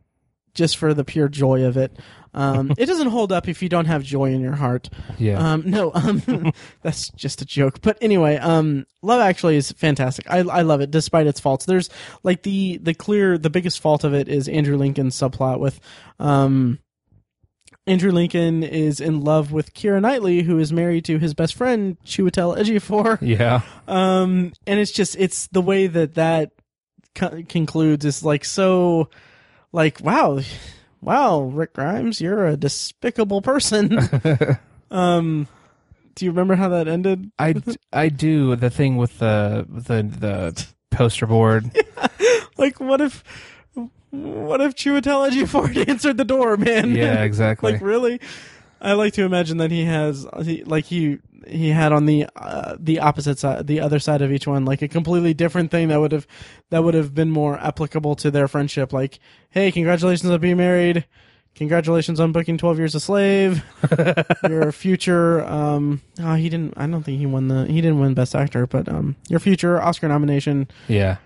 just 0.54 0.76
for 0.78 0.94
the 0.94 1.06
pure 1.06 1.30
joy 1.30 1.64
of 1.64 1.78
it. 1.78 1.98
Um, 2.34 2.74
it 2.78 2.86
doesn't 2.86 3.10
hold 3.10 3.32
up 3.32 3.48
if 3.48 3.62
you 3.62 3.70
don't 3.70 3.86
have 3.86 4.04
joy 4.04 4.32
in 4.32 4.42
your 4.42 4.56
heart. 4.56 4.90
Yeah. 5.18 5.38
Um, 5.38 5.64
no, 5.66 5.92
um, 5.94 6.54
that's 6.82 7.10
just 7.10 7.42
a 7.42 7.46
joke. 7.46 7.82
But 7.82 7.98
anyway, 8.02 8.38
um, 8.38 8.86
Love 9.02 9.22
Actually 9.22 9.58
is 9.58 9.72
fantastic. 9.72 10.30
I, 10.30 10.40
I 10.40 10.62
love 10.62 10.82
it 10.82 10.92
despite 10.92 11.28
its 11.28 11.40
faults. 11.40 11.66
There's 11.66 11.90
like 12.24 12.44
the, 12.44 12.80
the 12.82 12.94
clear, 12.94 13.38
the 13.38 13.50
biggest 13.50 13.80
fault 13.80 14.04
of 14.04 14.14
it 14.14 14.28
is 14.28 14.48
Andrew 14.48 14.78
Lincoln's 14.78 15.16
subplot 15.16 15.60
with, 15.60 15.80
um, 16.20 16.80
Andrew 17.88 18.12
Lincoln 18.12 18.64
is 18.64 19.00
in 19.00 19.22
love 19.22 19.52
with 19.52 19.74
Keira 19.74 20.00
Knightley, 20.00 20.44
who 20.44 20.60
is 20.60 20.72
married 20.72 21.04
to 21.06 21.18
his 21.18 21.34
best 21.34 21.56
friend 21.56 21.98
Chiwetel 22.06 22.58
Ejiofor. 22.58 23.18
yeah. 23.22 23.62
Um, 23.88 24.54
and 24.68 24.80
it's 24.80 24.92
just 24.92 25.16
it's 25.18 25.48
the 25.48 25.62
way 25.62 25.88
that 25.88 26.14
that 26.14 26.52
co- 27.16 27.42
concludes 27.50 28.06
is 28.06 28.24
like 28.24 28.46
so, 28.46 29.10
like 29.72 30.00
wow, 30.00 30.42
wow, 31.02 31.42
Rick 31.42 31.74
Grimes, 31.74 32.22
you're 32.22 32.46
a 32.46 32.56
despicable 32.56 33.42
person. 33.42 34.00
um, 34.92 35.48
do 36.16 36.26
you 36.26 36.32
remember 36.32 36.56
how 36.56 36.70
that 36.70 36.88
ended? 36.88 37.32
I, 37.40 37.56
I 37.92 38.10
do 38.10 38.56
the 38.56 38.70
thing 38.70 38.98
with 38.98 39.20
the 39.20 39.66
the 39.70 40.04
the 40.04 40.68
poster 40.90 41.28
board. 41.28 41.72
Like, 42.58 42.80
what 42.80 43.02
if, 43.02 43.24
what 44.12 44.62
if 44.62 44.76
Chiwetel 44.76 45.32
Ejiofor 45.32 45.74
had 45.74 45.90
answered 45.90 46.18
the 46.18 46.26
door, 46.26 46.58
man? 46.58 46.94
Yeah, 46.94 47.24
exactly. 47.24 47.72
like 47.72 47.82
really 47.82 48.20
i 48.82 48.94
like 48.94 49.14
to 49.14 49.24
imagine 49.24 49.58
that 49.58 49.72
he 49.72 49.86
has 49.86 50.28
he, 50.44 50.64
like 50.64 50.86
he 50.86 51.20
he 51.48 51.70
had 51.70 51.92
on 51.92 52.06
the 52.06 52.28
uh, 52.36 52.76
the 52.80 53.00
opposite 53.00 53.40
side 53.40 53.68
the 53.68 53.80
other 53.80 54.00
side 54.00 54.22
of 54.22 54.32
each 54.32 54.48
one. 54.48 54.66
Like 54.66 54.82
a 54.82 54.88
completely 54.88 55.34
different 55.34 55.72
thing 55.72 55.88
that 55.90 56.00
would 56.00 56.12
have 56.12 56.28
that 56.70 56.84
would 56.84 56.94
have 56.94 57.14
been 57.14 57.32
more 57.32 57.58
applicable 57.60 58.16
to 58.18 58.32
their 58.32 58.48
friendship. 58.48 58.94
Like 58.94 59.20
hey 59.50 59.72
congratulations 59.72 60.30
on 60.30 60.40
being 60.40 60.58
married. 60.58 61.06
Congratulations 61.56 62.22
on 62.22 62.32
booking 62.32 62.58
12 62.58 62.78
years 62.78 62.96
a 62.96 63.00
slave. 63.00 63.64
Your 64.48 64.72
future 64.72 65.44
um 65.46 66.02
oh 66.20 66.36
he 66.36 66.50
didn't 66.50 66.74
i 66.78 66.88
don't 66.88 67.04
think 67.04 67.20
he 67.20 67.26
won 67.26 67.48
the 67.50 67.66
he 67.66 67.82
didn't 67.82 68.00
win 68.00 68.14
best 68.14 68.36
actor 68.36 68.66
but 68.66 68.88
um 68.88 69.16
your 69.30 69.40
future 69.40 69.82
oscar 69.82 70.08
nomination. 70.08 70.68
Yeah. 70.88 71.18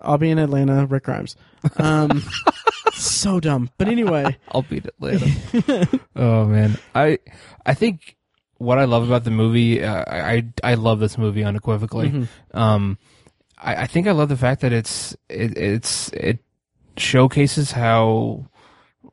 i'll 0.00 0.18
be 0.18 0.30
in 0.30 0.38
atlanta 0.38 0.86
rick 0.86 1.04
grimes. 1.04 1.36
Um 1.76 2.24
so 2.92 3.40
dumb. 3.40 3.70
But 3.78 3.88
anyway. 3.88 4.36
I'll 4.50 4.62
beat 4.62 4.86
it 4.86 4.94
later. 4.98 5.26
oh 6.16 6.46
man, 6.46 6.78
I 6.94 7.18
I 7.64 7.74
think 7.74 8.16
what 8.62 8.78
I 8.78 8.84
love 8.84 9.04
about 9.06 9.24
the 9.24 9.30
movie, 9.30 9.82
uh, 9.82 10.04
I 10.06 10.44
I 10.62 10.74
love 10.74 11.00
this 11.00 11.18
movie 11.18 11.44
unequivocally. 11.44 12.10
Mhm. 12.10 12.28
Um, 12.54 12.98
I, 13.58 13.82
I 13.82 13.86
think 13.86 14.06
I 14.06 14.12
love 14.12 14.28
the 14.28 14.36
fact 14.36 14.60
that 14.62 14.72
it's 14.72 15.14
it, 15.28 15.56
it's 15.58 16.08
it 16.10 16.38
showcases 16.96 17.72
how 17.72 18.46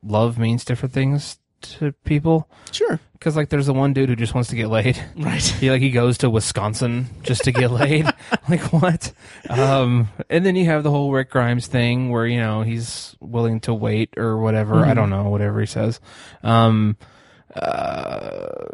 love 0.02 0.38
means 0.38 0.64
different 0.64 0.92
things 0.94 1.38
to 1.62 1.92
people. 2.04 2.48
sure 2.72 2.98
Because 3.12 3.36
like, 3.36 3.50
there's 3.50 3.66
the 3.66 3.74
one 3.74 3.92
dude 3.92 4.08
who 4.08 4.16
just 4.16 4.32
wants 4.34 4.48
to 4.48 4.56
get 4.56 4.68
laid. 4.68 4.96
right 5.16 5.42
He 5.60 5.70
like 5.70 5.82
he 5.82 5.90
goes 5.90 6.16
to 6.18 6.30
Wisconsin 6.30 7.06
just 7.22 7.44
to 7.44 7.52
get 7.52 7.70
laid. 7.70 8.06
like 8.48 8.62
what? 8.72 9.12
Um, 9.50 10.08
and 10.30 10.44
then 10.46 10.56
you 10.56 10.64
have 10.66 10.82
the 10.84 10.90
whole 10.90 11.12
Rick 11.12 11.30
Grimes 11.30 11.66
thing 11.66 12.08
where 12.10 12.26
you 12.26 12.38
know 12.40 12.62
he's 12.62 13.14
willing 13.20 13.60
to 13.60 13.74
wait 13.74 14.14
or 14.16 14.38
whatever. 14.38 14.84
I 14.84 14.92
Mhm. 14.92 14.94
don't 14.94 15.10
know 15.10 15.28
whatever 15.28 15.60
he 15.60 15.66
says. 15.66 16.00
Um, 16.42 16.96
uh, 17.54 18.64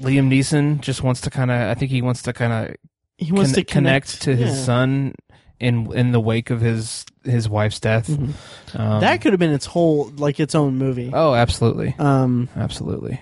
Liam 0.00 0.28
Neeson 0.30 0.80
just 0.80 1.02
wants 1.02 1.20
to 1.22 1.30
kind 1.30 1.50
of. 1.50 1.56
I 1.60 1.74
think 1.74 1.90
he 1.90 2.02
wants 2.02 2.22
to 2.22 2.32
kind 2.32 2.52
of 2.70 2.76
he 3.18 3.32
wants 3.32 3.52
to 3.52 3.64
connect, 3.64 4.22
to 4.22 4.34
his 4.34 4.56
yeah. 4.56 4.64
son 4.64 5.14
in 5.58 5.92
in 5.92 6.12
the 6.12 6.20
wake 6.20 6.50
of 6.50 6.60
his 6.60 7.04
his 7.24 7.48
wife's 7.48 7.80
death. 7.80 8.08
Mhm. 8.08 8.32
Um, 8.78 9.00
that 9.00 9.20
could 9.20 9.32
have 9.32 9.40
been 9.40 9.52
its 9.52 9.66
whole 9.66 10.10
like 10.16 10.40
its 10.40 10.54
own 10.54 10.78
movie. 10.78 11.10
oh, 11.12 11.34
absolutely, 11.34 11.94
Um, 11.98 12.48
absolutely. 12.56 13.20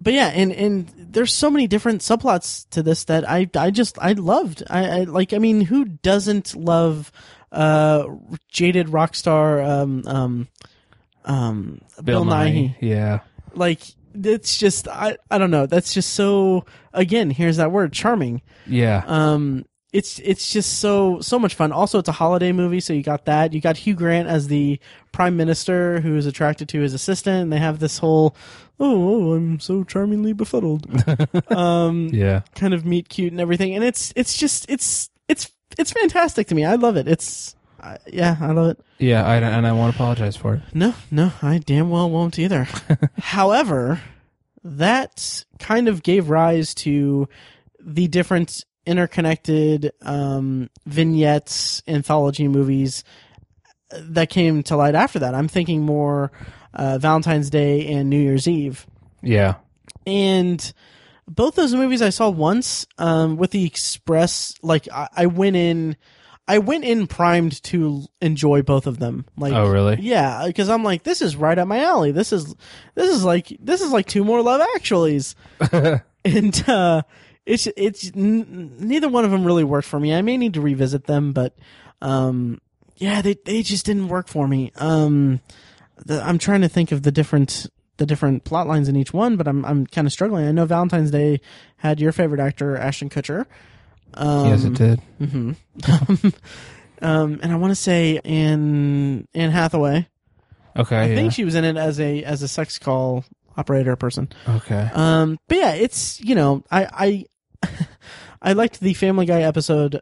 but 0.00 0.12
yeah, 0.12 0.28
and 0.28 0.50
and 0.52 0.92
there's 0.96 1.32
so 1.32 1.50
many 1.50 1.66
different 1.68 2.00
subplots 2.00 2.68
to 2.70 2.82
this 2.82 3.04
that 3.04 3.28
I 3.28 3.48
I 3.56 3.70
just 3.70 3.98
I 4.00 4.12
loved. 4.12 4.64
I, 4.68 5.00
I 5.00 5.04
like. 5.04 5.32
I 5.32 5.38
mean, 5.38 5.60
who 5.60 5.84
doesn't 5.84 6.54
love 6.56 7.12
uh 7.52 8.04
jaded 8.48 8.88
rock 8.88 9.14
star 9.14 9.60
um 9.60 10.02
um 10.06 10.48
um 11.24 11.80
Bill, 12.02 12.24
Nighy? 12.24 12.74
Yeah. 12.80 13.20
Like 13.54 13.82
it's 14.14 14.58
just 14.58 14.88
I 14.88 15.16
I 15.30 15.38
don't 15.38 15.50
know. 15.50 15.66
That's 15.66 15.92
just 15.92 16.14
so 16.14 16.64
again. 16.92 17.30
Here's 17.30 17.56
that 17.58 17.72
word 17.72 17.92
charming. 17.92 18.42
Yeah. 18.66 19.02
Um, 19.06 19.64
it's 19.92 20.20
it's 20.20 20.52
just 20.52 20.78
so 20.78 21.20
so 21.20 21.38
much 21.38 21.54
fun. 21.54 21.72
Also, 21.72 21.98
it's 21.98 22.08
a 22.08 22.12
holiday 22.12 22.52
movie, 22.52 22.80
so 22.80 22.92
you 22.92 23.02
got 23.02 23.24
that. 23.24 23.52
You 23.52 23.60
got 23.60 23.76
Hugh 23.76 23.94
Grant 23.94 24.28
as 24.28 24.48
the 24.48 24.78
prime 25.12 25.36
minister 25.36 26.00
who 26.00 26.16
is 26.16 26.26
attracted 26.26 26.68
to 26.70 26.80
his 26.80 26.94
assistant, 26.94 27.42
and 27.42 27.52
they 27.52 27.58
have 27.58 27.80
this 27.80 27.98
whole 27.98 28.36
oh, 28.78 29.30
oh 29.30 29.32
I'm 29.34 29.60
so 29.60 29.84
charmingly 29.84 30.32
befuddled 30.32 30.86
um 31.50 32.08
yeah. 32.12 32.40
kind 32.54 32.72
of 32.72 32.86
meet 32.86 33.08
cute 33.08 33.32
and 33.32 33.40
everything. 33.40 33.74
And 33.74 33.84
it's 33.84 34.12
it's 34.16 34.36
just 34.36 34.66
it's 34.68 35.10
it's 35.28 35.50
it's 35.78 35.92
fantastic 35.92 36.46
to 36.48 36.54
me. 36.54 36.64
I 36.64 36.76
love 36.76 36.96
it. 36.96 37.08
It's 37.08 37.54
uh, 37.82 37.96
yeah, 38.06 38.36
I 38.40 38.52
love 38.52 38.70
it. 38.70 38.80
Yeah. 38.98 39.26
I, 39.26 39.36
and 39.36 39.66
I 39.66 39.72
won't 39.72 39.94
apologize 39.94 40.36
for 40.36 40.54
it. 40.54 40.62
No, 40.74 40.94
no, 41.10 41.32
I 41.42 41.58
damn 41.58 41.90
well 41.90 42.10
won't 42.10 42.38
either. 42.38 42.68
However, 43.18 44.00
that 44.64 45.44
kind 45.58 45.88
of 45.88 46.02
gave 46.02 46.30
rise 46.30 46.74
to 46.76 47.28
the 47.80 48.08
different 48.08 48.64
interconnected 48.86 49.92
um, 50.02 50.68
vignettes, 50.86 51.82
anthology 51.86 52.48
movies 52.48 53.04
that 53.90 54.30
came 54.30 54.62
to 54.64 54.76
light 54.76 54.94
after 54.94 55.18
that. 55.20 55.34
I'm 55.34 55.48
thinking 55.48 55.82
more 55.82 56.30
uh, 56.74 56.98
Valentine's 56.98 57.50
Day 57.50 57.86
and 57.92 58.10
New 58.10 58.20
Year's 58.20 58.46
Eve. 58.46 58.86
Yeah. 59.22 59.56
And 60.06 60.72
both 61.26 61.54
those 61.54 61.74
movies 61.74 62.02
I 62.02 62.10
saw 62.10 62.30
once 62.30 62.86
um, 62.98 63.36
with 63.36 63.50
the 63.50 63.64
express, 63.64 64.54
like, 64.62 64.88
I, 64.92 65.08
I 65.14 65.26
went 65.26 65.56
in. 65.56 65.96
I 66.54 66.58
went 66.58 66.84
in 66.84 67.06
primed 67.06 67.62
to 67.64 68.04
enjoy 68.20 68.62
both 68.62 68.86
of 68.86 68.98
them. 68.98 69.24
Like, 69.36 69.52
Oh, 69.52 69.68
really? 69.70 69.98
yeah, 70.00 70.44
because 70.46 70.68
I'm 70.68 70.82
like, 70.82 71.02
this 71.04 71.22
is 71.22 71.36
right 71.36 71.56
up 71.58 71.68
my 71.68 71.80
alley. 71.82 72.10
This 72.12 72.32
is 72.32 72.54
this 72.94 73.08
is 73.14 73.24
like 73.24 73.56
this 73.60 73.80
is 73.80 73.92
like 73.92 74.06
two 74.06 74.24
more 74.24 74.42
Love 74.42 74.60
Actuallys, 74.76 75.34
and 76.24 76.64
uh, 76.68 77.02
it's 77.46 77.66
it's 77.76 78.10
n- 78.16 78.74
neither 78.78 79.08
one 79.08 79.24
of 79.24 79.30
them 79.30 79.44
really 79.44 79.64
worked 79.64 79.86
for 79.88 80.00
me. 80.00 80.14
I 80.14 80.22
may 80.22 80.36
need 80.36 80.54
to 80.54 80.60
revisit 80.60 81.04
them, 81.04 81.32
but 81.32 81.54
um, 82.02 82.60
yeah, 82.96 83.22
they 83.22 83.34
they 83.44 83.62
just 83.62 83.86
didn't 83.86 84.08
work 84.08 84.28
for 84.28 84.48
me. 84.48 84.72
Um, 84.76 85.40
the, 86.04 86.22
I'm 86.22 86.38
trying 86.38 86.62
to 86.62 86.68
think 86.68 86.92
of 86.92 87.02
the 87.02 87.12
different 87.12 87.66
the 87.98 88.06
different 88.06 88.44
plot 88.44 88.66
lines 88.66 88.88
in 88.88 88.96
each 88.96 89.12
one, 89.12 89.36
but 89.36 89.46
I'm 89.46 89.64
I'm 89.64 89.86
kind 89.86 90.06
of 90.06 90.12
struggling. 90.12 90.46
I 90.46 90.52
know 90.52 90.64
Valentine's 90.64 91.10
Day 91.10 91.40
had 91.76 92.00
your 92.00 92.12
favorite 92.12 92.40
actor 92.40 92.76
Ashton 92.76 93.08
Kutcher. 93.10 93.46
Um, 94.14 94.46
yes, 94.48 94.64
it 94.64 94.74
did. 94.74 95.00
hmm 95.18 95.52
um, 97.02 97.40
and 97.42 97.52
I 97.52 97.56
want 97.56 97.70
to 97.70 97.76
say 97.76 98.20
Anne 98.24 99.26
Anne 99.34 99.50
Hathaway. 99.50 100.08
Okay. 100.76 100.96
I 100.96 101.06
yeah. 101.06 101.14
think 101.14 101.32
she 101.32 101.44
was 101.44 101.54
in 101.54 101.64
it 101.64 101.76
as 101.76 102.00
a 102.00 102.22
as 102.24 102.42
a 102.42 102.48
sex 102.48 102.78
call 102.78 103.24
operator 103.56 103.96
person. 103.96 104.28
okay. 104.48 104.90
Um, 104.94 105.38
but 105.48 105.58
yeah, 105.58 105.74
it's 105.74 106.20
you 106.20 106.34
know 106.34 106.64
I 106.70 107.24
I 107.62 107.68
I 108.42 108.52
liked 108.52 108.80
the 108.80 108.94
Family 108.94 109.26
Guy 109.26 109.42
episode 109.42 110.00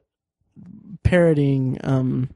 parodying 1.02 1.78
um 1.84 2.30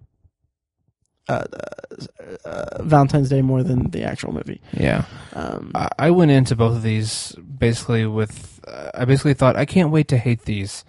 uh, 1.29 1.45
uh, 1.53 2.49
uh, 2.49 2.83
Valentine's 2.83 3.29
Day 3.29 3.43
more 3.43 3.63
than 3.63 3.91
the 3.91 4.03
actual 4.03 4.33
movie. 4.33 4.61
Yeah. 4.73 5.05
Um, 5.35 5.71
I, 5.75 5.89
I 5.99 6.11
went 6.11 6.31
into 6.31 6.57
both 6.57 6.77
of 6.77 6.83
these 6.83 7.33
basically 7.37 8.07
with. 8.07 8.61
Uh, 8.67 8.91
I 8.95 9.05
basically 9.05 9.35
thought 9.35 9.57
I 9.57 9.65
can't 9.65 9.91
wait 9.91 10.09
to 10.09 10.19
hate 10.19 10.43
these. 10.43 10.85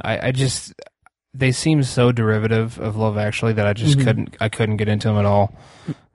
I, 0.00 0.28
I 0.28 0.32
just 0.32 0.72
they 1.32 1.52
seem 1.52 1.82
so 1.82 2.10
derivative 2.12 2.78
of 2.78 2.96
Love 2.96 3.16
Actually 3.16 3.52
that 3.54 3.66
I 3.66 3.72
just 3.72 3.98
Mhm. 3.98 4.04
couldn't. 4.04 4.36
I 4.40 4.48
couldn't 4.48 4.76
get 4.78 4.88
into 4.88 5.08
them 5.08 5.16
at 5.18 5.24
all. 5.26 5.54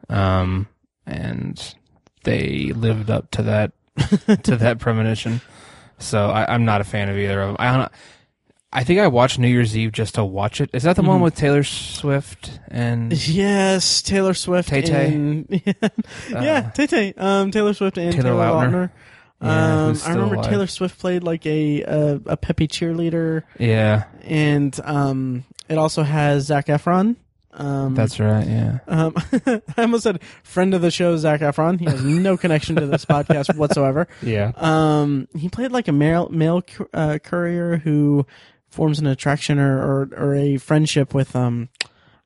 Um, 0.09 0.67
and 1.05 1.76
they 2.23 2.71
lived 2.76 3.09
up 3.09 3.32
to 3.32 3.43
that 3.43 3.71
to 4.43 4.55
that 4.57 4.80
premonition. 4.80 5.41
So 5.99 6.30
I, 6.30 6.53
I'm 6.53 6.65
not 6.65 6.82
a 6.82 6.84
fan 6.84 7.09
of 7.09 7.17
either 7.17 7.41
of 7.41 7.47
them. 7.49 7.55
I 7.59 7.78
don't. 7.78 7.91
I 8.73 8.84
think 8.84 8.99
I 8.99 9.07
watched 9.07 9.39
New 9.39 9.47
Year's 9.47 9.78
Eve 9.78 9.93
just 9.93 10.15
to 10.15 10.26
watch 10.26 10.59
it. 10.59 10.69
Is 10.73 10.84
that 10.84 10.97
the 10.97 11.01
one 11.01 11.19
Mhm. 11.21 11.23
with 11.23 11.36
Taylor 11.36 11.63
Swift 11.63 12.59
and 12.67 13.13
Yes, 13.26 14.01
Taylor 14.01 14.34
Swift 14.34 14.67
Tay-Tay. 14.67 15.45
yeah, 16.30 16.34
Uh, 16.36 16.71
Tay 16.71 16.86
Tay, 16.88 17.13
um, 17.15 17.51
Taylor 17.51 17.73
Swift 17.73 17.97
and 17.97 18.11
Taylor 18.11 18.23
Taylor, 18.32 18.43
Lautner. 18.43 18.71
Lautner. 18.71 18.89
Yeah, 19.41 19.86
um, 19.88 19.97
I 20.05 20.09
remember 20.13 20.36
alive. 20.36 20.49
Taylor 20.49 20.67
Swift 20.67 20.97
played 20.99 21.23
like 21.23 21.45
a 21.45 21.81
a, 21.83 22.21
a 22.25 22.38
peppy 22.38 22.67
cheerleader, 22.67 23.43
yeah, 23.59 24.05
and 24.23 24.77
um, 24.83 25.43
it 25.69 25.77
also 25.77 26.03
has 26.03 26.45
Zac 26.45 26.67
Efron. 26.67 27.17
Um, 27.51 27.95
that's 27.95 28.19
right. 28.19 28.45
Yeah, 28.47 28.79
um, 28.88 29.13
I 29.45 29.61
almost 29.81 30.03
said 30.03 30.21
friend 30.43 30.73
of 30.73 30.81
the 30.81 30.91
show, 30.91 31.15
Zac 31.17 31.41
Efron. 31.41 31.79
He 31.79 31.86
has 31.86 32.03
no 32.03 32.38
connection 32.38 32.75
to 32.77 32.86
this 32.88 33.05
podcast 33.13 33.55
whatsoever. 33.55 34.07
yeah. 34.21 34.51
Um, 34.55 35.27
he 35.38 35.49
played 35.49 35.71
like 35.71 35.88
a 35.88 35.93
male 35.93 36.27
male 36.29 36.63
uh, 36.93 37.19
courier 37.23 37.77
who 37.77 38.25
forms 38.69 38.99
an 38.99 39.07
attraction 39.07 39.57
or, 39.59 39.77
or 39.79 40.09
or 40.17 40.36
a 40.36 40.57
friendship 40.57 41.13
with 41.13 41.33
um, 41.36 41.69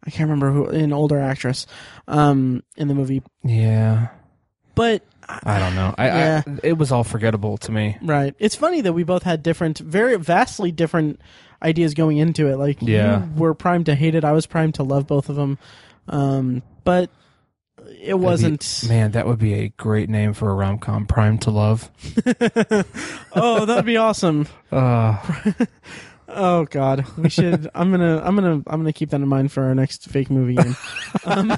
I 0.03 0.09
can't 0.09 0.29
remember 0.29 0.51
who 0.51 0.65
an 0.67 0.93
older 0.93 1.19
actress, 1.19 1.67
um, 2.07 2.63
in 2.77 2.87
the 2.87 2.95
movie. 2.95 3.21
Yeah, 3.43 4.07
But 4.73 5.03
I 5.43 5.59
don't 5.59 5.75
know. 5.75 5.93
I, 5.97 6.05
Yeah. 6.07 6.41
I 6.47 6.59
it 6.63 6.77
was 6.77 6.91
all 6.91 7.03
forgettable 7.03 7.57
to 7.59 7.71
me. 7.71 7.97
right, 8.01 8.33
it's 8.39 8.55
funny 8.55 8.81
that 8.81 8.93
we 8.93 9.03
both 9.03 9.23
had 9.23 9.43
different, 9.43 9.77
very 9.79 10.15
vastly 10.17 10.71
different 10.71 11.19
ideas 11.61 11.93
going 11.93 12.17
into 12.17 12.47
it. 12.47 12.57
Like 12.57 12.77
Yeah. 12.81 13.23
you 13.25 13.31
were 13.35 13.53
primed 13.53 13.85
to 13.87 13.95
hate 13.95 14.15
it, 14.15 14.23
I 14.23 14.31
was 14.31 14.45
primed 14.45 14.75
to 14.75 14.83
love 14.83 15.05
both 15.07 15.29
of 15.29 15.35
them. 15.35 15.57
Um, 16.07 16.63
but 16.83 17.09
it 18.01 18.17
wasn't. 18.17 18.85
Man, 18.87 19.11
that 19.11 19.25
would 19.27 19.39
be 19.39 19.53
a 19.53 19.69
great 19.69 20.09
name 20.09 20.33
for 20.33 20.49
a 20.49 20.53
rom 20.53 20.79
com. 20.79 21.05
Prime 21.05 21.37
to 21.39 21.51
Love. 21.51 21.89
oh, 23.35 23.65
that'd 23.65 23.85
be 23.85 23.97
awesome. 23.97 24.47
Uh, 24.71 25.17
Oh 26.31 26.65
God, 26.65 27.05
we 27.17 27.27
should. 27.27 27.67
I'm 27.73 27.89
gonna. 27.89 28.21
I'm 28.23 28.35
gonna. 28.35 28.61
I'm 28.67 28.79
gonna 28.79 28.93
keep 28.93 29.09
that 29.09 29.19
in 29.19 29.27
mind 29.27 29.51
for 29.51 29.63
our 29.63 29.73
next 29.73 30.05
fake 30.09 30.29
movie 30.29 30.53
game. 30.53 30.75
um, 31.25 31.57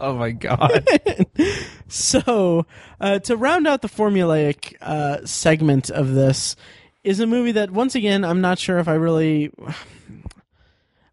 oh 0.00 0.14
my 0.14 0.30
god. 0.30 0.86
so, 1.88 2.66
uh, 3.00 3.18
to 3.20 3.36
round 3.36 3.66
out 3.66 3.82
the 3.82 3.88
formulaic 3.88 4.74
uh, 4.80 5.24
segment 5.24 5.90
of 5.90 6.14
this, 6.14 6.56
is 7.04 7.20
a 7.20 7.26
movie 7.26 7.52
that 7.52 7.70
once 7.70 7.94
again 7.94 8.24
I'm 8.24 8.40
not 8.40 8.58
sure 8.58 8.78
if 8.78 8.88
I 8.88 8.94
really 8.94 9.52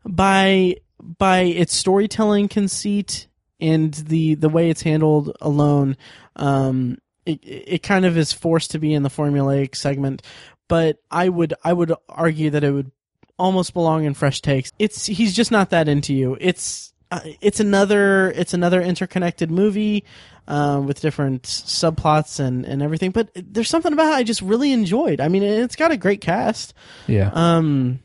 by 0.06 0.76
by 1.00 1.40
its 1.40 1.76
storytelling 1.76 2.48
conceit 2.48 3.28
and 3.60 3.94
the 3.94 4.36
the 4.36 4.50
way 4.50 4.70
it's 4.70 4.82
handled 4.82 5.36
alone. 5.42 5.98
Um, 6.36 6.98
it 7.26 7.40
it 7.44 7.84
kind 7.84 8.06
of 8.06 8.18
is 8.18 8.34
forced 8.34 8.72
to 8.72 8.80
be 8.80 8.94
in 8.94 9.04
the 9.04 9.10
formulaic 9.10 9.76
segment, 9.76 10.22
but 10.68 10.98
I 11.10 11.30
would 11.30 11.54
I 11.64 11.74
would 11.74 11.94
argue 12.10 12.50
that 12.52 12.64
it 12.64 12.72
would 12.72 12.92
almost 13.38 13.74
belong 13.74 14.06
in 14.06 14.14
fresh 14.14 14.42
takes. 14.42 14.72
It's 14.80 15.06
he's 15.06 15.36
just 15.36 15.52
not 15.52 15.70
that 15.70 15.88
into 15.88 16.14
you. 16.14 16.38
It's 16.40 16.94
uh, 17.16 17.30
it's 17.42 17.60
another 17.60 18.32
it's 18.32 18.54
another 18.54 18.82
interconnected 18.82 19.50
movie 19.50 20.04
uh, 20.48 20.82
with 20.86 21.02
different 21.02 21.44
subplots 21.44 22.40
and 22.40 22.66
and 22.66 22.82
everything. 22.82 23.12
But 23.12 23.30
there's 23.36 23.70
something 23.70 23.94
about 23.94 24.14
it 24.14 24.16
I 24.16 24.24
just 24.24 24.42
really 24.42 24.72
enjoyed. 24.72 25.22
I 25.22 25.28
mean, 25.28 25.44
it's 25.44 25.76
got 25.76 25.92
a 25.92 25.98
great 25.98 26.22
cast. 26.22 26.74
Yeah. 27.08 27.32
Um, 27.34 28.00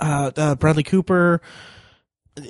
uh, 0.00 0.30
uh 0.36 0.54
Bradley 0.54 0.82
Cooper 0.82 1.40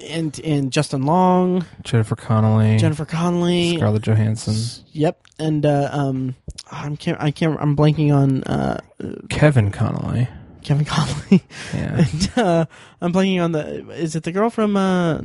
and 0.08 0.38
and 0.40 0.72
Justin 0.72 1.02
Long, 1.02 1.66
Jennifer 1.82 2.16
Connelly. 2.16 2.78
Jennifer 2.78 3.04
Connelly. 3.04 3.76
Scarlett 3.76 4.02
Johansson. 4.02 4.84
Yep, 4.92 5.26
and 5.38 5.66
uh, 5.66 5.88
um, 5.92 6.36
I'm 6.70 6.96
can't 6.96 7.20
I 7.20 7.30
can't 7.30 7.58
I'm 7.60 7.76
blanking 7.76 8.14
on 8.14 8.44
uh, 8.44 8.80
Kevin 9.28 9.70
Connolly. 9.70 10.28
Kevin 10.62 10.84
Connolly. 10.84 11.42
Yeah. 11.74 12.04
and 12.12 12.32
uh, 12.36 12.66
I'm 13.00 13.12
blanking 13.12 13.42
on 13.42 13.52
the. 13.52 13.90
Is 13.90 14.16
it 14.16 14.22
the 14.22 14.32
girl 14.32 14.50
from? 14.50 14.76
uh 14.76 15.22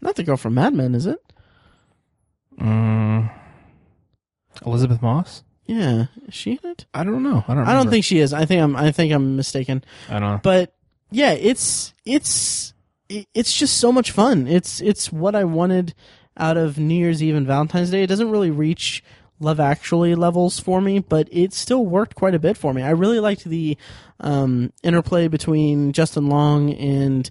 Not 0.00 0.16
the 0.16 0.22
girl 0.22 0.36
from 0.36 0.54
Mad 0.54 0.74
Men, 0.74 0.94
is 0.94 1.06
it? 1.06 1.20
Mm, 2.60 3.32
Elisabeth 4.64 5.00
Moss? 5.00 5.42
Yeah, 5.66 6.06
is 6.26 6.34
she 6.34 6.58
in 6.62 6.70
it? 6.70 6.86
I 6.92 7.04
don't 7.04 7.22
know. 7.22 7.44
I 7.46 7.54
don't. 7.54 7.68
I 7.68 7.74
don't 7.74 7.90
think 7.90 8.04
she 8.04 8.18
is. 8.18 8.32
I 8.32 8.44
think 8.44 8.60
I'm. 8.60 8.74
I 8.76 8.90
think 8.90 9.12
I'm 9.12 9.36
mistaken. 9.36 9.84
I 10.08 10.14
don't 10.18 10.22
know. 10.22 10.40
But 10.42 10.74
yeah, 11.10 11.32
it's 11.32 11.94
it's 12.04 12.74
it's 13.08 13.52
just 13.56 13.78
so 13.78 13.92
much 13.92 14.10
fun. 14.10 14.46
It's 14.48 14.80
it's 14.80 15.12
what 15.12 15.34
I 15.34 15.44
wanted 15.44 15.94
out 16.36 16.56
of 16.56 16.78
New 16.78 16.94
Year's 16.94 17.22
Eve 17.22 17.36
and 17.36 17.46
Valentine's 17.46 17.90
Day. 17.90 18.02
It 18.02 18.08
doesn't 18.08 18.30
really 18.30 18.50
reach 18.50 19.02
Love 19.40 19.58
Actually 19.58 20.14
levels 20.14 20.60
for 20.60 20.80
me, 20.80 20.98
but 20.98 21.28
it 21.32 21.52
still 21.52 21.84
worked 21.84 22.14
quite 22.14 22.34
a 22.34 22.38
bit 22.38 22.56
for 22.56 22.72
me. 22.72 22.82
I 22.82 22.90
really 22.90 23.20
liked 23.20 23.44
the 23.44 23.76
um, 24.20 24.72
interplay 24.82 25.28
between 25.28 25.92
Justin 25.92 26.28
Long 26.28 26.72
and 26.74 27.28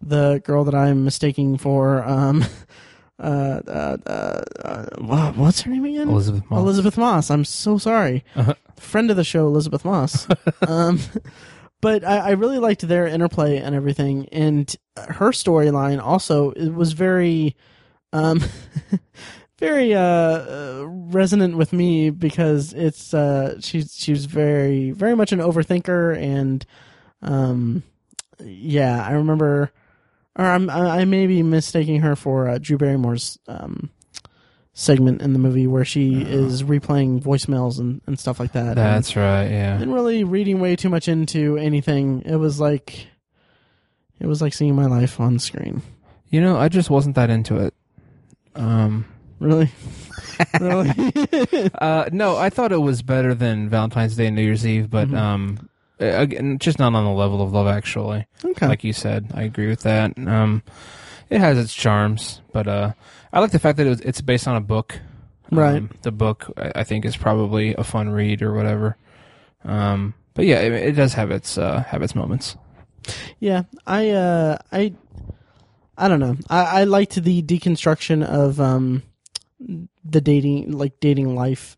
the 0.00 0.40
girl 0.44 0.64
that 0.64 0.74
I'm 0.74 1.04
mistaking 1.04 1.58
for. 1.58 2.02
Um, 2.02 2.44
uh, 3.18 3.60
uh, 3.66 3.96
uh, 4.06 4.42
uh, 4.64 5.32
what's 5.32 5.60
her 5.62 5.70
name 5.70 5.84
again? 5.84 6.08
Elisabeth 6.08 6.50
Moss. 6.50 6.60
Elisabeth 6.60 6.98
Moss. 6.98 7.30
I'm 7.30 7.44
so 7.44 7.78
sorry. 7.78 8.24
Uh-huh. 8.34 8.54
Friend 8.76 9.10
of 9.10 9.16
the 9.16 9.24
show, 9.24 9.46
Elisabeth 9.46 9.84
Moss. 9.84 10.26
um, 10.66 10.98
but 11.80 12.04
I, 12.04 12.18
I 12.18 12.30
really 12.30 12.58
liked 12.58 12.86
their 12.86 13.06
interplay 13.06 13.58
and 13.58 13.74
everything, 13.74 14.28
and 14.32 14.74
her 14.96 15.30
storyline 15.30 16.02
also 16.02 16.50
it 16.52 16.70
was 16.70 16.92
very, 16.92 17.56
um, 18.12 18.42
very 19.60 19.94
uh, 19.94 20.00
uh, 20.00 20.84
resonant 20.88 21.56
with 21.56 21.72
me 21.72 22.10
because 22.10 22.72
it's 22.72 23.14
uh, 23.14 23.60
she's 23.60 23.94
she's 23.96 24.24
very 24.24 24.90
very 24.90 25.14
much 25.14 25.32
an 25.32 25.38
overthinker, 25.38 26.16
and 26.16 26.64
um, 27.22 27.82
yeah, 28.42 29.06
I 29.06 29.12
remember, 29.12 29.70
or 30.36 30.44
I'm 30.44 30.68
I 30.70 31.00
I 31.00 31.04
may 31.04 31.26
be 31.26 31.42
mistaking 31.42 32.00
her 32.00 32.16
for 32.16 32.48
uh, 32.48 32.58
Drew 32.58 32.78
Barrymore's 32.78 33.38
um 33.46 33.90
segment 34.72 35.20
in 35.20 35.34
the 35.34 35.38
movie 35.38 35.66
where 35.66 35.84
she 35.84 36.22
is 36.22 36.62
replaying 36.62 37.20
voicemails 37.22 37.78
and, 37.78 38.00
and 38.06 38.18
stuff 38.18 38.40
like 38.40 38.52
that. 38.52 38.68
And- 38.68 38.78
That's 38.78 39.14
right. 39.14 39.46
Yeah. 39.50 39.76
didn't 39.76 39.92
really 39.92 40.24
reading 40.24 40.58
way 40.60 40.74
too 40.74 40.88
much 40.88 41.06
into 41.06 41.58
anything. 41.58 42.22
It 42.24 42.36
was 42.36 42.58
like 42.60 43.06
it 44.18 44.26
was 44.26 44.40
like 44.40 44.54
seeing 44.54 44.74
my 44.74 44.86
life 44.86 45.20
on 45.20 45.38
screen. 45.38 45.82
You 46.30 46.40
know, 46.40 46.56
I 46.56 46.68
just 46.68 46.88
wasn't 46.88 47.16
that 47.16 47.28
into 47.30 47.58
it. 47.58 47.74
Um. 48.54 49.04
Really, 49.40 49.70
really. 50.60 50.90
Uh. 51.74 52.08
No, 52.12 52.36
I 52.36 52.50
thought 52.50 52.72
it 52.72 52.78
was 52.82 53.02
better 53.02 53.34
than 53.34 53.68
Valentine's 53.68 54.14
Day 54.16 54.26
and 54.26 54.36
New 54.36 54.42
Year's 54.42 54.66
Eve, 54.66 54.88
but 54.90 55.08
Mhm. 55.08 55.16
um. 55.18 55.68
Again, 55.98 56.58
just 56.58 56.78
not 56.78 56.94
on 56.94 57.04
the 57.04 57.10
level 57.10 57.42
of 57.42 57.52
Love 57.52 57.66
Actually. 57.66 58.24
okay. 58.42 58.66
like 58.68 58.84
you 58.84 58.94
said. 58.94 59.32
I 59.34 59.42
agree 59.42 59.68
with 59.68 59.80
that. 59.82 60.16
Um, 60.16 60.62
it 61.28 61.40
has 61.40 61.58
its 61.58 61.74
charms, 61.74 62.40
but 62.54 62.66
uh, 62.66 62.92
I 63.34 63.40
like 63.40 63.50
the 63.50 63.58
fact 63.58 63.76
that 63.76 63.86
it 63.86 63.90
was, 63.90 64.00
it's 64.00 64.22
based 64.22 64.48
on 64.48 64.56
a 64.56 64.62
book. 64.62 64.98
Right. 65.50 65.76
Um, 65.76 65.90
the 66.00 66.10
book, 66.10 66.50
I 66.56 66.72
I 66.76 66.84
think, 66.84 67.04
is 67.04 67.18
probably 67.18 67.74
a 67.74 67.84
fun 67.84 68.08
read 68.08 68.40
or 68.40 68.54
whatever. 68.54 68.96
Um, 69.62 70.14
but 70.32 70.46
yeah, 70.46 70.60
it, 70.60 70.72
it 70.72 70.92
does 70.92 71.12
have 71.14 71.30
its 71.30 71.58
uh, 71.58 71.82
have 71.88 72.02
its 72.02 72.14
moments. 72.14 72.56
yeah, 73.38 73.64
I 73.86 74.08
uh, 74.10 74.56
I 74.72 74.94
I 75.98 76.08
don't 76.08 76.20
know. 76.20 76.36
I, 76.48 76.80
I 76.80 76.84
liked 76.84 77.22
the 77.22 77.42
deconstruction 77.42 78.24
of 78.24 78.58
um 78.58 79.02
the 80.04 80.20
dating 80.20 80.72
like 80.72 81.00
dating 81.00 81.34
life 81.34 81.76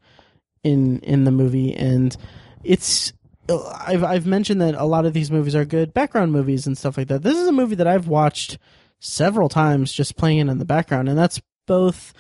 in 0.63 1.01
in 1.01 1.25
the 1.25 1.31
movie, 1.31 1.75
and 1.75 2.17
it's. 2.65 3.13
I've 3.49 4.05
I've 4.05 4.25
mentioned 4.25 4.61
that 4.61 4.77
a 4.77 4.85
lot 4.85 5.05
of 5.05 5.13
these 5.13 5.31
movies 5.31 5.57
are 5.57 5.65
good 5.65 5.93
background 5.93 6.33
movies 6.33 6.67
and 6.67 6.79
stuff 6.79 6.97
like 6.97 7.09
that. 7.09 7.23
This 7.23 7.37
is 7.37 7.49
a 7.49 7.53
movie 7.53 7.75
that 7.75 7.89
I've 7.89 8.07
watched 8.07 8.57
several 9.01 9.49
times 9.49 9.93
just 9.93 10.17
playing 10.17 10.49
in 10.49 10.59
the 10.59 10.65
background, 10.65 11.09
and 11.09 11.19
that's 11.19 11.41
both 11.67 12.15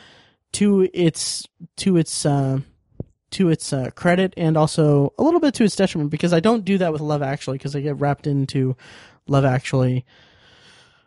to 0.54 0.88
its 0.92 1.46
to 1.76 1.96
its 1.96 2.26
uh, 2.26 2.58
to 3.30 3.48
its 3.48 3.72
uh, 3.72 3.90
credit 3.94 4.34
and 4.36 4.56
also 4.56 5.12
a 5.18 5.22
little 5.22 5.40
bit 5.40 5.54
to 5.54 5.64
its 5.64 5.76
detriment 5.76 6.10
because 6.10 6.32
I 6.32 6.40
don't 6.40 6.64
do 6.64 6.78
that 6.78 6.92
with 6.92 7.00
Love 7.00 7.22
Actually 7.22 7.58
because 7.58 7.74
I 7.74 7.80
get 7.80 7.98
wrapped 7.98 8.26
into 8.26 8.76
Love 9.26 9.44
Actually 9.44 10.04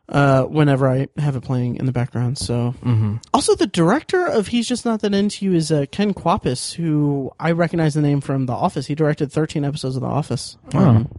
uh, 0.09 0.43
whenever 0.43 0.87
I 0.87 1.07
have 1.17 1.35
it 1.35 1.41
playing 1.41 1.77
in 1.77 1.85
the 1.85 1.91
background. 1.91 2.37
So 2.37 2.75
Mm-hmm. 2.83 3.15
also 3.33 3.55
the 3.55 3.67
director 3.67 4.25
of 4.25 4.47
He's 4.47 4.67
Just 4.67 4.85
Not 4.85 5.01
That 5.01 5.13
Into 5.13 5.45
You 5.45 5.53
is 5.53 5.71
uh, 5.71 5.85
Ken 5.91 6.13
Kwapis, 6.13 6.73
who 6.73 7.31
I 7.39 7.51
recognize 7.51 7.93
the 7.95 8.01
name 8.01 8.21
from 8.21 8.45
The 8.45 8.53
Office. 8.53 8.85
He 8.87 8.95
directed 8.95 9.31
13 9.31 9.63
episodes 9.65 9.95
of 9.95 10.01
The 10.01 10.07
Office. 10.07 10.57
Um, 10.73 11.09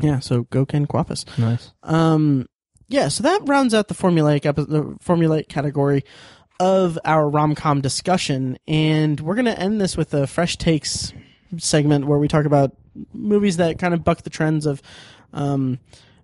yeah, 0.00 0.18
so 0.20 0.44
go 0.44 0.64
Ken 0.64 0.86
Kwapis. 0.86 1.26
Nice. 1.38 1.72
Um, 1.82 2.46
yeah, 2.88 3.08
so 3.08 3.22
that 3.24 3.42
rounds 3.44 3.74
out 3.74 3.88
the 3.88 3.94
formulaic 3.94 4.46
epi- 4.46 4.64
the 4.64 4.82
formulaic 5.04 5.48
category 5.48 6.04
of 6.58 6.98
our 7.04 7.28
rom 7.28 7.54
com 7.54 7.80
discussion, 7.80 8.58
and 8.66 9.20
we're 9.20 9.34
gonna 9.34 9.50
end 9.52 9.80
this 9.80 9.96
with 9.96 10.12
a 10.14 10.26
fresh 10.26 10.56
takes 10.56 11.12
segment 11.58 12.06
where 12.06 12.18
we 12.18 12.28
talk 12.28 12.46
about 12.46 12.74
movies 13.14 13.58
that 13.58 13.78
kind 13.78 13.94
of 13.94 14.02
buck 14.04 14.22
the 14.22 14.30
trends 14.30 14.66
of 14.66 14.82
um, 15.32 15.78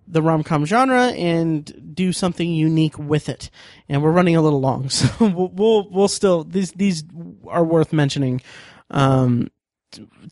the 0.07 0.21
rom 0.21 0.43
com 0.43 0.65
genre 0.65 1.07
and 1.07 1.93
do 1.95 2.11
something 2.13 2.49
unique 2.49 2.97
with 2.97 3.29
it. 3.29 3.49
And 3.89 4.01
we're 4.01 4.11
running 4.11 4.35
a 4.35 4.41
little 4.41 4.61
long, 4.61 4.89
so 4.89 5.07
we'll 5.19 5.49
we'll, 5.49 5.89
we'll 5.89 6.07
still 6.07 6.43
these 6.43 6.71
these 6.73 7.03
are 7.47 7.63
worth 7.63 7.93
mentioning. 7.93 8.41
Um, 8.89 9.49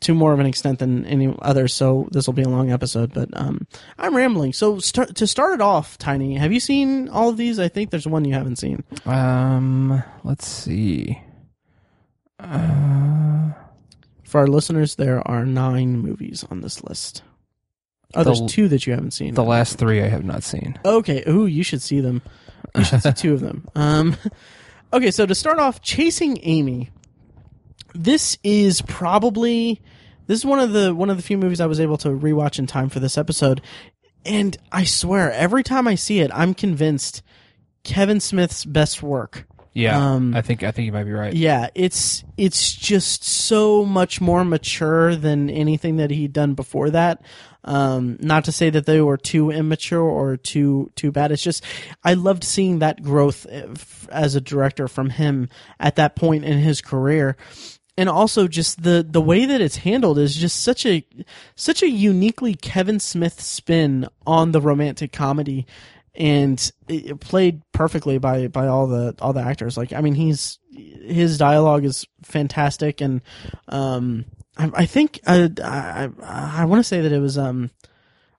to 0.01 0.13
more 0.13 0.33
of 0.33 0.39
an 0.39 0.45
extent 0.45 0.79
than 0.79 1.05
any 1.05 1.33
others, 1.41 1.73
so 1.73 2.09
this 2.11 2.27
will 2.27 2.33
be 2.33 2.41
a 2.43 2.49
long 2.49 2.71
episode. 2.71 3.13
But 3.13 3.29
um, 3.33 3.65
I'm 3.97 4.15
rambling. 4.15 4.51
So 4.51 4.79
start, 4.79 5.15
to 5.15 5.25
start 5.27 5.53
it 5.55 5.61
off, 5.61 5.97
Tiny, 5.97 6.35
have 6.35 6.51
you 6.51 6.59
seen 6.59 7.07
all 7.07 7.29
of 7.29 7.37
these? 7.37 7.57
I 7.57 7.69
think 7.69 7.89
there's 7.89 8.05
one 8.05 8.25
you 8.25 8.33
haven't 8.33 8.57
seen. 8.57 8.83
Um, 9.05 10.03
let's 10.25 10.45
see. 10.45 11.21
Uh, 12.37 13.51
For 14.23 14.41
our 14.41 14.47
listeners, 14.47 14.95
there 14.95 15.25
are 15.27 15.45
nine 15.45 15.99
movies 15.99 16.45
on 16.51 16.59
this 16.59 16.83
list. 16.83 17.23
Oh, 18.13 18.23
there's 18.23 18.41
two 18.47 18.67
that 18.69 18.85
you 18.87 18.93
haven't 18.93 19.11
seen. 19.11 19.33
the 19.33 19.43
last 19.43 19.77
three 19.77 20.01
I 20.01 20.07
have 20.07 20.23
not 20.23 20.43
seen. 20.43 20.77
Okay. 20.85 21.23
Ooh, 21.27 21.45
you 21.47 21.63
should 21.63 21.81
see 21.81 21.99
them. 22.01 22.21
You 22.75 22.83
should 22.83 23.01
see 23.03 23.11
two 23.13 23.33
of 23.33 23.41
them. 23.41 23.67
Um, 23.75 24.15
okay, 24.93 25.11
so 25.11 25.25
to 25.25 25.35
start 25.35 25.59
off, 25.59 25.81
Chasing 25.81 26.39
Amy. 26.43 26.91
This 27.93 28.37
is 28.43 28.81
probably 28.81 29.81
this 30.27 30.39
is 30.39 30.45
one 30.45 30.59
of 30.59 30.73
the 30.73 30.93
one 30.93 31.09
of 31.09 31.17
the 31.17 31.23
few 31.23 31.37
movies 31.37 31.61
I 31.61 31.65
was 31.65 31.79
able 31.79 31.97
to 31.97 32.09
rewatch 32.09 32.59
in 32.59 32.67
time 32.67 32.89
for 32.89 32.99
this 32.99 33.17
episode, 33.17 33.61
and 34.25 34.57
I 34.71 34.83
swear 34.83 35.31
every 35.31 35.63
time 35.63 35.87
I 35.87 35.95
see 35.95 36.19
it, 36.19 36.29
I'm 36.33 36.53
convinced 36.53 37.21
Kevin 37.83 38.19
Smith's 38.19 38.65
best 38.65 39.01
work. 39.01 39.45
Yeah, 39.73 40.13
Um, 40.13 40.33
I 40.35 40.41
think 40.41 40.63
I 40.63 40.71
think 40.71 40.85
you 40.85 40.91
might 40.93 41.03
be 41.03 41.11
right. 41.11 41.33
Yeah, 41.33 41.67
it's 41.75 42.23
it's 42.37 42.73
just 42.73 43.23
so 43.23 43.85
much 43.85 44.19
more 44.21 44.43
mature 44.45 45.15
than 45.15 45.49
anything 45.49 45.97
that 45.97 46.11
he'd 46.11 46.33
done 46.33 46.53
before 46.53 46.89
that. 46.91 47.21
Um, 47.67 48.17
not 48.19 48.45
to 48.45 48.51
say 48.51 48.69
that 48.69 48.85
they 48.85 49.01
were 49.01 49.17
too 49.17 49.49
immature 49.49 50.01
or 50.01 50.37
too 50.37 50.91
too 50.95 51.11
bad. 51.11 51.31
It's 51.31 51.41
just 51.41 51.63
I 52.03 52.13
loved 52.13 52.43
seeing 52.43 52.79
that 52.79 53.01
growth 53.01 53.47
uh, 53.51 53.73
as 54.09 54.35
a 54.35 54.41
director 54.41 54.87
from 54.87 55.09
him 55.09 55.49
at 55.79 55.95
that 55.95 56.15
point 56.15 56.45
in 56.45 56.59
his 56.59 56.81
career. 56.81 57.35
And 57.97 58.07
also 58.07 58.47
just 58.47 58.83
the 58.83 59.05
the 59.07 59.21
way 59.21 59.45
that 59.45 59.61
it's 59.61 59.77
handled 59.77 60.19
is 60.19 60.35
just 60.35 60.61
such 60.61 60.85
a 60.85 61.03
such 61.55 61.81
a 61.81 61.89
uniquely 61.89 62.53
Kevin 62.53 62.99
Smith 62.99 63.41
spin 63.41 64.07
on 64.27 64.51
the 64.51 64.61
romantic 64.61 65.11
comedy 65.11 65.65
and 66.17 66.71
it 66.87 67.19
played 67.19 67.61
perfectly 67.71 68.17
by 68.17 68.47
by 68.47 68.67
all 68.67 68.87
the 68.87 69.15
all 69.19 69.33
the 69.33 69.41
actors. 69.41 69.77
Like 69.77 69.93
I 69.93 70.01
mean, 70.01 70.15
he's 70.15 70.59
his 70.71 71.37
dialogue 71.37 71.85
is 71.85 72.05
fantastic, 72.23 73.01
and 73.01 73.21
um, 73.67 74.25
I, 74.57 74.85
think 74.85 75.19
uh, 75.25 75.49
I 75.63 76.09
I, 76.23 76.61
I 76.61 76.65
want 76.65 76.79
to 76.79 76.83
say 76.83 77.01
that 77.01 77.11
it 77.11 77.19
was 77.19 77.37
um. 77.37 77.71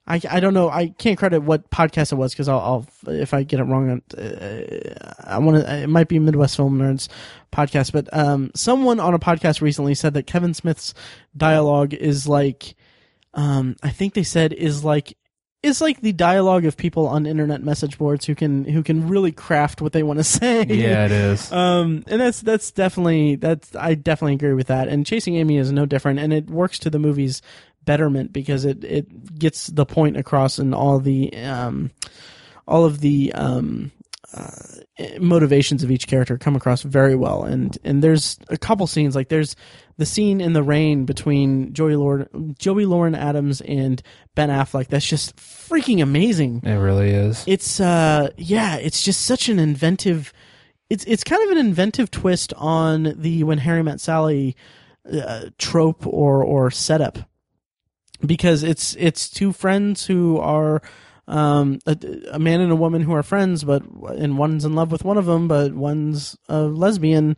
I, 0.08 0.20
I 0.30 0.38
don't 0.38 0.54
know. 0.54 0.70
I 0.70 0.90
can't 0.90 1.18
credit 1.18 1.40
what 1.40 1.68
podcast 1.68 2.12
it 2.12 2.14
was 2.14 2.32
because 2.32 2.48
I'll, 2.48 2.86
I'll 3.06 3.12
if 3.12 3.34
I 3.34 3.42
get 3.42 3.58
it 3.58 3.64
wrong. 3.64 4.00
Uh, 4.16 4.94
I 5.24 5.38
want 5.38 5.64
to. 5.64 5.82
It 5.82 5.88
might 5.88 6.06
be 6.06 6.20
Midwest 6.20 6.54
Film 6.54 6.78
Nerds 6.78 7.08
podcast, 7.52 7.90
but 7.90 8.08
um, 8.16 8.52
someone 8.54 9.00
on 9.00 9.14
a 9.14 9.18
podcast 9.18 9.60
recently 9.60 9.96
said 9.96 10.14
that 10.14 10.28
Kevin 10.28 10.54
Smith's 10.54 10.94
dialogue 11.36 11.92
is 11.92 12.28
like, 12.28 12.76
um, 13.34 13.74
I 13.82 13.90
think 13.90 14.14
they 14.14 14.22
said 14.22 14.52
is 14.52 14.84
like 14.84 15.16
is 15.66 15.80
like 15.80 16.00
the 16.00 16.12
dialogue 16.12 16.64
of 16.64 16.76
people 16.76 17.06
on 17.08 17.26
internet 17.26 17.62
message 17.62 17.98
boards 17.98 18.24
who 18.24 18.34
can 18.34 18.64
who 18.64 18.82
can 18.82 19.08
really 19.08 19.32
craft 19.32 19.82
what 19.82 19.92
they 19.92 20.02
want 20.02 20.18
to 20.18 20.24
say. 20.24 20.64
Yeah, 20.64 21.06
it 21.06 21.12
is. 21.12 21.52
Um, 21.52 22.04
and 22.06 22.20
that's 22.20 22.40
that's 22.40 22.70
definitely 22.70 23.36
that's 23.36 23.74
I 23.76 23.94
definitely 23.94 24.34
agree 24.34 24.54
with 24.54 24.68
that. 24.68 24.88
And 24.88 25.04
Chasing 25.04 25.36
Amy 25.36 25.58
is 25.58 25.72
no 25.72 25.84
different, 25.86 26.20
and 26.20 26.32
it 26.32 26.48
works 26.48 26.78
to 26.80 26.90
the 26.90 26.98
movie's 26.98 27.42
betterment 27.84 28.32
because 28.32 28.64
it 28.64 28.82
it 28.84 29.38
gets 29.38 29.68
the 29.68 29.86
point 29.86 30.16
across 30.16 30.58
in 30.58 30.74
all 30.74 30.98
the 30.98 31.34
um 31.36 31.90
all 32.66 32.84
of 32.84 33.00
the 33.00 33.32
um 33.34 33.92
uh, 34.34 34.50
motivations 35.20 35.84
of 35.84 35.90
each 35.90 36.08
character 36.08 36.36
come 36.36 36.56
across 36.56 36.82
very 36.82 37.14
well 37.14 37.44
and 37.44 37.78
and 37.84 38.02
there's 38.02 38.38
a 38.48 38.58
couple 38.58 38.86
scenes 38.88 39.14
like 39.14 39.28
there's 39.28 39.54
the 39.98 40.06
scene 40.06 40.40
in 40.40 40.52
the 40.52 40.62
rain 40.62 41.04
between 41.04 41.72
Joey 41.72 41.96
Lauren 41.96 42.54
Joey 42.58 42.84
Lauren 42.84 43.14
Adams 43.14 43.60
and 43.62 44.02
Ben 44.34 44.50
Affleck 44.50 44.88
that's 44.88 45.06
just 45.06 45.36
freaking 45.36 46.02
amazing. 46.02 46.60
It 46.64 46.74
really 46.74 47.10
is. 47.10 47.44
it's 47.46 47.80
uh 47.80 48.28
yeah 48.36 48.76
it's 48.76 49.02
just 49.02 49.22
such 49.24 49.48
an 49.48 49.58
inventive 49.58 50.32
it's 50.90 51.04
it's 51.04 51.24
kind 51.24 51.42
of 51.44 51.50
an 51.50 51.58
inventive 51.58 52.10
twist 52.10 52.52
on 52.56 53.14
the 53.16 53.42
when 53.42 53.58
harry 53.58 53.82
met 53.82 54.00
sally 54.00 54.54
uh, 55.12 55.46
trope 55.58 56.06
or 56.06 56.42
or 56.44 56.70
setup. 56.70 57.18
Because 58.24 58.62
it's 58.62 58.94
it's 58.96 59.28
two 59.28 59.52
friends 59.52 60.06
who 60.06 60.38
are 60.38 60.80
um 61.28 61.78
a, 61.86 61.96
a 62.32 62.38
man 62.38 62.60
and 62.60 62.72
a 62.72 62.76
woman 62.76 63.02
who 63.02 63.12
are 63.14 63.22
friends 63.22 63.62
but 63.64 63.82
and 64.16 64.38
one's 64.38 64.64
in 64.64 64.74
love 64.74 64.90
with 64.92 65.04
one 65.04 65.18
of 65.18 65.26
them 65.26 65.48
but 65.48 65.74
one's 65.74 66.36
a 66.48 66.62
lesbian 66.62 67.36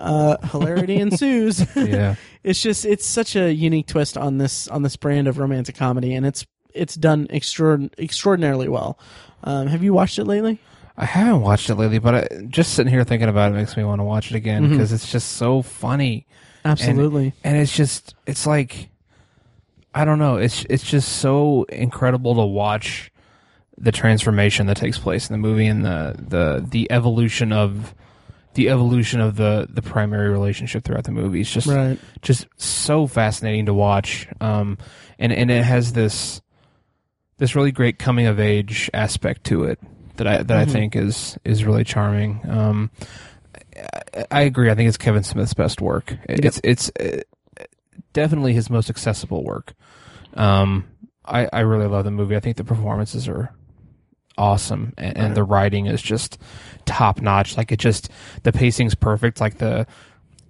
uh 0.00 0.36
hilarity 0.48 0.96
ensues 0.96 1.64
Yeah. 1.76 2.14
it's 2.42 2.60
just 2.60 2.84
it's 2.84 3.06
such 3.06 3.36
a 3.36 3.52
unique 3.52 3.86
twist 3.86 4.16
on 4.16 4.38
this 4.38 4.66
on 4.68 4.82
this 4.82 4.96
brand 4.96 5.28
of 5.28 5.38
romantic 5.38 5.76
comedy 5.76 6.14
and 6.14 6.24
it's 6.26 6.46
it's 6.74 6.94
done 6.94 7.26
extraord- 7.28 7.90
extraordinarily 7.98 8.68
well 8.68 8.98
um, 9.44 9.66
have 9.68 9.82
you 9.82 9.92
watched 9.92 10.18
it 10.18 10.24
lately 10.24 10.58
I 10.96 11.06
haven't 11.06 11.40
watched 11.40 11.70
it 11.70 11.76
lately, 11.76 11.98
but 11.98 12.14
I, 12.14 12.28
just 12.48 12.74
sitting 12.74 12.92
here 12.92 13.04
thinking 13.04 13.30
about 13.30 13.52
it 13.52 13.54
makes 13.54 13.74
me 13.74 13.84
want 13.84 14.00
to 14.00 14.04
watch 14.04 14.30
it 14.30 14.36
again 14.36 14.68
because 14.68 14.92
it's 14.92 15.10
just 15.10 15.32
so 15.36 15.62
funny. 15.62 16.26
absolutely 16.62 17.32
and 17.42 17.56
it's 17.56 17.74
just 17.74 18.14
it's 18.26 18.46
like 18.46 18.90
I 19.94 20.04
don't 20.04 20.18
know. 20.18 20.36
It's 20.36 20.64
it's 20.68 20.84
just 20.84 21.08
so 21.08 21.64
incredible 21.70 22.34
to 22.34 22.44
watch 22.44 23.10
the 23.78 23.92
transformation 23.92 24.66
that 24.66 24.76
takes 24.76 24.98
place 24.98 25.28
in 25.30 25.34
the 25.34 25.38
movie 25.38 25.66
and 25.66 25.84
the 25.84 26.14
the 26.18 26.66
the 26.68 26.90
evolution 26.92 27.52
of 27.52 27.94
the 28.54 28.68
evolution 28.68 29.20
of 29.20 29.36
the 29.36 29.66
the 29.70 29.82
primary 29.82 30.28
relationship 30.28 30.84
throughout 30.84 31.04
the 31.04 31.12
movie. 31.12 31.40
It's 31.40 31.52
just 31.52 31.66
right 31.66 31.98
just 32.22 32.46
so 32.56 33.06
fascinating 33.06 33.66
to 33.66 33.74
watch. 33.74 34.26
Um, 34.40 34.76
and 35.18 35.32
and 35.32 35.50
it 35.50 35.64
has 35.64 35.92
this 35.92 36.40
this 37.38 37.54
really 37.54 37.72
great 37.72 37.98
coming 37.98 38.26
of 38.26 38.38
age 38.40 38.90
aspect 38.92 39.44
to 39.44 39.64
it 39.64 39.78
that 40.16 40.26
I 40.26 40.42
that 40.42 40.58
I 40.58 40.64
Mhm. 40.66 40.70
think 40.72 40.96
is 40.96 41.38
is 41.44 41.64
really 41.64 41.84
charming. 41.84 42.40
Um, 42.48 42.90
I, 44.14 44.24
I 44.30 44.40
agree. 44.42 44.70
I 44.70 44.74
think 44.74 44.88
it's 44.88 44.98
Kevin 44.98 45.22
Smith's 45.22 45.54
best 45.54 45.80
work. 45.80 46.16
It- 46.28 46.44
It's 46.44 46.60
it's 46.64 46.90
uh, 47.00 47.22
definitely 48.12 48.52
his 48.52 48.68
most 48.68 48.90
accessible 48.90 49.44
work. 49.44 49.74
Um, 50.34 50.84
I 51.24 51.48
I 51.52 51.60
really 51.60 51.86
love 51.86 52.04
the 52.04 52.10
movie. 52.10 52.36
I 52.36 52.40
think 52.40 52.56
the 52.56 52.64
performances 52.64 53.28
are 53.28 53.52
awesome 54.40 54.94
and, 54.96 55.16
and 55.16 55.36
the 55.36 55.44
writing 55.44 55.86
is 55.86 56.00
just 56.00 56.38
top 56.86 57.20
notch 57.20 57.58
like 57.58 57.70
it 57.70 57.78
just 57.78 58.08
the 58.42 58.52
pacing's 58.52 58.94
perfect. 58.94 59.40
Like 59.40 59.58
the 59.58 59.86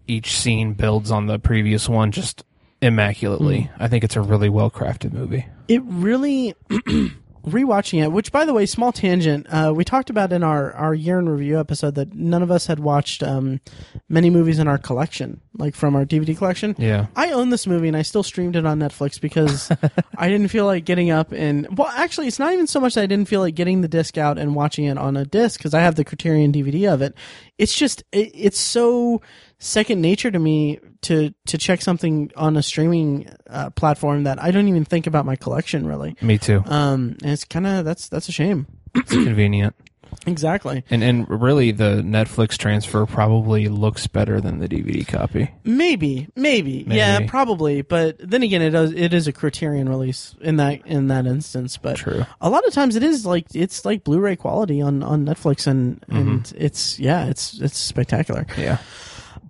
each 0.06 0.36
scene 0.36 0.72
builds 0.72 1.10
on 1.10 1.26
the 1.26 1.38
previous 1.38 1.88
one 1.88 2.12
just 2.12 2.44
immaculately. 2.80 3.62
Hmm. 3.62 3.82
I 3.82 3.88
think 3.88 4.04
it's 4.04 4.16
a 4.16 4.20
really 4.20 4.48
well 4.48 4.70
crafted 4.70 5.12
movie. 5.12 5.46
It 5.68 5.82
really 5.84 6.54
rewatching 7.46 8.02
it 8.02 8.12
which 8.12 8.30
by 8.32 8.44
the 8.44 8.52
way 8.52 8.66
small 8.66 8.92
tangent 8.92 9.46
uh, 9.50 9.72
we 9.74 9.84
talked 9.84 10.10
about 10.10 10.32
in 10.32 10.42
our 10.42 10.72
our 10.72 10.94
year 10.94 11.18
in 11.18 11.28
review 11.28 11.58
episode 11.58 11.94
that 11.94 12.14
none 12.14 12.42
of 12.42 12.50
us 12.50 12.66
had 12.66 12.78
watched 12.78 13.22
um, 13.22 13.60
many 14.08 14.30
movies 14.30 14.58
in 14.58 14.68
our 14.68 14.78
collection 14.78 15.40
like 15.58 15.74
from 15.74 15.96
our 15.96 16.04
dvd 16.04 16.36
collection 16.36 16.74
yeah 16.78 17.06
I 17.16 17.32
own 17.32 17.50
this 17.50 17.66
movie 17.66 17.88
and 17.88 17.96
I 17.96 18.02
still 18.02 18.22
streamed 18.22 18.56
it 18.56 18.66
on 18.66 18.78
Netflix 18.78 19.20
because 19.20 19.70
I 20.16 20.28
didn't 20.28 20.48
feel 20.48 20.66
like 20.66 20.84
getting 20.84 21.10
up 21.10 21.32
and 21.32 21.66
well 21.76 21.88
actually 21.88 22.26
it's 22.26 22.38
not 22.38 22.52
even 22.52 22.66
so 22.66 22.80
much 22.80 22.94
that 22.94 23.02
I 23.02 23.06
didn't 23.06 23.28
feel 23.28 23.40
like 23.40 23.54
getting 23.54 23.80
the 23.80 23.88
disc 23.88 24.18
out 24.18 24.38
and 24.38 24.54
watching 24.54 24.84
it 24.84 24.98
on 24.98 25.16
a 25.16 25.24
disc 25.24 25.58
because 25.58 25.74
I 25.74 25.80
have 25.80 25.94
the 25.94 26.04
Criterion 26.04 26.52
DVD 26.52 26.92
of 26.92 27.02
it. 27.02 27.14
It's 27.58 27.74
just 27.74 28.02
it, 28.12 28.30
it's 28.34 28.58
so 28.58 29.20
second 29.58 30.00
nature 30.00 30.30
to 30.30 30.38
me 30.38 30.78
to 31.02 31.32
to 31.46 31.58
check 31.58 31.80
something 31.82 32.30
on 32.36 32.56
a 32.56 32.62
streaming 32.62 33.28
uh, 33.48 33.70
platform 33.70 34.24
that 34.24 34.42
I 34.42 34.50
don't 34.50 34.68
even 34.68 34.84
think 34.84 35.06
about 35.06 35.24
my 35.26 35.36
collection 35.36 35.86
really. 35.86 36.16
me 36.20 36.38
too 36.38 36.62
Um 36.66 37.16
and 37.22 37.32
it's 37.32 37.44
kind 37.44 37.66
of 37.66 37.84
that's 37.84 38.08
that's 38.08 38.28
a 38.28 38.32
shame. 38.32 38.66
it's 38.94 39.10
convenient 39.10 39.74
Exactly. 40.26 40.82
and 40.90 41.02
and 41.04 41.30
really 41.30 41.70
the 41.70 42.02
netflix 42.02 42.58
transfer 42.58 43.06
probably 43.06 43.68
looks 43.68 44.06
better 44.08 44.40
than 44.40 44.58
the 44.58 44.68
dvd 44.68 45.06
copy 45.06 45.48
Maybe, 45.64 46.28
maybe, 46.36 46.84
yeah, 46.88 47.20
probably. 47.26 47.82
But 47.82 48.16
then 48.18 48.42
again, 48.42 48.60
it 48.60 48.70
does. 48.70 48.92
It 48.92 49.14
is 49.14 49.28
a 49.28 49.32
Criterion 49.32 49.88
release 49.88 50.34
in 50.40 50.56
that 50.56 50.84
in 50.86 51.06
that 51.08 51.26
instance. 51.26 51.76
But 51.76 51.96
True. 51.96 52.26
a 52.40 52.50
lot 52.50 52.66
of 52.66 52.74
times 52.74 52.96
it 52.96 53.02
is 53.02 53.24
like 53.24 53.46
it's 53.54 53.84
like 53.84 54.02
Blu-ray 54.04 54.36
quality 54.36 54.80
on 54.82 55.02
on 55.02 55.24
Netflix, 55.24 55.66
and 55.66 56.04
and 56.08 56.52
it's 56.56 56.98
yeah, 56.98 57.26
it's 57.26 57.60
it's 57.60 57.78
spectacular. 57.78 58.46
yeah 58.58 58.78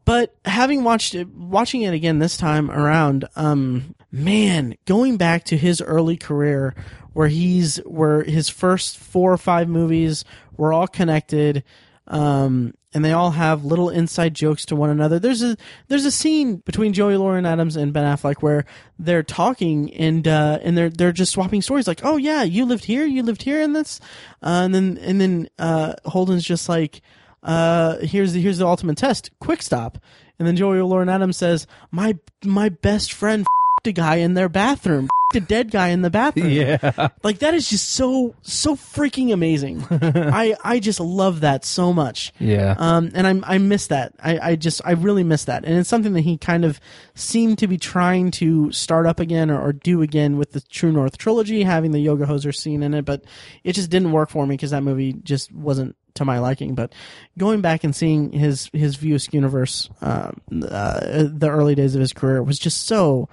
But 0.05 0.35
having 0.45 0.85
watched 0.85 1.15
it, 1.15 1.29
watching 1.29 1.83
it 1.83 1.95
again 1.95 2.19
this 2.19 2.37
time 2.37 2.71
around, 2.71 3.27
um, 3.37 3.95
man, 4.11 4.77
going 4.85 5.17
back 5.17 5.45
to 5.45 5.57
his 5.57 5.81
early 5.81 6.17
career, 6.17 6.75
where 7.13 7.29
he's 7.29 7.77
where 7.79 8.23
his 8.23 8.49
first 8.49 8.99
four 8.99 9.33
or 9.33 9.39
five 9.39 9.69
movies 9.69 10.25
were 10.57 10.73
all 10.73 10.87
connected. 10.87 11.65
Um, 12.07 12.75
and 12.93 13.05
they 13.05 13.13
all 13.13 13.31
have 13.31 13.65
little 13.65 13.89
inside 13.89 14.35
jokes 14.35 14.65
to 14.67 14.77
one 14.77 14.91
another. 14.91 15.19
There's 15.19 15.43
a 15.43 15.57
there's 15.89 16.05
a 16.05 16.11
scene 16.11 16.57
between 16.57 16.93
Joey 16.93 17.17
Lauren 17.17 17.47
Adams 17.47 17.77
and 17.77 17.93
Ben 17.93 18.05
Affleck 18.05 18.43
where 18.43 18.65
they're 18.99 19.23
talking 19.23 19.95
and 19.95 20.27
uh, 20.27 20.59
and 20.63 20.77
they're 20.77 20.91
they're 20.91 21.13
just 21.13 21.33
swapping 21.33 21.63
stories 21.63 21.87
like, 21.87 22.05
oh 22.05 22.17
yeah, 22.17 22.43
you 22.43 22.65
lived 22.65 22.85
here, 22.85 23.07
you 23.07 23.23
lived 23.23 23.43
here, 23.43 23.63
and 23.63 23.77
this, 23.77 24.01
uh, 24.43 24.63
and 24.65 24.75
then 24.75 24.99
and 24.99 25.21
then 25.21 25.49
uh, 25.59 25.95
Holden's 26.05 26.45
just 26.45 26.69
like, 26.69 27.01
uh, 27.43 27.99
here's 27.99 28.33
the 28.33 28.41
here's 28.41 28.59
the 28.59 28.67
ultimate 28.67 28.97
test, 28.99 29.31
quick 29.41 29.63
stop, 29.63 29.99
and 30.39 30.47
then 30.47 30.57
Joey 30.57 30.81
Lauren 30.81 31.09
Adams 31.09 31.37
says, 31.37 31.67
my 31.91 32.19
my 32.45 32.69
best 32.69 33.13
friend 33.13 33.43
f***ed 33.43 33.91
a 33.91 33.93
guy 33.93 34.17
in 34.17 34.35
their 34.35 34.49
bathroom. 34.49 35.05
f***ed 35.05 35.43
A 35.43 35.47
dead 35.47 35.71
guy 35.71 35.89
in 35.89 36.03
the 36.03 36.11
bathroom. 36.11 36.49
Yeah. 36.51 37.09
Like 37.23 37.39
that 37.39 37.55
is 37.55 37.71
just 37.71 37.91
so 37.91 38.35
so 38.43 38.75
freaking 38.75 39.33
amazing. 39.33 39.87
I 39.91 40.57
I 40.65 40.81
just 40.81 40.99
love 40.99 41.41
that 41.41 41.65
so 41.65 41.93
much. 41.93 42.33
Yeah. 42.39 42.75
Um, 42.79 43.11
and 43.15 43.27
I 43.27 43.55
I 43.55 43.59
miss 43.59 43.87
that. 43.87 44.15
I 44.23 44.39
I 44.51 44.57
just 44.57 44.81
I 44.85 44.93
really 44.93 45.23
miss 45.23 45.45
that, 45.45 45.65
and 45.65 45.79
it's 45.79 45.89
something 45.89 46.13
that 46.15 46.23
he 46.23 46.37
kind 46.37 46.65
of 46.65 46.81
seemed 47.15 47.59
to 47.59 47.67
be 47.69 47.79
trying 47.79 48.31
to 48.33 48.73
start 48.73 49.07
up 49.07 49.21
again 49.21 49.51
or, 49.51 49.61
or 49.61 49.73
do 49.73 50.03
again 50.03 50.37
with 50.37 50.53
the 50.53 50.61
True 50.63 50.91
North 50.93 51.17
trilogy, 51.17 51.63
having 51.63 51.93
the 51.93 52.01
Yoga 52.01 52.27
Hoser 52.27 52.55
scene 52.55 52.83
in 52.83 52.93
it, 52.95 53.05
but 53.05 53.23
it 53.63 53.75
just 53.75 53.91
didn't 53.91 54.13
work 54.13 54.31
for 54.31 54.47
me 54.47 54.55
because 54.57 54.71
that 54.73 54.83
movie 54.83 55.13
just 55.13 55.53
wasn't 55.53 55.95
to 56.15 56.25
my 56.25 56.39
liking. 56.39 56.75
But 56.75 56.93
going 57.39 57.61
back 57.61 57.85
and 57.85 57.95
seeing 57.95 58.33
his 58.33 58.71
his 58.73 58.97
View 58.97 59.15
Askew 59.15 59.39
universe, 59.39 59.89
uh, 60.03 60.33
uh, 60.69 61.25
the 61.31 61.49
early 61.51 61.75
days 61.75 61.95
of 61.95 62.01
his 62.01 62.13
career 62.13 62.43
was 62.43 62.59
just 62.59 62.87
so 62.87 63.29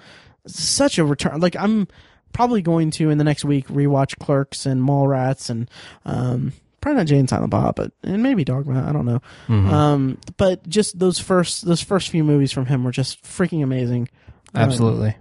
such 0.46 0.98
a 0.98 1.06
return. 1.06 1.40
Like 1.40 1.56
I'm 1.56 1.88
probably 2.34 2.62
going 2.62 2.92
to 2.92 3.10
in 3.10 3.18
the 3.18 3.24
next 3.24 3.44
week 3.46 3.68
rewatch 3.68 4.18
Clerks 4.20 4.66
and 4.66 4.82
Mallrats 4.82 5.50
and 5.50 5.70
um, 6.06 6.54
probably 6.82 6.98
not 6.98 7.08
Jay 7.08 7.18
and 7.18 7.30
Silent 7.30 7.50
Bob, 7.50 7.76
but 7.76 7.92
and 8.04 8.22
maybe 8.24 8.44
Dogma. 8.44 8.88
I 8.88 8.92
don't 8.92 9.06
know. 9.06 9.22
Um, 9.50 10.18
but 10.38 10.68
just 10.68 11.00
those 11.00 11.20
first 11.20 11.66
those 11.66 11.82
first 11.82 12.10
few 12.10 12.24
movies 12.24 12.52
from 12.52 12.66
him 12.66 12.84
were 12.84 12.92
just 12.92 13.24
freaking 13.24 13.64
amazing. 13.64 14.10
Um, 14.54 14.64
Absolutely. 14.64 15.16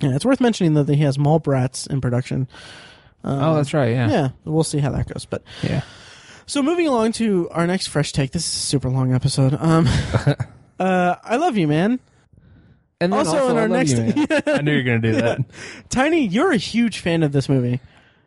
yeah, 0.00 0.14
it's 0.14 0.24
worth 0.24 0.40
mentioning 0.40 0.74
that 0.74 0.88
he 0.88 0.96
has 1.02 1.16
Mallrats 1.18 1.88
in 1.88 2.00
production. 2.00 2.48
oh, 3.24 3.54
that's 3.54 3.72
right. 3.72 3.90
Yeah. 3.90 4.08
Yeah, 4.10 4.28
we'll 4.44 4.64
see 4.64 4.78
how 4.78 4.90
that 4.90 5.08
goes. 5.12 5.24
But 5.24 5.42
Yeah. 5.62 5.82
So 6.46 6.62
moving 6.62 6.86
along 6.88 7.12
to 7.12 7.48
our 7.50 7.66
next 7.66 7.88
fresh 7.88 8.12
take. 8.12 8.32
This 8.32 8.46
is 8.46 8.54
a 8.54 8.58
super 8.58 8.88
long 8.88 9.12
episode. 9.14 9.54
Um, 9.58 9.86
uh, 10.78 11.16
I 11.22 11.36
love 11.36 11.56
you, 11.56 11.68
man. 11.68 12.00
And 13.00 13.12
then 13.12 13.18
Also 13.18 13.48
in 13.50 13.56
I 13.56 13.62
our 13.62 13.68
love 13.68 13.78
next- 13.78 13.92
you, 13.92 14.26
man. 14.26 14.42
I 14.46 14.60
knew 14.62 14.72
you 14.72 14.78
were 14.78 14.82
going 14.82 15.02
to 15.02 15.12
do 15.12 15.16
that. 15.20 15.38
Tiny, 15.90 16.26
you're 16.26 16.52
a 16.52 16.56
huge 16.56 16.98
fan 17.00 17.22
of 17.22 17.32
this 17.32 17.48
movie. 17.48 17.80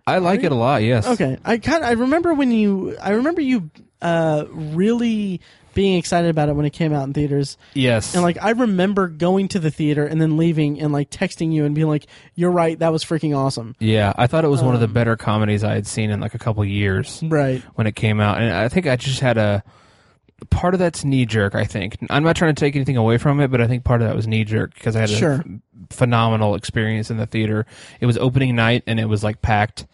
I 0.06 0.20
like 0.20 0.44
it 0.44 0.52
a 0.52 0.56
lot. 0.56 0.84
Yes. 0.84 1.06
Okay, 1.06 1.38
I 1.44 1.58
kind 1.58 1.84
I 1.84 1.92
remember 1.92 2.34
when 2.34 2.50
you 2.52 2.96
I 3.02 3.12
remember 3.12 3.42
you 3.42 3.70
uh 4.02 4.46
really 4.50 5.42
being 5.78 5.96
excited 5.96 6.28
about 6.32 6.50
it 6.50 6.56
when 6.56 6.66
it 6.66 6.72
came 6.72 6.92
out 6.92 7.04
in 7.04 7.14
theaters. 7.14 7.56
Yes. 7.76 8.16
And 8.16 8.24
like 8.24 8.44
I 8.44 8.50
remember 8.50 9.08
going 9.08 9.48
to 9.50 9.60
the 9.60 9.70
theater 9.70 10.08
and 10.08 10.20
then 10.20 10.36
leaving 10.36 10.82
and 10.82 10.92
like 10.92 11.12
texting 11.12 11.54
you 11.54 11.66
and 11.66 11.76
being 11.76 11.88
like, 11.88 12.08
"You're 12.34 12.50
right, 12.50 12.80
that 12.80 12.92
was 12.92 13.06
freaking 13.06 13.38
awesome." 13.38 13.76
yeah, 13.80 14.12
I 14.18 14.26
thought 14.26 14.44
it 14.44 14.48
was 14.48 14.64
one 14.64 14.74
of 14.74 14.80
the 14.82 14.88
Um, 14.88 14.94
better 14.94 15.16
comedies 15.16 15.64
I 15.64 15.76
had 15.76 15.86
seen 15.86 16.10
in 16.10 16.20
like 16.20 16.34
a 16.34 16.40
couple 16.40 16.66
years 16.66 17.22
Right. 17.24 17.62
when 17.76 17.86
it 17.86 17.96
came 17.96 18.20
out, 18.20 18.42
and 18.42 18.52
I 18.52 18.70
think 18.70 18.88
I 18.88 18.96
just 18.96 19.20
had 19.20 19.38
a 19.38 19.64
part 20.50 20.74
of 20.74 20.80
that's 20.80 21.04
knee 21.06 21.28
jerk. 21.28 21.54
I 21.54 21.64
think 21.66 21.98
I'm 22.10 22.24
not 22.24 22.36
trying 22.36 22.56
to 22.56 22.60
take 22.60 22.76
anything 22.76 22.98
away 22.98 23.20
from 23.20 23.40
it, 23.40 23.50
but 23.52 23.62
I 23.62 23.68
think 23.68 23.84
part 23.84 24.02
of 24.02 24.08
that 24.08 24.16
was 24.16 24.28
knee 24.28 24.46
jerk 24.46 24.74
because 24.74 24.96
I 24.96 25.02
had 25.02 25.10
Sure. 25.12 25.34
a 25.46 25.94
phenomenal 25.94 26.56
experience 26.56 27.12
in 27.12 27.18
the 27.18 27.28
theater. 27.28 27.68
It 28.00 28.08
was 28.08 28.18
opening 28.18 28.56
night 28.56 28.82
and 28.88 29.00
it 29.00 29.06
was 29.06 29.24
like 29.24 29.44
packed. 29.44 29.86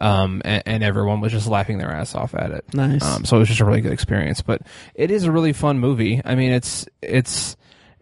Um, 0.00 0.42
and, 0.44 0.62
and 0.66 0.84
everyone 0.84 1.20
was 1.20 1.32
just 1.32 1.46
laughing 1.46 1.78
their 1.78 1.90
ass 1.90 2.14
off 2.14 2.34
at 2.34 2.50
it. 2.50 2.64
Nice. 2.74 3.02
Um, 3.02 3.24
so 3.24 3.36
it 3.36 3.38
was 3.40 3.48
just 3.48 3.60
a 3.60 3.64
really 3.64 3.80
good 3.80 3.92
experience. 3.92 4.42
But 4.42 4.62
it 4.94 5.10
is 5.10 5.24
a 5.24 5.32
really 5.32 5.52
fun 5.52 5.78
movie. 5.78 6.20
I 6.24 6.34
mean, 6.34 6.52
it's 6.52 6.86
it's 7.02 7.56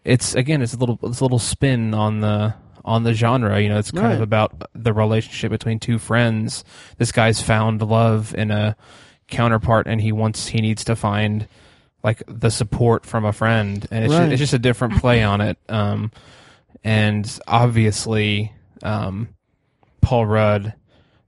it's 0.05 0.35
again, 0.35 0.61
it's 0.63 0.75
a 0.75 0.77
little 0.79 0.99
it's 1.05 1.21
a 1.21 1.25
little 1.25 1.39
spin 1.39 1.95
on 1.95 2.21
the 2.21 2.55
on 2.85 3.03
the 3.05 3.15
genre. 3.15 3.61
You 3.61 3.69
know, 3.69 3.79
it's 3.79 3.91
kind 3.91 4.07
Right. 4.07 4.15
of 4.15 4.21
about 4.21 4.69
the 4.75 4.93
relationship 4.93 5.51
between 5.51 5.79
two 5.79 5.99
friends. 5.99 6.65
This 6.99 7.13
guy's 7.13 7.41
found 7.41 7.81
love 7.81 8.35
in 8.35 8.51
a 8.51 8.77
counterpart, 9.29 9.87
and 9.87 10.01
he 10.01 10.13
wants 10.13 10.49
he 10.49 10.61
needs 10.61 10.85
to 10.85 10.97
find 10.97 11.47
like 12.03 12.23
the 12.27 12.51
support 12.51 13.07
from 13.07 13.25
a 13.25 13.33
friend, 13.33 13.87
and 13.91 14.05
it's 14.05 14.13
Right. 14.13 14.21
just, 14.25 14.33
it's 14.33 14.41
just 14.41 14.53
a 14.53 14.59
different 14.59 14.97
play 14.99 15.23
on 15.23 15.41
it. 15.41 15.57
Um, 15.71 16.11
and 16.83 17.39
obviously, 17.47 18.53
um, 18.83 19.29
Paul 20.03 20.27
Rudd 20.27 20.75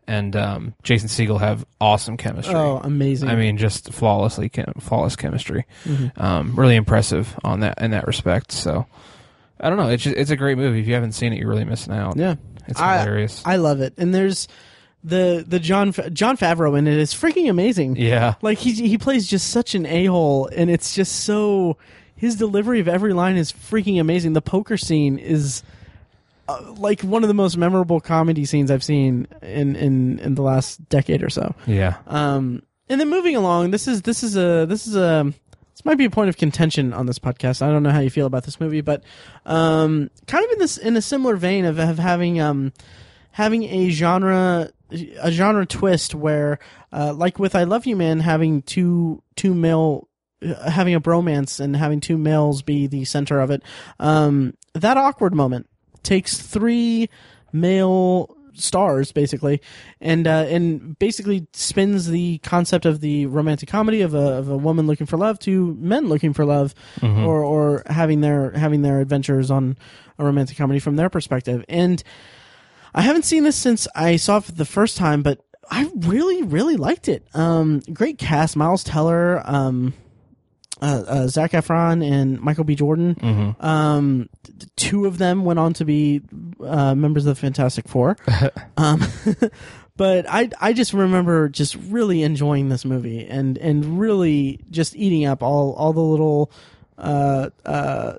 and 0.07 0.35
um, 0.37 0.75
Jason 0.83 1.09
Segel 1.09 1.41
have 1.41 1.65
awesome 1.81 2.17
chemistry. 2.17 2.55
oh, 2.55 2.79
amazing. 2.83 3.29
I 3.29 3.35
mean, 3.37 3.57
just 3.57 3.93
flawlessly, 3.93 4.49
chem- 4.49 4.75
flawless 4.81 5.17
chemistry. 5.17 5.65
Mhm. 5.85 6.21
Um, 6.21 6.55
really 6.57 6.77
impressive 6.77 7.39
on 7.45 7.61
that 7.61 7.81
in 7.83 7.91
that 7.93 8.07
respect. 8.07 8.53
So, 8.53 8.87
I 9.61 9.69
don't 9.69 9.79
know. 9.79 9.89
It's 9.89 10.03
just, 10.03 10.17
it's 10.17 10.31
a 10.31 10.37
great 10.37 10.59
movie. 10.59 10.81
If 10.81 10.87
you 10.87 10.95
haven't 10.95 11.13
seen 11.13 11.33
it, 11.33 11.39
you're 11.39 11.49
really 11.49 11.65
missing 11.65 11.93
out. 11.95 12.17
yeah. 12.17 12.37
it's 12.69 12.81
I- 12.81 12.99
hilarious. 12.99 13.43
I 13.45 13.57
love 13.57 13.81
it. 13.81 13.95
And 13.97 14.15
there's 14.15 14.49
the 15.05 15.45
the 15.47 15.61
Jon 15.61 15.93
Jon 16.13 16.37
Favreau 16.37 16.77
in 16.77 16.87
it 16.89 16.99
is 16.99 17.15
freaking 17.15 17.49
amazing. 17.49 17.95
yeah, 17.97 18.35
Like 18.43 18.59
he 18.59 18.73
he 18.73 18.99
plays 18.99 19.27
just 19.29 19.51
such 19.51 19.75
an 19.77 19.87
a 19.87 20.07
hole, 20.07 20.49
and 20.55 20.69
it's 20.69 20.95
just 20.97 21.21
so 21.25 21.77
his 22.17 22.35
delivery 22.35 22.81
of 22.81 22.89
every 22.89 23.13
line 23.13 23.37
is 23.37 23.53
freaking 23.53 24.01
amazing. 24.01 24.33
The 24.33 24.43
poker 24.43 24.77
scene 24.77 25.19
is 25.19 25.63
uh, 26.49 26.75
like 26.79 27.01
one 27.03 27.23
of 27.25 27.29
the 27.29 27.35
most 27.35 27.57
memorable 27.57 28.01
comedy 28.01 28.45
scenes 28.45 28.71
I've 28.71 28.85
seen 28.85 29.27
in 29.43 29.77
in 29.77 30.19
in 30.21 30.35
the 30.35 30.43
last 30.43 30.89
decade 30.89 31.23
or 31.23 31.31
so. 31.31 31.55
yeah, 31.67 31.97
Um, 32.07 32.63
and 32.89 33.01
then 33.01 33.09
moving 33.11 33.37
along, 33.37 33.71
this 33.73 33.89
is 33.89 34.03
this 34.03 34.23
is 34.23 34.37
a 34.37 34.67
this 34.67 34.87
is 34.87 34.97
a 34.97 35.33
this 35.73 35.85
might 35.85 35.99
be 35.99 36.05
a 36.07 36.11
point 36.11 36.29
of 36.29 36.37
contention 36.37 36.93
on 36.93 37.07
this 37.07 37.19
podcast. 37.19 37.61
I 37.63 37.71
don't 37.71 37.83
know 37.83 37.91
how 37.91 38.01
you 38.01 38.11
feel 38.11 38.27
about 38.27 38.45
this 38.45 38.61
movie, 38.61 38.81
but 38.81 39.03
um, 39.45 40.11
kind 40.27 40.45
of 40.45 40.51
in 40.53 40.59
this 40.59 40.79
in 40.79 40.97
a 40.97 41.03
similar 41.03 41.37
vein 41.37 41.65
of, 41.65 41.79
of 41.79 41.99
having 41.99 42.41
um 42.41 42.73
having 43.33 43.65
a 43.65 43.91
genre 43.91 44.71
a 45.21 45.33
genre 45.33 45.67
twist 45.67 46.15
where 46.15 46.59
uh, 46.93 47.13
like 47.13 47.39
with 47.39 47.55
I 47.55 47.65
Love 47.65 47.87
You 47.87 47.97
Man 47.97 48.21
having 48.21 48.63
two 48.63 49.23
two 49.35 49.53
male 49.53 50.09
uh, 50.47 50.71
having 50.71 50.95
a 50.95 51.01
bromance 51.01 51.59
and 51.61 51.75
having 51.77 52.01
two 52.01 52.17
males 52.17 52.63
be 52.63 52.87
the 52.87 53.05
center 53.05 53.41
of 53.41 53.51
it. 53.51 53.63
Um, 53.99 54.55
that 54.75 54.97
awkward 54.97 55.35
moment 55.35 55.69
takes 56.07 56.39
three 56.39 57.09
male 57.53 58.35
stars 58.59 59.13
basically 59.13 59.61
and 60.01 60.27
uh, 60.27 60.47
and 60.49 60.99
basically 60.99 61.47
spins 61.53 62.07
the 62.09 62.39
concept 62.39 62.87
of 62.87 63.01
the 63.01 63.27
romantic 63.27 63.69
comedy 63.69 64.01
of 64.01 64.15
a 64.15 64.33
of 64.39 64.49
a 64.49 64.57
woman 64.57 64.87
looking 64.87 65.07
for 65.07 65.19
love 65.19 65.39
to 65.39 65.75
men 65.79 66.09
looking 66.09 66.33
for 66.33 66.45
love 66.47 66.75
or 67.27 67.45
or 67.45 67.83
having 67.87 68.23
their 68.23 68.53
having 68.53 68.81
their 68.83 69.01
adventures 69.01 69.51
on 69.51 69.77
a 70.19 70.25
romantic 70.25 70.57
comedy 70.57 70.81
from 70.81 70.97
their 70.97 71.11
perspective. 71.11 71.65
And 71.69 72.03
I 72.95 73.03
haven't 73.03 73.27
seen 73.27 73.45
this 73.45 73.57
since 73.57 73.87
I 73.95 74.17
saw 74.17 74.39
it 74.39 74.45
for 74.45 74.53
the 74.53 74.65
first 74.65 74.97
time 74.97 75.23
but 75.23 75.45
I 75.71 75.91
really 75.95 76.43
really 76.43 76.77
liked 76.77 77.09
it. 77.09 77.27
Um 77.35 77.81
great 77.93 78.17
cast. 78.19 78.57
Miles 78.57 78.85
Teller 78.85 79.43
um 79.45 79.93
uh, 80.81 81.05
uh, 81.07 81.27
Zac 81.29 81.53
Efron 81.53 82.05
and 82.05 82.41
Michael 82.41 82.65
B. 82.65 82.75
Jordan. 82.75 83.15
Mm-hmm. 83.15 83.65
Um, 83.65 84.29
t- 84.45 84.67
two 84.77 85.07
of 85.07 85.19
them 85.19 85.45
went 85.45 85.59
on 85.59 85.73
to 85.75 85.85
be 85.85 86.23
uh, 86.63 86.95
members 86.95 87.27
of 87.27 87.37
the 87.37 87.41
Fantastic 87.41 87.89
Four. 87.89 88.17
um, 88.77 89.03
but 89.97 90.27
I 90.29 90.51
I 90.61 90.73
just 90.73 90.93
remember 90.93 91.49
just 91.49 91.77
really 91.89 92.23
enjoying 92.23 92.69
this 92.69 92.85
movie 92.85 93.27
and 93.27 93.57
and 93.59 93.99
really 93.99 94.61
just 94.71 94.95
eating 94.97 95.25
up 95.25 95.43
all 95.43 95.73
all 95.75 95.93
the 95.93 96.01
little 96.01 96.51
uh, 96.99 97.51
uh, 97.65 98.15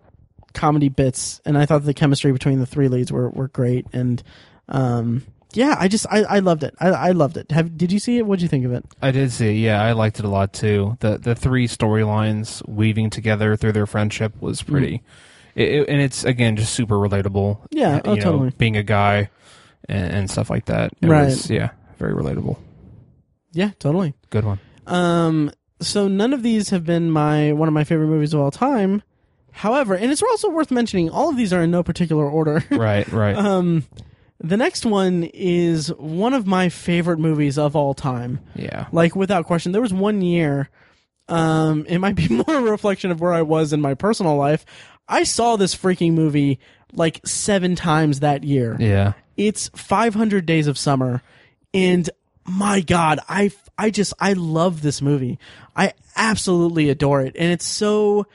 comedy 0.54 0.90
bits. 0.90 1.42
And 1.46 1.58
I 1.58 1.66
thought 1.66 1.84
the 1.84 1.94
chemistry 1.94 2.32
between 2.32 2.60
the 2.60 2.66
three 2.66 2.88
leads 2.88 3.12
were 3.12 3.30
were 3.30 3.50
great. 3.50 3.86
And 3.94 4.22
um, 4.68 5.24
yeah, 5.54 5.76
I 5.80 5.88
just 5.88 6.06
I, 6.10 6.24
I 6.24 6.40
loved 6.40 6.64
it. 6.64 6.76
I, 6.80 6.90
I 6.90 7.12
loved 7.12 7.38
it. 7.38 7.52
Have 7.52 7.78
did 7.78 7.92
you 7.92 8.00
see 8.00 8.18
it? 8.18 8.26
What'd 8.26 8.42
you 8.42 8.48
think 8.48 8.66
of 8.66 8.74
it? 8.74 8.86
I 9.02 9.12
did 9.12 9.32
see. 9.32 9.54
Yeah, 9.64 9.82
I 9.82 9.94
liked 9.94 10.20
it 10.20 10.26
a 10.26 10.30
lot 10.30 10.54
too. 10.54 10.98
The 11.00 11.18
the 11.18 11.36
three 11.36 11.68
storylines 11.68 12.68
weaving 12.68 13.10
together 13.10 13.56
through 13.56 13.72
their 13.74 13.86
friendship 13.88 14.34
was 14.42 14.62
pretty, 14.62 15.02
it, 15.56 15.68
it- 15.70 15.90
and 15.90 16.02
it's 16.02 16.24
again 16.24 16.56
just 16.58 16.74
super 16.74 16.96
relatable. 16.96 17.60
Yeah, 17.72 18.02
oh, 18.06 18.16
know, 18.16 18.22
totally. 18.22 18.50
Being 18.58 18.78
a 18.78 18.84
guy 18.84 19.30
and, 19.90 20.12
and 20.14 20.32
stuff 20.32 20.50
like 20.50 20.66
that. 20.66 20.92
It 21.02 21.08
Right. 21.08 21.26
Was, 21.26 21.50
yeah, 21.50 21.72
very 21.98 22.14
relatable. 22.14 22.58
Yeah, 23.54 23.72
totally. 23.80 24.14
Good 24.30 24.44
one. 24.46 24.60
Um, 24.86 25.52
so 25.80 26.08
none 26.08 26.34
of 26.34 26.44
these 26.44 26.70
have 26.70 26.86
been 26.86 27.10
my 27.10 27.54
one 27.54 27.68
of 27.68 27.74
my 27.74 27.84
favorite 27.84 28.08
movies 28.08 28.34
of 28.34 28.42
all 28.42 28.52
time. 28.52 29.02
However, 29.52 29.96
and 29.96 30.12
it's 30.12 30.22
also 30.22 30.50
worth 30.52 30.70
mentioning, 30.70 31.10
all 31.10 31.30
of 31.30 31.38
these 31.38 31.52
are 31.52 31.64
in 31.64 31.72
no 31.72 31.82
particular 31.82 32.30
order. 32.30 32.64
Right. 32.72 33.08
Right. 33.12 33.36
um, 33.36 33.86
the 34.40 34.58
next 34.58 34.86
one 34.86 35.24
is 35.34 35.88
one 35.94 36.34
of 36.34 36.46
my 36.46 36.70
favorite 36.70 37.20
movies 37.20 37.58
of 37.58 37.76
all 37.76 37.94
time. 37.94 38.40
yeah. 38.56 38.88
Like 38.92 39.16
without 39.16 39.46
question, 39.46 39.72
there 39.72 39.82
was 39.82 39.94
one 39.94 40.22
year. 40.22 40.70
Um, 41.28 41.86
it 41.88 41.98
might 42.00 42.16
be 42.16 42.28
more 42.48 42.58
a 42.58 42.62
reflection 42.62 43.12
of 43.12 43.20
where 43.20 43.34
I 43.34 43.42
was 43.42 43.74
in 43.74 43.82
my 43.82 43.94
personal 43.94 44.36
life. 44.36 44.66
I 45.08 45.24
saw 45.24 45.56
this 45.56 45.76
freaking 45.76 46.14
movie 46.14 46.60
like 46.94 47.26
seven 47.26 47.76
times 47.76 48.20
that 48.20 48.44
year. 48.44 48.78
Yeah. 48.80 49.14
It's 49.36 49.70
500 49.76 50.46
Days 50.46 50.68
of 50.68 50.78
Summer, 50.78 51.22
and 51.74 52.10
my 52.46 52.82
god, 52.82 53.20
I 53.30 53.52
I 53.78 53.92
just 53.92 54.14
I 54.20 54.34
love 54.34 54.82
this 54.82 55.02
movie. 55.02 55.38
I 55.76 55.94
absolutely 56.16 56.90
adore 56.90 57.22
it, 57.22 57.36
and 57.38 57.52
it's 57.52 57.66
so. 57.66 58.26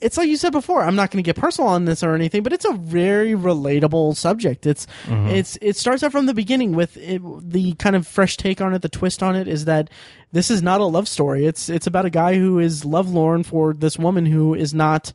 It's 0.00 0.16
like 0.16 0.28
you 0.28 0.36
said 0.36 0.52
before. 0.52 0.82
I'm 0.82 0.94
not 0.94 1.10
going 1.10 1.22
to 1.22 1.26
get 1.26 1.36
personal 1.40 1.68
on 1.68 1.84
this 1.84 2.04
or 2.04 2.14
anything, 2.14 2.44
but 2.44 2.52
it's 2.52 2.64
a 2.64 2.72
very 2.72 3.32
relatable 3.32 4.16
subject. 4.16 4.64
It's 4.64 4.86
it's 5.08 5.58
it 5.60 5.76
starts 5.76 6.02
out 6.04 6.12
from 6.12 6.26
the 6.26 6.34
beginning 6.34 6.72
with 6.72 6.96
it, 6.96 7.20
the 7.42 7.72
kind 7.74 7.96
of 7.96 8.06
fresh 8.06 8.36
take 8.36 8.60
on 8.60 8.74
it. 8.74 8.82
The 8.82 8.88
twist 8.88 9.22
on 9.22 9.34
it 9.34 9.48
is 9.48 9.64
that 9.64 9.90
this 10.30 10.50
is 10.50 10.62
not 10.62 10.80
a 10.80 10.84
love 10.84 11.08
story. 11.08 11.46
It's 11.46 11.68
it's 11.68 11.88
about 11.88 12.06
a 12.06 12.10
guy 12.10 12.34
who 12.34 12.60
is 12.60 12.84
lovelorn 12.84 13.42
for 13.42 13.74
this 13.74 13.98
woman 13.98 14.24
who 14.24 14.54
is 14.54 14.72
not 14.72 15.12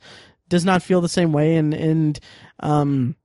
does 0.49 0.65
not 0.65 0.83
feel 0.83 0.99
the 0.99 1.07
same 1.07 1.31
way, 1.31 1.55
and 1.55 1.73
and 1.73 2.19
um 2.59 3.15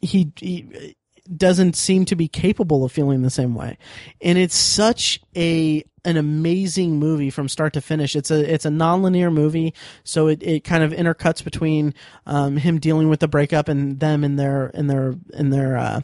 he, 0.00 0.32
he 0.36 0.96
doesn't 1.36 1.76
seem 1.76 2.04
to 2.06 2.16
be 2.16 2.28
capable 2.28 2.84
of 2.84 2.92
feeling 2.92 3.22
the 3.22 3.30
same 3.30 3.54
way. 3.54 3.78
And 4.20 4.38
it's 4.38 4.56
such 4.56 5.20
a 5.36 5.84
an 6.04 6.16
amazing 6.16 6.98
movie 6.98 7.30
from 7.30 7.48
start 7.48 7.72
to 7.74 7.80
finish. 7.80 8.16
It's 8.16 8.30
a 8.30 8.52
it's 8.52 8.64
a 8.64 8.70
nonlinear 8.70 9.32
movie, 9.32 9.74
so 10.04 10.28
it, 10.28 10.42
it 10.42 10.64
kind 10.64 10.82
of 10.82 10.92
intercuts 10.92 11.42
between 11.42 11.94
um, 12.26 12.56
him 12.56 12.78
dealing 12.78 13.08
with 13.08 13.20
the 13.20 13.28
breakup 13.28 13.68
and 13.68 14.00
them 14.00 14.24
in 14.24 14.36
their 14.36 14.68
in 14.68 14.86
their 14.86 15.14
in 15.32 15.50
their 15.50 15.76
uh, 15.76 16.00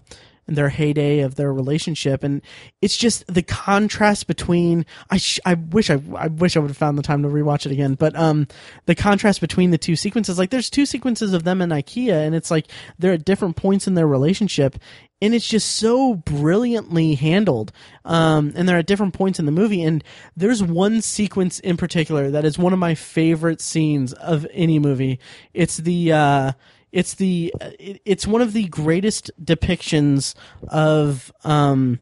their 0.47 0.69
heyday 0.69 1.21
of 1.21 1.35
their 1.35 1.53
relationship, 1.53 2.23
and 2.23 2.43
it's 2.81 2.97
just 2.97 3.27
the 3.27 3.43
contrast 3.43 4.27
between. 4.27 4.87
I 5.11 5.17
sh- 5.19 5.41
I 5.45 5.55
wish 5.55 5.91
I 5.91 6.01
I 6.17 6.29
wish 6.29 6.57
I 6.57 6.61
would 6.61 6.71
have 6.71 6.77
found 6.77 6.99
the 6.99 7.03
time 7.03 7.23
to 7.23 7.29
rewatch 7.29 7.67
it 7.67 7.73
again, 7.73 7.95
but 7.95 8.17
um 8.17 8.47
the 8.87 8.95
contrast 8.95 9.41
between 9.41 9.71
the 9.71 9.79
two 9.79 9.97
sequences, 9.97 10.39
like 10.39 10.51
there's 10.51 10.71
two 10.71 10.87
sequences 10.87 11.33
of 11.33 11.45
them 11.45 11.61
in 11.61 11.71
IKEA, 11.71 12.27
and 12.27 12.35
it's 12.35 12.51
like 12.51 12.67
they're 12.99 13.15
at 13.15 13.25
different 13.25 13.57
points 13.57 13.87
in 13.87 13.95
their 13.95 14.07
relationship, 14.07 14.77
and 15.23 15.35
it's 15.35 15.49
just 15.49 15.77
so 15.77 16.15
brilliantly 16.15 17.15
handled. 17.15 17.73
Um, 18.05 18.53
and 18.55 18.69
they're 18.69 18.79
at 18.79 18.87
different 18.87 19.15
points 19.15 19.39
in 19.39 19.47
the 19.47 19.53
movie. 19.53 19.83
And 19.83 20.05
there's 20.37 20.63
one 20.63 21.01
sequence 21.01 21.59
in 21.61 21.77
particular 21.77 22.31
that 22.31 22.45
is 22.45 22.59
one 22.59 22.73
of 22.73 22.79
my 22.79 22.95
favorite 22.95 23.61
scenes 23.61 24.13
of 24.13 24.47
any 24.53 24.79
movie. 24.79 25.19
It's 25.55 25.79
the, 25.79 26.13
uh, 26.13 26.53
it's 26.97 27.15
the, 27.15 27.53
it, 27.79 28.01
it's 28.05 28.27
one 28.27 28.41
of 28.43 28.53
the 28.53 28.65
greatest 28.65 29.31
depictions 29.43 30.35
of, 30.69 31.33
um, 31.45 32.01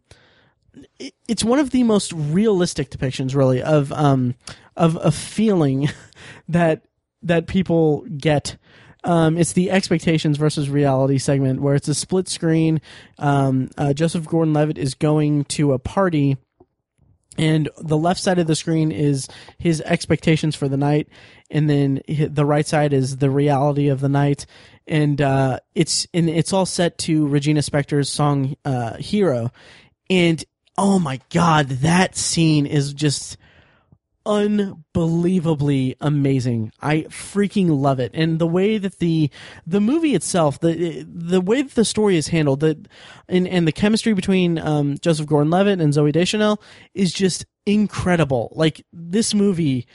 it- 0.98 1.14
it's 1.28 1.44
one 1.44 1.58
of 1.58 1.70
the 1.70 1.82
most 1.82 2.12
realistic 2.12 2.90
depictions 2.90 3.34
really 3.34 3.62
of, 3.62 3.92
um, 3.92 4.34
of 4.76 4.96
a 5.02 5.10
feeling 5.10 5.88
that, 6.48 6.82
that 7.22 7.46
people 7.46 8.06
get 8.16 8.56
um, 9.06 9.36
it's 9.36 9.52
the 9.52 9.70
expectations 9.70 10.38
versus 10.38 10.70
reality 10.70 11.18
segment 11.18 11.60
where 11.60 11.74
it's 11.74 11.88
a 11.88 11.94
split 11.94 12.26
screen. 12.26 12.80
Um, 13.18 13.68
uh, 13.76 13.92
Joseph 13.92 14.24
Gordon-Levitt 14.26 14.78
is 14.78 14.94
going 14.94 15.44
to 15.44 15.74
a 15.74 15.78
party, 15.78 16.38
and 17.36 17.68
the 17.78 17.98
left 17.98 18.18
side 18.20 18.38
of 18.38 18.46
the 18.46 18.56
screen 18.56 18.90
is 18.90 19.28
his 19.58 19.82
expectations 19.82 20.56
for 20.56 20.68
the 20.68 20.78
night, 20.78 21.08
and 21.54 21.70
then 21.70 22.02
the 22.06 22.44
right 22.44 22.66
side 22.66 22.92
is 22.92 23.16
the 23.16 23.30
reality 23.30 23.88
of 23.88 24.00
the 24.00 24.08
night. 24.08 24.44
And 24.86 25.22
uh, 25.22 25.60
it's 25.74 26.06
and 26.12 26.28
it's 26.28 26.52
all 26.52 26.66
set 26.66 26.98
to 26.98 27.26
Regina 27.26 27.60
Spektor's 27.60 28.10
song 28.10 28.56
uh, 28.66 28.96
"Hero," 28.98 29.50
and 30.10 30.44
oh 30.76 30.98
my 30.98 31.20
god, 31.30 31.68
that 31.68 32.16
scene 32.16 32.66
is 32.66 32.92
just 32.92 33.38
unbelievably 34.26 35.96
amazing. 36.00 36.72
I 36.80 37.02
freaking 37.08 37.80
love 37.80 38.00
it. 38.00 38.10
And 38.14 38.38
the 38.38 38.46
way 38.46 38.78
that 38.78 38.98
the 38.98 39.30
the 39.66 39.80
movie 39.80 40.14
itself, 40.14 40.60
the 40.60 41.02
the 41.08 41.40
way 41.40 41.62
that 41.62 41.74
the 41.74 41.84
story 41.84 42.16
is 42.16 42.28
handled, 42.28 42.60
the 42.60 42.84
and 43.28 43.46
and 43.48 43.66
the 43.66 43.72
chemistry 43.72 44.12
between 44.12 44.58
um, 44.58 44.98
Joseph 44.98 45.26
Gordon-Levitt 45.26 45.80
and 45.80 45.92
Zooey 45.92 46.12
Deschanel 46.12 46.60
is 46.94 47.12
just 47.12 47.46
incredible. 47.64 48.52
Like 48.54 48.84
this 48.92 49.32
movie, 49.34 49.86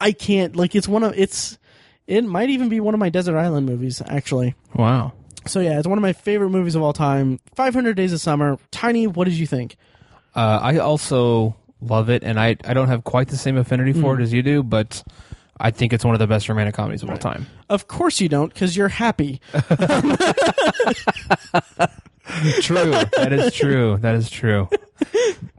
I 0.00 0.12
can't 0.12 0.54
like 0.56 0.74
it's 0.74 0.86
one 0.88 1.02
of 1.02 1.18
it's 1.18 1.58
it 2.06 2.24
might 2.24 2.50
even 2.50 2.68
be 2.68 2.80
one 2.80 2.94
of 2.94 3.00
my 3.00 3.08
Desert 3.08 3.36
Island 3.36 3.66
movies 3.66 4.02
actually. 4.06 4.54
Wow. 4.74 5.12
So 5.46 5.60
yeah, 5.60 5.78
it's 5.78 5.86
one 5.88 5.96
of 5.98 6.02
my 6.02 6.12
favorite 6.12 6.50
movies 6.50 6.74
of 6.74 6.82
all 6.82 6.92
time. 6.92 7.38
500 7.54 7.96
Days 7.96 8.12
of 8.12 8.20
Summer. 8.20 8.58
Tiny, 8.70 9.06
what 9.06 9.24
did 9.24 9.34
you 9.34 9.46
think? 9.46 9.76
Uh, 10.34 10.58
I 10.62 10.78
also 10.78 11.56
love 11.80 12.10
it, 12.10 12.22
and 12.24 12.38
I 12.38 12.56
I 12.64 12.74
don't 12.74 12.88
have 12.88 13.04
quite 13.04 13.28
the 13.28 13.36
same 13.36 13.56
affinity 13.56 13.92
for 13.92 14.14
Mm. 14.16 14.20
it 14.20 14.22
as 14.24 14.32
you 14.32 14.42
do, 14.42 14.62
but 14.62 15.02
I 15.58 15.70
think 15.70 15.92
it's 15.92 16.04
one 16.04 16.14
of 16.14 16.18
the 16.18 16.26
best 16.26 16.48
romantic 16.48 16.74
comedies 16.74 17.02
of 17.02 17.10
all 17.10 17.16
time. 17.16 17.46
Of 17.70 17.88
course 17.88 18.20
you 18.20 18.28
don't, 18.28 18.52
because 18.52 18.76
you're 18.76 18.88
happy. 18.88 19.40
True. 22.60 22.90
that 23.16 23.32
is 23.32 23.54
true. 23.54 23.96
That 23.98 24.14
is 24.16 24.28
true. 24.28 24.68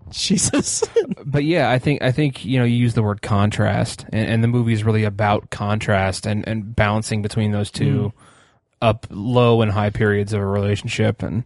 Jesus. 0.10 0.84
But 1.26 1.44
yeah, 1.44 1.70
I 1.70 1.80
think 1.80 2.02
I 2.02 2.12
think 2.12 2.46
you 2.46 2.58
know 2.58 2.64
you 2.64 2.76
use 2.76 2.94
the 2.94 3.04
word 3.04 3.22
contrast, 3.22 4.06
and, 4.14 4.30
and 4.30 4.44
the 4.44 4.48
movie 4.48 4.72
is 4.72 4.84
really 4.84 5.04
about 5.04 5.50
contrast 5.50 6.26
and 6.26 6.48
and 6.48 6.74
balancing 6.76 7.22
between 7.22 7.52
those 7.52 7.70
two 7.70 8.14
up 8.82 9.08
low 9.10 9.62
and 9.62 9.72
high 9.72 9.90
periods 9.90 10.32
of 10.32 10.40
a 10.42 10.46
relationship, 10.46 11.22
and 11.24 11.44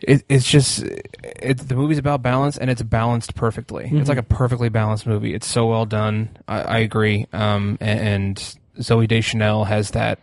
it, 0.00 0.24
it's 0.28 0.48
just 0.48 0.82
it, 0.82 1.58
the 1.58 1.76
movie's 1.76 1.98
about 1.98 2.22
balance, 2.22 2.56
and 2.58 2.70
it's 2.70 2.82
balanced 2.82 3.34
perfectly. 3.34 3.88
It's 3.92 4.08
like 4.08 4.18
a 4.18 4.24
perfectly 4.24 4.70
balanced 4.70 5.06
movie. 5.06 5.34
It's 5.34 5.46
so 5.46 5.66
well 5.66 5.86
done. 5.86 6.36
I, 6.48 6.60
I 6.62 6.78
agree. 6.78 7.26
Um, 7.32 7.78
and, 7.80 8.00
and 8.00 8.56
Zooey 8.78 9.06
Deschanel 9.06 9.64
has 9.64 9.92
that 9.92 10.18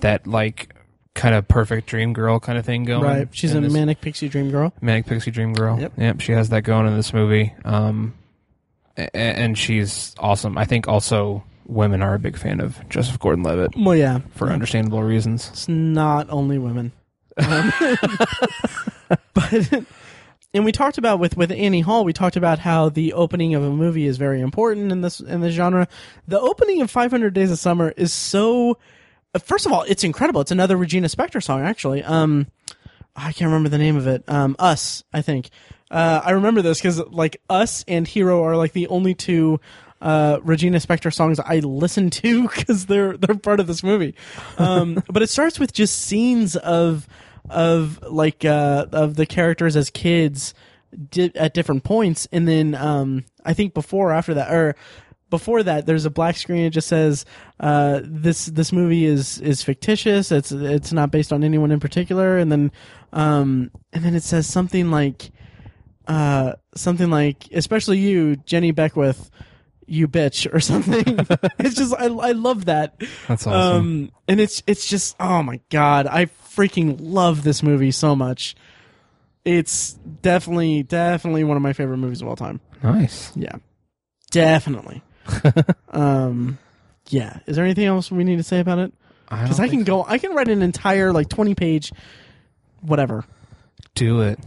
that 0.00 0.26
like 0.26 0.74
kind 1.16 1.34
of 1.34 1.48
perfect 1.48 1.88
dream 1.88 2.12
girl 2.12 2.38
kind 2.38 2.56
of 2.58 2.64
thing 2.64 2.84
going. 2.84 3.02
right. 3.02 3.28
She's 3.32 3.54
a 3.54 3.60
this- 3.60 3.72
manic 3.72 4.00
pixie 4.00 4.28
dream 4.28 4.50
girl. 4.50 4.72
Manic 4.80 5.06
Pixie 5.06 5.30
Dream 5.32 5.52
Girl. 5.54 5.80
Yep. 5.98 6.20
she 6.20 6.30
has 6.32 6.50
that 6.50 6.62
going 6.62 6.86
in 6.86 6.94
this 6.96 7.12
movie. 7.12 7.52
Um, 7.64 8.14
a- 8.96 9.16
and 9.16 9.58
she's 9.58 10.14
awesome. 10.18 10.56
I 10.56 10.64
think 10.66 10.86
also 10.86 11.42
women 11.66 12.00
are 12.02 12.14
a 12.14 12.18
big 12.20 12.36
fan 12.36 12.60
of 12.60 12.78
Joseph 12.88 13.18
Gordon-Levitt 13.18 13.72
Well, 13.76 13.96
yeah. 13.96 14.20
for 14.36 14.50
understandable 14.50 15.02
reasons. 15.02 15.48
It's 15.48 15.68
not 15.68 16.28
only 16.30 16.58
women. 16.58 16.92
Um, 17.38 17.72
but 19.34 19.84
and 20.54 20.64
we 20.64 20.72
talked 20.72 20.96
about 20.98 21.18
with 21.18 21.36
with 21.36 21.50
Annie 21.52 21.80
Hall, 21.80 22.04
we 22.04 22.12
talked 22.12 22.36
about 22.36 22.58
how 22.58 22.88
the 22.88 23.12
opening 23.12 23.54
of 23.54 23.62
a 23.62 23.70
movie 23.70 24.06
is 24.06 24.16
very 24.16 24.40
important 24.40 24.90
in 24.92 25.00
this 25.02 25.20
in 25.20 25.40
this 25.40 25.54
genre. 25.54 25.86
The 26.28 26.40
opening 26.40 26.80
of 26.82 26.90
500 26.90 27.34
Days 27.34 27.50
of 27.50 27.58
Summer 27.58 27.92
is 27.96 28.12
so 28.12 28.78
first 29.38 29.66
of 29.66 29.72
all, 29.72 29.82
it's 29.82 30.04
incredible. 30.04 30.40
It's 30.40 30.50
another 30.50 30.76
Regina 30.76 31.08
Spektor 31.08 31.42
song 31.42 31.62
actually. 31.62 32.02
Um 32.02 32.46
I 33.14 33.32
can't 33.32 33.48
remember 33.48 33.68
the 33.68 33.78
name 33.78 33.96
of 33.96 34.06
it. 34.06 34.24
Um 34.28 34.56
Us, 34.58 35.04
I 35.12 35.22
think. 35.22 35.50
Uh 35.90 36.20
I 36.24 36.32
remember 36.32 36.62
this 36.62 36.80
cuz 36.80 36.98
like 36.98 37.40
Us 37.48 37.84
and 37.88 38.06
Hero 38.06 38.42
are 38.44 38.56
like 38.56 38.72
the 38.72 38.88
only 38.88 39.14
two 39.14 39.60
uh, 40.00 40.38
Regina 40.42 40.78
Spektor 40.78 41.12
songs 41.12 41.40
I 41.40 41.60
listen 41.60 42.10
to 42.10 42.42
because 42.48 42.86
they're 42.86 43.16
they're 43.16 43.36
part 43.36 43.60
of 43.60 43.66
this 43.66 43.82
movie. 43.82 44.14
Um, 44.58 45.02
but 45.10 45.22
it 45.22 45.30
starts 45.30 45.58
with 45.58 45.72
just 45.72 45.98
scenes 45.98 46.56
of 46.56 47.08
of 47.48 48.02
like 48.02 48.44
uh, 48.44 48.86
of 48.92 49.16
the 49.16 49.26
characters 49.26 49.76
as 49.76 49.90
kids 49.90 50.54
di- 51.10 51.32
at 51.34 51.54
different 51.54 51.84
points, 51.84 52.26
and 52.32 52.46
then 52.46 52.74
um, 52.74 53.24
I 53.44 53.54
think 53.54 53.74
before 53.74 54.10
or 54.10 54.12
after 54.12 54.34
that 54.34 54.52
or 54.52 54.76
before 55.30 55.62
that 55.62 55.86
there's 55.86 56.04
a 56.04 56.10
black 56.10 56.36
screen 56.36 56.64
it 56.64 56.70
just 56.70 56.86
says 56.88 57.24
uh, 57.60 58.00
this 58.04 58.46
this 58.46 58.72
movie 58.72 59.04
is 59.04 59.38
is 59.40 59.62
fictitious 59.62 60.30
it's 60.30 60.52
it's 60.52 60.92
not 60.92 61.10
based 61.10 61.32
on 61.32 61.42
anyone 61.42 61.70
in 61.72 61.80
particular 61.80 62.38
and 62.38 62.50
then 62.52 62.70
um, 63.12 63.70
and 63.92 64.04
then 64.04 64.14
it 64.14 64.22
says 64.22 64.46
something 64.46 64.90
like 64.90 65.30
uh, 66.06 66.52
something 66.74 67.10
like 67.10 67.48
especially 67.52 67.98
you 67.98 68.36
Jenny 68.36 68.70
Beckwith 68.70 69.30
you 69.88 70.06
bitch 70.08 70.52
or 70.52 70.60
something 70.72 71.04
it's 71.58 71.74
just 71.74 71.94
I, 71.94 72.06
I 72.06 72.32
love 72.32 72.66
that 72.66 73.00
That's 73.28 73.46
awesome. 73.46 73.52
um, 73.52 74.10
and 74.28 74.40
it's 74.40 74.62
it's 74.66 74.86
just 74.86 75.16
oh 75.18 75.42
my 75.42 75.60
god, 75.70 76.06
I 76.06 76.26
freaking 76.26 76.96
love 77.00 77.42
this 77.42 77.62
movie 77.62 77.90
so 77.90 78.14
much. 78.16 78.54
It's 79.44 79.92
definitely 80.22 80.82
definitely 80.84 81.44
one 81.44 81.56
of 81.56 81.62
my 81.62 81.72
favorite 81.72 81.98
movies 81.98 82.22
of 82.22 82.28
all 82.28 82.36
time. 82.36 82.60
nice. 82.82 83.32
Yeah, 83.36 83.56
definitely. 84.30 85.02
um, 85.90 86.58
yeah. 87.08 87.38
Is 87.46 87.56
there 87.56 87.64
anything 87.64 87.86
else 87.86 88.10
we 88.10 88.24
need 88.24 88.36
to 88.36 88.42
say 88.42 88.60
about 88.60 88.78
it? 88.78 88.92
Because 89.28 89.58
I, 89.58 89.68
can 89.68 89.82
go, 89.82 90.04
I 90.04 90.18
can 90.18 90.34
write 90.34 90.48
an 90.48 90.62
entire 90.62 91.12
like 91.12 91.28
twenty 91.28 91.56
page, 91.56 91.92
whatever. 92.80 93.24
do 93.94 94.20
it. 94.20 94.38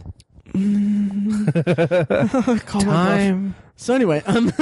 Call 2.66 2.84
my. 2.84 3.38
So 3.76 3.94
anyway, 3.94 4.22
um, 4.26 4.52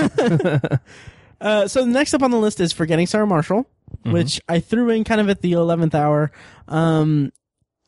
uh, 1.40 1.68
so 1.68 1.84
next 1.84 2.14
up 2.14 2.22
on 2.22 2.30
the 2.30 2.38
list 2.38 2.60
is 2.60 2.72
Forgetting 2.72 3.06
Sarah 3.06 3.26
Marshall, 3.26 3.66
which 4.04 4.40
I 4.48 4.60
threw 4.60 4.90
in 4.90 5.04
kind 5.04 5.20
of 5.20 5.28
at 5.28 5.40
the 5.40 5.52
eleventh 5.52 5.94
hour, 5.94 6.30
um, 6.66 7.32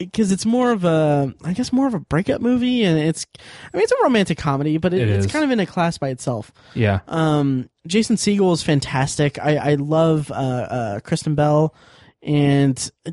because 0.00 0.32
it's 0.32 0.44
more 0.46 0.72
of 0.72 0.84
a, 0.84 1.32
I 1.44 1.52
guess, 1.52 1.72
more 1.72 1.86
of 1.86 1.94
a 1.94 2.00
breakup 2.00 2.40
movie, 2.40 2.82
and 2.84 2.98
it's, 2.98 3.26
I 3.72 3.76
mean, 3.76 3.84
it's 3.84 3.92
a 3.92 4.02
romantic 4.02 4.38
comedy, 4.38 4.78
but 4.78 4.92
it, 4.94 5.02
It 5.02 5.08
it's 5.10 5.30
kind 5.30 5.44
of 5.44 5.50
in 5.50 5.60
a 5.60 5.66
class 5.66 5.98
by 5.98 6.08
itself. 6.08 6.50
Yeah. 6.74 7.00
Um, 7.06 7.68
Jason 7.86 8.16
Segel 8.16 8.52
is 8.52 8.62
fantastic. 8.62 9.38
I, 9.38 9.56
I 9.56 9.74
love 9.74 10.30
uh, 10.30 10.34
uh, 10.34 11.00
Kristen 11.00 11.34
Bell, 11.34 11.74
and 12.22 12.90
uh, 13.06 13.12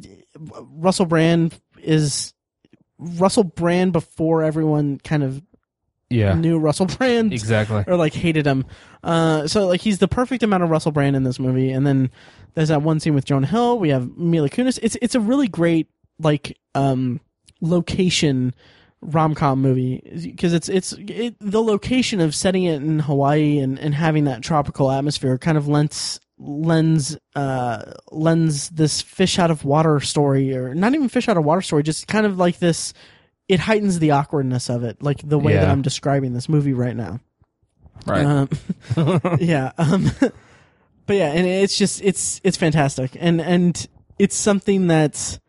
Russell 0.71 1.05
Brand 1.05 1.59
is 1.83 2.33
Russell 2.97 3.43
Brand 3.43 3.93
before 3.93 4.43
everyone 4.43 4.97
kind 5.03 5.23
of 5.23 5.41
Yeah. 6.09 6.33
knew 6.33 6.57
Russell 6.57 6.85
Brand 6.87 7.33
Exactly. 7.33 7.83
or 7.85 7.95
like 7.97 8.13
hated 8.13 8.45
him. 8.47 8.65
Uh, 9.03 9.45
so 9.47 9.67
like 9.67 9.81
he's 9.81 9.99
the 9.99 10.07
perfect 10.07 10.41
amount 10.41 10.63
of 10.63 10.69
Russell 10.69 10.91
Brand 10.91 11.15
in 11.15 11.23
this 11.23 11.37
movie. 11.39 11.69
And 11.71 11.85
then 11.85 12.09
there's 12.55 12.69
that 12.69 12.81
one 12.81 12.99
scene 12.99 13.13
with 13.13 13.25
Jonah 13.25 13.45
Hill. 13.47 13.77
We 13.77 13.89
have 13.89 14.17
Mila 14.17 14.49
Kunis. 14.49 14.79
It's 14.81 14.97
it's 15.01 15.15
a 15.15 15.19
really 15.19 15.47
great 15.47 15.87
like 16.19 16.57
um 16.77 17.19
location 17.61 18.53
rom 19.01 19.35
com 19.35 19.61
movie 19.61 20.01
because 20.23 20.53
it's 20.53 20.69
it's 20.69 20.93
it, 20.93 21.35
the 21.39 21.61
location 21.61 22.19
of 22.19 22.33
setting 22.33 22.63
it 22.63 22.81
in 22.81 22.99
Hawaii 22.99 23.59
and 23.59 23.79
and 23.79 23.93
having 23.95 24.25
that 24.25 24.41
tropical 24.41 24.91
atmosphere 24.91 25.37
kind 25.37 25.57
of 25.57 25.67
lends 25.67 26.19
lends 26.39 27.17
uh 27.35 27.93
lends 28.11 28.69
this 28.69 29.01
fish 29.01 29.39
out 29.39 29.49
of 29.51 29.65
water 29.65 29.99
story 29.99 30.55
or 30.55 30.75
not 30.75 30.93
even 30.93 31.09
fish 31.09 31.27
out 31.27 31.37
of 31.37 31.43
water 31.43 31.61
story 31.61 31.81
just 31.83 32.07
kind 32.07 32.25
of 32.27 32.37
like 32.37 32.59
this 32.59 32.93
it 33.47 33.59
heightens 33.59 33.97
the 33.99 34.11
awkwardness 34.11 34.69
of 34.69 34.83
it 34.83 35.01
like 35.01 35.17
the 35.27 35.39
way 35.39 35.53
that 35.53 35.67
i'm 35.69 35.81
describing 35.81 36.33
this 36.33 36.47
movie 36.47 36.73
right 36.73 36.95
now 36.95 37.19
Right. 38.05 38.25
um, 38.25 38.49
yeah. 39.39 39.71
Um, 39.77 40.11
but 41.05 41.15
yeah, 41.15 41.31
and 41.31 41.45
it's 41.47 41.77
just 41.77 42.01
it's 42.03 42.39
it's 42.43 42.57
fantastic, 42.57 43.17
and 43.19 43.41
and 43.41 43.87
it's 44.19 44.35
something 44.35 44.87
that's 44.87 45.39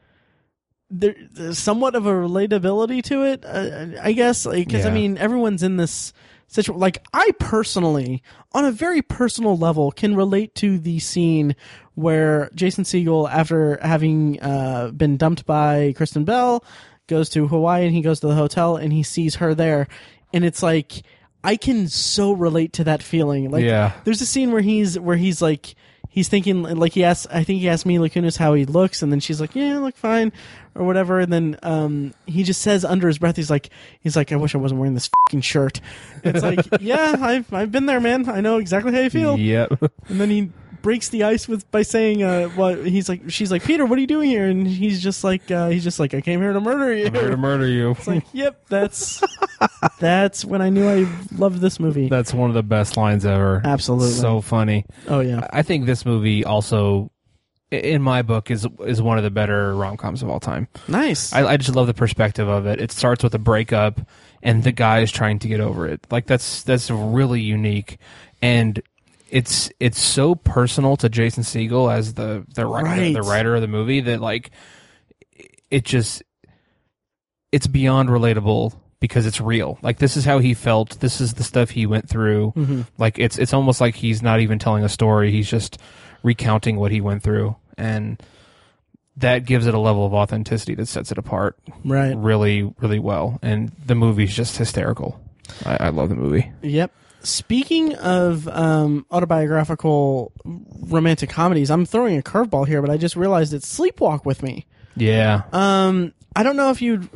there, 0.90 1.14
there's 1.32 1.58
somewhat 1.58 1.94
of 1.94 2.06
a 2.06 2.10
relatability 2.12 3.02
to 3.04 3.22
it, 3.24 3.44
uh, 3.44 4.00
I 4.02 4.12
guess, 4.12 4.46
because 4.46 4.84
I 4.84 4.88
Yeah. 4.88 4.94
mean 4.94 5.18
everyone's 5.18 5.62
in 5.62 5.76
this 5.76 6.12
situation. 6.46 6.80
Like 6.80 7.04
I 7.12 7.30
personally, 7.38 8.22
on 8.52 8.64
a 8.64 8.72
very 8.72 9.02
personal 9.02 9.56
level, 9.56 9.92
can 9.92 10.16
relate 10.16 10.54
to 10.56 10.78
the 10.78 10.98
scene 10.98 11.54
where 11.94 12.50
Jason 12.54 12.84
Segel, 12.84 13.28
after 13.30 13.78
having 13.82 14.40
uh, 14.40 14.90
been 14.96 15.16
dumped 15.16 15.44
by 15.46 15.92
Kristen 15.96 16.24
Bell, 16.24 16.64
goes 17.06 17.28
to 17.30 17.48
Hawaii 17.48 17.84
and 17.84 17.94
he 17.94 18.00
goes 18.02 18.20
to 18.20 18.26
the 18.28 18.34
hotel 18.34 18.76
and 18.76 18.92
he 18.92 19.02
sees 19.02 19.36
her 19.36 19.54
there, 19.54 19.88
and 20.32 20.44
it's 20.44 20.62
like. 20.62 21.02
I 21.44 21.54
can 21.54 21.86
so 21.86 22.32
relate 22.32 22.72
to 22.74 22.84
that 22.84 23.00
feeling. 23.00 23.48
Like, 23.52 23.62
Yeah. 23.64 23.92
there's 24.02 24.20
a 24.20 24.26
scene 24.26 24.50
where 24.50 24.60
he's 24.60 24.98
where 24.98 25.16
he's 25.16 25.40
like 25.40 25.76
he's 26.08 26.28
thinking 26.28 26.64
like 26.64 26.94
he 26.94 27.04
asks 27.04 27.28
I 27.32 27.44
think 27.44 27.60
he 27.60 27.68
asked 27.68 27.86
Mila 27.86 28.10
Kunis 28.10 28.36
how 28.36 28.54
he 28.54 28.64
looks 28.64 29.02
and 29.04 29.12
then 29.12 29.20
she's 29.20 29.40
like 29.40 29.54
yeah 29.54 29.74
I 29.74 29.78
look 29.78 29.96
fine 29.96 30.32
or 30.78 30.84
whatever 30.84 31.18
and 31.20 31.32
then 31.32 31.58
um 31.62 32.14
he 32.26 32.42
just 32.44 32.62
says 32.62 32.84
under 32.84 33.06
his 33.08 33.18
breath 33.18 33.36
he's 33.36 33.50
like 33.50 33.68
he's 34.00 34.16
like 34.16 34.32
I 34.32 34.36
wish 34.36 34.54
I 34.54 34.58
wasn't 34.58 34.78
wearing 34.80 34.94
this 34.94 35.10
fucking 35.26 35.40
shirt 35.42 35.80
it's 36.24 36.42
like 36.42 36.60
yeah 36.80 37.16
I've 37.20 37.52
I've 37.52 37.72
been 37.72 37.86
there 37.86 38.00
man 38.00 38.28
I 38.28 38.40
know 38.40 38.58
exactly 38.58 38.92
how 38.92 39.00
you 39.00 39.10
feel 39.10 39.38
Yep. 39.38 39.72
and 40.08 40.20
then 40.20 40.30
he 40.30 40.50
breaks 40.80 41.08
the 41.08 41.24
ice 41.24 41.48
with 41.48 41.68
by 41.72 41.82
saying 41.82 42.22
uh 42.22 42.46
what 42.50 42.86
he's 42.86 43.08
like 43.08 43.28
she's 43.28 43.50
like 43.50 43.64
Peter 43.64 43.84
what 43.84 43.98
are 43.98 44.00
you 44.00 44.06
doing 44.06 44.30
here 44.30 44.46
and 44.46 44.64
he's 44.66 45.02
just 45.02 45.24
like 45.24 45.50
uh 45.50 45.68
he's 45.68 45.82
just 45.82 45.98
like 45.98 46.14
I 46.14 46.20
came 46.20 46.40
here 46.40 46.52
to 46.52 46.60
murder 46.60 46.94
you 46.94 47.06
I'm 47.06 47.14
here 47.14 47.30
to 47.30 47.36
murder 47.36 47.66
you. 47.66 47.90
it's 47.90 48.06
like 48.06 48.22
yep 48.32 48.64
that's 48.68 49.20
that's 49.98 50.44
when 50.44 50.62
I 50.62 50.70
knew 50.70 50.88
I 50.88 51.06
loved 51.36 51.60
this 51.60 51.80
movie 51.80 52.08
That's 52.08 52.32
one 52.32 52.48
of 52.48 52.54
the 52.54 52.62
best 52.62 52.96
lines 52.96 53.26
ever. 53.26 53.60
absolutely 53.64 54.12
So 54.12 54.40
funny. 54.40 54.84
oh 55.08 55.18
yeah 55.20 55.48
I 55.52 55.62
think 55.62 55.86
this 55.86 56.06
movie 56.06 56.44
also, 56.44 57.10
in 57.70 58.00
my 58.02 58.22
book, 58.22 58.50
is 58.50 58.66
is 58.86 59.02
one 59.02 59.18
of 59.18 59.24
the 59.24 59.30
better 59.30 59.74
rom 59.74 59.96
coms 59.96 60.22
of 60.22 60.28
all 60.30 60.40
time. 60.40 60.68
nice 60.88 61.32
I, 61.32 61.44
I 61.46 61.56
just 61.56 61.74
love 61.74 61.86
the 61.86 61.94
perspective 61.94 62.48
of 62.48 62.66
it. 62.66 62.80
It 62.80 62.90
starts 62.92 63.22
with 63.22 63.34
a 63.34 63.38
breakup, 63.38 64.00
and 64.42 64.62
the 64.64 64.72
guy 64.72 65.00
is 65.00 65.12
trying 65.12 65.38
to 65.40 65.48
get 65.48 65.60
over 65.60 65.86
it. 65.86 66.06
Like 66.10 66.26
that's 66.26 66.62
that's 66.62 66.90
really 66.90 67.40
unique, 67.40 67.98
and 68.40 68.80
it's 69.30 69.70
it's 69.80 70.00
so 70.00 70.34
personal 70.34 70.96
to 70.96 71.08
Jason 71.10 71.42
Segel 71.42 71.92
as 71.92 72.14
the 72.14 72.46
the 72.54 72.64
writer 72.64 72.86
Right. 72.88 73.12
the 73.12 73.22
writer 73.22 73.54
of 73.54 73.60
the 73.60 73.68
movie 73.68 74.00
that 74.00 74.20
like 74.20 74.50
it 75.70 75.84
just 75.84 76.22
it's 77.52 77.66
beyond 77.66 78.08
relatable 78.08 78.74
because 79.00 79.26
it's 79.26 79.40
real. 79.40 79.78
Like 79.82 79.98
this 79.98 80.16
is 80.16 80.24
how 80.24 80.38
he 80.38 80.54
felt. 80.54 81.00
This 81.00 81.20
is 81.20 81.34
the 81.34 81.44
stuff 81.44 81.70
he 81.70 81.86
went 81.86 82.08
through. 82.08 82.52
Mm-hmm. 82.56 82.80
Like 82.96 83.18
it's 83.18 83.38
it's 83.38 83.52
almost 83.52 83.80
like 83.80 83.94
he's 83.94 84.22
not 84.22 84.40
even 84.40 84.58
telling 84.58 84.84
a 84.84 84.88
story. 84.88 85.30
He's 85.30 85.48
just 85.48 85.78
recounting 86.22 86.76
what 86.76 86.90
he 86.92 87.00
went 87.00 87.22
through, 87.22 87.56
and 87.76 88.22
that 89.16 89.44
gives 89.44 89.66
it 89.66 89.74
a 89.74 89.78
level 89.78 90.06
of 90.06 90.14
authenticity 90.14 90.74
that 90.76 90.86
sets 90.86 91.10
it 91.10 91.18
apart 91.18 91.58
right 91.84 92.16
really, 92.16 92.72
really 92.80 92.98
well. 93.00 93.38
And 93.42 93.72
the 93.84 93.94
movie's 93.96 94.32
just 94.34 94.56
hysterical. 94.56 95.20
I, 95.66 95.86
I 95.86 95.88
love 95.88 96.08
the 96.08 96.14
movie. 96.14 96.52
Yep. 96.62 96.92
Speaking 97.24 97.96
of 97.96 98.46
um, 98.46 99.04
autobiographical 99.10 100.30
romantic 100.44 101.30
comedies, 101.30 101.68
I'm 101.70 101.84
throwing 101.84 102.16
a 102.16 102.22
curveball 102.22 102.66
here, 102.68 102.80
but 102.80 102.90
I 102.90 102.96
just 102.96 103.16
realized 103.16 103.52
it's 103.52 103.78
Sleepwalk 103.78 104.24
with 104.24 104.42
Me. 104.42 104.66
Yeah, 104.96 105.42
Um, 105.52 106.12
I 106.36 106.42
don't 106.44 106.56
know 106.56 106.70
if 106.70 106.80
you'd, 106.82 107.08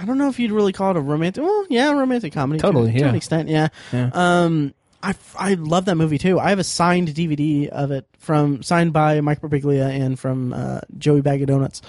I 0.00 0.04
don't 0.04 0.18
know 0.18 0.28
if 0.28 0.38
you'd 0.38 0.52
really 0.52 0.72
call 0.72 0.92
it 0.92 0.96
a 0.96 1.00
romantic. 1.00 1.42
Well, 1.42 1.66
yeah, 1.68 1.90
romantic 1.90 2.32
comedy. 2.32 2.58
to- 2.60 2.62
Totally, 2.66 2.92
to, 2.92 2.98
yeah. 2.98 3.08
an 3.08 3.14
extent, 3.16 3.48
yeah. 3.48 3.68
Yeah. 3.92 4.10
Um, 4.12 4.74
I 5.08 5.14
I 5.38 5.54
love 5.54 5.86
that 5.86 5.94
movie 5.96 6.18
too. 6.18 6.38
I 6.38 6.50
have 6.50 6.58
a 6.58 6.64
signed 6.64 7.08
DVD 7.08 7.68
of 7.68 7.90
it 7.90 8.06
from 8.18 8.62
signed 8.62 8.92
by 8.92 9.20
Mike 9.20 9.40
Birbiglia 9.40 9.88
and 9.88 10.18
from 10.18 10.52
uh, 10.52 10.80
Joey 10.98 11.20
Bag 11.22 11.40
of 11.42 11.48
Donuts. 11.48 11.80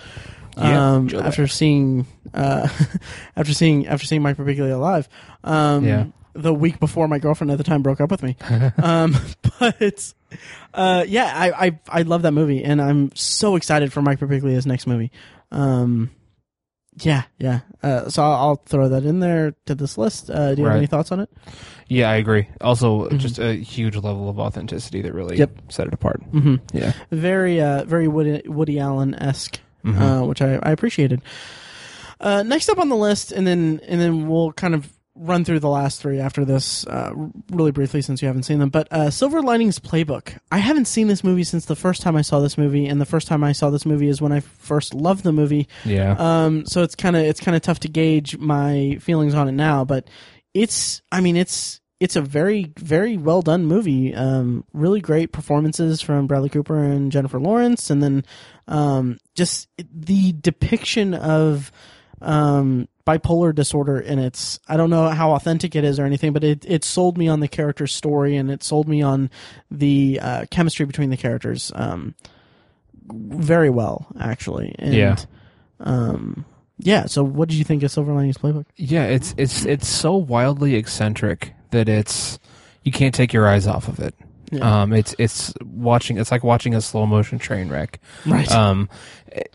Yeah, 0.57 0.93
um, 0.95 1.07
Joe 1.07 1.19
after 1.19 1.47
seeing 1.47 2.05
uh, 2.33 2.67
after 3.35 3.53
seeing 3.53 3.87
after 3.87 4.05
seeing 4.05 4.21
Mike 4.21 4.37
Birbiglia 4.37 4.79
live, 4.79 5.07
um, 5.43 5.85
Yeah. 5.85 6.05
the 6.33 6.53
week 6.53 6.79
before 6.79 7.07
my 7.07 7.19
girlfriend 7.19 7.51
at 7.51 7.57
the 7.57 7.63
time 7.63 7.81
broke 7.81 8.01
up 8.01 8.11
with 8.11 8.23
me. 8.23 8.35
um, 8.77 9.15
but 9.59 10.13
uh, 10.73 11.03
yeah, 11.07 11.31
I, 11.35 11.67
I 11.67 11.79
I 11.89 12.01
love 12.03 12.21
that 12.23 12.31
movie, 12.33 12.63
and 12.63 12.81
I'm 12.81 13.11
so 13.15 13.55
excited 13.55 13.91
for 13.93 14.01
Mike 14.01 14.19
Birbiglia's 14.19 14.65
next 14.65 14.87
movie. 14.87 15.11
Um, 15.51 16.11
yeah, 17.05 17.23
yeah. 17.37 17.59
Uh, 17.81 18.09
so 18.09 18.23
I'll, 18.23 18.33
I'll 18.33 18.55
throw 18.65 18.89
that 18.89 19.03
in 19.05 19.19
there 19.19 19.53
to 19.65 19.75
this 19.75 19.97
list. 19.97 20.29
Uh, 20.29 20.55
do 20.55 20.61
you 20.61 20.67
have 20.67 20.77
any 20.77 20.87
thoughts 20.87 21.11
on 21.11 21.19
it? 21.21 21.29
yeah, 21.87 22.09
I 22.09 22.15
agree. 22.15 22.47
Also, 22.61 23.09
just 23.11 23.39
a 23.39 23.53
huge 23.53 23.95
level 23.95 24.29
of 24.29 24.37
authenticity 24.39 25.01
that 25.01 25.13
really 25.13 25.37
Yep. 25.37 25.51
set 25.69 25.87
it 25.87 25.93
apart. 25.93 26.21
Mm-hmm. 26.31 26.55
Yeah, 26.77 26.93
Very, 27.11 27.61
uh, 27.61 27.83
very 27.85 28.07
Woody, 28.07 28.41
Woody 28.47 28.79
Allen 28.79 29.15
esque, 29.15 29.59
Mhm. 29.85 29.99
uh, 30.23 30.25
which 30.25 30.41
I, 30.41 30.55
I 30.61 30.71
appreciated. 30.71 31.21
Uh, 32.19 32.43
next 32.43 32.67
up 32.69 32.77
on 32.79 32.89
the 32.89 32.95
list, 32.97 33.31
and 33.31 33.47
then 33.47 33.79
and 33.87 33.99
then 34.01 34.27
we'll 34.27 34.51
kind 34.51 34.75
of 34.75 34.89
run 35.19 35.43
through 35.43 35.59
the 35.59 35.69
last 35.69 36.01
three 36.01 36.19
after 36.19 36.45
this, 36.45 36.87
uh, 36.87 37.11
really 37.51 37.71
briefly 37.71 38.01
since 38.01 38.21
you 38.21 38.27
haven't 38.27 38.43
seen 38.43 38.59
them. 38.59 38.69
But 38.69 38.91
uh, 38.91 39.09
Silver 39.09 39.41
Linings 39.41 39.77
Playbook. 39.77 40.37
I 40.51 40.59
haven't 40.59 40.85
seen 40.85 41.07
this 41.07 41.23
movie 41.23 41.43
since 41.43 41.65
the 41.65 41.75
first 41.75 42.01
time 42.01 42.15
I 42.15 42.21
saw 42.21 42.39
this 42.39 42.57
movie, 42.57 42.87
and 42.87 43.01
the 43.01 43.05
first 43.05 43.27
time 43.27 43.43
I 43.43 43.51
saw 43.51 43.69
this 43.69 43.85
movie 43.85 44.07
is 44.07 44.21
when 44.21 44.31
I 44.31 44.39
first 44.39 44.93
loved 44.93 45.23
the 45.23 45.33
movie. 45.33 45.67
yeah, 45.83 46.15
Um, 46.17 46.65
so 46.65 46.83
it's 46.83 46.95
kind 46.95 47.15
of 47.15 47.23
it's 47.23 47.41
kind 47.41 47.55
of 47.55 47.61
tough 47.61 47.79
to 47.81 47.89
gauge 47.89 48.37
my 48.37 48.97
feelings 49.01 49.33
on 49.35 49.47
it 49.49 49.53
now, 49.53 49.83
but 49.85 50.09
it's 50.53 51.01
I 51.11 51.21
mean 51.21 51.35
it's 51.35 51.81
it's 51.99 52.15
a 52.15 52.21
very 52.21 52.71
very 52.77 53.17
well 53.17 53.41
done 53.41 53.65
movie. 53.65 54.15
Um, 54.15 54.63
really 54.73 55.01
great 55.01 55.33
performances 55.33 56.01
from 56.01 56.27
Bradley 56.27 56.49
Cooper 56.49 56.81
and 56.81 57.11
Jennifer 57.11 57.39
Lawrence, 57.41 57.89
and 57.89 58.01
then 58.01 58.23
um, 58.69 59.17
just 59.35 59.67
the 59.77 60.31
depiction 60.31 61.13
of 61.13 61.71
um 62.21 62.87
bipolar 63.17 63.53
disorder 63.55 63.97
and 63.99 64.19
it's 64.19 64.59
i 64.67 64.77
don't 64.77 64.89
know 64.89 65.09
how 65.09 65.31
authentic 65.31 65.75
it 65.75 65.83
is 65.83 65.99
or 65.99 66.05
anything 66.05 66.31
but 66.33 66.43
it, 66.43 66.65
it 66.67 66.83
sold 66.83 67.17
me 67.17 67.27
on 67.27 67.39
the 67.39 67.47
character's 67.47 67.93
story 67.93 68.35
and 68.35 68.51
it 68.51 68.63
sold 68.63 68.87
me 68.87 69.01
on 69.01 69.29
the 69.71 70.19
uh, 70.21 70.45
chemistry 70.51 70.85
between 70.85 71.09
the 71.09 71.17
characters 71.17 71.71
um 71.75 72.13
very 73.11 73.69
well 73.69 74.07
actually 74.19 74.75
and 74.77 74.93
Yeah. 74.93 75.15
um 75.79 76.45
yeah 76.77 77.05
so 77.07 77.23
what 77.23 77.49
did 77.49 77.57
you 77.57 77.63
think 77.63 77.83
of 77.83 77.91
silver 77.91 78.13
linings 78.13 78.37
playbook 78.37 78.65
yeah. 78.75 79.05
It's 79.05 79.33
it's 79.37 79.65
it's 79.65 79.87
so 79.87 80.15
wildly 80.15 80.75
eccentric 80.75 81.53
that 81.71 81.89
it's 81.89 82.37
you 82.83 82.91
can't 82.91 83.13
take 83.13 83.33
your 83.33 83.47
eyes 83.47 83.67
off 83.67 83.87
of 83.87 83.99
it. 83.99 84.15
Yeah. 84.51 84.81
Um, 84.81 84.93
it's 84.93 85.13
it's 85.19 85.53
watching. 85.63 86.17
It's 86.17 86.31
like 86.31 86.43
watching 86.43 86.73
a 86.73 86.81
slow 86.81 87.05
motion 87.05 87.37
train 87.37 87.69
wreck. 87.69 87.99
right 88.25 88.49
Um, 88.51 88.89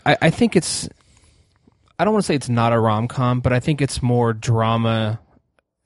I, 0.06 0.16
I 0.22 0.30
think 0.30 0.54
it's. 0.56 0.88
I 1.98 2.04
don't 2.04 2.12
want 2.12 2.24
to 2.24 2.26
say 2.26 2.34
it's 2.34 2.48
not 2.48 2.72
a 2.72 2.78
rom 2.78 3.08
com, 3.08 3.40
but 3.40 3.52
I 3.52 3.60
think 3.60 3.80
it's 3.80 4.02
more 4.02 4.32
drama. 4.32 5.20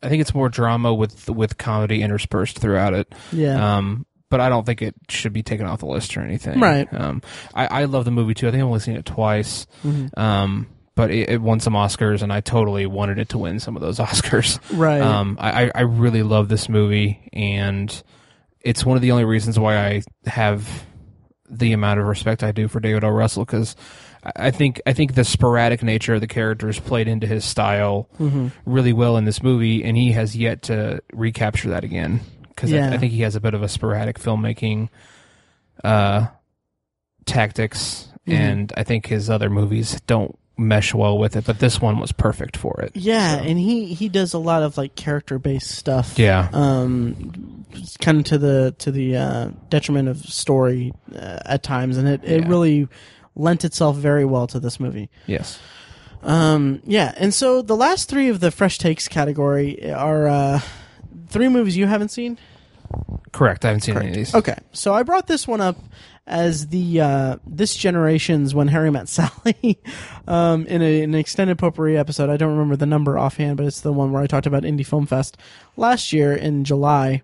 I 0.03 0.09
think 0.09 0.21
it's 0.21 0.35
more 0.35 0.49
drama 0.49 0.95
with 0.95 1.29
with 1.29 1.59
comedy 1.59 2.03
interspersed 2.03 2.59
throughout 2.59 2.95
it. 2.95 3.13
yeah 3.33 3.77
Um, 3.79 4.07
but 4.31 4.41
I 4.41 4.49
don't 4.49 4.65
think 4.67 4.83
it 4.83 4.95
should 5.09 5.33
be 5.33 5.43
taken 5.43 5.67
off 5.67 5.81
the 5.81 5.87
list 5.87 6.17
or 6.17 6.21
anything. 6.21 6.61
Right. 6.61 6.87
Um, 6.93 7.23
I, 7.55 7.67
I 7.67 7.85
love 7.85 8.05
the 8.05 8.11
movie 8.11 8.35
too. 8.35 8.47
I 8.47 8.51
think 8.51 8.61
I've 8.63 8.67
only 8.69 8.81
seen 8.81 8.97
it 8.97 9.07
twice. 9.07 9.67
Mhm. 9.85 10.17
Um, 10.19 10.67
but 10.95 11.11
it, 11.11 11.31
it 11.31 11.41
won 11.41 11.61
some 11.61 11.75
Oscars, 11.75 12.23
and 12.23 12.33
I 12.33 12.41
totally 12.41 12.85
wanted 12.87 13.19
it 13.19 13.29
to 13.31 13.39
win 13.39 13.59
some 13.61 13.75
of 13.77 13.83
those 13.83 13.99
Oscars. 14.01 14.59
right 14.77 15.01
Um, 15.01 15.37
I, 15.41 15.65
I- 15.67 15.71
I 15.77 15.81
really 15.83 16.23
love 16.23 16.49
this 16.49 16.69
movie, 16.69 17.29
and 17.33 18.03
it's 18.61 18.85
one 18.85 18.97
of 18.97 19.03
the 19.03 19.13
only 19.13 19.25
reasons 19.25 19.59
why 19.59 19.77
I 19.79 20.03
have 20.27 20.85
the 21.49 21.73
amount 21.73 22.01
of 22.01 22.07
respect 22.07 22.43
I 22.43 22.53
do 22.53 22.69
for 22.69 22.81
David 22.81 23.05
O. 23.05 23.09
Russell 23.09 23.45
because 23.45 23.77
I 24.25 24.51
think 24.51 24.81
I 24.87 24.93
think 24.93 25.15
the 25.15 25.25
sporadic 25.25 25.83
nature 25.83 26.15
of 26.15 26.21
the 26.21 26.27
characters 26.27 26.79
played 26.81 27.09
into 27.09 27.27
his 27.27 27.45
style 27.45 28.09
Mhm. 28.19 28.51
really 28.67 28.93
well 28.93 29.17
in 29.17 29.25
this 29.25 29.43
movie, 29.43 29.85
and 29.85 29.97
he 29.97 30.13
has 30.13 30.37
yet 30.37 30.63
to 30.63 31.01
recapture 31.13 31.71
that 31.71 31.85
again 31.85 32.21
because 32.49 32.71
Yeah. 32.71 32.91
I, 32.91 32.95
I 32.95 32.99
think 32.99 33.13
he 33.13 33.23
has 33.23 33.37
a 33.37 33.41
bit 33.41 33.55
of 33.55 33.63
a 33.63 33.69
sporadic 33.69 34.19
filmmaking 34.19 34.89
uh, 35.85 36.27
tactics, 37.27 38.09
Mhm. 38.27 38.33
and 38.35 38.73
I 38.77 38.83
think 38.85 39.07
his 39.07 39.31
other 39.31 39.49
movies 39.51 40.01
don't 40.07 40.37
mesh 40.57 40.93
well 40.93 41.17
with 41.17 41.37
it. 41.37 41.45
But 41.45 41.61
this 41.61 41.81
one 41.81 42.01
was 42.01 42.11
perfect 42.11 42.57
for 42.57 42.81
it. 42.81 42.91
Yeah, 42.97 43.37
So- 43.39 43.45
and 43.45 43.59
he 43.61 43.95
he 43.95 44.09
does 44.09 44.35
a 44.35 44.39
lot 44.39 44.63
of 44.65 44.77
like 44.77 44.97
character 44.97 45.39
based 45.39 45.71
stuff. 45.71 46.19
Yeah. 46.19 46.49
um, 46.53 47.65
kind 48.01 48.19
of 48.19 48.25
to 48.25 48.39
the 48.39 48.75
to 48.79 48.91
the 48.91 49.17
uh, 49.17 49.49
detriment 49.71 50.09
of 50.09 50.19
story 50.19 50.93
uh, 51.15 51.39
at 51.47 51.63
times, 51.63 51.97
and 51.97 52.09
it 52.09 52.23
it 52.25 52.43
Yeah. 52.43 52.49
really 52.49 52.89
lent 53.39 53.65
itself 53.65 53.97
very 53.97 54.25
well 54.25 54.47
to 54.49 54.61
this 54.61 54.79
movie. 54.79 55.09
Yes. 55.27 55.59
Um, 56.23 56.83
yeah, 56.85 57.15
and 57.17 57.33
so 57.33 57.63
the 57.63 57.77
last 57.77 58.09
three 58.09 58.29
of 58.29 58.41
the 58.41 58.51
fresh 58.51 58.79
takes 58.79 59.07
category 59.09 59.91
are 59.93 60.27
uh, 60.27 60.61
three 61.29 61.49
movies 61.49 61.77
you 61.77 61.87
haven't 61.87 62.09
seen. 62.09 62.39
Correct. 63.33 63.65
I 63.65 63.69
haven't 63.69 63.83
seen 63.83 63.97
any 63.97 64.09
of 64.09 64.15
these. 64.15 64.35
Okay, 64.35 64.57
so 64.73 64.95
I 64.95 65.03
brought 65.03 65.27
this 65.27 65.47
one 65.47 65.61
up 65.61 65.77
as 66.27 66.69
the 66.69 67.01
uh, 67.01 67.37
this 67.47 67.75
generation's 67.75 68.55
when 68.55 68.69
Harry 68.69 68.91
met 68.91 69.09
Sally 69.09 69.81
um, 70.29 70.67
in 70.67 70.83
a, 70.83 71.03
an 71.03 71.15
extended 71.15 71.59
potpourri 71.59 71.97
episode. 71.97 72.31
I 72.31 72.37
don't 72.37 72.53
remember 72.53 72.77
the 72.77 72.87
number 72.87 73.19
offhand, 73.19 73.57
but 73.57 73.67
it's 73.67 73.81
the 73.81 73.93
one 73.93 74.13
where 74.13 74.23
I 74.23 74.27
talked 74.27 74.47
about 74.47 74.65
Indy 74.65 74.83
Film 74.83 75.07
Fest 75.07 75.37
last 75.77 76.13
year 76.13 76.35
in 76.35 76.65
July. 76.65 77.23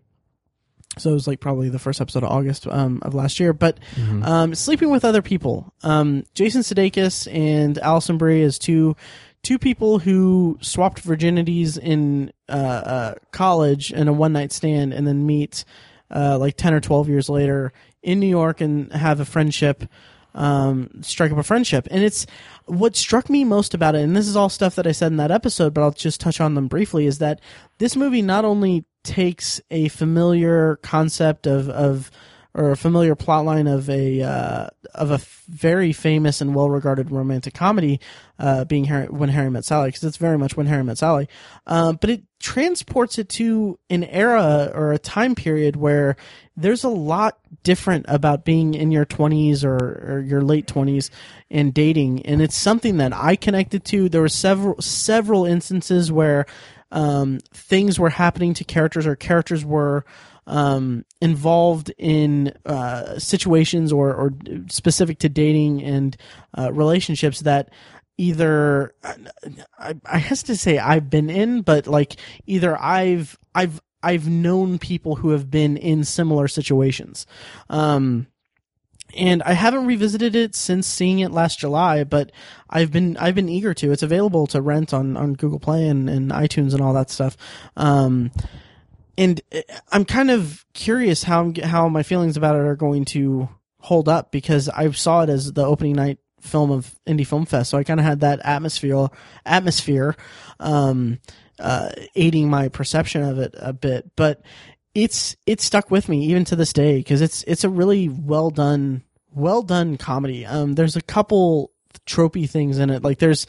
So 0.98 1.10
it 1.10 1.14
was 1.14 1.26
like 1.26 1.40
probably 1.40 1.68
the 1.68 1.78
first 1.78 2.00
episode 2.00 2.22
of 2.22 2.30
August 2.30 2.66
um, 2.66 3.00
of 3.02 3.14
last 3.14 3.40
year. 3.40 3.52
But 3.52 3.78
um, 4.22 4.54
sleeping 4.54 4.90
with 4.90 5.04
other 5.04 5.22
people, 5.22 5.72
um, 5.82 6.24
Jason 6.34 6.62
Sudeikis 6.62 7.32
and 7.32 7.78
Alison 7.78 8.18
Brie 8.18 8.42
is 8.42 8.58
two 8.58 8.96
two 9.42 9.58
people 9.58 9.98
who 9.98 10.58
swapped 10.62 11.04
virginities 11.04 11.78
in 11.78 12.32
uh, 12.48 12.52
uh, 12.52 13.14
college 13.30 13.92
in 13.92 14.08
a 14.08 14.12
one 14.12 14.32
night 14.32 14.52
stand, 14.52 14.92
and 14.92 15.06
then 15.06 15.26
meet 15.26 15.64
uh, 16.10 16.38
like 16.38 16.56
ten 16.56 16.74
or 16.74 16.80
twelve 16.80 17.08
years 17.08 17.28
later 17.28 17.72
in 18.02 18.20
New 18.20 18.28
York 18.28 18.60
and 18.60 18.92
have 18.92 19.20
a 19.20 19.24
friendship, 19.24 19.84
um, 20.34 20.90
strike 21.02 21.32
up 21.32 21.38
a 21.38 21.42
friendship. 21.42 21.88
And 21.90 22.02
it's 22.02 22.26
what 22.66 22.96
struck 22.96 23.28
me 23.28 23.44
most 23.44 23.74
about 23.74 23.94
it, 23.94 24.02
and 24.02 24.16
this 24.16 24.28
is 24.28 24.36
all 24.36 24.48
stuff 24.48 24.76
that 24.76 24.86
I 24.86 24.92
said 24.92 25.12
in 25.12 25.18
that 25.18 25.30
episode, 25.30 25.74
but 25.74 25.82
I'll 25.82 25.90
just 25.90 26.20
touch 26.20 26.40
on 26.40 26.54
them 26.54 26.68
briefly. 26.68 27.06
Is 27.06 27.18
that 27.18 27.40
this 27.78 27.96
movie 27.96 28.22
not 28.22 28.44
only 28.44 28.84
takes 29.04 29.60
a 29.70 29.88
familiar 29.88 30.76
concept 30.76 31.46
of 31.46 31.68
of 31.68 32.10
or 32.54 32.70
a 32.70 32.76
familiar 32.76 33.16
plotline 33.16 33.72
of 33.72 33.90
a 33.90 34.22
uh, 34.22 34.68
of 34.94 35.10
a 35.10 35.14
f- 35.14 35.42
very 35.48 35.92
famous 35.92 36.40
and 36.40 36.54
well 36.54 36.70
regarded 36.70 37.10
romantic 37.10 37.52
comedy, 37.52 38.00
uh, 38.38 38.64
being 38.64 38.84
Harry, 38.84 39.06
When 39.06 39.28
Harry 39.28 39.50
Met 39.50 39.64
Sally, 39.64 39.88
because 39.88 40.04
it's 40.04 40.16
very 40.16 40.38
much 40.38 40.56
When 40.56 40.66
Harry 40.66 40.84
Met 40.84 40.98
Sally. 40.98 41.28
Uh, 41.66 41.92
but 41.94 42.10
it 42.10 42.22
transports 42.38 43.18
it 43.18 43.28
to 43.30 43.78
an 43.90 44.04
era 44.04 44.70
or 44.72 44.92
a 44.92 44.98
time 44.98 45.34
period 45.34 45.74
where 45.74 46.16
there's 46.56 46.84
a 46.84 46.88
lot 46.88 47.38
different 47.64 48.04
about 48.06 48.44
being 48.44 48.74
in 48.74 48.92
your 48.92 49.06
20s 49.06 49.64
or, 49.64 50.14
or 50.14 50.20
your 50.20 50.42
late 50.42 50.66
20s 50.66 51.10
and 51.50 51.74
dating, 51.74 52.24
and 52.24 52.40
it's 52.40 52.56
something 52.56 52.98
that 52.98 53.12
I 53.12 53.34
connected 53.34 53.84
to. 53.86 54.08
There 54.08 54.20
were 54.20 54.28
several 54.28 54.80
several 54.80 55.44
instances 55.44 56.12
where 56.12 56.46
um, 56.94 57.40
things 57.52 57.98
were 57.98 58.08
happening 58.08 58.54
to 58.54 58.64
characters 58.64 59.06
or 59.06 59.16
characters 59.16 59.64
were 59.64 60.04
um, 60.46 61.04
involved 61.20 61.92
in 61.98 62.52
uh, 62.64 63.18
situations 63.18 63.92
or, 63.92 64.14
or 64.14 64.32
specific 64.68 65.18
to 65.18 65.28
dating 65.28 65.82
and 65.82 66.16
uh, 66.56 66.72
relationships 66.72 67.40
that 67.40 67.70
either 68.16 68.94
I, 69.78 69.96
I 70.06 70.18
hesitate 70.18 70.54
to 70.54 70.58
say 70.58 70.78
I've 70.78 71.10
been 71.10 71.30
in, 71.30 71.62
but 71.62 71.88
like 71.88 72.16
either 72.46 72.80
I've 72.80 73.36
I've 73.54 73.80
I've 74.02 74.28
known 74.28 74.78
people 74.78 75.16
who 75.16 75.30
have 75.30 75.50
been 75.50 75.76
in 75.76 76.04
similar 76.04 76.46
situations. 76.46 77.26
Um, 77.68 78.28
and 79.16 79.42
I 79.42 79.52
haven't 79.52 79.86
revisited 79.86 80.34
it 80.34 80.54
since 80.54 80.86
seeing 80.86 81.20
it 81.20 81.30
last 81.30 81.58
July, 81.58 82.04
but 82.04 82.32
I've 82.68 82.92
been 82.92 83.16
I've 83.16 83.34
been 83.34 83.48
eager 83.48 83.74
to. 83.74 83.92
It's 83.92 84.02
available 84.02 84.46
to 84.48 84.60
rent 84.60 84.92
on, 84.92 85.16
on 85.16 85.34
Google 85.34 85.60
Play 85.60 85.88
and, 85.88 86.08
and 86.08 86.30
iTunes 86.30 86.72
and 86.72 86.80
all 86.80 86.92
that 86.94 87.10
stuff. 87.10 87.36
Um, 87.76 88.30
and 89.16 89.40
uh, 89.54 89.60
I'm 89.92 90.04
kind 90.04 90.30
of 90.30 90.64
curious 90.74 91.22
how 91.22 91.52
how 91.62 91.88
my 91.88 92.02
feelings 92.02 92.36
about 92.36 92.56
it 92.56 92.62
are 92.62 92.76
going 92.76 93.04
to 93.06 93.48
hold 93.80 94.08
up 94.08 94.32
because 94.32 94.68
I 94.68 94.90
saw 94.92 95.22
it 95.22 95.28
as 95.28 95.52
the 95.52 95.64
opening 95.64 95.94
night 95.94 96.18
film 96.40 96.70
of 96.70 96.98
Indy 97.06 97.24
Film 97.24 97.46
Fest, 97.46 97.70
so 97.70 97.78
I 97.78 97.84
kind 97.84 98.00
of 98.00 98.06
had 98.06 98.20
that 98.20 98.40
atmosphere 98.44 99.08
atmosphere 99.46 100.16
um, 100.60 101.20
uh, 101.58 101.90
aiding 102.14 102.50
my 102.50 102.68
perception 102.68 103.22
of 103.22 103.38
it 103.38 103.54
a 103.58 103.72
bit. 103.72 104.10
But 104.16 104.42
it's 104.94 105.36
it's 105.46 105.64
stuck 105.64 105.90
with 105.90 106.08
me 106.08 106.26
even 106.26 106.44
to 106.46 106.56
this 106.56 106.72
day 106.72 106.98
because 106.98 107.20
it's 107.20 107.42
it's 107.44 107.64
a 107.64 107.68
really 107.68 108.08
well 108.08 108.50
done 108.50 109.02
well 109.32 109.62
done 109.62 109.96
comedy. 109.96 110.46
Um, 110.46 110.74
there's 110.74 110.96
a 110.96 111.02
couple 111.02 111.72
tropey 112.06 112.48
things 112.48 112.78
in 112.78 112.90
it, 112.90 113.02
like 113.02 113.18
there's 113.18 113.46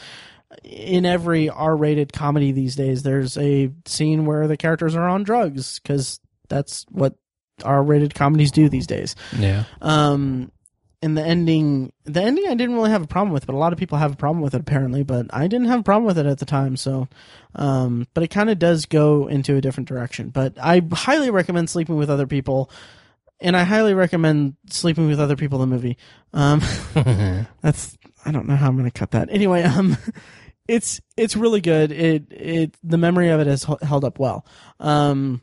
in 0.64 1.06
every 1.06 1.50
R-rated 1.50 2.14
comedy 2.14 2.52
these 2.52 2.76
days, 2.76 3.04
there's 3.04 3.38
a 3.38 3.72
scene 3.86 4.26
where 4.26 4.48
the 4.48 4.58
characters 4.58 4.96
are 4.96 5.08
on 5.08 5.24
drugs 5.24 5.80
because 5.80 6.20
that's 6.50 6.86
what 6.90 7.16
R-rated 7.64 8.14
comedies 8.14 8.52
do 8.52 8.70
these 8.70 8.88
days. 8.88 9.16
Yeah. 9.38 9.66
Um, 9.82 10.52
and 11.06 11.15
the 11.15 11.23
ending, 11.23 11.94
the 12.03 12.19
ending, 12.19 12.45
I 12.48 12.56
didn't 12.56 12.76
really 12.76 12.90
have 12.90 13.03
a 13.03 13.07
problem 13.07 13.32
with, 13.32 13.45
but 13.45 13.53
a 13.53 13.60
lot 13.60 13.73
of 13.73 13.77
people 13.77 13.99
have 13.99 14.14
a 14.14 14.15
problem 14.15 14.41
with 14.41 14.56
it 14.56 14.60
apparently. 14.60 15.03
But 15.03 15.27
I 15.30 15.45
didn't 15.45 15.68
have 15.68 15.82
a 15.82 15.84
problem 15.84 16.06
with 16.06 16.18
it 16.18 16.26
at 16.26 16.40
the 16.40 16.45
time. 16.45 16.76
So, 16.76 17.07
um, 17.53 18.07
but 18.15 18.23
it 18.23 18.30
kind 18.30 18.49
of 18.49 18.57
does 18.57 18.88
go 18.88 19.27
into 19.27 19.56
a 19.56 19.61
different 19.61 19.88
direction. 19.88 20.30
But 20.30 20.56
I 20.60 20.82
highly 20.91 21.30
recommend 21.30 21.69
sleeping 21.69 21.95
with 21.95 22.10
other 22.10 22.26
people. 22.26 22.72
And 23.40 23.56
I 23.56 23.65
highly 23.65 23.94
recommend 23.94 24.56
sleeping 24.72 25.07
with 25.07 25.19
other 25.19 25.36
people. 25.36 25.61
In 25.61 25.69
the 25.69 25.76
movie. 25.76 25.98
Um, 26.34 26.61
that's 27.61 27.95
I 28.26 28.32
don't 28.32 28.48
know 28.48 28.56
how 28.56 28.68
I'm 28.68 28.76
going 28.76 28.90
to 28.90 28.99
cut 28.99 29.11
that. 29.11 29.30
Anyway, 29.30 29.61
um, 29.61 29.98
it's 30.68 31.02
it's 31.15 31.36
really 31.36 31.61
good. 31.61 31.91
It 31.91 32.32
it 32.32 32.77
the 32.84 32.98
memory 32.98 33.30
of 33.30 33.40
it 33.41 33.48
has 33.48 33.64
held 33.84 34.03
up 34.03 34.18
well. 34.18 34.44
Um, 34.80 35.41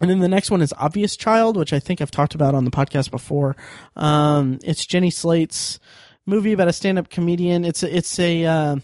and 0.00 0.10
then 0.10 0.18
the 0.20 0.28
next 0.28 0.50
one 0.50 0.62
is 0.62 0.74
Obvious 0.78 1.16
Child, 1.16 1.56
which 1.56 1.72
I 1.72 1.78
think 1.78 2.00
I've 2.00 2.10
talked 2.10 2.34
about 2.34 2.54
on 2.54 2.64
the 2.64 2.70
podcast 2.70 3.10
before. 3.10 3.56
Um, 3.96 4.58
it's 4.62 4.84
Jenny 4.86 5.10
Slate's 5.10 5.78
movie 6.26 6.52
about 6.52 6.68
a 6.68 6.72
stand-up 6.72 7.08
comedian. 7.08 7.64
It's 7.64 7.82
a, 7.82 7.96
it's 7.96 8.18
a 8.18 8.44
uh, 8.44 8.76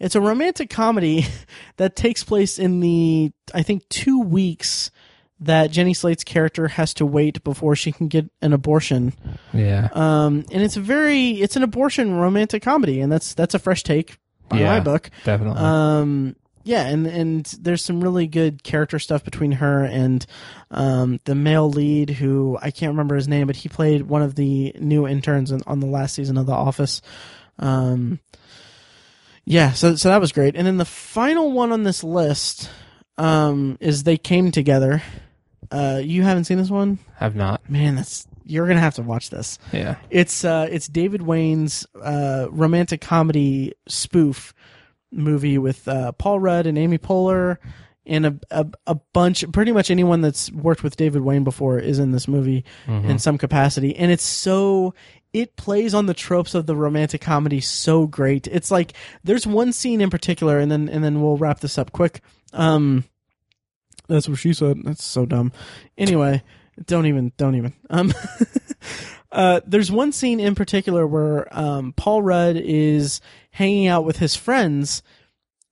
it's 0.00 0.14
a 0.14 0.20
romantic 0.20 0.68
comedy 0.70 1.24
that 1.76 1.94
takes 1.96 2.24
place 2.24 2.58
in 2.58 2.80
the 2.80 3.32
I 3.54 3.62
think 3.62 3.88
two 3.88 4.20
weeks 4.20 4.90
that 5.40 5.70
Jenny 5.70 5.92
Slate's 5.92 6.24
character 6.24 6.66
has 6.68 6.94
to 6.94 7.04
wait 7.04 7.44
before 7.44 7.76
she 7.76 7.92
can 7.92 8.08
get 8.08 8.30
an 8.40 8.54
abortion. 8.54 9.12
Yeah. 9.52 9.88
Um, 9.92 10.46
and 10.50 10.62
it's 10.62 10.78
a 10.78 10.80
very 10.80 11.32
it's 11.32 11.56
an 11.56 11.62
abortion 11.62 12.14
romantic 12.14 12.62
comedy, 12.62 13.00
and 13.00 13.12
that's 13.12 13.34
that's 13.34 13.54
a 13.54 13.58
fresh 13.58 13.82
take 13.82 14.18
by 14.48 14.60
Yeah. 14.60 14.68
my 14.68 14.80
book. 14.80 15.10
Definitely. 15.24 15.60
Um, 15.60 16.36
yeah, 16.66 16.84
and 16.88 17.06
and 17.06 17.46
there's 17.60 17.84
some 17.84 18.02
really 18.02 18.26
good 18.26 18.64
character 18.64 18.98
stuff 18.98 19.22
between 19.22 19.52
her 19.52 19.84
and 19.84 20.26
um, 20.72 21.20
the 21.24 21.36
male 21.36 21.70
lead, 21.70 22.10
who 22.10 22.58
I 22.60 22.72
can't 22.72 22.90
remember 22.90 23.14
his 23.14 23.28
name, 23.28 23.46
but 23.46 23.54
he 23.54 23.68
played 23.68 24.02
one 24.02 24.22
of 24.22 24.34
the 24.34 24.74
new 24.80 25.06
interns 25.06 25.52
in, 25.52 25.62
on 25.68 25.78
the 25.78 25.86
last 25.86 26.16
season 26.16 26.36
of 26.36 26.46
The 26.46 26.52
Office. 26.52 27.02
Um, 27.60 28.18
yeah, 29.44 29.72
so 29.72 29.94
so 29.94 30.08
that 30.08 30.20
was 30.20 30.32
great. 30.32 30.56
And 30.56 30.66
then 30.66 30.76
the 30.76 30.84
final 30.84 31.52
one 31.52 31.70
on 31.70 31.84
this 31.84 32.02
list 32.02 32.68
um, 33.16 33.78
is 33.80 34.02
They 34.02 34.16
Came 34.16 34.50
Together. 34.50 35.02
Uh, 35.70 36.00
you 36.02 36.24
haven't 36.24 36.44
seen 36.44 36.58
this 36.58 36.70
one, 36.70 36.98
Have 37.14 37.36
not. 37.36 37.70
man. 37.70 37.94
That's 37.94 38.26
you're 38.44 38.66
gonna 38.66 38.80
have 38.80 38.94
to 38.96 39.02
watch 39.02 39.30
this. 39.30 39.60
Yeah. 39.72 39.96
It's 40.10 40.44
uh, 40.44 40.66
it's 40.68 40.88
David 40.88 41.22
Wain's 41.22 41.86
uh, 42.02 42.48
romantic 42.50 43.00
comedy 43.00 43.72
spoof 43.86 44.52
movie 45.16 45.58
with 45.58 45.86
uh, 45.88 46.12
Paul 46.12 46.40
Rudd 46.40 46.66
and 46.66 46.78
Amy 46.78 46.98
Poehler 46.98 47.58
and 48.04 48.26
a, 48.26 48.38
a 48.50 48.66
a 48.86 48.94
bunch. 49.12 49.50
Pretty 49.52 49.72
much 49.72 49.90
anyone 49.90 50.20
that's 50.20 50.50
worked 50.52 50.82
with 50.82 50.96
David 50.96 51.22
Wain 51.22 51.44
before 51.44 51.78
is 51.78 51.98
in 51.98 52.12
this 52.12 52.28
movie 52.28 52.64
in 53.08 53.18
some 53.18 53.38
capacity, 53.38 53.96
and 53.96 54.10
it's 54.12 54.24
so. 54.24 54.94
It 55.32 55.56
plays 55.56 55.92
on 55.92 56.06
the 56.06 56.14
tropes 56.14 56.54
of 56.54 56.64
the 56.64 56.74
romantic 56.74 57.20
comedy 57.20 57.60
so 57.60 58.06
great. 58.06 58.46
It's 58.46 58.70
like 58.70 58.94
there's 59.22 59.46
one 59.46 59.72
scene 59.72 60.00
in 60.00 60.08
particular, 60.08 60.58
and 60.58 60.70
then 60.70 60.88
and 60.88 61.04
then 61.04 61.20
we'll 61.20 61.36
wrap 61.36 61.60
this 61.60 61.76
up 61.76 61.92
quick. 61.92 62.22
Um, 62.54 63.04
that's 64.08 64.28
what 64.28 64.38
she 64.38 64.52
said. 64.52 64.82
That's 64.84 65.04
so 65.04 65.26
dumb. 65.26 65.52
Anyway, 65.98 66.42
don't 66.84 67.06
even, 67.06 67.32
don't 67.36 67.56
even. 67.56 67.72
Um, 67.90 68.12
uh, 69.32 69.60
there's 69.66 69.90
one 69.90 70.12
scene 70.12 70.40
in 70.40 70.54
particular 70.54 71.06
where 71.06 71.48
um, 71.56 71.92
Paul 71.92 72.22
Rudd 72.22 72.56
is 72.56 73.20
hanging 73.56 73.86
out 73.86 74.04
with 74.04 74.18
his 74.18 74.36
friends, 74.36 75.02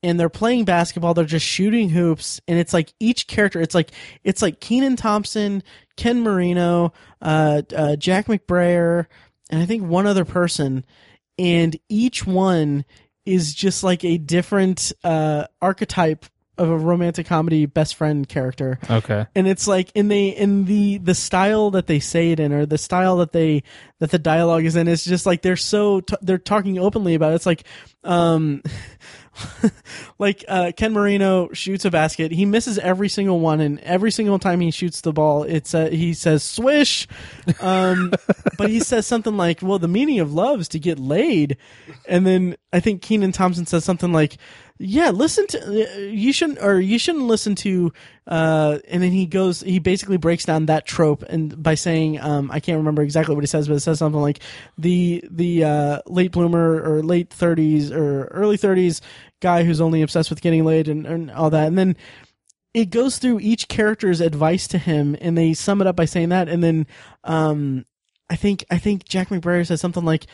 and 0.02 0.18
they're 0.18 0.30
playing 0.30 0.64
basketball. 0.64 1.12
They're 1.12 1.26
just 1.26 1.44
shooting 1.44 1.90
hoops, 1.90 2.40
and 2.48 2.58
it's 2.58 2.72
like 2.72 2.94
each 2.98 3.26
character. 3.26 3.60
It's 3.60 3.74
like 3.74 3.90
it's 4.22 4.40
like 4.40 4.58
Kenan 4.58 4.96
Thompson, 4.96 5.62
Ken 5.96 6.22
Marino, 6.22 6.94
uh, 7.20 7.60
uh, 7.76 7.96
Jack 7.96 8.26
McBrayer, 8.26 9.04
and 9.50 9.60
I 9.60 9.66
think 9.66 9.82
one 9.82 10.06
other 10.06 10.24
person, 10.24 10.86
and 11.38 11.76
each 11.90 12.26
one 12.26 12.86
is 13.26 13.52
just 13.52 13.84
like 13.84 14.02
a 14.02 14.16
different 14.16 14.90
uh, 15.02 15.44
archetype 15.60 16.24
of 16.58 16.68
a 16.70 16.76
romantic 16.76 17.26
comedy 17.26 17.66
best 17.66 17.94
friend 17.96 18.28
character 18.28 18.78
Okay. 18.88 19.26
and 19.34 19.46
it's 19.48 19.66
like 19.66 19.90
in 19.94 20.08
the 20.08 20.28
in 20.28 20.66
the 20.66 20.98
the 20.98 21.14
style 21.14 21.70
that 21.72 21.86
they 21.86 21.98
say 22.00 22.30
it 22.32 22.38
in 22.40 22.52
or 22.52 22.64
the 22.66 22.78
style 22.78 23.16
that 23.18 23.32
they 23.32 23.62
that 24.00 24.10
the 24.10 24.18
dialogue 24.18 24.64
is 24.64 24.76
in 24.76 24.86
it's 24.88 25.04
just 25.04 25.26
like 25.26 25.42
they're 25.42 25.56
so 25.56 26.00
t- 26.00 26.16
they're 26.22 26.38
talking 26.38 26.78
openly 26.78 27.14
about 27.14 27.32
it. 27.32 27.36
it's 27.36 27.46
like 27.46 27.64
um 28.04 28.62
like 30.18 30.44
uh 30.48 30.72
Ken 30.76 30.92
Marino 30.92 31.48
shoots 31.52 31.84
a 31.84 31.90
basket 31.90 32.30
he 32.32 32.44
misses 32.44 32.78
every 32.78 33.08
single 33.08 33.40
one 33.40 33.60
and 33.60 33.80
every 33.80 34.10
single 34.10 34.38
time 34.38 34.60
he 34.60 34.70
shoots 34.70 35.00
the 35.00 35.12
ball 35.12 35.42
it's 35.42 35.74
uh, 35.74 35.86
he 35.90 36.14
says 36.14 36.42
swish 36.42 37.08
um 37.60 38.12
but 38.58 38.70
he 38.70 38.80
says 38.80 39.06
something 39.06 39.36
like 39.36 39.60
well 39.62 39.78
the 39.78 39.88
meaning 39.88 40.20
of 40.20 40.32
love 40.32 40.60
is 40.60 40.68
to 40.68 40.78
get 40.78 40.98
laid 40.98 41.56
and 42.08 42.26
then 42.26 42.56
I 42.72 42.80
think 42.80 43.02
Kenan 43.02 43.32
Thompson 43.32 43.66
says 43.66 43.84
something 43.84 44.12
like 44.12 44.36
yeah 44.78 45.10
listen 45.10 45.46
to 45.46 45.58
uh, 45.60 45.98
you 45.98 46.32
shouldn't 46.32 46.58
or 46.60 46.80
you 46.80 46.98
shouldn't 46.98 47.24
listen 47.24 47.54
to 47.54 47.92
uh 48.26 48.78
and 48.88 49.02
then 49.02 49.12
he 49.12 49.24
goes 49.24 49.60
he 49.60 49.78
basically 49.78 50.16
breaks 50.16 50.44
down 50.44 50.66
that 50.66 50.84
trope 50.84 51.22
and 51.24 51.62
by 51.62 51.74
saying 51.74 52.20
um 52.20 52.50
i 52.50 52.58
can't 52.58 52.78
remember 52.78 53.00
exactly 53.00 53.34
what 53.36 53.44
he 53.44 53.46
says 53.46 53.68
but 53.68 53.74
it 53.74 53.80
says 53.80 54.00
something 54.00 54.20
like 54.20 54.40
the 54.76 55.22
the 55.30 55.62
uh 55.62 56.00
late 56.06 56.32
bloomer 56.32 56.82
or 56.82 57.02
late 57.04 57.30
30s 57.30 57.92
or 57.92 58.24
early 58.26 58.58
30s 58.58 59.00
guy 59.44 59.62
who's 59.62 59.80
only 59.80 60.00
obsessed 60.00 60.30
with 60.30 60.40
getting 60.40 60.64
laid 60.64 60.88
and, 60.88 61.06
and 61.06 61.30
all 61.30 61.50
that. 61.50 61.68
And 61.68 61.76
then 61.76 61.96
it 62.72 62.86
goes 62.86 63.18
through 63.18 63.40
each 63.40 63.68
character's 63.68 64.22
advice 64.22 64.66
to 64.68 64.78
him 64.78 65.16
and 65.20 65.36
they 65.36 65.52
sum 65.52 65.82
it 65.82 65.86
up 65.86 65.94
by 65.94 66.06
saying 66.06 66.30
that. 66.30 66.48
And 66.48 66.64
then 66.64 66.86
um 67.22 67.84
i 68.30 68.36
think 68.36 68.64
i 68.70 68.78
think 68.78 69.04
Jack 69.04 69.28
McBrayer 69.28 69.66
says 69.66 69.82
something 69.82 70.04
like 70.04 70.26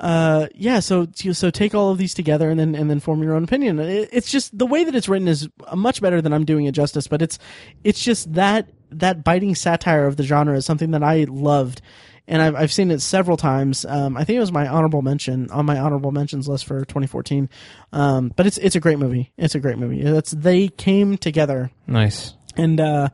uh 0.00 0.46
yeah 0.54 0.78
so 0.80 1.06
so 1.32 1.50
take 1.50 1.74
all 1.74 1.90
of 1.90 1.98
these 1.98 2.14
together 2.14 2.50
and 2.50 2.58
then 2.60 2.74
and 2.74 2.88
then 2.88 3.00
form 3.00 3.22
your 3.22 3.34
own 3.34 3.42
opinion 3.44 3.78
it, 3.80 4.08
it's 4.12 4.30
just 4.30 4.56
the 4.56 4.66
way 4.66 4.84
that 4.84 4.94
it's 4.94 5.08
written 5.08 5.26
is 5.26 5.48
much 5.74 6.00
better 6.00 6.22
than 6.22 6.32
i'm 6.32 6.44
doing 6.44 6.66
it 6.66 6.72
justice 6.72 7.08
but 7.08 7.20
it's 7.20 7.38
it's 7.82 8.02
just 8.02 8.32
that 8.34 8.68
that 8.90 9.24
biting 9.24 9.54
satire 9.54 10.06
of 10.06 10.16
the 10.16 10.22
genre 10.22 10.56
is 10.56 10.64
something 10.64 10.92
that 10.92 11.02
i 11.02 11.24
loved 11.28 11.82
and 12.30 12.42
I've, 12.42 12.54
I've 12.56 12.72
seen 12.72 12.90
it 12.90 13.00
several 13.00 13.38
times. 13.38 13.86
Um, 13.86 14.14
I 14.14 14.24
think 14.24 14.36
it 14.36 14.40
was 14.40 14.52
my 14.52 14.68
honorable 14.68 15.00
mention 15.00 15.50
on 15.50 15.64
my 15.64 15.78
honorable 15.78 16.12
mentions 16.12 16.46
list 16.46 16.66
for 16.66 16.80
2014. 16.80 17.48
Um, 17.94 18.34
but 18.36 18.46
it's 18.46 18.58
it's 18.58 18.76
a 18.76 18.80
great 18.80 18.98
movie. 18.98 19.32
It's 19.38 19.54
a 19.54 19.60
great 19.60 19.78
movie. 19.78 20.02
It's 20.02 20.32
they 20.32 20.68
came 20.68 21.16
together 21.16 21.70
Nice. 21.86 22.34
and 22.54 22.78
uh, 22.82 23.08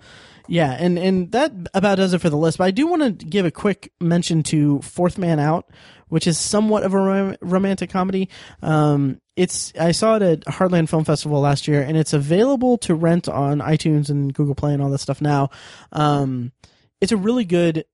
yeah, 0.48 0.72
and 0.72 0.98
and 0.98 1.30
that 1.30 1.52
about 1.72 1.94
does 1.98 2.12
it 2.12 2.18
for 2.22 2.28
the 2.28 2.36
list. 2.36 2.58
But 2.58 2.64
I 2.64 2.70
do 2.72 2.88
want 2.88 3.02
to 3.20 3.24
give 3.24 3.46
a 3.46 3.52
quick 3.52 3.92
mention 4.00 4.42
to 4.44 4.80
Fourth 4.82 5.16
Man 5.16 5.38
Out, 5.38 5.70
which 6.08 6.26
is 6.26 6.38
somewhat 6.38 6.82
of 6.82 6.94
a 6.94 6.98
rom- 6.98 7.36
romantic 7.40 7.90
comedy. 7.90 8.28
Um, 8.62 9.20
it's 9.36 9.72
I 9.78 9.92
saw 9.92 10.16
it 10.16 10.22
at 10.22 10.40
Heartland 10.44 10.88
Film 10.88 11.04
Festival 11.04 11.40
last 11.40 11.66
year, 11.66 11.82
and 11.82 11.96
it's 11.96 12.12
available 12.12 12.78
to 12.78 12.94
rent 12.94 13.28
on 13.28 13.58
iTunes 13.58 14.10
and 14.10 14.32
Google 14.32 14.54
Play 14.54 14.72
and 14.72 14.82
all 14.82 14.90
that 14.90 14.98
stuff 14.98 15.20
now. 15.20 15.50
Um, 15.92 16.52
it's 17.00 17.12
a 17.12 17.16
really 17.16 17.44
good 17.44 17.84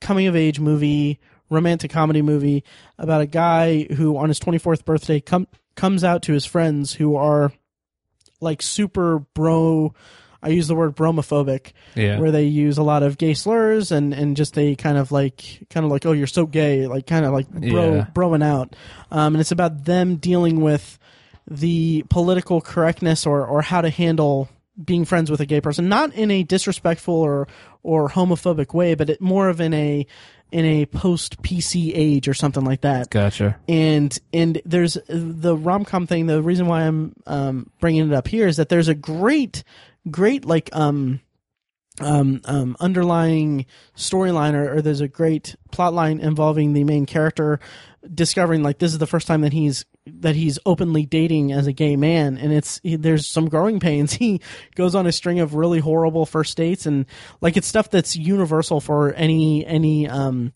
coming 0.00 0.26
of 0.26 0.36
age 0.36 0.60
movie, 0.60 1.20
romantic 1.50 1.90
comedy 1.90 2.22
movie 2.22 2.64
about 2.98 3.20
a 3.20 3.26
guy 3.26 3.84
who 3.84 4.16
on 4.16 4.28
his 4.28 4.40
24th 4.40 4.84
birthday 4.84 5.20
com- 5.20 5.48
comes 5.74 6.04
out 6.04 6.22
to 6.22 6.32
his 6.32 6.46
friends 6.46 6.94
who 6.94 7.16
are 7.16 7.52
like 8.40 8.62
super 8.62 9.20
bro 9.34 9.94
I 10.44 10.48
use 10.50 10.68
the 10.68 10.74
word 10.74 10.94
bromophobic 10.94 11.72
Yeah. 11.96 12.18
where 12.20 12.30
they 12.30 12.44
use 12.44 12.78
a 12.78 12.82
lot 12.82 13.02
of 13.02 13.18
gay 13.18 13.34
slurs 13.34 13.90
and 13.90 14.12
and 14.14 14.36
just 14.36 14.54
they 14.54 14.76
kind 14.76 14.98
of 14.98 15.10
like 15.10 15.66
kind 15.70 15.84
of 15.86 15.90
like 15.90 16.04
oh 16.06 16.12
you're 16.12 16.26
so 16.26 16.46
gay 16.46 16.86
like 16.86 17.06
kind 17.06 17.24
of 17.24 17.32
like 17.32 17.48
bro 17.50 17.94
Yeah. 17.94 18.06
broing 18.14 18.44
out 18.44 18.76
um 19.10 19.34
and 19.34 19.40
it's 19.40 19.50
about 19.52 19.84
them 19.84 20.16
dealing 20.16 20.60
with 20.60 20.98
the 21.50 22.04
political 22.10 22.60
correctness 22.60 23.26
or 23.26 23.46
or 23.46 23.62
how 23.62 23.80
to 23.80 23.90
handle 23.90 24.48
being 24.82 25.04
friends 25.04 25.30
with 25.30 25.40
a 25.40 25.46
gay 25.46 25.60
person 25.60 25.88
not 25.88 26.12
in 26.14 26.30
a 26.30 26.42
disrespectful 26.42 27.14
or 27.14 27.46
or 27.82 28.08
homophobic 28.08 28.74
way 28.74 28.94
but 28.94 29.08
it 29.10 29.20
more 29.20 29.48
of 29.48 29.60
in 29.60 29.72
a 29.74 30.06
in 30.52 30.64
a 30.64 30.86
post 30.86 31.42
PC 31.42 31.90
age 31.94 32.28
or 32.28 32.34
something 32.34 32.64
like 32.64 32.82
that 32.82 33.10
Gotcha. 33.10 33.56
and 33.68 34.16
and 34.32 34.60
there's 34.64 34.96
the 35.08 35.56
rom 35.56 35.84
com 35.84 36.06
thing. 36.06 36.26
The 36.26 36.42
reason 36.42 36.66
why 36.68 36.82
I'm 36.82 37.12
um, 37.26 37.70
bringing 37.80 38.06
it 38.08 38.14
up 38.14 38.28
here 38.28 38.46
is 38.46 38.58
that 38.58 38.68
there's 38.68 38.86
a 38.86 38.94
great, 38.94 39.64
great 40.10 40.44
like 40.44 40.70
um 40.72 41.20
um 42.00 42.40
um 42.44 42.76
underlying 42.80 43.66
storyline 43.96 44.54
or, 44.54 44.76
or 44.76 44.82
there's 44.82 45.00
a 45.00 45.08
great 45.08 45.54
plot 45.70 45.94
line 45.94 46.20
involving 46.20 46.72
the 46.72 46.84
main 46.84 47.06
character 47.06 47.60
discovering 48.12 48.62
like 48.62 48.78
this 48.78 48.92
is 48.92 48.98
the 48.98 49.06
first 49.06 49.26
time 49.26 49.42
that 49.42 49.52
he's 49.52 49.84
that 50.06 50.34
he's 50.34 50.58
openly 50.66 51.06
dating 51.06 51.52
as 51.52 51.66
a 51.66 51.72
gay 51.72 51.96
man 51.96 52.36
and 52.36 52.52
it's 52.52 52.80
he, 52.82 52.96
there's 52.96 53.26
some 53.26 53.48
growing 53.48 53.80
pains. 53.80 54.12
He 54.24 54.40
goes 54.74 54.94
on 54.94 55.06
a 55.06 55.12
string 55.12 55.40
of 55.40 55.54
really 55.54 55.80
horrible 55.80 56.26
first 56.26 56.56
dates 56.56 56.86
and 56.86 57.06
like 57.40 57.56
it's 57.56 57.66
stuff 57.66 57.90
that's 57.90 58.16
universal 58.16 58.80
for 58.80 59.12
any 59.14 59.64
any 59.66 60.08
um 60.08 60.52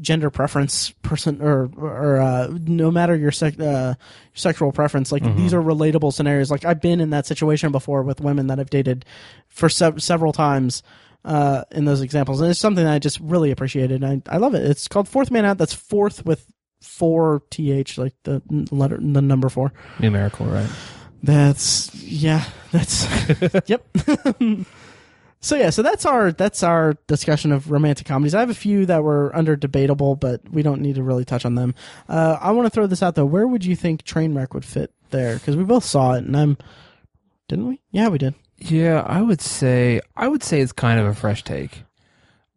gender 0.00 0.30
preference 0.30 0.90
person 1.02 1.42
or 1.42 1.70
or 1.76 2.18
uh, 2.18 2.48
no 2.66 2.90
matter 2.90 3.16
your 3.16 3.32
sec- 3.32 3.58
uh, 3.58 3.94
sexual 4.34 4.70
preference 4.72 5.10
like 5.10 5.24
these 5.36 5.52
are 5.52 5.60
relatable 5.60 6.12
scenarios. 6.12 6.50
Like 6.50 6.64
i've 6.64 6.80
been 6.80 7.00
in 7.00 7.10
that 7.10 7.26
situation 7.26 7.72
before 7.72 8.02
with 8.02 8.20
women 8.20 8.46
that 8.48 8.60
i've 8.60 8.70
dated 8.70 9.04
for 9.48 9.68
sev- 9.68 10.02
several 10.02 10.32
times 10.32 10.82
uh, 11.24 11.64
in 11.72 11.84
those 11.84 12.00
examples. 12.00 12.40
And 12.40 12.50
it's 12.50 12.60
something 12.60 12.84
that 12.84 12.94
i 12.94 12.98
just 12.98 13.18
really 13.20 13.50
appreciated. 13.50 14.02
And 14.02 14.22
I, 14.28 14.34
I 14.34 14.38
love 14.38 14.54
it. 14.54 14.62
It's 14.64 14.88
called 14.88 15.08
fourth 15.08 15.30
man 15.30 15.44
out. 15.44 15.58
That's 15.58 15.74
fourth 15.74 16.24
with 16.24 16.46
four 16.80 17.42
th 17.50 17.98
like 17.98 18.14
the 18.22 18.42
letter 18.70 18.96
the 18.96 19.20
number 19.20 19.48
four. 19.48 19.72
Numerical, 19.98 20.46
right? 20.46 20.70
that's 21.22 21.94
yeah 21.96 22.44
that's 22.72 23.06
yep 23.66 23.84
so 25.40 25.56
yeah 25.56 25.70
so 25.70 25.82
that's 25.82 26.04
our 26.04 26.32
that's 26.32 26.62
our 26.62 26.94
discussion 27.06 27.52
of 27.52 27.70
romantic 27.70 28.06
comedies. 28.06 28.34
I 28.34 28.40
have 28.40 28.50
a 28.50 28.54
few 28.54 28.86
that 28.86 29.02
were 29.02 29.34
under 29.34 29.56
debatable 29.56 30.16
but 30.16 30.40
we 30.50 30.62
don't 30.62 30.80
need 30.80 30.94
to 30.96 31.02
really 31.02 31.24
touch 31.24 31.44
on 31.44 31.54
them. 31.54 31.74
Uh, 32.08 32.38
i 32.40 32.50
want 32.50 32.66
to 32.66 32.70
throw 32.70 32.86
this 32.86 33.02
out 33.02 33.14
though. 33.14 33.26
Where 33.26 33.46
would 33.46 33.64
you 33.64 33.76
think 33.76 34.04
trainwreck 34.04 34.54
would 34.54 34.64
fit 34.64 34.92
there? 35.10 35.34
Because 35.34 35.56
we 35.56 35.64
both 35.64 35.84
saw 35.84 36.14
it 36.14 36.24
and 36.24 36.36
i'm 36.36 36.58
didn't 37.48 37.66
we? 37.66 37.80
Yeah 37.90 38.08
we 38.08 38.18
did. 38.18 38.34
Yeah, 38.58 39.02
I 39.06 39.22
would 39.22 39.40
say 39.40 40.00
I 40.16 40.28
would 40.28 40.42
say 40.42 40.60
it's 40.60 40.72
kind 40.72 41.00
of 41.00 41.06
a 41.06 41.14
fresh 41.14 41.42
take, 41.42 41.84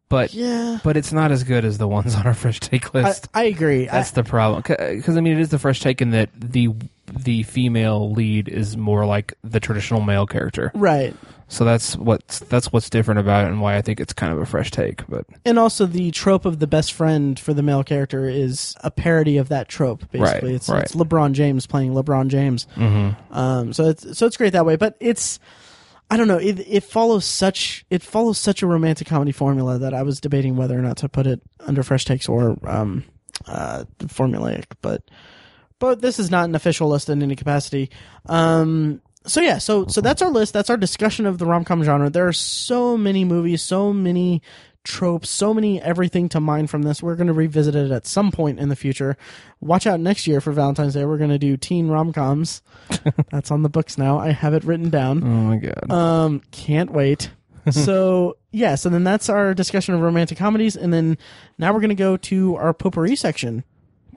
but 0.10 0.34
yeah 0.34 0.80
but 0.84 0.96
it's 0.98 1.12
not 1.14 1.32
as 1.32 1.44
good 1.44 1.66
as 1.66 1.78
the 1.78 1.88
ones 1.88 2.16
on 2.20 2.26
our 2.28 2.34
fresh 2.34 2.60
take 2.60 2.94
list. 2.94 3.28
I 3.34 3.44
agree 3.44 3.86
That's 3.86 4.12
I, 4.12 4.22
the 4.22 4.24
problem. 4.24 4.62
Because 4.68 5.18
I 5.18 5.22
mean, 5.22 5.34
it 5.34 5.40
is 5.40 5.50
the 5.50 5.60
fresh 5.60 5.80
take 5.80 6.02
in 6.02 6.12
that 6.12 6.30
the 6.36 6.70
the 7.12 7.44
female 7.44 8.12
lead 8.12 8.48
is 8.48 8.76
more 8.78 9.06
like 9.06 9.34
the 9.44 9.60
traditional 9.60 10.02
male 10.02 10.26
character. 10.26 10.72
right 10.74 11.16
So 11.48 11.64
that's 11.66 11.96
what's 11.96 12.40
that's 12.40 12.72
what's 12.74 12.90
different 12.90 13.20
about 13.20 13.46
it, 13.46 13.50
and 13.50 13.62
why 13.62 13.76
I 13.76 13.82
think 13.82 14.00
it's 14.00 14.14
kind 14.14 14.34
of 14.34 14.40
a 14.40 14.46
fresh 14.46 14.72
take. 14.72 15.06
But 15.08 15.26
and 15.46 15.60
also 15.60 15.86
the 15.86 16.10
trope 16.12 16.46
of 16.46 16.60
the 16.60 16.66
best 16.68 16.94
friend 16.94 17.40
for 17.40 17.54
the 17.54 17.62
male 17.62 17.84
character 17.84 18.28
is 18.28 18.76
a 18.84 18.90
parody 18.90 19.38
of 19.38 19.50
that 19.50 19.68
trope 19.68 20.00
basically 20.12 20.50
Right, 20.50 20.56
it's, 20.56 20.70
right. 20.70 20.84
it's 20.84 20.96
lebron 20.96 21.34
james 21.34 21.68
playing 21.68 21.94
lebron 21.94 22.28
james 22.30 22.68
Um, 23.32 23.74
so 23.74 23.90
it's 23.90 24.18
so 24.18 24.26
it's 24.26 24.38
great 24.38 24.54
that 24.54 24.66
way, 24.66 24.76
but 24.76 24.96
it's 25.00 25.40
I 26.14 26.18
don't 26.18 26.28
know. 26.28 26.38
It 26.38 26.60
it 26.68 26.84
follows 26.84 27.26
such 27.26 27.88
it 27.90 28.04
follows 28.04 28.38
such 28.38 28.62
a 28.62 28.68
romantic 28.68 29.08
comedy 29.08 29.32
formula 29.32 29.80
that 29.80 29.96
I 29.96 30.04
was 30.04 30.22
debating 30.22 30.56
whether 30.56 30.78
or 30.78 30.82
not 30.84 30.98
to 30.98 31.10
put 31.10 31.26
it 31.26 31.42
under 31.60 31.82
fresh 31.82 32.06
takes 32.06 32.30
or 32.30 32.56
um 32.70 33.04
uh 33.48 33.86
formulaic, 33.98 34.66
but 34.84 35.10
but 35.80 36.02
this 36.02 36.20
is 36.20 36.30
not 36.30 36.46
an 36.46 36.54
official 36.54 36.88
list 36.88 37.10
in 37.10 37.24
any 37.24 37.36
capacity. 37.36 37.90
Um 38.28 39.02
so 39.26 39.42
yeah, 39.42 39.58
so 39.58 39.88
so 39.88 40.02
that's 40.02 40.22
our 40.22 40.30
list. 40.30 40.54
That's 40.54 40.70
our 40.70 40.78
discussion 40.78 41.26
of 41.26 41.40
the 41.40 41.48
rom 41.48 41.66
com 41.66 41.84
genre. 41.84 42.12
There 42.12 42.28
are 42.28 42.32
so 42.32 42.96
many 42.96 43.26
movies, 43.26 43.64
so 43.64 43.92
many 43.92 44.44
tropes, 44.84 45.30
so 45.30 45.54
many 45.54 45.82
everything 45.82 46.30
to 46.30 46.40
mine 46.40 46.68
from 46.68 46.84
this. 46.84 47.02
We're 47.02 47.16
going 47.16 47.28
to 47.28 47.34
revisit 47.34 47.76
it 47.76 47.92
at 47.92 48.06
some 48.06 48.32
point 48.32 48.60
in 48.60 48.70
the 48.70 48.76
future. 48.76 49.18
Watch 49.62 49.88
out 49.88 50.00
next 50.00 50.28
year 50.28 50.42
for 50.42 50.52
Valentine's 50.52 50.94
Day. 50.94 51.06
We're 51.06 51.18
going 51.18 51.30
to 51.30 51.38
do 51.40 51.56
teen 51.58 51.88
rom 51.88 52.12
coms. 52.14 52.62
That's 53.32 53.52
on 53.52 53.62
the 53.64 53.70
books 53.70 53.98
now. 53.98 54.18
I 54.20 54.32
have 54.32 54.54
it 54.54 54.64
written 54.64 54.90
down. 54.90 55.24
oh 55.24 55.28
my 55.28 55.58
god, 55.58 55.92
Um, 55.92 56.42
can't 56.52 56.92
wait. 56.92 57.32
so 57.72 58.36
yeah, 58.52 58.76
so 58.76 58.90
then 58.90 59.06
that's 59.06 59.30
our 59.30 59.54
discussion 59.54 59.94
of 59.96 60.02
romantic 60.02 60.38
comedies, 60.38 60.76
and 60.76 60.94
then 60.94 61.18
now 61.58 61.72
we're 61.74 61.80
gonna 61.80 61.96
go 61.96 62.18
to 62.18 62.56
our 62.58 62.74
potpourri 62.74 63.16
section. 63.16 63.64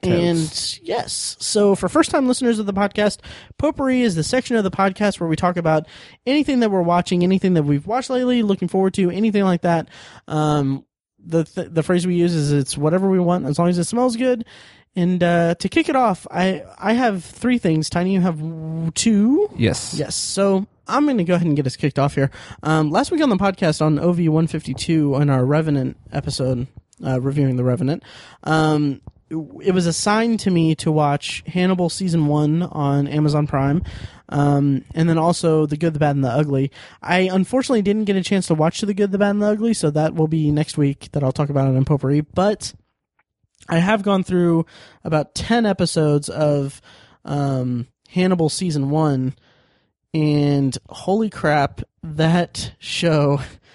And 0.03 0.79
yes, 0.83 1.37
so 1.39 1.75
for 1.75 1.89
first 1.89 2.11
time 2.11 2.27
listeners 2.27 2.59
of 2.59 2.65
the 2.65 2.73
podcast, 2.73 3.19
potpourri 3.57 4.01
is 4.01 4.15
the 4.15 4.23
section 4.23 4.55
of 4.55 4.63
the 4.63 4.71
podcast 4.71 5.19
where 5.19 5.29
we 5.29 5.35
talk 5.35 5.57
about 5.57 5.87
anything 6.25 6.59
that 6.59 6.69
we're 6.71 6.81
watching, 6.81 7.23
anything 7.23 7.53
that 7.55 7.63
we've 7.63 7.87
watched 7.87 8.09
lately, 8.09 8.43
looking 8.43 8.67
forward 8.67 8.93
to, 8.95 9.09
anything 9.09 9.43
like 9.43 9.61
that. 9.61 9.89
Um, 10.27 10.85
the 11.19 11.43
th- 11.43 11.69
the 11.71 11.83
phrase 11.83 12.05
we 12.07 12.15
use 12.15 12.33
is 12.33 12.51
it's 12.51 12.77
whatever 12.77 13.09
we 13.09 13.19
want 13.19 13.45
as 13.45 13.57
long 13.59 13.69
as 13.69 13.77
it 13.77 13.83
smells 13.85 14.15
good. 14.15 14.45
And 14.95 15.21
uh, 15.21 15.55
to 15.55 15.69
kick 15.69 15.89
it 15.89 15.95
off, 15.95 16.25
I 16.31 16.63
I 16.79 16.93
have 16.93 17.23
three 17.23 17.57
things. 17.59 17.89
Tiny, 17.89 18.13
you 18.13 18.21
have 18.21 18.39
two. 18.93 19.49
yes, 19.55 19.93
Yes. 19.93 20.15
So 20.15 20.65
I'm 20.87 21.03
going 21.05 21.17
to 21.17 21.23
go 21.23 21.35
ahead 21.35 21.45
and 21.45 21.55
get 21.55 21.67
us 21.67 21.75
kicked 21.75 21.99
off 21.99 22.15
here. 22.15 22.31
Um, 22.63 22.89
last 22.89 23.11
week 23.11 23.21
on 23.21 23.29
the 23.29 23.35
podcast 23.35 23.81
on 23.81 23.99
OV 23.99 24.19
152 24.19 25.15
on 25.15 25.29
our 25.29 25.45
Revenant 25.45 25.97
episode, 26.11 26.65
uh, 27.05 27.19
reviewing 27.21 27.57
the 27.57 27.63
Revenant, 27.63 28.03
um, 28.43 29.01
it 29.29 29.73
was 29.73 29.85
assigned 29.85 30.39
to 30.41 30.51
me 30.51 30.75
to 30.75 30.91
watch 30.91 31.43
Hannibal 31.47 31.89
season 31.89 32.27
one 32.27 32.63
on 32.63 33.07
Amazon 33.07 33.47
Prime, 33.47 33.83
um, 34.29 34.85
and 34.95 35.09
then 35.09 35.17
also 35.17 35.65
The 35.65 35.77
Good, 35.77 35.93
the 35.93 35.99
Bad, 35.99 36.15
and 36.15 36.23
the 36.23 36.29
Ugly. 36.29 36.71
I 37.01 37.29
unfortunately 37.31 37.81
didn't 37.81 38.05
get 38.05 38.15
a 38.15 38.23
chance 38.23 38.47
to 38.47 38.55
watch 38.55 38.79
The 38.81 38.93
Good, 38.93 39.11
the 39.11 39.17
Bad, 39.17 39.31
and 39.31 39.41
the 39.41 39.47
Ugly, 39.47 39.73
so 39.73 39.89
that 39.91 40.15
will 40.15 40.27
be 40.27 40.51
next 40.51 40.77
week 40.77 41.09
that 41.11 41.23
I'll 41.23 41.31
talk 41.31 41.49
about 41.49 41.69
it 41.69 41.75
in 41.75 41.85
Potpourri. 41.85 42.21
But 42.21 42.73
I 43.67 43.79
have 43.79 44.03
gone 44.03 44.23
through 44.23 44.65
about 45.03 45.35
ten 45.35 45.65
episodes 45.65 46.29
of 46.29 46.81
um, 47.25 47.87
Hannibal 48.09 48.49
season 48.49 48.89
one, 48.89 49.35
and 50.13 50.77
holy 50.87 51.29
crap, 51.29 51.81
that 52.01 52.73
show 52.79 53.41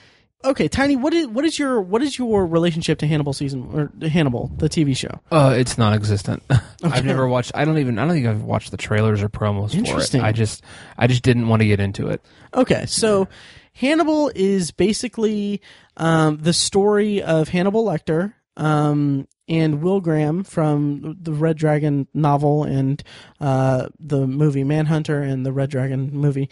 okay, 0.44 0.69
Tiny, 0.69 0.97
what 0.97 1.14
is 1.14 1.27
what 1.27 1.44
is 1.44 1.59
your 1.59 1.81
what 1.81 2.02
is 2.02 2.19
your 2.19 2.47
relationship 2.47 2.98
to 2.98 3.06
Hannibal 3.06 3.32
season 3.32 3.69
or 3.73 4.09
Hannibal 4.09 4.51
the 4.56 4.69
TV 4.69 4.97
show? 4.97 5.20
Uh, 5.31 5.55
it's 5.56 5.78
non-existent. 5.78 6.43
I've 6.85 7.05
never 7.05 7.27
watched. 7.27 7.52
I 7.55 7.64
don't 7.64 7.78
even. 7.78 7.98
I 7.98 8.05
don't 8.05 8.14
think 8.14 8.27
I've 8.27 8.43
watched 8.43 8.70
the 8.70 8.77
trailers 8.77 9.23
or 9.23 9.28
promos 9.28 9.70
for 9.70 9.77
it. 9.77 9.89
Interesting. 9.89 10.20
I 10.20 10.32
just, 10.32 10.62
I 10.98 11.06
just 11.06 11.23
didn't 11.23 11.48
want 11.48 11.62
to 11.62 11.66
get 11.66 11.81
into 11.81 12.09
it. 12.09 12.23
Okay, 12.55 12.86
so 12.86 13.28
Hannibal 13.74 14.31
is 14.35 14.70
basically 14.70 15.60
um, 15.97 16.39
the 16.39 16.52
story 16.52 17.23
of 17.23 17.48
Hannibal 17.48 17.85
Lecter 17.85 18.35
um, 18.56 19.27
and 19.48 19.82
Will 19.82 20.01
Graham 20.01 20.44
from 20.44 21.16
the 21.20 21.32
Red 21.32 21.56
Dragon 21.56 22.06
novel 22.14 22.64
and 22.64 23.02
uh, 23.40 23.89
the 23.98 24.27
movie 24.27 24.64
Manhunter 24.64 25.23
and 25.23 25.44
the 25.44 25.52
Red 25.52 25.70
Dragon 25.70 26.10
movie. 26.12 26.48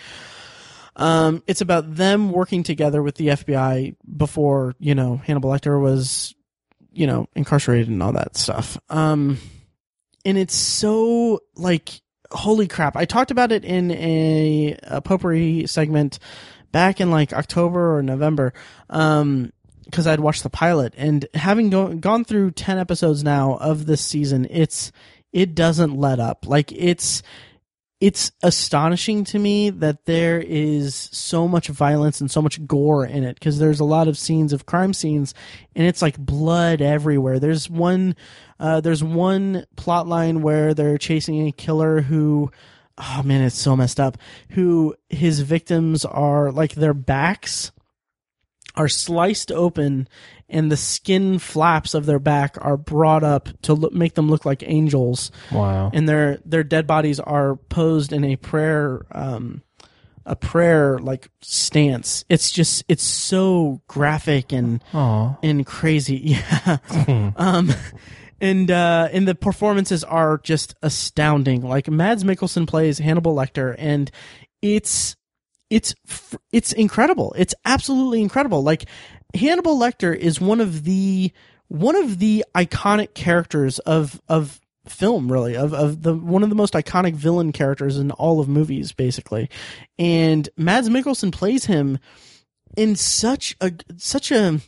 Um, 1.01 1.43
it's 1.47 1.62
about 1.62 1.97
them 1.97 2.31
working 2.31 2.62
together 2.62 3.02
with 3.02 3.14
the 3.14 3.28
FBI 3.28 3.97
before 4.16 4.74
you 4.78 4.94
know 4.94 5.16
Hannibal 5.16 5.51
Lecter 5.51 5.81
was, 5.81 6.35
you 6.93 7.06
know, 7.06 7.27
incarcerated 7.35 7.89
and 7.89 8.02
all 8.02 8.12
that 8.12 8.36
stuff. 8.36 8.78
Um, 8.90 9.39
and 10.24 10.36
it's 10.36 10.55
so 10.55 11.40
like 11.56 12.02
holy 12.31 12.68
crap! 12.68 12.97
I 12.97 13.06
talked 13.06 13.31
about 13.31 13.51
it 13.51 13.64
in 13.64 13.90
a, 13.93 14.78
a 14.82 15.01
potpourri 15.01 15.66
segment 15.66 16.18
back 16.70 17.01
in 17.01 17.10
like 17.10 17.32
October 17.32 17.97
or 17.97 18.02
November. 18.02 18.52
Um, 18.90 19.52
because 19.86 20.06
I'd 20.06 20.20
watched 20.20 20.44
the 20.44 20.51
pilot 20.51 20.94
and 20.97 21.27
having 21.35 21.68
go- 21.68 21.97
gone 21.97 22.24
through 22.24 22.52
10 22.52 22.78
episodes 22.78 23.24
now 23.24 23.56
of 23.56 23.86
this 23.86 24.01
season, 24.01 24.47
it's, 24.48 24.93
it 25.32 25.56
doesn't 25.56 25.97
let 25.97 26.20
up. 26.20 26.47
Like 26.47 26.70
it's, 26.70 27.24
it's 28.01 28.32
astonishing 28.43 29.24
to 29.24 29.39
me 29.39 29.68
that 29.68 30.06
there 30.06 30.40
is 30.40 30.94
so 31.12 31.47
much 31.47 31.68
violence 31.68 32.20
and 32.20 32.31
so 32.31 32.40
much 32.40 32.66
gore 32.66 33.05
in 33.05 33.24
it 33.24 33.35
because 33.35 33.59
there's 33.59 33.81
a 33.81 33.85
lot 33.85 34.09
of 34.09 34.16
scenes 34.16 34.55
of 34.55 34.64
crime 34.64 34.94
scenes 34.94 35.35
and 35.77 35.86
it's 35.86 36.01
like 36.01 36.18
blood 36.18 36.81
everywhere. 36.81 37.39
There's 37.39 37.68
one, 37.68 38.16
uh, 38.59 38.81
there's 38.81 39.05
one 39.05 39.66
plot 39.77 40.06
line 40.06 40.40
where 40.40 40.72
they're 40.72 40.97
chasing 40.97 41.47
a 41.47 41.52
killer 41.52 42.01
who, 42.01 42.51
oh 42.97 43.22
man, 43.22 43.43
it's 43.43 43.59
so 43.59 43.77
messed 43.77 44.01
up. 44.01 44.16
Who 44.51 44.94
his 45.10 45.40
victims 45.40 46.06
are 46.06 46.51
like 46.51 46.72
their 46.74 46.94
backs 46.94 47.70
are 48.77 48.89
sliced 48.89 49.52
open 49.52 50.09
and 50.51 50.70
the 50.70 50.77
skin 50.77 51.39
flaps 51.39 51.94
of 51.94 52.06
their 52.06 52.18
back 52.18 52.56
are 52.60 52.77
brought 52.77 53.22
up 53.24 53.48
to 53.62 53.74
look, 53.74 53.93
make 53.93 54.14
them 54.14 54.28
look 54.28 54.44
like 54.44 54.62
angels. 54.66 55.31
Wow. 55.52 55.90
and 55.94 56.09
their 56.09 56.39
their 56.44 56.64
dead 56.64 56.86
bodies 56.86 57.20
are 57.20 57.56
posed 57.56 58.12
in 58.12 58.24
a 58.24 58.36
prayer 58.36 59.06
um 59.12 59.62
a 60.27 60.36
prayer 60.36 60.98
like 60.98 61.28
stance. 61.40 62.24
It's 62.28 62.51
just 62.51 62.85
it's 62.89 63.02
so 63.02 63.81
graphic 63.89 64.52
and 64.52 64.82
Aw. 64.93 65.36
and 65.43 65.64
crazy. 65.66 66.36
Yeah. 66.52 67.32
Um 67.36 67.72
and 68.40 68.70
uh 68.70 69.09
and 69.12 69.27
the 69.27 69.35
performances 69.35 70.05
are 70.05 70.39
just 70.39 70.74
astounding. 70.82 71.62
Like 71.62 71.89
mads 71.89 72.22
mikkelsen 72.24 72.66
plays 72.66 72.98
hannibal 72.98 73.35
lecter 73.35 73.74
and 73.78 74.10
it's 74.62 75.16
it's 75.70 75.94
it's 76.52 76.72
incredible. 76.72 77.35
It's 77.39 77.55
absolutely 77.64 78.20
incredible. 78.22 78.62
Like 78.62 78.86
hannibal 79.35 79.78
lecter 79.78 80.16
is 80.16 80.40
one 80.40 80.61
of 80.61 80.85
the 80.85 81.32
one 81.69 81.97
of 81.97 82.19
the 82.19 82.44
iconic 82.55 83.15
characters 83.15 83.78
of 83.81 84.20
of 84.28 84.61
film 84.86 85.31
really 85.31 85.57
of 85.57 85.73
of 85.73 86.02
the 86.02 86.15
one 86.15 86.43
of 86.43 86.48
the 86.48 86.55
most 86.55 86.74
iconic 86.74 87.15
villain 87.15 87.52
characters 87.52 87.97
in 87.97 88.11
all 88.12 88.40
of 88.40 88.48
movies 88.48 88.93
basically. 88.93 89.48
And 89.98 90.48
mads 90.57 90.89
mikkelsen 90.89 91.32
plays 91.32 91.66
him 91.66 91.98
in 92.77 92.97
such 92.97 93.57
a 93.61 93.73
such 93.97 94.32
a 94.32 94.61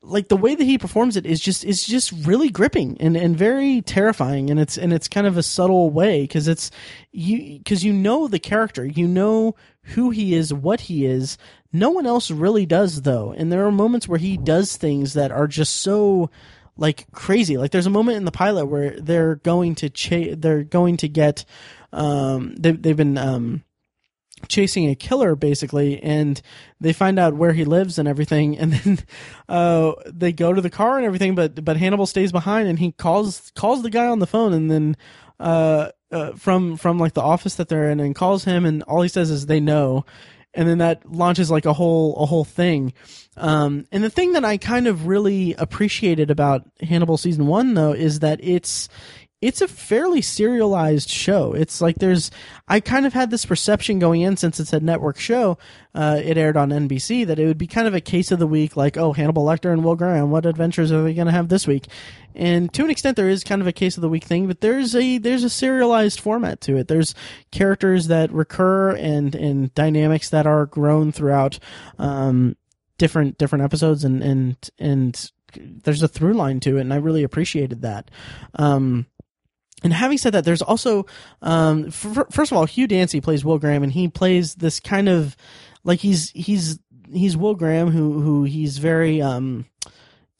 like 0.00 0.28
the 0.28 0.36
way 0.36 0.54
that 0.54 0.64
he 0.64 0.78
performs 0.78 1.16
it 1.16 1.26
is 1.26 1.40
just 1.40 1.64
is 1.64 1.84
just 1.84 2.12
really 2.24 2.50
gripping 2.50 2.96
and, 3.00 3.16
and 3.16 3.36
very 3.36 3.82
terrifying. 3.82 4.50
And 4.50 4.60
it's 4.60 4.78
and 4.78 4.92
it's 4.92 5.08
kind 5.08 5.26
of 5.26 5.36
a 5.36 5.42
subtle 5.42 5.90
way 5.90 6.22
because 6.22 6.48
it's 6.48 6.70
you 7.10 7.58
because 7.58 7.84
you 7.84 7.92
know 7.92 8.28
the 8.28 8.38
character. 8.38 8.84
You 8.84 9.08
know 9.08 9.56
who 9.82 10.10
he 10.10 10.34
is 10.34 10.52
what 10.52 10.82
he 10.82 11.06
is 11.06 11.38
no 11.72 11.90
one 11.90 12.06
else 12.06 12.30
really 12.30 12.66
does 12.66 13.02
though. 13.02 13.32
And 13.32 13.52
there 13.52 13.66
are 13.66 13.72
moments 13.72 14.08
where 14.08 14.18
he 14.18 14.36
does 14.36 14.76
things 14.76 15.14
that 15.14 15.30
are 15.30 15.46
just 15.46 15.76
so 15.76 16.30
like 16.76 17.10
crazy. 17.12 17.58
Like 17.58 17.72
there's 17.72 17.86
a 17.86 17.90
moment 17.90 18.16
in 18.16 18.24
the 18.24 18.30
pilot 18.30 18.66
where 18.66 18.98
they're 18.98 19.36
going 19.36 19.74
to 19.76 19.90
cha- 19.90 20.34
they're 20.36 20.64
going 20.64 20.96
to 20.98 21.08
get 21.08 21.44
um 21.92 22.54
they, 22.56 22.72
they've 22.72 22.96
been 22.96 23.18
um 23.18 23.64
chasing 24.46 24.88
a 24.88 24.94
killer 24.94 25.34
basically 25.34 26.00
and 26.00 26.40
they 26.80 26.92
find 26.92 27.18
out 27.18 27.34
where 27.34 27.52
he 27.52 27.64
lives 27.64 27.98
and 27.98 28.06
everything 28.06 28.56
and 28.56 28.72
then 28.72 28.98
uh 29.48 29.92
they 30.06 30.32
go 30.32 30.52
to 30.52 30.60
the 30.60 30.70
car 30.70 30.96
and 30.96 31.06
everything 31.06 31.34
but 31.34 31.64
but 31.64 31.76
Hannibal 31.76 32.06
stays 32.06 32.30
behind 32.30 32.68
and 32.68 32.78
he 32.78 32.92
calls 32.92 33.50
calls 33.56 33.82
the 33.82 33.90
guy 33.90 34.06
on 34.06 34.20
the 34.20 34.26
phone 34.26 34.52
and 34.52 34.70
then 34.70 34.96
uh, 35.40 35.90
uh 36.12 36.32
from 36.32 36.76
from 36.76 36.98
like 36.98 37.14
the 37.14 37.22
office 37.22 37.56
that 37.56 37.68
they're 37.68 37.90
in 37.90 38.00
and 38.00 38.14
calls 38.14 38.44
him 38.44 38.64
and 38.64 38.82
all 38.84 39.02
he 39.02 39.08
says 39.08 39.30
is 39.30 39.46
they 39.46 39.60
know 39.60 40.04
and 40.54 40.68
then 40.68 40.78
that 40.78 41.10
launches 41.10 41.50
like 41.50 41.66
a 41.66 41.72
whole 41.72 42.16
a 42.16 42.26
whole 42.26 42.44
thing. 42.44 42.92
Um 43.36 43.86
and 43.92 44.02
the 44.02 44.10
thing 44.10 44.32
that 44.32 44.44
I 44.44 44.56
kind 44.56 44.86
of 44.86 45.06
really 45.06 45.54
appreciated 45.54 46.30
about 46.30 46.62
Hannibal 46.80 47.16
season 47.16 47.46
1 47.46 47.74
though 47.74 47.92
is 47.92 48.20
that 48.20 48.40
it's 48.42 48.88
it's 49.40 49.60
a 49.60 49.68
fairly 49.68 50.20
serialized 50.20 51.08
show. 51.08 51.52
It's 51.52 51.80
like 51.80 51.96
there's, 51.96 52.32
I 52.66 52.80
kind 52.80 53.06
of 53.06 53.12
had 53.12 53.30
this 53.30 53.46
perception 53.46 54.00
going 54.00 54.22
in 54.22 54.36
since 54.36 54.58
it's 54.58 54.72
a 54.72 54.80
network 54.80 55.16
show. 55.16 55.58
Uh, 55.94 56.20
it 56.22 56.36
aired 56.36 56.56
on 56.56 56.70
NBC 56.70 57.24
that 57.26 57.38
it 57.38 57.46
would 57.46 57.58
be 57.58 57.68
kind 57.68 57.86
of 57.86 57.94
a 57.94 58.00
case 58.00 58.32
of 58.32 58.40
the 58.40 58.48
week, 58.48 58.76
like, 58.76 58.96
oh, 58.96 59.12
Hannibal 59.12 59.44
Lecter 59.44 59.72
and 59.72 59.84
Will 59.84 59.94
Graham, 59.94 60.30
what 60.30 60.44
adventures 60.44 60.90
are 60.90 61.04
they 61.04 61.14
going 61.14 61.26
to 61.26 61.32
have 61.32 61.48
this 61.48 61.68
week? 61.68 61.86
And 62.34 62.72
to 62.74 62.82
an 62.82 62.90
extent, 62.90 63.16
there 63.16 63.28
is 63.28 63.44
kind 63.44 63.60
of 63.60 63.68
a 63.68 63.72
case 63.72 63.96
of 63.96 64.00
the 64.00 64.08
week 64.08 64.24
thing, 64.24 64.48
but 64.48 64.60
there's 64.60 64.94
a 64.96 65.18
there's 65.18 65.44
a 65.44 65.50
serialized 65.50 66.20
format 66.20 66.60
to 66.62 66.76
it. 66.76 66.86
There's 66.86 67.14
characters 67.50 68.08
that 68.08 68.32
recur 68.32 68.92
and 68.92 69.34
and 69.34 69.74
dynamics 69.74 70.30
that 70.30 70.46
are 70.46 70.66
grown 70.66 71.10
throughout 71.10 71.58
um, 71.98 72.56
different 72.96 73.38
different 73.38 73.64
episodes, 73.64 74.04
and 74.04 74.22
and 74.22 74.70
and 74.78 75.32
there's 75.56 76.02
a 76.02 76.08
through 76.08 76.34
line 76.34 76.60
to 76.60 76.76
it, 76.76 76.82
and 76.82 76.92
I 76.92 76.96
really 76.96 77.24
appreciated 77.24 77.82
that. 77.82 78.10
Um, 78.54 79.06
and 79.82 79.92
having 79.92 80.18
said 80.18 80.34
that, 80.34 80.44
there's 80.44 80.62
also, 80.62 81.06
um, 81.42 81.86
f- 81.88 82.26
first 82.30 82.50
of 82.50 82.58
all, 82.58 82.64
Hugh 82.64 82.86
Dancy 82.86 83.20
plays 83.20 83.44
Will 83.44 83.58
Graham, 83.58 83.82
and 83.82 83.92
he 83.92 84.08
plays 84.08 84.56
this 84.56 84.80
kind 84.80 85.08
of 85.08 85.36
like 85.84 86.00
he's 86.00 86.30
he's 86.30 86.78
he's 87.12 87.36
Will 87.36 87.54
Graham, 87.54 87.90
who 87.90 88.20
who 88.20 88.44
he's 88.44 88.78
very 88.78 89.22
um, 89.22 89.66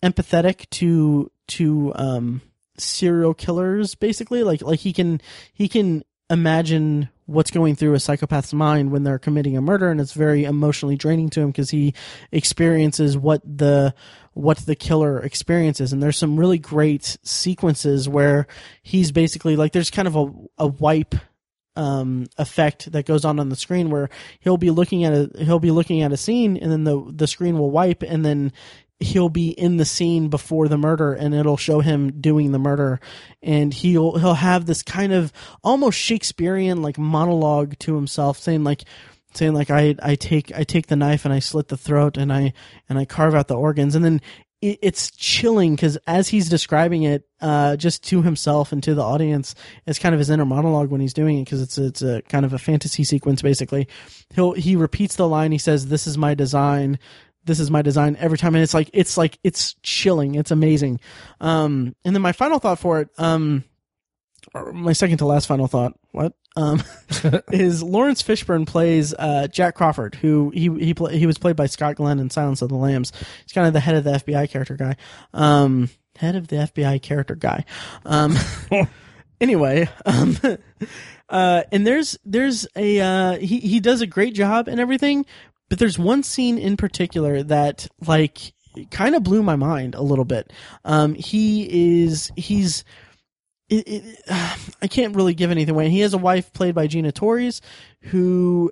empathetic 0.02 0.68
to 0.70 1.30
to 1.48 1.92
um, 1.94 2.42
serial 2.78 3.34
killers, 3.34 3.94
basically. 3.94 4.42
Like 4.42 4.62
like 4.62 4.80
he 4.80 4.92
can 4.92 5.20
he 5.52 5.68
can 5.68 6.04
imagine 6.30 7.08
what's 7.26 7.50
going 7.50 7.76
through 7.76 7.94
a 7.94 7.98
psychopath's 7.98 8.54
mind 8.54 8.90
when 8.90 9.04
they're 9.04 9.18
committing 9.18 9.56
a 9.56 9.60
murder, 9.60 9.90
and 9.90 10.00
it's 10.00 10.14
very 10.14 10.44
emotionally 10.44 10.96
draining 10.96 11.30
to 11.30 11.40
him 11.40 11.48
because 11.48 11.70
he 11.70 11.94
experiences 12.32 13.16
what 13.16 13.42
the 13.44 13.94
what 14.38 14.58
the 14.58 14.76
killer 14.76 15.18
experiences 15.18 15.92
and 15.92 16.00
there's 16.00 16.16
some 16.16 16.38
really 16.38 16.58
great 16.58 17.18
sequences 17.24 18.08
where 18.08 18.46
he's 18.82 19.10
basically 19.10 19.56
like 19.56 19.72
there's 19.72 19.90
kind 19.90 20.06
of 20.06 20.14
a, 20.14 20.32
a 20.58 20.66
wipe 20.68 21.16
um, 21.74 22.26
effect 22.38 22.90
that 22.92 23.04
goes 23.04 23.24
on 23.24 23.40
on 23.40 23.48
the 23.48 23.56
screen 23.56 23.90
where 23.90 24.08
he'll 24.38 24.56
be 24.56 24.70
looking 24.70 25.04
at 25.04 25.12
a 25.12 25.44
he'll 25.44 25.58
be 25.58 25.72
looking 25.72 26.02
at 26.02 26.12
a 26.12 26.16
scene 26.16 26.56
and 26.56 26.70
then 26.70 26.84
the 26.84 27.12
the 27.12 27.26
screen 27.26 27.58
will 27.58 27.72
wipe 27.72 28.02
and 28.02 28.24
then 28.24 28.52
he'll 29.00 29.28
be 29.28 29.50
in 29.50 29.76
the 29.76 29.84
scene 29.84 30.28
before 30.28 30.68
the 30.68 30.78
murder 30.78 31.12
and 31.12 31.34
it'll 31.34 31.56
show 31.56 31.80
him 31.80 32.20
doing 32.20 32.52
the 32.52 32.58
murder. 32.58 33.00
And 33.42 33.72
he'll 33.72 34.18
he'll 34.18 34.34
have 34.34 34.66
this 34.66 34.82
kind 34.82 35.12
of 35.12 35.32
almost 35.62 35.98
Shakespearean 35.98 36.82
like 36.82 36.98
monologue 36.98 37.78
to 37.80 37.94
himself 37.94 38.38
saying 38.38 38.64
like 38.64 38.84
saying 39.38 39.54
like 39.54 39.70
I 39.70 39.94
I 40.02 40.14
take 40.14 40.52
I 40.54 40.64
take 40.64 40.88
the 40.88 40.96
knife 40.96 41.24
and 41.24 41.32
I 41.32 41.38
slit 41.38 41.68
the 41.68 41.76
throat 41.76 42.16
and 42.16 42.32
I 42.32 42.52
and 42.88 42.98
I 42.98 43.04
carve 43.04 43.34
out 43.34 43.48
the 43.48 43.56
organs. 43.56 43.94
And 43.94 44.04
then 44.04 44.20
it, 44.60 44.78
it's 44.82 45.10
chilling 45.12 45.74
because 45.74 45.96
as 46.06 46.28
he's 46.28 46.48
describing 46.48 47.04
it 47.04 47.24
uh, 47.40 47.76
just 47.76 48.02
to 48.04 48.22
himself 48.22 48.72
and 48.72 48.82
to 48.82 48.94
the 48.94 49.02
audience 49.02 49.54
it's 49.86 49.98
kind 49.98 50.14
of 50.14 50.18
his 50.18 50.30
inner 50.30 50.44
monologue 50.44 50.90
when 50.90 51.00
he's 51.00 51.14
doing 51.14 51.38
it 51.38 51.44
because 51.44 51.62
it's 51.62 51.78
it's 51.78 52.02
a 52.02 52.22
kind 52.22 52.44
of 52.44 52.52
a 52.52 52.58
fantasy 52.58 53.04
sequence 53.04 53.40
basically. 53.40 53.88
He'll 54.34 54.52
he 54.52 54.76
repeats 54.76 55.16
the 55.16 55.28
line. 55.28 55.52
He 55.52 55.58
says 55.58 55.86
this 55.86 56.06
is 56.06 56.18
my 56.18 56.34
design. 56.34 56.98
This 57.44 57.60
is 57.60 57.70
my 57.70 57.80
design 57.80 58.16
every 58.20 58.36
time, 58.36 58.54
and 58.54 58.62
it's 58.62 58.74
like 58.74 58.90
it's 58.92 59.16
like 59.16 59.38
it's 59.42 59.74
chilling. 59.82 60.34
It's 60.34 60.50
amazing. 60.50 61.00
Um, 61.40 61.94
and 62.04 62.14
then 62.14 62.20
my 62.20 62.32
final 62.32 62.58
thought 62.58 62.78
for 62.78 63.00
it, 63.00 63.08
um, 63.16 63.64
or 64.54 64.72
my 64.72 64.92
second 64.92 65.18
to 65.18 65.26
last 65.26 65.46
final 65.46 65.66
thought, 65.66 65.94
what? 66.12 66.32
Um, 66.56 66.82
is 67.52 67.82
Laurence 67.82 68.22
Fishburne 68.22 68.66
plays 68.66 69.14
uh, 69.14 69.48
Jack 69.48 69.74
Crawford, 69.74 70.16
who 70.16 70.50
he 70.50 70.68
he 70.78 70.94
pla 70.94 71.08
he 71.08 71.26
was 71.26 71.38
played 71.38 71.56
by 71.56 71.66
Scott 71.66 71.96
Glenn 71.96 72.18
in 72.18 72.30
Silence 72.30 72.62
of 72.62 72.68
the 72.68 72.74
Lambs. 72.76 73.12
He's 73.42 73.52
kind 73.52 73.66
of 73.66 73.72
the 73.72 73.80
head 73.80 73.94
of 73.94 74.04
the 74.04 74.12
FBI 74.12 74.50
character 74.50 74.76
guy. 74.76 74.96
Um, 75.32 75.90
head 76.16 76.34
of 76.34 76.48
the 76.48 76.56
FBI 76.56 77.00
character 77.00 77.34
guy. 77.34 77.64
Um, 78.04 78.36
anyway, 79.40 79.88
um, 80.04 80.36
uh, 81.28 81.62
and 81.70 81.86
there's 81.86 82.18
there's 82.24 82.66
a 82.76 83.00
uh, 83.00 83.38
he 83.38 83.60
he 83.60 83.80
does 83.80 84.00
a 84.00 84.06
great 84.06 84.34
job 84.34 84.68
and 84.68 84.80
everything, 84.80 85.26
but 85.68 85.78
there's 85.78 85.98
one 85.98 86.22
scene 86.22 86.58
in 86.58 86.76
particular 86.76 87.42
that 87.44 87.88
like 88.06 88.52
kind 88.90 89.14
of 89.14 89.22
blew 89.22 89.42
my 89.42 89.56
mind 89.56 89.94
a 89.94 90.02
little 90.02 90.24
bit. 90.24 90.52
Um, 90.84 91.14
he 91.14 92.02
is 92.02 92.32
he's 92.36 92.84
it, 93.68 93.88
it, 93.88 94.22
I 94.82 94.86
can't 94.86 95.16
really 95.16 95.34
give 95.34 95.50
anything 95.50 95.74
away. 95.74 95.90
He 95.90 96.00
has 96.00 96.14
a 96.14 96.18
wife 96.18 96.52
played 96.52 96.74
by 96.74 96.86
Gina 96.86 97.12
Torres, 97.12 97.60
who 98.02 98.70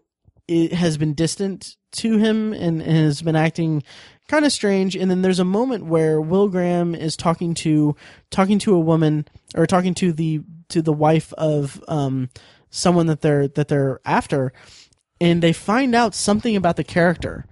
has 0.49 0.97
been 0.97 1.15
distant 1.15 1.77
to 1.93 2.19
him 2.19 2.53
and, 2.53 2.81
and 2.81 2.97
has 2.97 3.23
been 3.23 3.37
acting 3.37 3.83
kind 4.29 4.45
of 4.45 4.53
strange. 4.53 4.95
And 4.97 5.11
then 5.11 5.23
there's 5.23 5.39
a 5.39 5.45
moment 5.45 5.87
where 5.87 6.21
Will 6.21 6.49
Graham 6.49 6.95
is 6.95 7.17
talking 7.17 7.55
to 7.55 7.97
talking 8.31 8.59
to 8.61 8.75
a 8.75 8.81
woman 8.81 9.27
or 9.55 9.67
talking 9.67 9.95
to 9.95 10.13
the 10.13 10.43
to 10.69 10.83
the 10.83 10.93
wife 10.93 11.33
of 11.35 11.83
um, 11.89 12.29
someone 12.71 13.07
that 13.07 13.23
they're 13.23 13.49
that 13.49 13.69
they're 13.69 14.01
after, 14.05 14.53
and 15.21 15.43
they 15.43 15.53
find 15.53 15.95
out 15.95 16.15
something 16.15 16.57
about 16.57 16.77
the 16.77 16.85
character. 16.85 17.47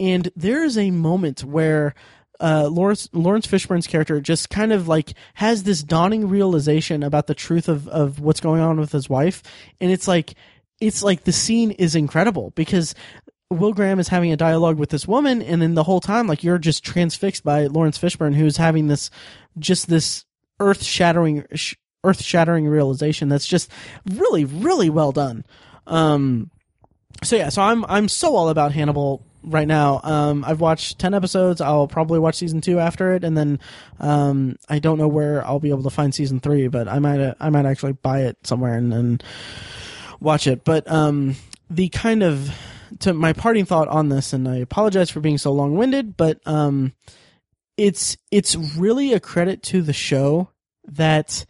And 0.00 0.30
there 0.36 0.62
is 0.62 0.78
a 0.78 0.90
moment 0.90 1.44
where 1.44 1.94
uh, 2.40 2.68
Laurence 2.70 3.08
Laurence 3.12 3.46
Fishburne's 3.46 3.86
character 3.86 4.20
just 4.20 4.50
kind 4.50 4.72
of 4.72 4.88
like 4.88 5.14
has 5.34 5.64
this 5.64 5.82
dawning 5.82 6.28
realization 6.28 7.02
about 7.02 7.26
the 7.26 7.34
truth 7.34 7.68
of 7.68 7.88
of 7.88 8.20
what's 8.20 8.40
going 8.40 8.60
on 8.60 8.78
with 8.78 8.92
his 8.92 9.08
wife, 9.08 9.42
and 9.80 9.90
it's 9.90 10.06
like 10.06 10.34
it's 10.80 11.02
like 11.02 11.24
the 11.24 11.32
scene 11.32 11.72
is 11.72 11.94
incredible 11.94 12.52
because 12.54 12.94
Will 13.50 13.72
Graham 13.72 13.98
is 13.98 14.08
having 14.08 14.30
a 14.32 14.36
dialogue 14.36 14.78
with 14.78 14.90
this 14.90 15.08
woman, 15.08 15.42
and 15.42 15.60
then 15.62 15.74
the 15.74 15.84
whole 15.84 16.00
time, 16.00 16.26
like 16.26 16.44
you're 16.44 16.58
just 16.58 16.84
transfixed 16.84 17.44
by 17.44 17.66
Laurence 17.66 17.98
Fishburne, 17.98 18.34
who's 18.34 18.58
having 18.58 18.88
this 18.88 19.10
just 19.58 19.88
this 19.88 20.24
earth 20.60 20.82
shattering 20.82 21.44
earth 22.04 22.22
shattering 22.22 22.66
realization 22.68 23.28
that's 23.28 23.46
just 23.46 23.70
really 24.12 24.44
really 24.44 24.90
well 24.90 25.12
done. 25.12 25.44
Um, 25.86 26.50
so 27.24 27.36
yeah, 27.36 27.48
so 27.48 27.62
I'm 27.62 27.84
I'm 27.86 28.08
so 28.08 28.36
all 28.36 28.48
about 28.48 28.72
Hannibal 28.72 29.24
right 29.42 29.66
now. 29.68 30.00
Um, 30.02 30.44
I've 30.46 30.60
watched 30.60 30.98
ten 30.98 31.14
episodes. 31.14 31.60
I'll 31.60 31.88
probably 31.88 32.18
watch 32.18 32.36
season 32.36 32.60
two 32.60 32.78
after 32.78 33.14
it, 33.14 33.24
and 33.24 33.36
then 33.36 33.60
um, 34.00 34.56
I 34.68 34.78
don't 34.78 34.98
know 34.98 35.08
where 35.08 35.44
I'll 35.46 35.60
be 35.60 35.70
able 35.70 35.84
to 35.84 35.90
find 35.90 36.14
season 36.14 36.40
three, 36.40 36.68
but 36.68 36.88
I 36.88 36.98
might 36.98 37.20
uh, 37.20 37.34
I 37.40 37.50
might 37.50 37.66
actually 37.66 37.92
buy 37.92 38.22
it 38.22 38.38
somewhere 38.44 38.74
and, 38.74 38.92
and 38.92 39.24
watch 40.20 40.46
it. 40.46 40.64
But 40.64 40.90
um, 40.90 41.36
the 41.70 41.88
kind 41.88 42.22
of 42.22 42.50
to 43.00 43.14
my 43.14 43.32
parting 43.32 43.64
thought 43.64 43.88
on 43.88 44.08
this, 44.08 44.32
and 44.32 44.48
I 44.48 44.56
apologize 44.56 45.10
for 45.10 45.20
being 45.20 45.38
so 45.38 45.52
long 45.52 45.76
winded, 45.76 46.16
but 46.16 46.40
um, 46.46 46.92
it's 47.76 48.16
it's 48.30 48.56
really 48.56 49.12
a 49.12 49.20
credit 49.20 49.62
to 49.64 49.82
the 49.82 49.92
show 49.92 50.50
that 50.86 51.44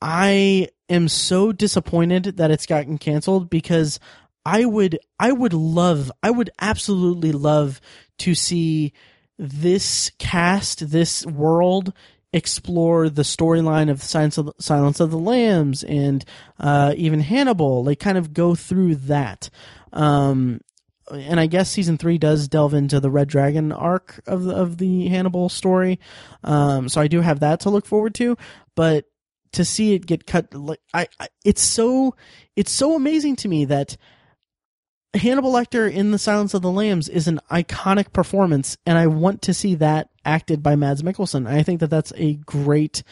I 0.00 0.68
am 0.88 1.08
so 1.08 1.52
disappointed 1.52 2.36
that 2.36 2.50
it's 2.50 2.66
gotten 2.66 2.98
canceled 2.98 3.50
because 3.50 3.98
I 4.46 4.64
would 4.64 5.00
I 5.18 5.32
would 5.32 5.52
love 5.52 6.12
I 6.22 6.30
would 6.30 6.50
absolutely 6.60 7.32
love 7.32 7.80
to 8.18 8.36
see 8.36 8.92
this 9.36 10.12
cast 10.18 10.88
this 10.90 11.26
world 11.26 11.92
explore 12.32 13.08
the 13.08 13.22
storyline 13.22 13.90
of 13.90 14.04
Silence 14.04 14.38
of 14.38 14.46
the, 14.46 14.52
Silence 14.60 15.00
of 15.00 15.10
the 15.10 15.18
Lambs 15.18 15.82
and 15.82 16.24
uh, 16.60 16.94
even 16.96 17.18
Hannibal 17.18 17.82
like 17.82 17.98
kind 17.98 18.16
of 18.16 18.32
go 18.32 18.54
through 18.54 18.94
that. 18.94 19.50
Um, 19.92 20.60
and 21.10 21.40
I 21.40 21.46
guess 21.46 21.68
season 21.68 21.98
three 21.98 22.16
does 22.16 22.46
delve 22.46 22.74
into 22.74 23.00
the 23.00 23.10
Red 23.10 23.28
Dragon 23.28 23.72
arc 23.72 24.20
of 24.28 24.44
the, 24.44 24.54
of 24.54 24.78
the 24.78 25.08
Hannibal 25.08 25.48
story. 25.48 25.98
Um, 26.44 26.88
so 26.88 27.00
I 27.00 27.08
do 27.08 27.20
have 27.20 27.40
that 27.40 27.60
to 27.60 27.70
look 27.70 27.86
forward 27.86 28.14
to 28.16 28.36
but 28.76 29.06
to 29.52 29.64
see 29.64 29.94
it 29.94 30.06
get 30.06 30.24
cut 30.24 30.54
like 30.54 30.80
I, 30.94 31.08
I 31.18 31.28
it's 31.44 31.62
so 31.62 32.14
it's 32.54 32.70
so 32.70 32.94
amazing 32.94 33.36
to 33.36 33.48
me 33.48 33.64
that 33.64 33.96
Hannibal 35.14 35.52
Lecter 35.52 35.90
in 35.90 36.10
The 36.10 36.18
Silence 36.18 36.54
of 36.54 36.62
the 36.62 36.70
Lambs 36.70 37.08
is 37.08 37.28
an 37.28 37.40
iconic 37.50 38.12
performance, 38.12 38.76
and 38.86 38.98
I 38.98 39.06
want 39.06 39.42
to 39.42 39.54
see 39.54 39.74
that 39.76 40.10
acted 40.24 40.62
by 40.62 40.76
Mads 40.76 41.02
Mikkelsen. 41.02 41.48
I 41.48 41.62
think 41.62 41.80
that 41.80 41.90
that's 41.90 42.12
a 42.16 42.34
great, 42.34 43.02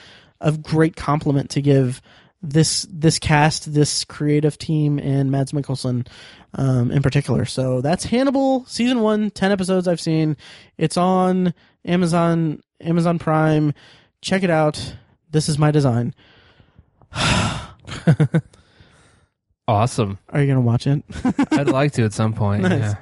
a 0.40 0.52
great 0.52 0.96
compliment 0.96 1.50
to 1.50 1.62
give 1.62 2.02
this 2.42 2.86
this 2.90 3.18
cast, 3.18 3.72
this 3.72 4.04
creative 4.04 4.58
team, 4.58 4.98
and 4.98 5.30
Mads 5.30 5.52
Mikkelsen 5.52 6.06
um, 6.54 6.90
in 6.90 7.02
particular. 7.02 7.46
So 7.46 7.80
that's 7.80 8.04
Hannibal 8.04 8.64
season 8.66 9.00
one, 9.00 9.30
10 9.30 9.52
episodes 9.52 9.88
I've 9.88 10.00
seen. 10.00 10.36
It's 10.76 10.96
on 10.96 11.54
Amazon 11.84 12.62
Amazon 12.80 13.18
Prime. 13.18 13.72
Check 14.20 14.42
it 14.42 14.50
out. 14.50 14.96
This 15.30 15.48
is 15.48 15.58
my 15.58 15.70
design. 15.70 16.14
Awesome. 19.66 20.18
Are 20.28 20.40
you 20.40 20.46
gonna 20.46 20.60
watch 20.60 20.86
it? 20.86 21.02
I'd 21.52 21.68
like 21.68 21.92
to 21.92 22.04
at 22.04 22.12
some 22.12 22.34
point. 22.34 22.62
Nice. 22.62 22.80
Yeah. 22.80 22.94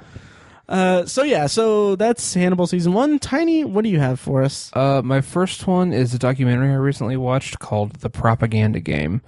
Uh, 0.67 1.05
so 1.05 1.23
yeah, 1.23 1.45
so 1.47 1.95
that's 1.97 2.33
Hannibal 2.33 2.67
season 2.67 2.93
one. 2.93 3.19
Tiny, 3.19 3.65
what 3.65 3.83
do 3.83 3.89
you 3.89 3.99
have 3.99 4.19
for 4.19 4.43
us? 4.43 4.71
Uh, 4.73 5.01
my 5.03 5.19
first 5.19 5.67
one 5.67 5.91
is 5.91 6.13
a 6.13 6.19
documentary 6.19 6.71
I 6.71 6.75
recently 6.75 7.17
watched 7.17 7.59
called 7.59 7.93
"The 7.97 8.09
Propaganda 8.09 8.79
Game." 8.79 9.21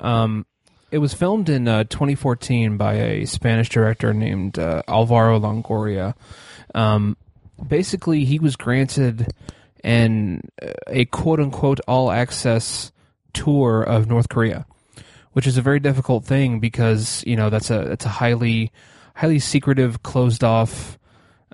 Um, 0.00 0.44
it 0.90 0.98
was 0.98 1.14
filmed 1.14 1.48
in 1.48 1.66
uh, 1.66 1.84
2014 1.84 2.76
by 2.76 2.94
a 2.94 3.24
Spanish 3.24 3.68
director 3.70 4.12
named 4.12 4.58
uh, 4.58 4.82
Alvaro 4.86 5.40
Longoria. 5.40 6.14
Um, 6.74 7.16
basically, 7.66 8.24
he 8.24 8.38
was 8.38 8.54
granted 8.54 9.32
an 9.82 10.42
a 10.86 11.06
quote 11.06 11.40
unquote 11.40 11.80
all 11.88 12.10
access 12.10 12.92
tour 13.32 13.82
of 13.82 14.06
North 14.06 14.28
Korea, 14.28 14.66
which 15.34 15.46
is 15.46 15.56
a 15.58 15.62
very 15.62 15.78
difficult 15.78 16.24
thing 16.24 16.58
because 16.58 17.22
you 17.26 17.36
know 17.36 17.50
that's 17.50 17.70
a 17.70 17.84
that's 17.84 18.06
a 18.06 18.08
highly 18.08 18.72
highly 19.14 19.38
secretive, 19.38 20.02
closed 20.02 20.42
off 20.42 20.98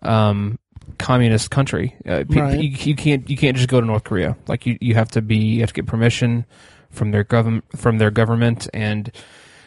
um, 0.02 0.58
communist 0.98 1.50
country. 1.50 1.94
Uh, 2.06 2.24
pe- 2.30 2.40
Right. 2.40 2.60
you, 2.60 2.68
you 2.70 2.94
can't 2.96 3.28
you 3.28 3.36
can't 3.36 3.56
just 3.56 3.68
go 3.68 3.80
to 3.80 3.86
North 3.86 4.04
Korea. 4.04 4.36
Like 4.48 4.64
you, 4.64 4.78
you 4.80 4.94
have 4.94 5.10
to 5.10 5.20
be 5.22 5.36
you 5.36 5.60
have 5.60 5.70
to 5.70 5.74
get 5.74 5.86
permission 5.86 6.46
from 6.90 7.10
their 7.10 7.24
government 7.24 7.64
from 7.76 7.98
their 7.98 8.10
government, 8.10 8.68
and 8.72 9.10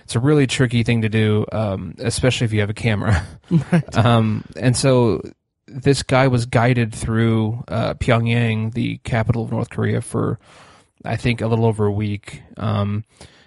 it's 0.03 0.15
a 0.15 0.19
really 0.19 0.47
tricky 0.47 0.83
thing 0.83 1.01
to 1.03 1.09
do, 1.09 1.45
um, 1.51 1.95
especially 1.99 2.45
if 2.45 2.53
you 2.53 2.59
have 2.61 2.69
a 2.69 2.73
camera. 2.73 3.25
Um, 3.93 4.43
and 4.59 4.75
so 4.75 5.21
this 5.67 6.01
guy 6.03 6.27
was 6.27 6.45
guided 6.45 6.93
through 6.93 7.63
uh, 7.67 7.93
Pyongyang, 7.95 8.73
the 8.73 8.97
capital 9.03 9.43
of 9.43 9.51
North 9.51 9.69
Korea, 9.69 10.01
for 10.01 10.39
I 11.05 11.15
think 11.17 11.41
a 11.41 11.47
little 11.47 11.65
over 11.65 11.85
a 11.85 11.91
week, 11.91 12.41
um, 12.57 13.03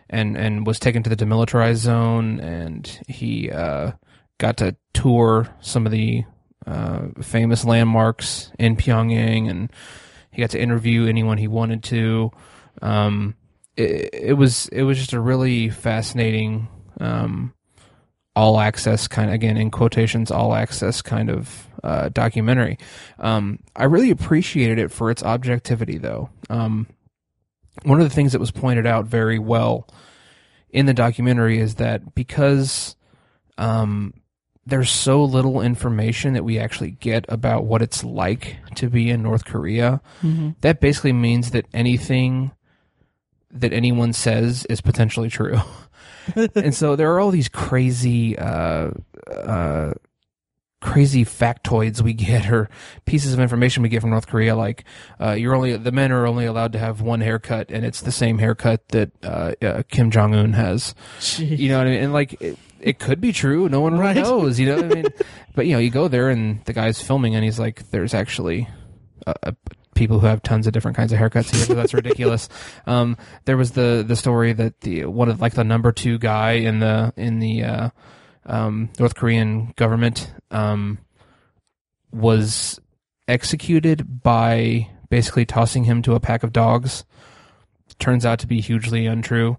and 0.08 0.36
and 0.36 0.66
was 0.66 0.78
taken 0.78 1.02
to 1.02 1.10
the 1.10 1.16
demilitarized 1.16 1.76
zone, 1.76 2.40
and 2.40 2.86
he 3.08 3.50
uh, 3.50 3.92
got 4.38 4.58
to 4.58 4.76
tour 4.92 5.48
some 5.60 5.86
of 5.86 5.92
the 5.92 6.24
uh, 6.66 7.08
famous 7.22 7.64
landmarks 7.64 8.50
in 8.58 8.76
Pyongyang, 8.76 9.50
and 9.50 9.72
he 10.30 10.42
got 10.42 10.50
to 10.50 10.60
interview 10.60 11.06
anyone 11.06 11.38
he 11.38 11.48
wanted 11.48 11.82
to. 11.84 12.30
Um, 12.82 13.34
it, 13.76 14.10
it 14.12 14.32
was 14.34 14.68
it 14.68 14.82
was 14.82 14.98
just 14.98 15.12
a 15.12 15.20
really 15.20 15.70
fascinating 15.70 16.68
um, 17.00 17.54
all 18.34 18.60
access 18.60 19.08
kind 19.08 19.30
of 19.30 19.34
again 19.34 19.56
in 19.56 19.70
quotations 19.70 20.30
all 20.30 20.54
access 20.54 21.02
kind 21.02 21.30
of 21.30 21.68
uh, 21.82 22.08
documentary. 22.10 22.78
Um, 23.18 23.60
I 23.74 23.84
really 23.84 24.10
appreciated 24.10 24.78
it 24.78 24.90
for 24.90 25.10
its 25.10 25.22
objectivity, 25.22 25.98
though. 25.98 26.30
Um, 26.50 26.88
one 27.84 28.00
of 28.00 28.08
the 28.08 28.14
things 28.14 28.32
that 28.32 28.40
was 28.40 28.50
pointed 28.50 28.86
out 28.86 29.06
very 29.06 29.38
well 29.38 29.86
in 30.70 30.86
the 30.86 30.94
documentary 30.94 31.58
is 31.58 31.76
that 31.76 32.14
because 32.14 32.96
um, 33.58 34.12
there's 34.66 34.90
so 34.90 35.22
little 35.24 35.60
information 35.60 36.34
that 36.34 36.44
we 36.44 36.58
actually 36.58 36.90
get 36.90 37.24
about 37.28 37.64
what 37.64 37.82
it's 37.82 38.02
like 38.04 38.56
to 38.74 38.88
be 38.88 39.10
in 39.10 39.22
North 39.22 39.44
Korea, 39.44 40.00
that 40.60 40.80
basically 40.80 41.12
means 41.12 41.52
that 41.52 41.66
anything 41.72 42.50
that 43.50 43.72
anyone 43.72 44.12
says 44.12 44.66
is 44.66 44.80
potentially 44.80 45.30
true. 45.30 45.58
and 46.54 46.74
so 46.74 46.96
there 46.96 47.12
are 47.14 47.20
all 47.20 47.30
these 47.30 47.48
crazy 47.48 48.36
uh, 48.36 48.90
uh, 49.30 49.92
crazy 50.80 51.24
factoids 51.24 52.02
we 52.02 52.12
get 52.12 52.50
or 52.50 52.68
pieces 53.06 53.32
of 53.32 53.40
information 53.40 53.82
we 53.82 53.88
get 53.88 54.00
from 54.02 54.10
North 54.10 54.26
Korea 54.26 54.54
like 54.54 54.84
uh, 55.20 55.32
you're 55.32 55.54
only 55.54 55.76
the 55.76 55.90
men 55.92 56.12
are 56.12 56.26
only 56.26 56.44
allowed 56.44 56.72
to 56.74 56.78
have 56.78 57.00
one 57.00 57.20
haircut 57.22 57.70
and 57.70 57.84
it's 57.84 58.02
the 58.02 58.12
same 58.12 58.38
haircut 58.38 58.86
that 58.88 59.10
uh, 59.24 59.52
uh, 59.62 59.82
Kim 59.88 60.10
Jong 60.10 60.34
Un 60.34 60.52
has 60.52 60.94
Jeez. 61.18 61.58
you 61.58 61.68
know 61.70 61.78
what 61.78 61.86
I 61.86 61.90
mean 61.90 62.02
and 62.04 62.12
like 62.12 62.40
it, 62.42 62.58
it 62.78 62.98
could 62.98 63.20
be 63.22 63.32
true. 63.32 63.68
No 63.70 63.80
one 63.80 63.94
really 63.94 64.04
Right. 64.14 64.16
knows, 64.16 64.60
you 64.60 64.66
know. 64.66 64.76
what 64.76 64.84
I 64.84 64.94
mean, 64.94 65.06
but 65.56 65.66
you 65.66 65.72
know, 65.72 65.78
you 65.78 65.90
go 65.90 66.08
there 66.08 66.28
and 66.28 66.62
the 66.66 66.74
guy's 66.74 67.00
filming, 67.02 67.34
and 67.34 67.42
he's 67.42 67.58
like, 67.58 67.90
"There's 67.90 68.12
actually 68.12 68.68
uh, 69.26 69.32
uh, 69.42 69.52
people 69.94 70.20
who 70.20 70.26
have 70.26 70.42
tons 70.42 70.66
of 70.66 70.72
different 70.74 70.96
kinds 70.96 71.10
of 71.10 71.18
haircuts 71.18 71.52
here. 71.56 71.64
So 71.64 71.74
that's 71.74 71.94
ridiculous." 71.94 72.48
Um, 72.86 73.16
there 73.46 73.56
was 73.56 73.72
the 73.72 74.04
the 74.06 74.14
story 74.14 74.52
that 74.52 74.82
the 74.82 75.06
one 75.06 75.28
of 75.30 75.40
like 75.40 75.54
the 75.54 75.64
number 75.64 75.90
two 75.90 76.18
guy 76.18 76.52
in 76.52 76.78
the 76.80 77.12
in 77.16 77.38
the 77.40 77.64
uh, 77.64 77.90
um, 78.46 78.90
North 78.98 79.14
Korean 79.14 79.72
government 79.76 80.32
um, 80.50 80.98
was 82.12 82.80
executed 83.28 84.22
by 84.22 84.88
basically 85.10 85.44
tossing 85.44 85.84
him 85.84 86.02
to 86.02 86.14
a 86.14 86.20
pack 86.20 86.42
of 86.42 86.52
dogs. 86.52 87.04
Turns 87.98 88.26
out 88.26 88.40
to 88.40 88.46
be 88.46 88.60
hugely 88.60 89.06
untrue. 89.06 89.56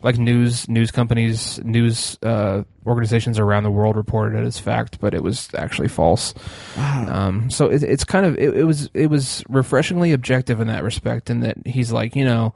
Like 0.00 0.16
news 0.18 0.68
news 0.68 0.92
companies, 0.92 1.58
news 1.64 2.16
uh, 2.22 2.62
organizations 2.86 3.38
around 3.38 3.64
the 3.64 3.70
world 3.70 3.96
reported 3.96 4.38
it 4.38 4.46
as 4.46 4.58
fact, 4.58 5.00
but 5.00 5.12
it 5.12 5.22
was 5.22 5.48
actually 5.56 5.88
false. 5.88 6.32
Wow. 6.76 7.06
Um, 7.08 7.50
so 7.50 7.66
it, 7.66 7.82
it's 7.82 8.04
kind 8.04 8.24
of 8.24 8.38
it, 8.38 8.56
it 8.56 8.64
was 8.64 8.88
it 8.94 9.08
was 9.08 9.42
refreshingly 9.48 10.12
objective 10.12 10.60
in 10.60 10.68
that 10.68 10.84
respect, 10.84 11.28
in 11.30 11.40
that 11.40 11.56
he's 11.66 11.90
like, 11.90 12.14
you 12.14 12.24
know, 12.24 12.54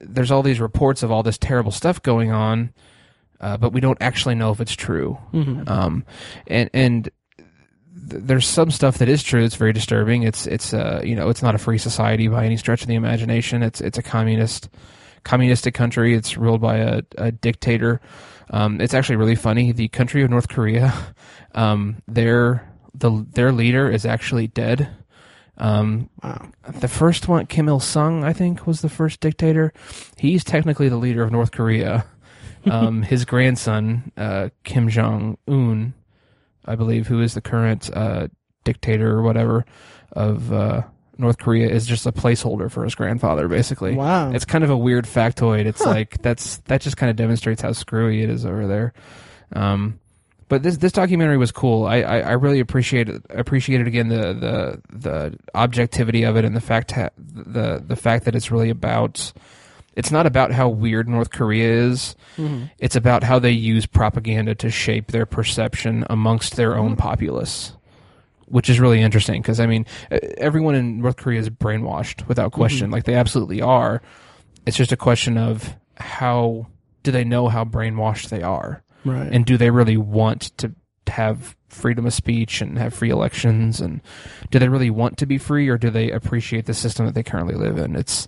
there's 0.00 0.32
all 0.32 0.42
these 0.42 0.60
reports 0.60 1.04
of 1.04 1.12
all 1.12 1.22
this 1.22 1.38
terrible 1.38 1.70
stuff 1.70 2.02
going 2.02 2.32
on, 2.32 2.72
uh, 3.44 3.56
but 3.58 3.72
we 3.72 3.80
don't 3.80 3.98
actually 4.00 4.34
know 4.34 4.50
if 4.50 4.60
it's 4.60 4.74
true. 4.74 5.18
Mhm. 5.32 5.68
Um, 5.68 6.04
and 6.46 6.68
and 6.74 7.04
th- 8.10 8.22
there's 8.26 8.46
some 8.46 8.70
stuff 8.70 8.98
that 8.98 9.08
is 9.08 9.22
true. 9.22 9.44
It's 9.44 9.56
very 9.56 9.72
disturbing. 9.72 10.22
It's 10.24 10.46
it's 10.46 10.72
uh 10.74 11.00
you 11.04 11.14
know 11.16 11.28
it's 11.30 11.42
not 11.42 11.54
a 11.54 11.58
free 11.58 11.78
society 11.78 12.28
by 12.28 12.44
any 12.46 12.56
stretch 12.56 12.82
of 12.82 12.88
the 12.88 12.94
imagination. 12.94 13.62
It's 13.62 13.80
it's 13.80 13.98
a 13.98 14.02
communist 14.02 14.68
communistic 15.24 15.74
country. 15.74 16.14
It's 16.14 16.36
ruled 16.36 16.60
by 16.60 16.76
a, 16.78 17.02
a 17.18 17.32
dictator. 17.32 18.00
Um, 18.50 18.80
it's 18.80 18.94
actually 18.94 19.16
really 19.16 19.36
funny. 19.36 19.72
The 19.72 19.88
country 19.88 20.22
of 20.22 20.30
North 20.30 20.48
Korea, 20.48 20.92
um, 21.54 21.96
their 22.08 22.68
the 22.94 23.26
their 23.34 23.52
leader 23.52 23.90
is 23.90 24.04
actually 24.06 24.46
dead. 24.48 24.88
Um, 25.56 26.10
Wow. 26.22 26.48
the 26.80 26.88
first 26.88 27.28
one, 27.28 27.46
Kim 27.46 27.68
Il 27.68 27.78
Sung, 27.80 28.24
I 28.24 28.32
think, 28.32 28.66
was 28.66 28.80
the 28.80 28.88
first 28.88 29.20
dictator. 29.20 29.72
He's 30.18 30.42
technically 30.42 30.88
the 30.88 30.96
leader 30.96 31.22
of 31.22 31.30
North 31.30 31.52
Korea. 31.52 32.04
Um, 32.70 33.02
his 33.02 33.24
grandson, 33.24 34.12
uh, 34.16 34.48
Kim 34.64 34.88
Jong 34.88 35.36
Un, 35.48 35.94
I 36.64 36.74
believe, 36.76 37.06
who 37.06 37.20
is 37.20 37.34
the 37.34 37.40
current 37.40 37.90
uh, 37.94 38.28
dictator 38.64 39.10
or 39.10 39.22
whatever 39.22 39.64
of 40.12 40.52
uh, 40.52 40.82
North 41.18 41.38
Korea, 41.38 41.68
is 41.68 41.86
just 41.86 42.06
a 42.06 42.12
placeholder 42.12 42.70
for 42.70 42.84
his 42.84 42.94
grandfather, 42.94 43.48
basically. 43.48 43.94
Wow. 43.94 44.30
It's 44.32 44.44
kind 44.44 44.64
of 44.64 44.70
a 44.70 44.76
weird 44.76 45.04
factoid. 45.04 45.66
It's 45.66 45.82
Huh. 45.84 45.90
like 45.90 46.22
that's 46.22 46.58
that 46.66 46.80
just 46.80 46.96
kind 46.96 47.10
of 47.10 47.16
demonstrates 47.16 47.62
how 47.62 47.72
screwy 47.72 48.22
it 48.22 48.30
is 48.30 48.46
over 48.46 48.66
there. 48.66 48.92
Um, 49.52 50.00
but 50.48 50.62
this 50.62 50.76
this 50.76 50.92
documentary 50.92 51.36
was 51.38 51.50
cool. 51.52 51.86
I, 51.86 51.96
I, 52.02 52.18
I 52.20 52.32
really 52.32 52.60
appreciated 52.60 53.22
appreciated 53.30 53.86
again 53.86 54.08
the, 54.08 54.32
the 54.34 54.82
the 54.98 55.38
objectivity 55.54 56.22
of 56.24 56.36
it 56.36 56.44
and 56.44 56.54
the 56.54 56.60
fact 56.60 56.92
ha- 56.92 57.10
the 57.18 57.82
the 57.84 57.96
fact 57.96 58.24
that 58.26 58.34
it's 58.34 58.50
really 58.50 58.70
about 58.70 59.32
it's 59.96 60.10
not 60.10 60.26
about 60.26 60.50
how 60.52 60.68
weird 60.68 61.08
North 61.08 61.30
Korea 61.30 61.68
is. 61.88 62.16
Mhm. 62.36 62.70
It's 62.78 62.96
about 62.96 63.22
how 63.22 63.38
they 63.38 63.50
use 63.52 63.86
propaganda 63.86 64.54
to 64.56 64.70
shape 64.70 65.12
their 65.12 65.26
perception 65.26 66.04
amongst 66.10 66.56
their 66.56 66.76
own 66.76 66.96
populace, 66.96 67.72
which 68.46 68.68
is 68.68 68.80
really 68.80 69.00
interesting 69.00 69.40
because 69.40 69.60
I 69.60 69.66
mean, 69.66 69.86
everyone 70.38 70.74
in 70.74 71.00
North 71.00 71.16
Korea 71.16 71.40
is 71.40 71.50
brainwashed 71.50 72.26
without 72.28 72.52
question. 72.52 72.90
Like 72.90 73.04
they 73.04 73.14
absolutely 73.14 73.62
are. 73.62 74.02
It's 74.66 74.76
just 74.76 74.92
a 74.92 74.96
question 74.96 75.38
of 75.38 75.76
how 75.96 76.66
do 77.02 77.10
they 77.12 77.24
know 77.24 77.48
how 77.48 77.64
brainwashed 77.64 78.30
they 78.30 78.42
are, 78.42 78.82
Right. 79.04 79.28
and 79.30 79.44
do 79.44 79.56
they 79.56 79.70
really 79.70 79.96
want 79.98 80.56
to 80.58 80.72
have 81.06 81.54
freedom 81.68 82.06
of 82.06 82.14
speech 82.14 82.60
and 82.62 82.78
have 82.78 82.94
free 82.94 83.10
elections, 83.10 83.80
and 83.80 84.00
do 84.50 84.58
they 84.58 84.68
really 84.68 84.90
want 84.90 85.18
to 85.18 85.26
be 85.26 85.36
free, 85.38 85.68
or 85.68 85.76
do 85.76 85.90
they 85.90 86.10
appreciate 86.10 86.64
the 86.66 86.72
system 86.74 87.04
that 87.04 87.14
they 87.14 87.22
currently 87.22 87.54
live 87.54 87.76
in? 87.78 87.94
It's 87.94 88.26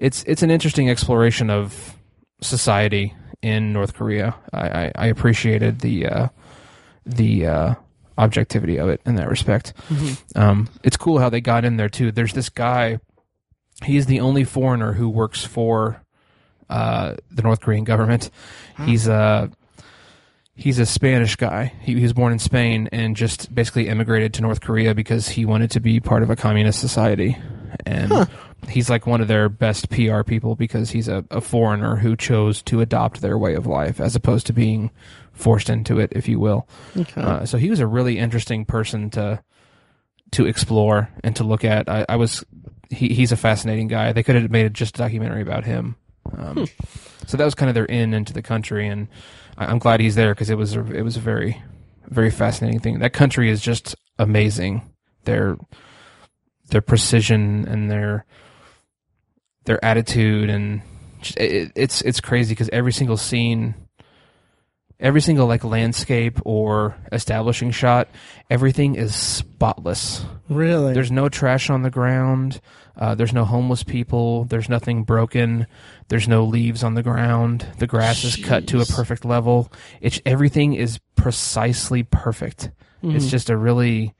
it's 0.00 0.24
it's 0.26 0.42
an 0.42 0.50
interesting 0.50 0.90
exploration 0.90 1.50
of 1.50 1.96
society 2.40 3.14
in 3.42 3.72
North 3.72 3.94
Korea. 3.94 4.34
I, 4.52 4.68
I, 4.68 4.92
I 4.96 5.06
appreciated 5.06 5.80
the 5.80 6.06
uh, 6.06 6.28
the 7.06 7.46
uh, 7.46 7.74
objectivity 8.18 8.78
of 8.78 8.88
it 8.88 9.00
in 9.06 9.14
that 9.16 9.28
respect. 9.28 9.72
Mhm. 9.88 10.36
Um, 10.36 10.68
it's 10.82 10.96
cool 10.96 11.18
how 11.18 11.28
they 11.30 11.40
got 11.40 11.64
in 11.64 11.76
there 11.76 11.88
too. 11.88 12.10
There's 12.10 12.32
this 12.32 12.48
guy. 12.48 12.98
He's 13.84 14.06
the 14.06 14.20
only 14.20 14.44
foreigner 14.44 14.92
who 14.94 15.08
works 15.08 15.44
for 15.44 16.02
uh, 16.68 17.14
the 17.30 17.42
North 17.42 17.60
Korean 17.60 17.84
government. 17.84 18.30
He's 18.84 19.06
a 19.08 19.50
he's 20.54 20.78
a 20.78 20.86
Spanish 20.86 21.36
guy. 21.36 21.72
He, 21.80 21.94
he 21.94 22.02
was 22.02 22.12
born 22.12 22.32
in 22.32 22.38
Spain 22.38 22.88
and 22.92 23.16
just 23.16 23.54
basically 23.54 23.88
immigrated 23.88 24.34
to 24.34 24.42
North 24.42 24.60
Korea 24.60 24.94
because 24.94 25.28
he 25.28 25.44
wanted 25.46 25.70
to 25.72 25.80
be 25.80 26.00
part 26.00 26.22
of 26.22 26.30
a 26.30 26.36
communist 26.36 26.78
society. 26.80 27.36
And 27.86 28.08
Huh. 28.12 28.26
he's 28.68 28.88
like 28.90 29.06
one 29.06 29.20
of 29.20 29.28
their 29.28 29.48
best 29.48 29.90
PR 29.90 30.22
people 30.22 30.54
because 30.56 30.90
he's 30.90 31.08
a, 31.08 31.24
a 31.30 31.40
foreigner 31.40 31.96
who 31.96 32.16
chose 32.16 32.62
to 32.62 32.80
adopt 32.80 33.20
their 33.20 33.38
way 33.38 33.54
of 33.54 33.66
life 33.66 34.00
as 34.00 34.14
opposed 34.16 34.46
to 34.48 34.52
being 34.52 34.90
forced 35.32 35.70
into 35.70 35.98
it, 35.98 36.12
if 36.14 36.28
you 36.28 36.38
will. 36.38 36.68
Okay. 36.96 37.20
Uh, 37.20 37.44
so 37.46 37.56
he 37.58 37.70
was 37.70 37.80
a 37.80 37.86
really 37.86 38.18
interesting 38.18 38.64
person 38.64 39.10
to 39.10 39.42
to 40.32 40.46
explore 40.46 41.08
and 41.24 41.34
to 41.36 41.44
look 41.44 41.64
at. 41.64 41.88
I, 41.88 42.06
I 42.08 42.16
was 42.16 42.44
he, 42.90 43.14
he's 43.14 43.32
a 43.32 43.36
fascinating 43.36 43.88
guy. 43.88 44.12
They 44.12 44.22
could 44.22 44.34
have 44.36 44.50
made 44.50 44.72
just 44.74 44.94
a 44.96 44.98
documentary 44.98 45.42
about 45.42 45.64
him. 45.64 45.96
Um, 46.36 46.66
So 47.26 47.36
that 47.36 47.44
was 47.44 47.54
kind 47.54 47.68
of 47.68 47.74
their 47.74 47.84
in 47.84 48.12
into 48.14 48.32
the 48.32 48.42
country, 48.42 48.86
and 48.88 49.08
I, 49.56 49.66
I'm 49.66 49.78
glad 49.78 50.00
he's 50.00 50.14
there 50.16 50.34
because 50.34 50.50
it 50.50 50.58
was 50.58 50.74
a, 50.76 50.80
it 50.92 51.02
was 51.02 51.16
a 51.16 51.20
very 51.20 51.62
very 52.08 52.30
fascinating 52.30 52.80
thing. 52.80 52.98
That 52.98 53.12
country 53.12 53.48
is 53.50 53.60
just 53.60 53.94
amazing. 54.18 54.82
Their 55.24 55.56
their 56.70 56.80
precision 56.80 57.66
and 57.68 57.90
their 57.90 58.24
their 59.64 59.82
attitude 59.84 60.48
and 60.50 60.82
just, 61.20 61.36
it, 61.38 61.72
it's 61.74 62.00
it's 62.02 62.20
crazy 62.20 62.52
because 62.54 62.70
every 62.72 62.92
single 62.92 63.16
scene 63.16 63.74
every 64.98 65.20
single 65.20 65.46
like 65.46 65.64
landscape 65.64 66.38
or 66.44 66.96
establishing 67.12 67.70
shot 67.70 68.08
everything 68.50 68.94
is 68.96 69.14
spotless. 69.14 70.24
Really? 70.48 70.94
there's 70.94 71.12
no 71.12 71.28
trash 71.28 71.70
on 71.70 71.82
the 71.82 71.90
ground. 71.90 72.60
Uh, 72.96 73.14
there's 73.14 73.32
no 73.32 73.44
homeless 73.44 73.82
people. 73.82 74.44
There's 74.44 74.68
nothing 74.68 75.04
broken. 75.04 75.66
There's 76.08 76.28
no 76.28 76.44
leaves 76.44 76.82
on 76.84 76.94
the 76.94 77.02
ground. 77.02 77.66
The 77.78 77.86
grass 77.86 78.24
is 78.24 78.36
cut 78.36 78.66
to 78.68 78.80
a 78.80 78.84
perfect 78.84 79.24
level. 79.24 79.72
It's 80.02 80.20
everything 80.26 80.74
is 80.74 80.98
precisely 81.16 82.02
perfect. 82.02 82.70
It's 83.02 83.26
Mhm. 83.26 83.30
just 83.30 83.48
a 83.48 83.56
really 83.56 84.12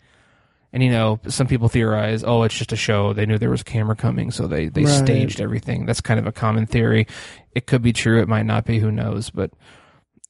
and 0.72 0.82
you 0.82 0.90
know 0.90 1.18
some 1.28 1.46
people 1.46 1.68
theorize 1.68 2.22
oh 2.24 2.42
it's 2.42 2.54
just 2.56 2.72
a 2.72 2.76
show 2.76 3.12
they 3.12 3.26
knew 3.26 3.38
there 3.38 3.50
was 3.50 3.60
a 3.62 3.64
camera 3.64 3.96
coming 3.96 4.30
so 4.30 4.46
they 4.46 4.68
they 4.68 4.84
Right. 4.84 4.90
staged 5.04 5.40
everything 5.40 5.86
that's 5.86 6.00
kind 6.00 6.20
of 6.20 6.26
a 6.26 6.32
common 6.32 6.66
theory 6.66 7.06
it 7.54 7.66
could 7.66 7.82
be 7.82 7.92
true 7.92 8.20
it 8.20 8.28
might 8.28 8.46
not 8.46 8.64
be 8.64 8.78
who 8.78 8.90
knows 8.92 9.30
but 9.30 9.50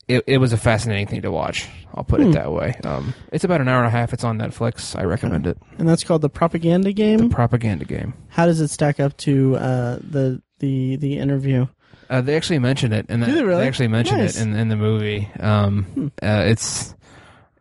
it, 0.09 0.25
it 0.27 0.39
was 0.39 0.53
a 0.53 0.57
fascinating 0.57 1.07
thing 1.07 1.23
to 1.23 1.31
watch 1.31 1.69
i'll 1.95 2.05
put 2.05 2.21
Hmm. 2.21 2.31
it 2.31 2.33
that 2.33 2.53
way 2.53 2.75
um, 2.85 3.15
it's 3.33 3.45
about 3.45 3.61
an 3.61 3.69
hour 3.69 3.79
and 3.79 3.87
a 3.87 3.91
half 3.91 4.12
it's 4.12 4.25
on 4.25 4.39
netflix 4.39 4.99
i 4.99 5.05
recommend 5.05 5.47
it 5.47 5.59
and 5.79 5.89
that's 5.89 6.05
called 6.05 6.23
the 6.23 6.29
propaganda 6.31 6.93
Game. 6.93 7.19
the 7.19 7.29
propaganda 7.29 7.85
game 7.85 8.15
How 8.29 8.47
does 8.47 8.61
it 8.61 8.69
stack 8.69 8.99
up 9.01 9.17
to 9.19 9.57
uh, 9.57 9.99
the 10.03 10.43
the 10.59 10.97
the 10.97 11.19
interview? 11.19 11.67
Uh, 12.11 12.21
they 12.21 12.35
actually 12.37 12.59
mention 12.59 12.93
it, 12.93 13.07
and 13.09 13.23
they 13.23 13.43
really? 13.43 13.65
actually 13.65 13.87
mention 13.89 14.19
Nice. 14.19 14.37
it 14.37 14.43
in 14.43 14.55
in 14.57 14.69
the 14.69 14.77
movie. 14.77 15.29
Um, 15.39 15.85
Hmm. 15.85 16.07
uh, 16.23 16.43
it's 16.47 16.95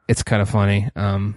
it's 0.10 0.22
kind 0.24 0.42
of 0.42 0.50
funny. 0.50 0.90
Um, 0.96 1.36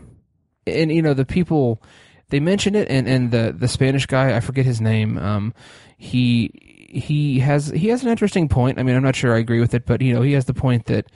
and 0.67 0.93
you 0.93 1.03
know 1.03 1.15
the 1.15 1.25
people 1.25 1.83
they 2.31 2.41
mention 2.41 2.75
it, 2.75 2.89
and 2.91 3.09
and 3.09 3.31
the 3.31 3.55
the 3.57 3.69
Spanish 3.69 4.07
guy, 4.07 4.37
I 4.37 4.41
forget 4.41 4.65
his 4.65 4.81
name. 4.81 5.19
Um, 5.19 5.55
he 5.97 6.51
he 6.93 7.39
has 7.41 7.69
he 7.69 7.89
has 7.89 8.03
an 8.03 8.11
interesting 8.11 8.49
point. 8.49 8.79
I 8.79 8.83
mean, 8.83 8.97
I'm 8.97 9.03
not 9.03 9.17
sure 9.17 9.35
I 9.35 9.39
agree 9.39 9.61
with 9.61 9.75
it, 9.75 9.87
but 9.87 10.01
you 10.03 10.15
know 10.15 10.23
he 10.23 10.33
has 10.33 10.45
the 10.47 10.55
point 10.55 10.87
that 10.87 11.07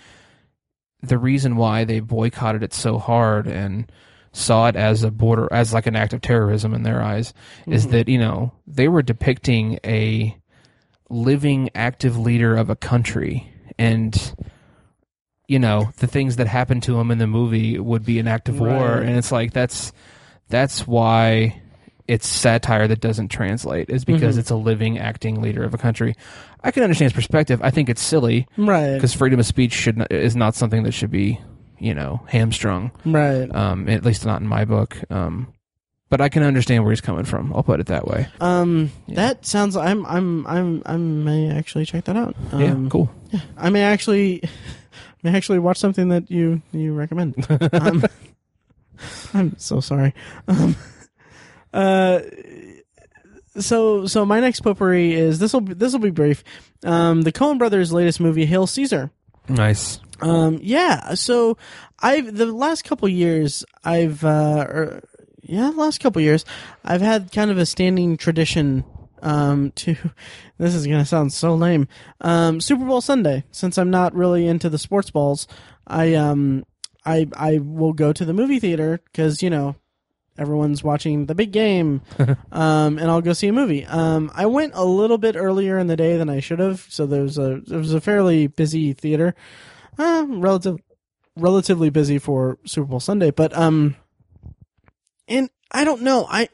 the 1.03 1.19
reason 1.19 1.57
why 1.57 1.85
they 1.85 2.01
boycotted 2.01 2.63
it 2.63 2.73
so 2.75 2.99
hard 2.99 3.47
and 3.47 3.91
saw 4.33 4.67
it 4.69 4.77
as 4.77 5.03
a 5.03 5.11
border 5.11 5.49
as 5.53 5.73
like 5.73 5.87
an 5.87 5.97
act 5.97 6.13
of 6.13 6.21
terrorism 6.21 6.75
in 6.75 6.83
their 6.83 7.03
eyes 7.03 7.33
is 7.67 7.87
Mhm. 7.87 7.91
that 7.93 8.09
you 8.09 8.19
know 8.19 8.53
they 8.67 8.89
were 8.89 9.03
depicting 9.03 9.79
a 9.85 10.37
living 11.09 11.71
active 11.75 12.19
leader 12.19 12.57
of 12.57 12.69
a 12.69 12.77
country 12.77 13.51
and 13.79 14.35
you 15.49 15.59
know 15.59 15.91
the 15.99 16.07
things 16.07 16.37
that 16.37 16.47
happened 16.47 16.83
to 16.85 16.99
him 16.99 17.11
in 17.11 17.19
the 17.19 17.27
movie 17.27 17.79
would 17.79 18.05
be 18.05 18.19
an 18.19 18.27
act 18.29 18.49
of 18.49 18.59
war 18.61 18.97
and 18.99 19.17
it's 19.17 19.31
like 19.33 19.53
that's 19.53 19.93
that's 20.49 20.87
why 20.87 21.61
it's 22.09 22.27
satire 22.29 22.87
that 22.89 23.01
doesn't 23.01 23.29
translate 23.29 23.91
is 23.91 24.05
because 24.05 24.37
Mhm. 24.37 24.39
it's 24.41 24.51
a 24.51 24.57
living 24.57 24.99
acting 24.99 25.41
leader 25.43 25.63
of 25.65 25.75
a 25.75 25.79
country 25.79 26.15
i 26.65 26.71
can 26.71 26.83
understand 26.83 27.13
his 27.13 27.17
perspective 27.17 27.61
i 27.63 27.71
think 27.71 27.89
it's 27.89 28.03
silly 28.03 28.47
Right. 28.57 28.95
because 28.95 29.15
freedom 29.15 29.39
of 29.41 29.47
speech 29.47 29.73
should 29.73 29.99
not, 29.99 30.11
is 30.13 30.35
not 30.37 30.55
something 30.55 30.83
that 30.85 30.93
should 30.93 31.11
be 31.11 31.41
you 31.79 31.95
know 31.95 32.23
hamstrung 32.29 32.91
Right. 33.05 33.53
um 33.55 33.89
at 33.89 34.05
least 34.05 34.25
not 34.27 34.41
in 34.41 34.47
my 34.49 34.65
book 34.65 34.97
um 35.11 35.49
but 36.09 36.21
i 36.21 36.29
can 36.29 36.43
understand 36.43 36.85
where 36.85 36.93
he's 36.93 37.01
coming 37.01 37.25
from 37.25 37.53
i'll 37.55 37.63
put 37.65 37.81
it 37.81 37.87
that 37.87 38.07
way 38.07 38.27
Um, 38.41 38.91
Yeah. 39.07 39.15
that 39.17 39.45
sounds. 39.47 39.77
I'm. 39.77 40.07
I'm. 40.07 40.47
I'm. 40.47 40.83
I 40.87 40.97
may 40.97 41.51
actually 41.51 41.85
check 41.87 42.05
that 42.05 42.17
out. 42.17 42.35
Um, 42.53 42.61
yeah 42.61 42.77
cool 42.91 43.11
Yeah. 43.31 43.41
I 43.57 43.71
may 43.71 43.83
actually. 43.83 44.43
Actually 45.29 45.59
watch 45.59 45.79
something 45.79 46.09
that 46.09 46.31
you 46.31 46.63
you 46.73 46.95
recommend. 46.95 47.47
um, 47.73 48.05
I'm 49.35 49.59
so 49.59 49.81
sorry. 49.81 50.15
Um, 50.49 50.77
uh, 51.73 52.21
so 53.59 54.07
so 54.07 54.25
my 54.25 54.41
next 54.41 54.61
potpourri 54.61 55.15
is 55.15 55.39
this 55.39 55.53
will 55.53 55.63
this 55.63 55.93
will 55.93 56.01
be 56.01 56.11
brief. 56.11 56.45
Um, 56.85 57.23
the 57.23 57.33
Coen 57.33 57.59
Brothers' 57.59 57.93
latest 57.93 58.21
movie, 58.21 58.47
Hail 58.47 58.67
Caesar. 58.67 59.11
Nice. 59.49 60.01
Um, 60.21 60.59
yeah. 60.63 61.15
So 61.15 61.57
I've 62.01 62.37
the 62.37 62.47
last 62.47 62.85
couple 62.85 63.09
years 63.09 63.65
I've 63.85 64.25
uh, 64.25 64.67
or, 64.69 65.03
yeah, 65.43 65.71
the 65.71 65.77
last 65.77 66.01
couple 66.01 66.21
years 66.23 66.45
I've 66.85 67.01
had 67.01 67.33
kind 67.33 67.51
of 67.51 67.59
a 67.59 67.67
standing 67.67 68.17
tradition 68.17 68.85
um 69.27 69.71
to 69.77 69.97
this 70.59 70.75
is 70.75 70.87
gonna 70.87 71.05
sound 71.05 71.33
so 71.33 71.55
lame. 71.55 71.89
Um 72.21 72.61
super 72.61 72.85
bowl 72.85 73.01
sunday. 73.01 73.45
Since 73.51 73.77
i'm 73.79 73.91
not 73.91 74.15
really 74.15 74.47
into 74.47 74.69
the 74.71 74.79
sports 74.79 75.11
balls 75.11 75.47
i 75.87 76.15
um 76.15 76.65
i 77.05 77.29
i 77.37 77.59
will 77.59 77.93
go 77.93 78.13
to 78.13 78.25
the 78.25 78.33
movie 78.33 78.59
theater 78.61 79.01
because 79.05 79.43
you 79.43 79.51
know 79.51 79.77
everyone's 80.39 80.85
watching 80.85 81.27
the 81.27 81.35
big 81.35 81.51
game. 81.53 82.03
Um 82.53 82.99
and 82.99 83.11
i'll 83.11 83.21
go 83.23 83.33
see 83.33 83.49
a 83.49 83.53
movie. 83.53 83.85
Um 83.85 84.31
i 84.35 84.47
went 84.47 84.73
a 84.75 84.85
little 84.85 85.19
bit 85.19 85.37
earlier 85.37 85.79
in 85.79 85.89
the 85.89 85.97
day 85.97 86.17
than 86.17 86.31
i 86.31 86.41
should 86.41 86.59
have 86.61 86.87
so 86.89 87.07
there 87.07 87.23
was 87.23 87.37
a 87.39 87.61
there 87.67 87.79
was 87.79 87.93
a 87.95 88.01
fairly 88.01 88.47
busy 88.47 88.93
theater. 88.93 89.35
Uh 89.99 90.25
relative 90.29 90.79
relatively 91.37 91.91
busy 91.91 92.19
for 92.19 92.59
super 92.65 92.87
bowl 92.87 93.01
sunday 93.01 93.31
but 93.31 93.55
um 93.57 93.95
and 95.29 95.51
i 95.71 95.85
don't 95.85 96.01
know 96.01 96.27
i 96.31 96.49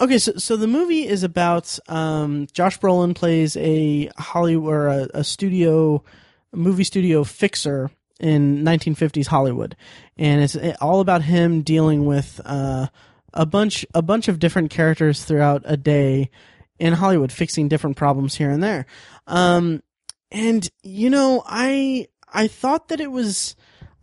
Okay, 0.00 0.18
so 0.18 0.32
so 0.36 0.56
the 0.56 0.68
movie 0.68 1.08
is 1.08 1.24
about 1.24 1.76
um, 1.88 2.46
Josh 2.52 2.78
Brolin 2.78 3.16
plays 3.16 3.56
a 3.56 4.08
Hollywood 4.16 4.72
or 4.72 4.86
a, 4.86 5.08
a 5.14 5.24
studio, 5.24 6.04
a 6.52 6.56
movie 6.56 6.84
studio 6.84 7.24
fixer 7.24 7.90
in 8.20 8.62
1950s 8.64 9.26
Hollywood, 9.26 9.74
and 10.16 10.40
it's 10.40 10.56
all 10.80 11.00
about 11.00 11.22
him 11.22 11.62
dealing 11.62 12.06
with 12.06 12.40
uh, 12.44 12.86
a 13.34 13.44
bunch 13.44 13.84
a 13.92 14.00
bunch 14.00 14.28
of 14.28 14.38
different 14.38 14.70
characters 14.70 15.24
throughout 15.24 15.62
a 15.64 15.76
day 15.76 16.30
in 16.78 16.92
Hollywood, 16.92 17.32
fixing 17.32 17.66
different 17.66 17.96
problems 17.96 18.36
here 18.36 18.50
and 18.50 18.62
there. 18.62 18.86
Um, 19.26 19.82
and 20.30 20.70
you 20.84 21.10
know, 21.10 21.42
I 21.44 22.06
I 22.32 22.46
thought 22.46 22.86
that 22.88 23.00
it 23.00 23.10
was, 23.10 23.56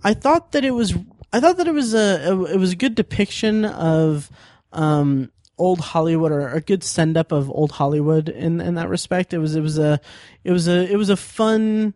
I 0.03 0.13
thought 0.13 0.51
that 0.51 0.65
it 0.65 0.72
was, 0.72 0.93
I 1.31 1.39
thought 1.39 1.55
that 1.55 1.69
it 1.69 1.73
was 1.73 1.93
a, 1.93 2.34
it 2.51 2.57
was 2.57 2.73
a 2.73 2.77
good 2.77 2.95
depiction 2.95 3.63
of. 3.63 4.30
Um, 4.73 5.31
old 5.57 5.80
Hollywood 5.80 6.32
or 6.32 6.49
a 6.49 6.61
good 6.61 6.84
send 6.84 7.18
up 7.18 7.32
of 7.32 7.49
old 7.49 7.73
Hollywood 7.73 8.30
in 8.30 8.61
in 8.61 8.76
that 8.76 8.90
respect. 8.90 9.34
It 9.34 9.40
was 9.40 9.56
it 9.56 9.61
was 9.61 9.77
a 9.77 9.99
it 10.44 10.52
was 10.52 10.68
a 10.68 10.91
it 10.91 10.98
was 10.98 11.10
a 11.10 11.18
fun 11.18 11.94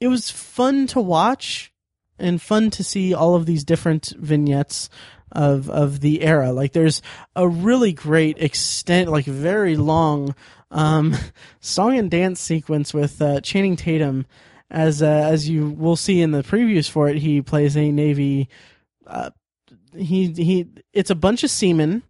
it 0.00 0.08
was 0.08 0.30
fun 0.30 0.86
to 0.88 1.00
watch 1.00 1.72
and 2.18 2.40
fun 2.40 2.70
to 2.70 2.84
see 2.84 3.14
all 3.14 3.34
of 3.34 3.46
these 3.46 3.64
different 3.64 4.12
vignettes 4.18 4.90
of 5.32 5.70
of 5.70 6.00
the 6.00 6.22
era. 6.22 6.52
Like 6.52 6.72
there's 6.72 7.02
a 7.36 7.48
really 7.48 7.92
great 7.92 8.38
extent 8.38 9.10
like 9.10 9.26
very 9.26 9.76
long 9.76 10.34
um 10.70 11.16
song 11.60 11.98
and 11.98 12.10
dance 12.10 12.40
sequence 12.40 12.92
with 12.92 13.20
uh, 13.22 13.40
Channing 13.40 13.76
Tatum 13.76 14.26
as 14.70 15.02
uh, 15.02 15.06
as 15.06 15.48
you 15.48 15.70
will 15.70 15.96
see 15.96 16.20
in 16.20 16.30
the 16.30 16.42
previews 16.42 16.88
for 16.88 17.08
it 17.08 17.18
he 17.18 17.42
plays 17.42 17.76
a 17.76 17.90
navy 17.90 18.48
uh, 19.06 19.30
he 19.96 20.28
he 20.32 20.68
it's 20.92 21.10
a 21.10 21.14
bunch 21.14 21.42
of 21.42 21.50
seamen 21.50 22.02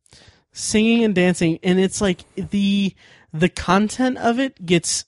singing 0.52 1.04
and 1.04 1.14
dancing 1.14 1.58
and 1.62 1.78
it's 1.78 2.00
like 2.00 2.24
the 2.34 2.94
the 3.32 3.48
content 3.48 4.18
of 4.18 4.40
it 4.40 4.64
gets 4.66 5.04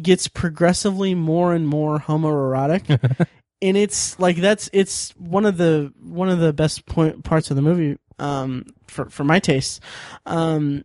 gets 0.00 0.28
progressively 0.28 1.14
more 1.14 1.54
and 1.54 1.66
more 1.68 1.98
homoerotic. 1.98 3.26
And 3.62 3.76
it's 3.76 4.18
like 4.18 4.38
that's 4.38 4.68
it's 4.72 5.10
one 5.12 5.46
of 5.46 5.56
the 5.56 5.92
one 6.02 6.28
of 6.28 6.40
the 6.40 6.52
best 6.52 6.84
point 6.84 7.22
parts 7.22 7.48
of 7.48 7.54
the 7.54 7.62
movie 7.62 7.96
um 8.18 8.64
for 8.88 9.08
for 9.08 9.22
my 9.22 9.38
taste 9.38 9.80
um 10.26 10.84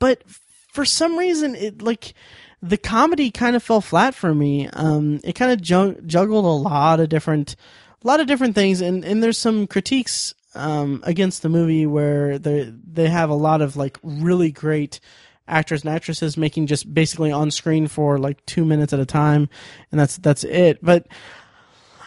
but 0.00 0.24
for 0.72 0.84
some 0.84 1.16
reason 1.16 1.54
it 1.54 1.80
like 1.80 2.14
the 2.60 2.76
comedy 2.76 3.30
kind 3.30 3.54
of 3.54 3.62
fell 3.62 3.80
flat 3.80 4.12
for 4.12 4.34
me. 4.34 4.66
Um 4.72 5.20
it 5.22 5.34
kind 5.34 5.52
of 5.52 5.62
jug- 5.62 6.04
juggled 6.04 6.44
a 6.44 6.48
lot 6.48 6.98
of 6.98 7.08
different 7.08 7.54
a 8.02 8.06
lot 8.08 8.18
of 8.18 8.26
different 8.26 8.56
things 8.56 8.80
and 8.80 9.04
and 9.04 9.22
there's 9.22 9.38
some 9.38 9.68
critiques 9.68 10.34
um, 10.54 11.02
against 11.04 11.42
the 11.42 11.48
movie 11.48 11.86
where 11.86 12.38
they 12.38 12.72
they 12.92 13.08
have 13.08 13.30
a 13.30 13.34
lot 13.34 13.62
of 13.62 13.76
like 13.76 13.98
really 14.02 14.50
great 14.50 15.00
actors 15.46 15.82
and 15.82 15.92
actresses 15.92 16.36
making 16.36 16.66
just 16.66 16.92
basically 16.92 17.32
on 17.32 17.50
screen 17.50 17.88
for 17.88 18.18
like 18.18 18.44
two 18.46 18.64
minutes 18.64 18.92
at 18.92 19.00
a 19.00 19.06
time, 19.06 19.48
and 19.90 20.00
that's 20.00 20.16
that's 20.18 20.44
it. 20.44 20.78
But 20.82 21.06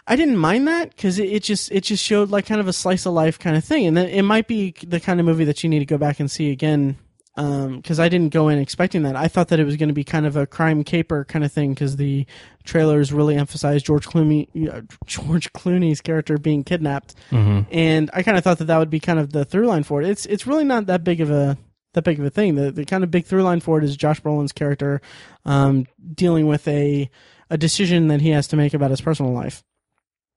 I 0.07 0.15
didn't 0.15 0.37
mind 0.37 0.67
that 0.67 0.89
because 0.89 1.19
it, 1.19 1.29
it, 1.29 1.43
just 1.43 1.71
it 1.71 1.81
just 1.81 2.03
showed 2.03 2.29
like 2.29 2.45
kind 2.45 2.59
of 2.59 2.67
a 2.67 2.73
slice 2.73 3.05
of 3.05 3.13
life 3.13 3.39
kind 3.39 3.55
of 3.55 3.63
thing, 3.63 3.85
and 3.85 3.95
then 3.95 4.07
it 4.07 4.23
might 4.23 4.47
be 4.47 4.73
the 4.85 4.99
kind 4.99 5.19
of 5.19 5.25
movie 5.25 5.45
that 5.45 5.63
you 5.63 5.69
need 5.69 5.79
to 5.79 5.85
go 5.85 5.97
back 5.97 6.19
and 6.19 6.29
see 6.29 6.51
again. 6.51 6.97
Because 7.35 7.99
um, 7.99 8.03
I 8.05 8.10
didn't 8.10 8.30
go 8.30 8.47
in 8.49 8.60
expecting 8.60 9.03
that. 9.03 9.15
I 9.15 9.27
thought 9.27 9.47
that 9.47 9.60
it 9.60 9.64
was 9.64 9.76
going 9.76 9.89
to 9.89 9.93
be 9.93 10.03
kind 10.03 10.27
of 10.27 10.38
a 10.38 10.45
crime 10.45 10.84
caper 10.84 11.26
kind 11.26 11.43
of 11.43 11.51
thing 11.51 11.73
because 11.73 11.95
the 11.95 12.27
trailers 12.64 13.11
really 13.11 13.35
emphasized 13.35 13.88
George 13.88 14.07
Clooney, 14.07 14.47
uh, 14.72 14.81
George 15.07 15.51
Clooney's 15.53 15.99
character 15.99 16.38
being 16.38 16.64
kidnapped, 16.64 17.15
mm-hmm. 17.31 17.61
and 17.72 18.11
I 18.14 18.22
kind 18.22 18.38
of 18.38 18.43
thought 18.43 18.60
that 18.60 18.65
that 18.65 18.77
would 18.77 18.91
be 18.91 18.99
kind 18.99 19.18
of 19.18 19.31
the 19.31 19.45
through 19.45 19.65
line 19.65 19.84
for 19.84 20.01
it. 20.01 20.10
It's 20.10 20.27
it's 20.27 20.45
really 20.45 20.64
not 20.64 20.85
that 20.85 21.03
big 21.03 21.22
of 21.22 21.31
a 21.31 21.57
that 21.93 22.03
big 22.03 22.19
of 22.19 22.26
a 22.26 22.30
thing. 22.30 22.53
The 22.53 22.72
the 22.72 22.85
kind 22.85 23.03
of 23.03 23.10
big 23.10 23.26
through 23.26 23.43
line 23.43 23.61
for 23.61 23.80
it 23.80 23.84
is 23.84 23.97
Josh 23.97 24.22
Brolin's 24.22 24.51
character 24.51 25.01
um, 25.43 25.88
dealing 26.14 26.45
with 26.47 26.68
a 26.68 27.10
a 27.49 27.57
decision 27.57 28.10
that 28.10 28.22
he 28.22 28.30
has 28.30 28.47
to 28.49 28.55
make 28.55 28.73
about 28.73 28.91
his 28.91 29.01
personal 29.01 29.31
life. 29.31 29.64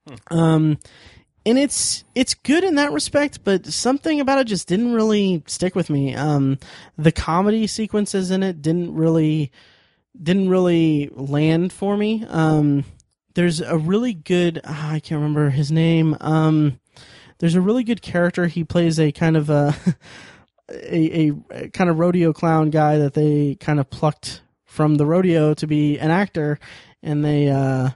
Hmm. 0.08 0.38
Um, 0.38 0.78
and 1.46 1.58
it's 1.60 2.04
it's 2.16 2.34
good 2.34 2.64
in 2.64 2.74
that 2.74 2.92
respect, 2.92 3.44
but 3.44 3.66
something 3.66 4.20
about 4.20 4.40
it 4.40 4.48
just 4.48 4.66
didn't 4.66 4.92
really 4.92 5.44
stick 5.46 5.76
with 5.76 5.88
me. 5.88 6.14
Um, 6.14 6.58
the 6.98 7.12
comedy 7.12 7.68
sequences 7.68 8.32
in 8.32 8.42
it 8.42 8.60
didn't 8.60 8.92
really 8.92 9.52
didn't 10.20 10.48
really 10.48 11.08
land 11.14 11.72
for 11.72 11.96
me. 11.96 12.26
Um, 12.28 12.84
there's 13.34 13.60
a 13.60 13.78
really 13.78 14.12
good 14.12 14.60
ah, 14.64 14.94
I 14.94 14.98
can't 14.98 15.20
remember 15.20 15.50
his 15.50 15.70
name. 15.70 16.16
Um, 16.20 16.80
there's 17.38 17.54
a 17.54 17.60
really 17.60 17.84
good 17.84 18.02
character. 18.02 18.48
He 18.48 18.64
plays 18.64 18.98
a 18.98 19.12
kind 19.12 19.36
of 19.36 19.48
a, 19.48 19.72
a, 20.68 21.32
a 21.52 21.68
kind 21.68 21.88
of 21.88 22.00
rodeo 22.00 22.32
clown 22.32 22.70
guy 22.70 22.98
that 22.98 23.14
they 23.14 23.54
kind 23.60 23.78
of 23.78 23.88
plucked 23.88 24.42
from 24.64 24.96
the 24.96 25.06
rodeo 25.06 25.54
to 25.54 25.66
be 25.68 25.96
an 26.00 26.10
actor, 26.10 26.58
and 27.04 27.24
they 27.24 27.48
uh, 27.50 27.90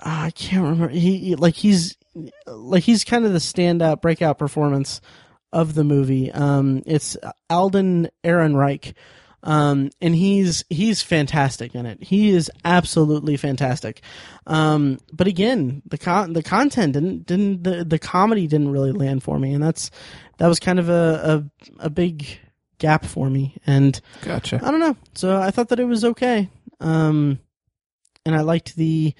ah, 0.00 0.24
I 0.24 0.30
can't 0.30 0.62
remember. 0.62 0.88
He 0.88 1.34
like 1.34 1.56
he's 1.56 1.98
like 2.46 2.82
he's 2.82 3.04
kind 3.04 3.24
of 3.24 3.32
the 3.32 3.38
standout 3.38 4.00
breakout 4.00 4.38
performance 4.38 5.00
of 5.52 5.74
the 5.74 5.84
movie. 5.84 6.30
Um, 6.32 6.82
it's 6.86 7.16
Alden 7.48 8.08
Ehrenreich. 8.24 8.94
Um, 9.42 9.88
and 10.02 10.14
he's 10.14 10.64
he's 10.68 11.00
fantastic 11.00 11.74
in 11.74 11.86
it. 11.86 12.02
He 12.02 12.28
is 12.30 12.50
absolutely 12.64 13.38
fantastic. 13.38 14.02
Um, 14.46 14.98
but 15.12 15.26
again, 15.26 15.82
the 15.86 15.96
con- 15.96 16.34
the 16.34 16.42
content 16.42 16.92
didn't 16.92 17.26
didn't 17.26 17.64
the, 17.64 17.84
the 17.84 17.98
comedy 17.98 18.46
didn't 18.46 18.70
really 18.70 18.92
land 18.92 19.22
for 19.22 19.38
me, 19.38 19.54
and 19.54 19.62
that's 19.62 19.90
that 20.36 20.46
was 20.46 20.60
kind 20.60 20.78
of 20.78 20.90
a 20.90 21.48
a, 21.80 21.86
a 21.86 21.90
big 21.90 22.26
gap 22.78 23.06
for 23.06 23.30
me. 23.30 23.56
And 23.66 23.98
gotcha. 24.22 24.60
I 24.62 24.70
don't 24.70 24.80
know. 24.80 24.96
So 25.14 25.40
I 25.40 25.50
thought 25.50 25.68
that 25.68 25.80
it 25.80 25.84
was 25.84 26.04
okay. 26.04 26.50
Um, 26.80 27.38
and 28.26 28.34
I 28.34 28.40
liked 28.40 28.76
the 28.76 29.14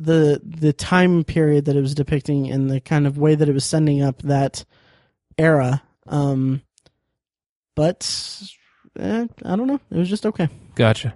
the 0.00 0.40
the 0.44 0.72
time 0.72 1.24
period 1.24 1.66
that 1.66 1.76
it 1.76 1.80
was 1.80 1.94
depicting 1.94 2.50
and 2.50 2.70
the 2.70 2.80
kind 2.80 3.06
of 3.06 3.18
way 3.18 3.34
that 3.34 3.48
it 3.48 3.52
was 3.52 3.64
sending 3.64 4.02
up 4.02 4.22
that 4.22 4.64
era. 5.38 5.82
Um, 6.06 6.62
but 7.76 8.42
eh, 8.98 9.26
I 9.44 9.56
don't 9.56 9.66
know. 9.66 9.80
It 9.90 9.98
was 9.98 10.08
just 10.08 10.26
okay. 10.26 10.48
Gotcha. 10.74 11.14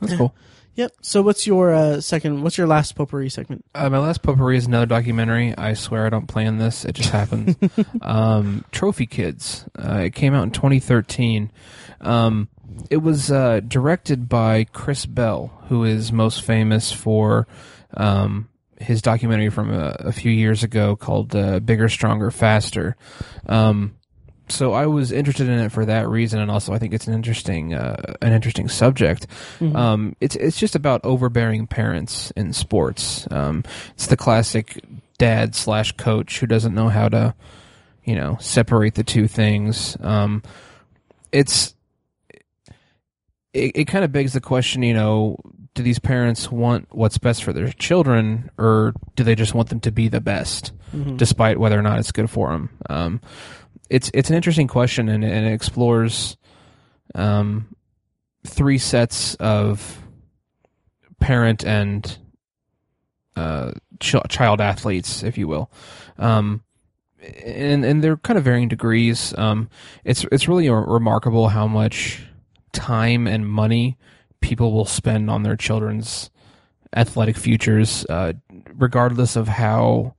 That's 0.00 0.14
cool. 0.14 0.34
Yep. 0.74 0.92
So 1.02 1.22
what's 1.22 1.44
your 1.44 1.74
uh, 1.74 2.00
second? 2.00 2.42
What's 2.42 2.56
your 2.56 2.68
last 2.68 2.94
potpourri 2.94 3.30
segment? 3.30 3.64
Uh, 3.74 3.90
my 3.90 3.98
last 3.98 4.22
potpourri 4.22 4.56
is 4.56 4.66
another 4.66 4.86
documentary. 4.86 5.52
I 5.58 5.74
swear 5.74 6.06
I 6.06 6.08
don't 6.08 6.28
plan 6.28 6.58
this. 6.58 6.84
It 6.84 6.94
just 6.94 7.10
happens. 7.10 7.56
um, 8.02 8.64
Trophy 8.70 9.06
Kids. 9.06 9.64
Uh, 9.76 10.02
it 10.04 10.14
came 10.14 10.34
out 10.34 10.44
in 10.44 10.52
2013. 10.52 11.50
Um, 12.00 12.48
it 12.90 12.98
was 12.98 13.32
uh, 13.32 13.60
directed 13.66 14.28
by 14.28 14.64
Chris 14.72 15.04
Bell, 15.04 15.50
who 15.68 15.82
is 15.82 16.12
most 16.12 16.42
famous 16.42 16.92
for 16.92 17.48
um, 17.96 18.48
his 18.80 19.02
documentary 19.02 19.50
from 19.50 19.72
a, 19.72 19.96
a, 20.00 20.12
few 20.12 20.30
years 20.30 20.62
ago 20.62 20.96
called 20.96 21.34
uh, 21.34 21.60
"Bigger, 21.60 21.88
Stronger, 21.88 22.30
Faster." 22.30 22.96
Um, 23.46 23.94
so 24.50 24.72
I 24.72 24.86
was 24.86 25.12
interested 25.12 25.48
in 25.48 25.58
it 25.58 25.72
for 25.72 25.84
that 25.84 26.08
reason, 26.08 26.40
and 26.40 26.50
also 26.50 26.72
I 26.72 26.78
think 26.78 26.94
it's 26.94 27.06
an 27.06 27.14
interesting 27.14 27.74
uh, 27.74 28.14
an 28.22 28.32
interesting 28.32 28.68
subject. 28.68 29.26
Mm-hmm. 29.60 29.76
Um, 29.76 30.16
it's 30.20 30.36
it's 30.36 30.58
just 30.58 30.74
about 30.74 31.04
overbearing 31.04 31.66
parents 31.66 32.30
in 32.32 32.52
sports. 32.52 33.26
Um, 33.30 33.64
it's 33.94 34.06
the 34.06 34.16
classic 34.16 34.82
dad 35.18 35.54
slash 35.54 35.92
coach 35.92 36.38
who 36.38 36.46
doesn't 36.46 36.74
know 36.74 36.88
how 36.88 37.08
to, 37.08 37.34
you 38.04 38.14
know, 38.14 38.38
separate 38.40 38.94
the 38.94 39.04
two 39.04 39.28
things. 39.28 39.96
Um, 40.00 40.42
it's 41.32 41.74
it, 43.52 43.72
it 43.74 43.84
kind 43.86 44.04
of 44.04 44.12
begs 44.12 44.32
the 44.32 44.40
question, 44.40 44.82
you 44.82 44.94
know, 44.94 45.38
do 45.78 45.84
these 45.84 46.00
parents 46.00 46.50
want 46.50 46.88
what's 46.90 47.18
best 47.18 47.44
for 47.44 47.52
their 47.52 47.68
children, 47.68 48.50
or 48.58 48.92
do 49.14 49.22
they 49.22 49.36
just 49.36 49.54
want 49.54 49.68
them 49.68 49.78
to 49.80 49.92
be 49.92 50.08
the 50.08 50.20
best, 50.20 50.72
despite 51.16 51.58
whether 51.58 51.78
or 51.78 51.82
not 51.82 52.00
it's 52.00 52.10
good 52.12 52.28
for 52.28 52.50
them? 52.50 52.68
Um, 52.90 53.20
it's 53.88 54.10
it's 54.12 54.28
an 54.28 54.36
interesting 54.36 54.66
question, 54.66 55.08
and, 55.08 55.24
and 55.24 55.46
it 55.46 55.52
explores 55.52 56.36
um, 57.14 57.74
three 58.44 58.78
sets 58.78 59.36
of 59.36 60.02
parent 61.20 61.64
and 61.64 62.18
uh, 63.36 63.70
ch- 64.00 64.16
child 64.28 64.60
athletes, 64.60 65.22
if 65.22 65.38
you 65.38 65.46
will. 65.46 65.70
Um, 66.18 66.64
and 67.44 67.84
and 67.84 68.02
they're 68.02 68.16
kind 68.16 68.36
of 68.36 68.44
varying 68.44 68.68
degrees. 68.68 69.32
Um, 69.38 69.70
it's 70.04 70.24
it's 70.32 70.48
really 70.48 70.68
re- 70.68 70.84
remarkable 70.86 71.48
how 71.48 71.68
much 71.68 72.24
time 72.72 73.26
and 73.28 73.48
money 73.48 73.96
people 74.40 74.72
will 74.72 74.84
spend 74.84 75.30
on 75.30 75.42
their 75.42 75.56
children's 75.56 76.30
athletic 76.94 77.36
futures, 77.36 78.06
uh, 78.06 78.32
regardless 78.74 79.36
of 79.36 79.48
how 79.48 80.14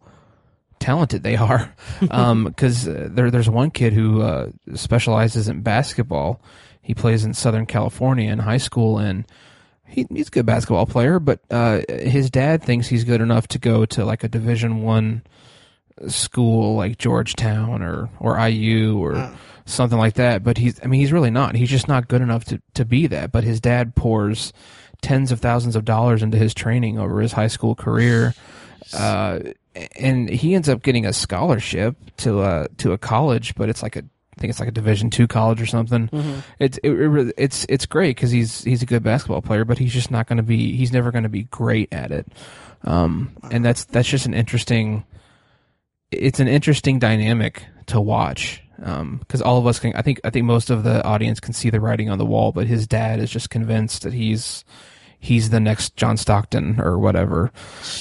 talented 0.80 1.24
they 1.24 1.36
are. 1.36 1.74
Because 2.02 2.86
there 2.86 3.32
there's 3.32 3.50
one 3.50 3.72
kid 3.72 3.94
who 3.94 4.22
uh, 4.22 4.50
specializes 4.76 5.48
in 5.48 5.62
basketball. 5.62 6.42
He 6.82 6.94
plays 6.94 7.26
in 7.26 7.34
Southern 7.34 7.66
California 7.66 8.32
in 8.32 8.40
high 8.40 8.58
school 8.58 8.98
and. 8.98 9.26
He, 9.92 10.06
he's 10.14 10.28
a 10.28 10.30
good 10.30 10.46
basketball 10.46 10.86
player, 10.86 11.20
but 11.20 11.40
uh, 11.50 11.82
his 11.90 12.30
dad 12.30 12.62
thinks 12.62 12.88
he's 12.88 13.04
good 13.04 13.22
enough 13.22 13.48
to 13.48 13.58
go 13.58 13.86
to 13.88 14.06
like 14.06 14.24
a 14.24 14.28
Division 14.28 14.84
One 14.84 15.24
school 16.08 16.76
like 16.76 17.00
Georgetown 17.00 17.82
or 17.82 18.10
or 18.20 18.38
IU 18.40 19.04
or 19.04 19.16
something 19.70 19.98
like 19.98 20.16
that. 20.16 20.44
But 20.44 20.58
he's 20.58 20.80
I 20.84 20.88
mean 20.88 21.00
he's 21.00 21.12
really 21.12 21.32
not. 21.32 21.56
He's 21.56 21.70
just 21.70 21.88
not 21.88 22.08
good 22.08 22.22
enough 22.22 22.46
to 22.46 22.62
to 22.76 22.86
be 22.86 23.08
that. 23.08 23.32
But 23.32 23.44
his 23.44 23.60
dad 23.60 23.96
pours 23.96 24.54
tens 25.02 25.32
of 25.32 25.40
thousands 25.40 25.76
of 25.76 25.86
dollars 25.86 26.22
into 26.24 26.38
his 26.38 26.54
training 26.54 27.00
over 27.00 27.22
his 27.22 27.32
high 27.32 27.48
school 27.48 27.76
career. 27.76 28.34
Uh, 28.94 29.40
and 29.98 30.30
he 30.30 30.56
ends 30.56 30.68
up 30.68 30.82
getting 30.82 31.06
a 31.06 31.14
scholarship 31.14 31.96
to 32.18 32.42
a 32.44 32.68
to 32.78 32.92
a 32.92 32.98
college, 32.98 33.56
but 33.56 33.70
it's 33.70 33.84
like 33.84 33.96
a 33.96 34.04
I 34.38 34.42
think 34.42 34.52
it's 34.52 34.60
like 34.60 34.70
a 34.70 34.74
Division 34.74 35.10
two 35.10 35.28
college 35.28 35.62
or 35.62 35.66
something. 35.66 36.10
It's 36.60 36.78
it, 36.82 36.92
it, 36.92 37.34
it's 37.38 37.66
it's 37.68 37.86
great 37.86 38.16
because 38.16 38.32
he's 38.32 38.64
he's 38.64 38.82
a 38.82 38.86
good 38.86 39.04
basketball 39.04 39.42
player, 39.42 39.66
but 39.66 39.78
he's 39.78 39.94
just 39.94 40.12
not 40.12 40.28
going 40.28 40.38
to 40.38 40.44
be 40.44 40.76
he's 40.76 40.94
never 40.94 41.12
going 41.12 41.24
to 41.24 41.30
be 41.30 41.44
great 41.44 41.94
at 41.94 42.12
it. 42.12 42.28
Um, 42.84 43.36
and 43.52 43.64
that's 43.64 43.86
that's 43.86 44.08
just 44.08 44.26
an 44.26 44.34
interesting 44.34 45.06
it's 46.12 46.40
an 46.40 46.48
interesting 46.48 47.00
dynamic 47.00 47.66
to 47.88 48.00
watch 48.02 48.64
because 48.80 49.42
all 49.42 49.58
of 49.58 49.68
us 49.68 49.80
can. 49.80 49.94
I 49.96 50.02
think 50.02 50.20
I 50.24 50.30
think 50.30 50.46
most 50.46 50.70
of 50.70 50.84
the 50.84 51.04
audience 51.04 51.40
can 51.40 51.54
see 51.54 51.70
the 51.70 51.80
writing 51.80 52.10
on 52.10 52.18
the 52.18 52.26
wall, 52.26 52.52
but 52.52 52.68
his 52.68 52.88
dad 52.88 53.20
is 53.20 53.30
just 53.30 53.50
convinced 53.50 54.04
that 54.04 54.14
he's 54.14 54.64
he's 55.20 55.50
the 55.50 55.60
next 55.60 55.96
John 55.98 56.18
Stockton 56.18 56.80
or 56.80 56.98
whatever. 56.98 57.52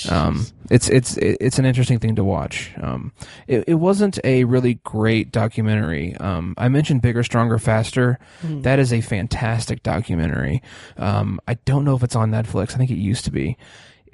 Um, 0.09 0.47
it's 0.71 0.89
it's 0.89 1.17
it's 1.17 1.59
an 1.59 1.65
interesting 1.65 1.99
thing 1.99 2.15
to 2.17 2.25
watch. 2.25 2.73
Um, 2.81 3.13
it, 3.47 3.65
it 3.67 3.75
wasn't 3.75 4.19
a 4.25 4.45
really 4.45 4.75
great 4.85 5.33
documentary. 5.33 6.17
Um, 6.17 6.55
I 6.57 6.69
mentioned 6.69 7.03
Bigger, 7.03 7.25
Stronger, 7.25 7.59
Faster. 7.59 8.19
That 8.63 8.79
is 8.79 8.93
a 8.93 9.01
fantastic 9.01 9.83
documentary. 9.83 10.63
Um, 10.97 11.41
I 11.49 11.55
don't 11.55 11.85
know 11.85 11.97
if 11.97 12.03
it's 12.03 12.17
on 12.17 12.31
Netflix. 12.31 12.75
I 12.75 12.79
think 12.79 12.91
it 12.91 12.99
used 12.99 13.25
to 13.25 13.31
be 13.31 13.57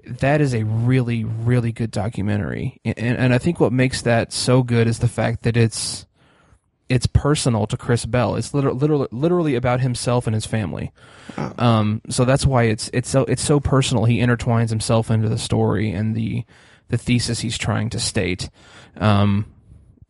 that 0.07 0.43
is 0.43 0.55
a 0.55 0.65
really 0.65 1.25
really 1.25 1.73
good 1.73 1.91
documentary 1.91 2.79
and, 2.85 2.99
and 2.99 3.33
i 3.33 3.39
think 3.39 3.59
what 3.59 3.73
makes 3.73 4.03
that 4.03 4.35
so 4.35 4.63
good 4.63 4.87
is 4.87 4.99
the 4.99 5.09
fact 5.09 5.45
that 5.45 5.57
it's 5.57 6.05
it's 6.89 7.07
personal 7.07 7.67
to 7.67 7.77
chris 7.77 8.05
bell. 8.07 8.37
It's 8.37 8.53
literally 8.53 8.79
literally, 8.79 9.09
literally 9.11 9.55
about 9.55 9.81
himself 9.81 10.27
and 10.27 10.35
his 10.35 10.47
family. 10.47 10.93
Um, 11.59 12.03
so 12.09 12.25
that's 12.25 12.47
why 12.47 12.65
it's 12.65 12.91
it's 12.93 13.09
so 13.09 13.23
it's 13.23 13.43
so 13.43 13.61
personal. 13.61 14.05
He 14.05 14.19
intertwines 14.19 14.71
himself 14.71 15.11
into 15.11 15.29
the 15.29 15.39
story 15.39 15.91
and 15.91 16.15
the 16.15 16.45
the 16.89 16.99
thesis 16.99 17.41
he's 17.41 17.59
trying 17.59 17.91
to 17.91 17.99
state. 17.99 18.51
Um, 18.97 19.47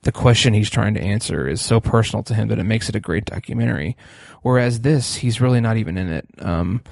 the 0.03 0.13
question 0.13 0.53
he's 0.53 0.71
trying 0.71 0.95
to 0.95 1.01
answer 1.01 1.49
is 1.49 1.63
so 1.63 1.81
personal 1.81 2.23
to 2.25 2.35
him 2.35 2.49
that 2.49 2.59
it 2.59 2.65
makes 2.65 2.89
it 2.89 2.97
a 2.97 3.01
great 3.01 3.25
documentary. 3.25 3.97
Whereas 4.43 4.81
this 4.81 5.17
he's 5.17 5.41
really 5.41 5.61
not 5.61 5.77
even 5.77 5.97
in 5.97 6.09
it. 6.09 6.29
Um, 6.39 6.83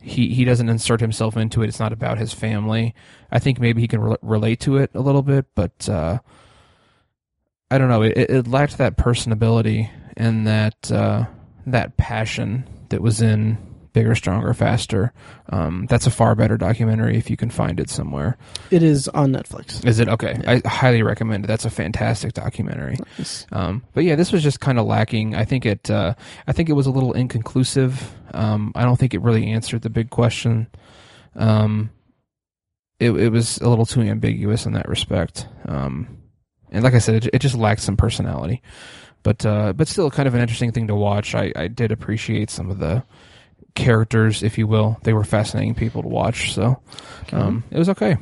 he 0.00 0.28
he 0.34 0.44
doesn't 0.44 0.68
insert 0.68 1.00
himself 1.00 1.36
into 1.36 1.62
it. 1.62 1.68
It's 1.68 1.80
not 1.80 1.92
about 1.92 2.18
his 2.18 2.32
family. 2.32 2.94
I 3.30 3.38
think 3.38 3.60
maybe 3.60 3.80
he 3.80 3.88
can 3.88 4.00
re- 4.00 4.16
relate 4.22 4.60
to 4.60 4.76
it 4.76 4.90
a 4.94 5.00
little 5.00 5.22
bit, 5.22 5.46
but 5.54 5.88
uh, 5.88 6.18
I 7.70 7.78
don't 7.78 7.88
know. 7.88 8.02
It, 8.02 8.16
it 8.16 8.46
lacked 8.48 8.78
that 8.78 8.96
personability 8.96 9.90
and 10.16 10.46
that 10.46 10.90
uh, 10.90 11.26
that 11.66 11.96
passion 11.96 12.68
that 12.88 13.00
was 13.00 13.22
in 13.22 13.58
Bigger, 13.92 14.14
Stronger, 14.14 14.54
Faster. 14.54 15.12
Um, 15.48 15.86
that's 15.88 16.06
a 16.06 16.10
far 16.10 16.34
better 16.34 16.56
documentary 16.56 17.16
if 17.16 17.28
you 17.28 17.36
can 17.36 17.50
find 17.50 17.80
it 17.80 17.90
somewhere. 17.90 18.38
It 18.70 18.82
is 18.82 19.08
on 19.08 19.32
Netflix. 19.32 19.84
Is 19.84 19.98
it 19.98 20.08
okay? 20.08 20.40
I 20.46 20.68
highly 20.68 21.02
recommend 21.02 21.44
it. 21.44 21.48
That's 21.48 21.64
a 21.64 21.70
fantastic 21.70 22.34
documentary. 22.34 22.98
Um, 23.50 23.84
but 23.94 24.04
yeah, 24.04 24.14
this 24.14 24.32
was 24.32 24.42
just 24.42 24.60
kind 24.60 24.78
of 24.78 24.86
lacking. 24.86 25.34
I 25.34 25.44
think 25.44 25.66
it. 25.66 25.90
Uh, 25.90 26.14
I 26.46 26.52
think 26.52 26.68
it 26.68 26.74
was 26.74 26.86
a 26.86 26.90
little 26.90 27.12
inconclusive. 27.12 28.14
Um, 28.32 28.72
I 28.74 28.84
don't 28.84 28.96
think 28.96 29.14
it 29.14 29.22
really 29.22 29.48
answered 29.50 29.82
the 29.82 29.90
big 29.90 30.10
question. 30.10 30.68
Um, 31.34 31.90
it 33.00 33.10
it 33.10 33.30
was 33.30 33.58
a 33.58 33.68
little 33.68 33.86
too 33.86 34.02
ambiguous 34.02 34.66
in 34.66 34.72
that 34.74 34.88
respect. 34.88 35.48
Um, 35.66 36.19
and 36.70 36.84
like 36.84 36.94
I 36.94 36.98
said, 36.98 37.26
it, 37.26 37.30
it 37.34 37.38
just 37.40 37.54
lacked 37.54 37.82
some 37.82 37.96
personality. 37.96 38.62
But 39.22 39.44
uh, 39.44 39.72
but 39.74 39.88
still, 39.88 40.10
kind 40.10 40.26
of 40.26 40.34
an 40.34 40.40
interesting 40.40 40.72
thing 40.72 40.86
to 40.86 40.94
watch. 40.94 41.34
I, 41.34 41.52
I 41.54 41.68
did 41.68 41.92
appreciate 41.92 42.50
some 42.50 42.70
of 42.70 42.78
the 42.78 43.04
characters, 43.74 44.42
if 44.42 44.56
you 44.56 44.66
will. 44.66 44.98
They 45.02 45.12
were 45.12 45.24
fascinating 45.24 45.74
people 45.74 46.02
to 46.02 46.08
watch. 46.08 46.54
So 46.54 46.80
um, 47.32 47.64
it 47.70 47.78
was 47.78 47.88
okay. 47.90 48.16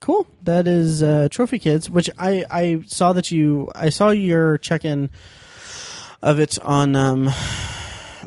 Cool. 0.00 0.26
That 0.42 0.66
is 0.66 1.02
uh, 1.02 1.28
Trophy 1.30 1.58
Kids, 1.58 1.90
which 1.90 2.10
I 2.18 2.44
I 2.50 2.82
saw 2.86 3.12
that 3.12 3.30
you 3.30 3.70
I 3.74 3.90
saw 3.90 4.10
your 4.10 4.58
check 4.58 4.84
in 4.84 5.10
of 6.22 6.40
it 6.40 6.58
on 6.62 6.96
um, 6.96 7.26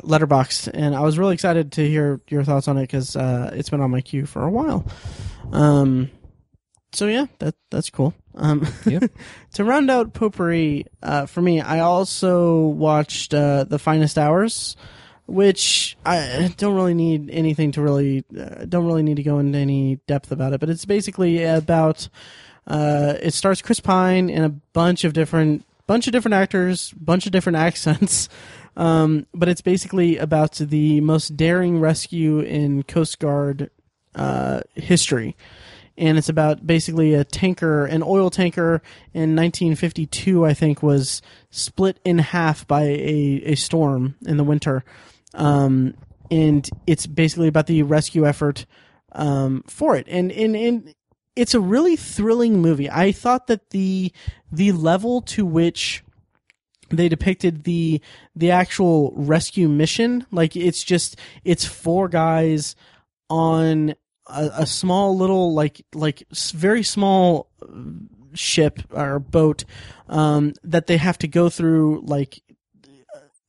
Letterboxd, 0.02 0.70
and 0.72 0.94
I 0.94 1.00
was 1.00 1.18
really 1.18 1.34
excited 1.34 1.72
to 1.72 1.86
hear 1.86 2.20
your 2.28 2.44
thoughts 2.44 2.68
on 2.68 2.78
it 2.78 2.82
because 2.82 3.16
uh, 3.16 3.50
it's 3.52 3.68
been 3.68 3.80
on 3.80 3.90
my 3.90 4.00
queue 4.00 4.26
for 4.26 4.42
a 4.42 4.50
while. 4.50 4.86
Um, 5.52 6.10
so 6.92 7.06
yeah, 7.08 7.26
that 7.40 7.54
that's 7.70 7.90
cool. 7.90 8.14
Um, 8.36 8.66
Yep. 8.84 9.10
to 9.54 9.64
round 9.64 9.90
out 9.90 10.12
potpourri 10.12 10.86
uh, 11.02 11.26
for 11.26 11.40
me, 11.42 11.60
I 11.60 11.80
also 11.80 12.66
watched 12.66 13.32
uh, 13.32 13.64
the 13.64 13.78
Finest 13.78 14.18
Hours, 14.18 14.76
which 15.26 15.96
I 16.04 16.52
don't 16.56 16.74
really 16.74 16.94
need 16.94 17.30
anything 17.30 17.72
to 17.72 17.82
really 17.82 18.24
uh, 18.38 18.66
don't 18.66 18.86
really 18.86 19.02
need 19.02 19.16
to 19.16 19.22
go 19.22 19.38
into 19.38 19.58
any 19.58 19.96
depth 20.06 20.30
about 20.32 20.52
it. 20.52 20.60
But 20.60 20.70
it's 20.70 20.84
basically 20.84 21.42
about 21.44 22.08
uh, 22.66 23.14
it 23.22 23.32
stars 23.32 23.62
Chris 23.62 23.80
Pine 23.80 24.28
and 24.30 24.44
a 24.44 24.50
bunch 24.50 25.04
of 25.04 25.12
different 25.12 25.64
bunch 25.86 26.06
of 26.06 26.12
different 26.12 26.34
actors, 26.34 26.92
bunch 26.92 27.26
of 27.26 27.32
different 27.32 27.56
accents. 27.68 28.28
Um, 28.76 29.26
but 29.32 29.48
it's 29.48 29.62
basically 29.62 30.18
about 30.18 30.52
the 30.56 31.00
most 31.00 31.36
daring 31.36 31.80
rescue 31.80 32.40
in 32.40 32.82
Coast 32.82 33.18
Guard 33.18 33.70
uh, 34.14 34.60
history 34.74 35.34
and 35.98 36.18
it's 36.18 36.28
about 36.28 36.66
basically 36.66 37.14
a 37.14 37.24
tanker, 37.24 37.86
an 37.86 38.02
oil 38.02 38.30
tanker 38.30 38.82
in 39.14 39.34
1952, 39.34 40.44
I 40.44 40.54
think, 40.54 40.82
was 40.82 41.22
split 41.50 41.98
in 42.04 42.18
half 42.18 42.66
by 42.66 42.82
a, 42.82 43.42
a 43.44 43.54
storm 43.54 44.14
in 44.26 44.36
the 44.36 44.44
winter. 44.44 44.84
Um, 45.34 45.94
and 46.30 46.68
it's 46.86 47.06
basically 47.06 47.48
about 47.48 47.66
the 47.66 47.82
rescue 47.82 48.26
effort 48.26 48.66
um, 49.12 49.64
for 49.66 49.96
it. 49.96 50.06
And, 50.08 50.30
and, 50.32 50.56
and 50.56 50.94
it's 51.36 51.54
a 51.54 51.60
really 51.60 51.96
thrilling 51.96 52.60
movie. 52.60 52.90
I 52.90 53.12
thought 53.12 53.46
that 53.46 53.70
the 53.70 54.12
the 54.50 54.72
level 54.72 55.20
to 55.20 55.44
which 55.44 56.02
they 56.90 57.08
depicted 57.08 57.64
the 57.64 58.00
the 58.34 58.50
actual 58.50 59.12
rescue 59.14 59.68
mission, 59.68 60.26
like 60.32 60.56
it's 60.56 60.82
just 60.82 61.16
it's 61.44 61.64
four 61.64 62.08
guys 62.08 62.74
on 63.28 63.94
a, 64.26 64.50
a 64.58 64.66
small 64.66 65.16
little 65.16 65.54
like 65.54 65.84
like 65.94 66.24
very 66.30 66.82
small 66.82 67.48
uh, 67.62 67.66
ship 68.34 68.80
or 68.90 69.18
boat 69.18 69.64
um, 70.08 70.54
that 70.62 70.86
they 70.86 70.96
have 70.96 71.18
to 71.18 71.28
go 71.28 71.48
through 71.48 72.02
like 72.04 72.42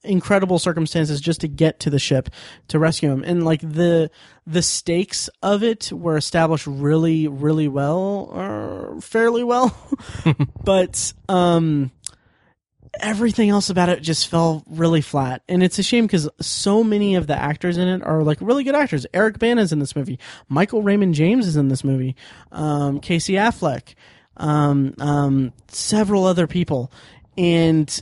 incredible 0.08 0.60
circumstances 0.60 1.22
just 1.22 1.42
to 1.42 1.48
get 1.48 1.80
to 1.82 1.90
the 1.90 2.00
ship 2.00 2.30
to 2.70 2.80
rescue 2.80 3.12
him. 3.12 3.24
And 3.24 3.44
like 3.44 3.62
the 3.62 4.10
the 4.46 4.62
stakes 4.62 5.30
of 5.44 5.64
it 5.64 5.92
were 5.92 6.18
established 6.18 6.68
really 6.68 7.28
really 7.28 7.68
well 7.68 8.30
or 8.32 9.00
fairly 9.02 9.44
well. 9.44 9.76
But 10.64 11.14
um 11.30 11.92
everything 13.00 13.50
else 13.50 13.70
about 13.70 13.90
it 13.90 14.02
just 14.02 14.28
fell 14.28 14.64
really 14.68 15.02
flat. 15.02 15.42
And 15.48 15.64
it's 15.64 15.80
a 15.80 15.84
shame 15.84 16.06
because 16.06 16.30
so 16.42 16.84
many 16.84 17.16
of 17.16 17.28
the 17.28 17.36
actors 17.36 17.78
in 17.78 17.88
it 17.88 18.04
are 18.04 18.24
like 18.24 18.38
really 18.42 18.64
good 18.64 18.76
actors. 18.76 19.06
Eric 19.14 19.40
bana's 19.40 19.72
in 19.72 19.80
this 19.80 19.96
movie. 19.96 20.20
Michael 20.50 20.82
raymond 20.82 21.14
james 21.14 21.48
is 21.48 21.56
in 21.56 21.68
this 21.68 21.84
movie. 21.84 22.16
Um, 22.52 23.00
casey 23.00 23.34
affleck. 23.34 23.96
Um, 24.38 24.94
um, 25.00 25.54
several 25.70 26.26
other 26.26 26.48
people. 26.48 26.92
And 27.38 28.02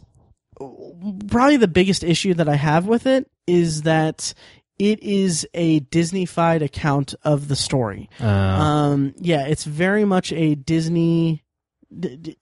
probably 1.28 1.58
the 1.58 1.68
biggest 1.68 2.04
issue 2.04 2.34
that 2.34 2.48
i 2.48 2.56
have 2.56 2.88
with 2.88 3.06
it 3.06 3.30
is 3.46 3.82
that 3.82 4.34
it 4.78 5.02
is 5.04 5.48
a 5.54 5.80
Disney-fied 5.80 6.62
account 6.62 7.16
of 7.24 7.48
the 7.48 7.56
story. 7.56 8.10
Uh, 8.20 8.26
Um, 8.26 9.14
yeah, 9.18 9.46
it's 9.48 9.64
very 9.64 10.04
much 10.04 10.34
a 10.34 10.56
Disney. 10.56 11.45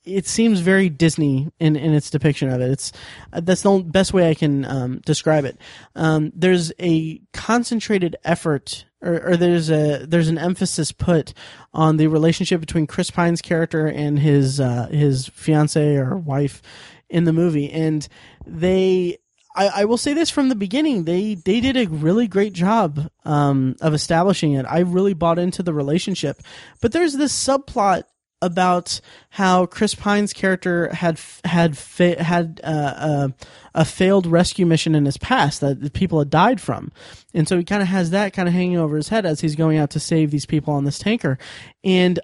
It 0.03 0.27
seems 0.27 0.59
very 0.59 0.89
Disney 0.89 1.51
in, 1.59 1.75
in 1.75 1.93
its 1.93 2.09
depiction 2.09 2.49
of 2.49 2.61
it. 2.61 2.71
It's 2.71 2.91
uh, 3.31 3.41
that's 3.41 3.61
the 3.61 3.83
best 3.85 4.13
way 4.13 4.29
I 4.29 4.33
can 4.33 4.65
um, 4.65 5.01
describe 5.05 5.45
it. 5.45 5.57
Um, 5.95 6.31
there's 6.35 6.71
a 6.79 7.21
concentrated 7.33 8.15
effort, 8.23 8.85
or, 9.01 9.31
or 9.31 9.37
there's 9.37 9.69
a 9.69 10.05
there's 10.05 10.29
an 10.29 10.37
emphasis 10.37 10.91
put 10.91 11.33
on 11.73 11.97
the 11.97 12.07
relationship 12.07 12.59
between 12.59 12.87
Chris 12.87 13.11
Pine's 13.11 13.41
character 13.41 13.87
and 13.87 14.19
his 14.19 14.59
uh, 14.59 14.87
his 14.87 15.27
fiance 15.27 15.95
or 15.95 16.17
wife 16.17 16.61
in 17.09 17.25
the 17.25 17.33
movie, 17.33 17.71
and 17.71 18.07
they 18.45 19.17
I, 19.55 19.67
I 19.67 19.85
will 19.85 19.97
say 19.97 20.13
this 20.13 20.29
from 20.29 20.49
the 20.49 20.55
beginning. 20.55 21.03
They 21.03 21.35
they 21.35 21.59
did 21.59 21.77
a 21.77 21.85
really 21.87 22.27
great 22.27 22.53
job 22.53 23.09
um, 23.25 23.75
of 23.81 23.93
establishing 23.93 24.53
it. 24.53 24.65
I 24.67 24.79
really 24.79 25.13
bought 25.13 25.39
into 25.39 25.63
the 25.63 25.73
relationship, 25.73 26.41
but 26.81 26.91
there's 26.91 27.13
this 27.13 27.33
subplot 27.33 28.03
about 28.43 28.99
how 29.29 29.65
Chris 29.65 29.95
Pine's 29.95 30.33
character 30.33 30.93
had 30.93 31.19
had 31.45 31.77
fa- 31.77 32.21
had 32.23 32.61
uh, 32.63 32.67
uh, 32.67 33.27
a 33.73 33.85
failed 33.85 34.25
rescue 34.25 34.65
mission 34.65 34.95
in 34.95 35.05
his 35.05 35.17
past 35.17 35.61
that 35.61 35.93
people 35.93 36.19
had 36.19 36.29
died 36.29 36.61
from, 36.61 36.91
and 37.33 37.47
so 37.47 37.57
he 37.57 37.63
kind 37.63 37.81
of 37.81 37.87
has 37.87 38.11
that 38.11 38.33
kind 38.33 38.47
of 38.47 38.53
hanging 38.53 38.77
over 38.77 38.95
his 38.95 39.09
head 39.09 39.25
as 39.25 39.41
he's 39.41 39.55
going 39.55 39.77
out 39.77 39.89
to 39.91 39.99
save 39.99 40.31
these 40.31 40.45
people 40.45 40.73
on 40.73 40.83
this 40.85 40.99
tanker, 40.99 41.37
and 41.83 42.19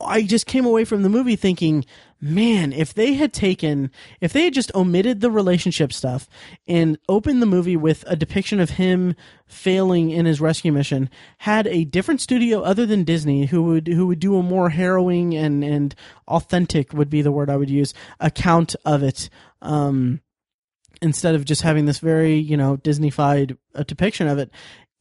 I 0.00 0.22
just 0.22 0.46
came 0.46 0.64
away 0.64 0.84
from 0.84 1.02
the 1.02 1.08
movie 1.08 1.34
thinking, 1.34 1.84
man, 2.20 2.72
if 2.72 2.94
they 2.94 3.14
had 3.14 3.32
taken, 3.32 3.90
if 4.20 4.32
they 4.32 4.44
had 4.44 4.54
just 4.54 4.72
omitted 4.74 5.20
the 5.20 5.30
relationship 5.30 5.92
stuff 5.92 6.28
and 6.68 6.98
opened 7.08 7.42
the 7.42 7.46
movie 7.46 7.76
with 7.76 8.04
a 8.06 8.14
depiction 8.14 8.60
of 8.60 8.70
him 8.70 9.16
failing 9.46 10.10
in 10.10 10.24
his 10.24 10.40
rescue 10.40 10.70
mission, 10.70 11.10
had 11.38 11.66
a 11.66 11.84
different 11.84 12.20
studio 12.20 12.60
other 12.60 12.86
than 12.86 13.02
Disney 13.02 13.46
who 13.46 13.64
would 13.64 13.88
who 13.88 14.06
would 14.06 14.20
do 14.20 14.36
a 14.36 14.42
more 14.42 14.70
harrowing 14.70 15.34
and 15.34 15.64
and 15.64 15.96
authentic 16.28 16.92
would 16.92 17.10
be 17.10 17.22
the 17.22 17.32
word 17.32 17.50
I 17.50 17.56
would 17.56 17.70
use 17.70 17.92
account 18.20 18.76
of 18.84 19.02
it. 19.02 19.28
Um, 19.62 20.20
instead 21.00 21.34
of 21.34 21.44
just 21.44 21.62
having 21.62 21.86
this 21.86 21.98
very 21.98 22.36
you 22.36 22.56
know 22.56 22.76
Disneyfied 22.76 23.56
uh, 23.74 23.82
depiction 23.82 24.28
of 24.28 24.38
it, 24.38 24.50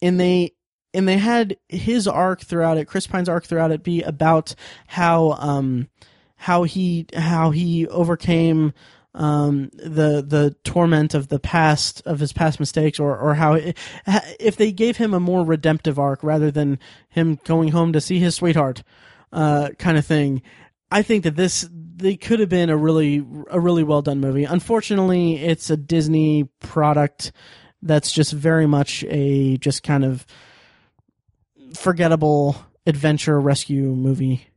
and 0.02 0.20
they 0.20 0.54
and 0.94 1.08
they 1.08 1.18
had 1.18 1.58
his 1.70 2.08
arc 2.08 2.42
throughout 2.42 2.78
it, 2.78 2.86
Chris 2.86 3.08
Pine's 3.08 3.30
arc 3.30 3.46
throughout 3.46 3.72
it, 3.72 3.84
be 3.84 4.02
about 4.02 4.56
how 4.88 5.32
um 5.40 5.90
how 6.38 6.64
he 6.64 7.06
how 7.16 7.52
he 7.52 7.88
overcame 7.88 8.74
um 9.14 9.70
the 9.74 10.24
the 10.26 10.56
torment 10.64 11.14
of 11.14 11.30
the 11.30 11.40
past 11.40 12.02
of 12.06 12.20
his 12.20 12.34
past 12.34 12.60
mistakes 12.60 13.00
or 13.00 13.18
or 13.18 13.36
how 13.36 13.54
it, 13.54 13.78
if 14.40 14.56
they 14.56 14.72
gave 14.72 14.98
him 14.98 15.14
a 15.14 15.20
more 15.20 15.44
redemptive 15.44 15.98
arc 15.98 16.24
rather 16.24 16.52
than 16.52 16.78
him 17.10 17.40
going 17.44 17.70
home 17.70 17.92
to 17.94 18.02
see 18.02 18.20
his 18.20 18.36
sweetheart 18.36 18.84
uh 19.32 19.70
kind 19.80 19.98
of 19.98 20.06
thing 20.06 20.42
I 20.92 21.02
think 21.02 21.24
that 21.24 21.36
this 21.36 21.68
they 21.72 22.16
could 22.16 22.40
have 22.40 22.50
been 22.50 22.70
a 22.70 22.78
really 22.78 23.26
a 23.50 23.60
really 23.60 23.84
well 23.84 24.02
done 24.02 24.20
movie. 24.20 24.44
Unfortunately, 24.44 25.36
it's 25.44 25.70
a 25.70 25.78
Disney 25.78 26.46
product 26.60 27.32
that's 27.82 28.12
just 28.12 28.32
very 28.32 28.68
much 28.68 29.04
a 29.06 29.58
just 29.58 29.84
kind 29.84 30.06
of 30.06 30.26
forgettable 31.78 32.56
adventure 32.86 33.40
rescue 33.40 33.84
movie. 33.96 34.48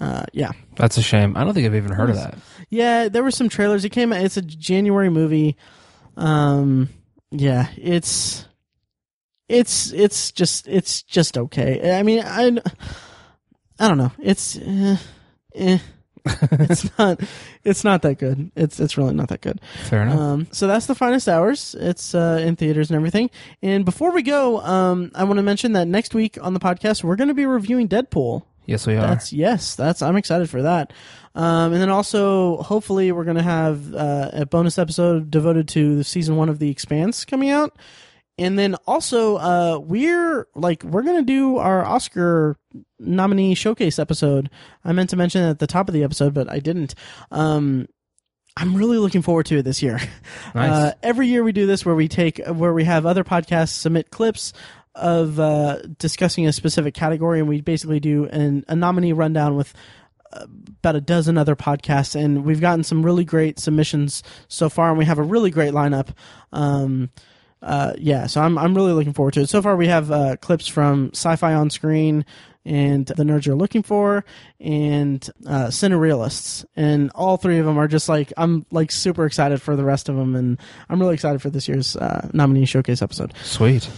Uh, 0.00 0.24
yeah, 0.32 0.52
that's 0.76 0.96
a 0.96 1.02
shame. 1.02 1.36
I 1.36 1.44
don't 1.44 1.52
think 1.52 1.66
I've 1.66 1.74
even 1.74 1.92
heard 1.92 2.10
of 2.10 2.16
that. 2.16 2.38
yeah. 2.70 3.08
There 3.08 3.22
were 3.22 3.30
some 3.30 3.48
trailers. 3.50 3.84
It 3.84 3.90
came. 3.90 4.12
It's 4.12 4.38
a 4.38 4.42
January 4.42 5.10
movie. 5.10 5.56
Um, 6.16 6.88
yeah, 7.30 7.68
it's 7.76 8.46
it's 9.48 9.92
it's 9.92 10.32
just 10.32 10.66
it's 10.68 11.02
just 11.02 11.36
okay. 11.36 11.98
I 11.98 12.02
mean, 12.02 12.22
I 12.24 12.58
I 13.78 13.88
don't 13.88 13.98
know. 13.98 14.12
It's 14.18 14.56
eh, 14.56 14.96
eh. 15.54 15.78
it's 16.52 16.98
not 16.98 17.20
it's 17.64 17.84
not 17.84 18.02
that 18.02 18.18
good. 18.18 18.50
It's 18.56 18.80
it's 18.80 18.96
really 18.96 19.14
not 19.14 19.28
that 19.28 19.40
good. 19.40 19.60
Fair 19.84 20.02
enough. 20.02 20.18
Um, 20.18 20.46
so 20.52 20.66
that's 20.66 20.86
the 20.86 20.94
finest 20.94 21.28
hours. 21.28 21.74
It's 21.78 22.14
uh, 22.14 22.42
in 22.44 22.56
theaters 22.56 22.90
and 22.90 22.96
everything. 22.96 23.30
And 23.62 23.84
before 23.84 24.12
we 24.12 24.22
go, 24.22 24.60
um, 24.60 25.10
I 25.14 25.24
want 25.24 25.38
to 25.38 25.42
mention 25.42 25.72
that 25.72 25.88
next 25.88 26.14
week 26.14 26.38
on 26.40 26.54
the 26.54 26.60
podcast 26.60 27.02
we're 27.04 27.16
going 27.16 27.28
to 27.28 27.34
be 27.34 27.46
reviewing 27.46 27.88
Deadpool. 27.88 28.42
yes, 28.66 28.86
we 28.86 28.94
are. 28.94 29.06
That's 29.06 29.32
yes, 29.32 29.74
that's 29.74 30.02
I'm 30.02 30.16
excited 30.16 30.50
for 30.50 30.62
that. 30.62 30.92
Um, 31.34 31.72
and 31.72 31.80
then 31.80 31.90
also, 31.90 32.56
hopefully, 32.58 33.12
we're 33.12 33.24
going 33.24 33.36
to 33.36 33.42
have 33.42 33.94
uh, 33.94 34.30
a 34.32 34.46
bonus 34.46 34.78
episode 34.78 35.30
devoted 35.30 35.68
to 35.68 35.96
the 35.96 36.04
season 36.04 36.36
one 36.36 36.48
of 36.48 36.58
The 36.58 36.70
Expanse 36.70 37.24
coming 37.24 37.50
out. 37.50 37.76
And 38.40 38.58
then 38.58 38.74
also, 38.86 39.36
uh, 39.36 39.78
we're 39.78 40.48
like 40.54 40.82
we're 40.82 41.02
gonna 41.02 41.22
do 41.22 41.58
our 41.58 41.84
Oscar 41.84 42.56
nominee 42.98 43.54
showcase 43.54 43.98
episode. 43.98 44.48
I 44.82 44.92
meant 44.92 45.10
to 45.10 45.16
mention 45.16 45.42
it 45.42 45.50
at 45.50 45.58
the 45.58 45.66
top 45.66 45.88
of 45.88 45.92
the 45.92 46.02
episode, 46.02 46.32
but 46.32 46.50
I 46.50 46.58
didn't. 46.58 46.94
Um, 47.30 47.86
I'm 48.56 48.74
really 48.74 48.96
looking 48.96 49.20
forward 49.20 49.44
to 49.46 49.58
it 49.58 49.62
this 49.62 49.82
year. 49.82 50.00
Nice. 50.54 50.72
Uh, 50.72 50.92
every 51.02 51.28
year 51.28 51.44
we 51.44 51.52
do 51.52 51.66
this 51.66 51.84
where 51.84 51.94
we 51.94 52.08
take 52.08 52.40
where 52.46 52.72
we 52.72 52.82
have 52.84 53.06
other 53.06 53.22
podcasts 53.22 53.68
submit 53.68 54.10
clips 54.10 54.52
of 54.96 55.38
uh, 55.38 55.80
discussing 55.98 56.46
a 56.46 56.52
specific 56.52 56.94
category, 56.94 57.40
and 57.40 57.48
we 57.48 57.60
basically 57.60 58.00
do 58.00 58.24
an, 58.26 58.64
a 58.66 58.74
nominee 58.74 59.12
rundown 59.12 59.54
with 59.54 59.72
uh, 60.32 60.46
about 60.78 60.96
a 60.96 61.00
dozen 61.00 61.36
other 61.36 61.54
podcasts, 61.54 62.18
and 62.18 62.44
we've 62.44 62.60
gotten 62.60 62.82
some 62.82 63.04
really 63.04 63.24
great 63.24 63.58
submissions 63.58 64.22
so 64.48 64.68
far, 64.68 64.88
and 64.88 64.98
we 64.98 65.04
have 65.04 65.18
a 65.18 65.22
really 65.22 65.50
great 65.50 65.72
lineup. 65.72 66.08
Um, 66.52 67.10
uh, 67.62 67.92
yeah, 67.98 68.26
so 68.26 68.40
I'm 68.40 68.56
I'm 68.58 68.74
really 68.74 68.92
looking 68.92 69.12
forward 69.12 69.34
to 69.34 69.42
it. 69.42 69.48
So 69.48 69.60
far, 69.60 69.76
we 69.76 69.88
have 69.88 70.10
uh, 70.10 70.36
clips 70.36 70.66
from 70.66 71.10
Sci-Fi 71.12 71.54
on 71.54 71.70
Screen 71.70 72.24
and 72.64 73.06
The 73.06 73.22
Nerds 73.22 73.46
You're 73.46 73.56
Looking 73.56 73.82
For 73.82 74.24
and 74.58 75.28
uh, 75.46 75.66
Cinerealists, 75.66 76.64
and 76.76 77.10
all 77.14 77.36
three 77.36 77.58
of 77.58 77.66
them 77.66 77.78
are 77.78 77.88
just 77.88 78.08
like 78.08 78.32
I'm 78.36 78.64
like 78.70 78.90
super 78.90 79.26
excited 79.26 79.60
for 79.60 79.76
the 79.76 79.84
rest 79.84 80.08
of 80.08 80.16
them, 80.16 80.36
and 80.36 80.58
I'm 80.88 81.00
really 81.00 81.14
excited 81.14 81.42
for 81.42 81.50
this 81.50 81.68
year's 81.68 81.96
uh, 81.96 82.28
nominee 82.32 82.66
showcase 82.66 83.02
episode. 83.02 83.34
Sweet. 83.42 83.88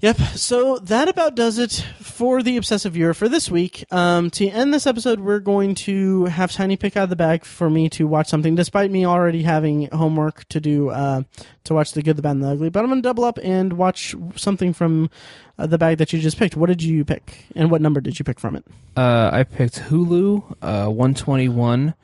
Yep. 0.00 0.16
So 0.36 0.78
that 0.78 1.08
about 1.08 1.34
does 1.34 1.58
it 1.58 1.84
for 2.00 2.40
the 2.40 2.56
obsessive 2.56 2.92
viewer 2.92 3.14
for 3.14 3.28
this 3.28 3.50
week. 3.50 3.84
Um, 3.90 4.30
to 4.30 4.48
end 4.48 4.72
this 4.72 4.86
episode, 4.86 5.18
we're 5.18 5.40
going 5.40 5.74
to 5.74 6.26
have 6.26 6.52
Tiny 6.52 6.76
pick 6.76 6.96
out 6.96 7.04
of 7.04 7.10
the 7.10 7.16
bag 7.16 7.44
for 7.44 7.68
me 7.68 7.88
to 7.90 8.06
watch 8.06 8.28
something, 8.28 8.54
despite 8.54 8.92
me 8.92 9.04
already 9.04 9.42
having 9.42 9.88
homework 9.90 10.48
to 10.50 10.60
do 10.60 10.90
uh, 10.90 11.22
to 11.64 11.74
watch 11.74 11.92
the 11.92 12.02
good, 12.02 12.14
the 12.14 12.22
bad, 12.22 12.32
and 12.32 12.44
the 12.44 12.48
ugly. 12.48 12.70
But 12.70 12.84
I'm 12.84 12.90
going 12.90 13.02
to 13.02 13.08
double 13.08 13.24
up 13.24 13.40
and 13.42 13.72
watch 13.72 14.14
something 14.36 14.72
from 14.72 15.10
uh, 15.58 15.66
the 15.66 15.78
bag 15.78 15.98
that 15.98 16.12
you 16.12 16.20
just 16.20 16.38
picked. 16.38 16.56
What 16.56 16.68
did 16.68 16.80
you 16.80 17.04
pick, 17.04 17.46
and 17.56 17.68
what 17.68 17.80
number 17.80 18.00
did 18.00 18.20
you 18.20 18.24
pick 18.24 18.38
from 18.38 18.54
it? 18.54 18.64
Uh, 18.96 19.30
I 19.32 19.42
picked 19.42 19.80
Hulu, 19.80 20.58
uh, 20.62 20.86
121 20.86 21.94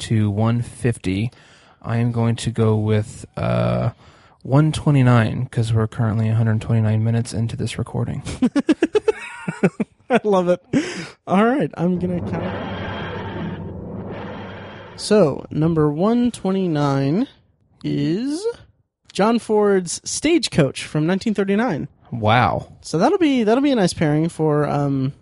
to 0.00 0.28
150. 0.28 1.30
I 1.82 1.98
am 1.98 2.10
going 2.10 2.34
to 2.34 2.50
go 2.50 2.76
with 2.76 3.26
uh, 3.36 3.90
129 4.44 5.44
because 5.44 5.72
we're 5.72 5.86
currently 5.86 6.26
129 6.26 7.02
minutes 7.02 7.32
into 7.32 7.56
this 7.56 7.78
recording. 7.78 8.22
I 10.10 10.20
love 10.22 10.48
it. 10.48 10.60
All 11.26 11.44
right, 11.46 11.70
I'm 11.78 11.98
gonna 11.98 12.20
count. 12.30 12.74
So 15.00 15.46
number 15.50 15.90
one 15.90 16.30
twenty 16.30 16.68
nine 16.68 17.26
is 17.82 18.46
John 19.12 19.38
Ford's 19.38 20.00
Stagecoach 20.04 20.84
from 20.84 21.06
1939. 21.06 21.88
wow. 22.12 22.70
So 22.82 22.98
that'll 22.98 23.18
be 23.18 23.44
that'll 23.44 23.62
be 23.62 23.72
a 23.72 23.76
nice 23.76 23.94
pairing 23.94 24.28
for 24.28 24.68
um, 24.68 25.14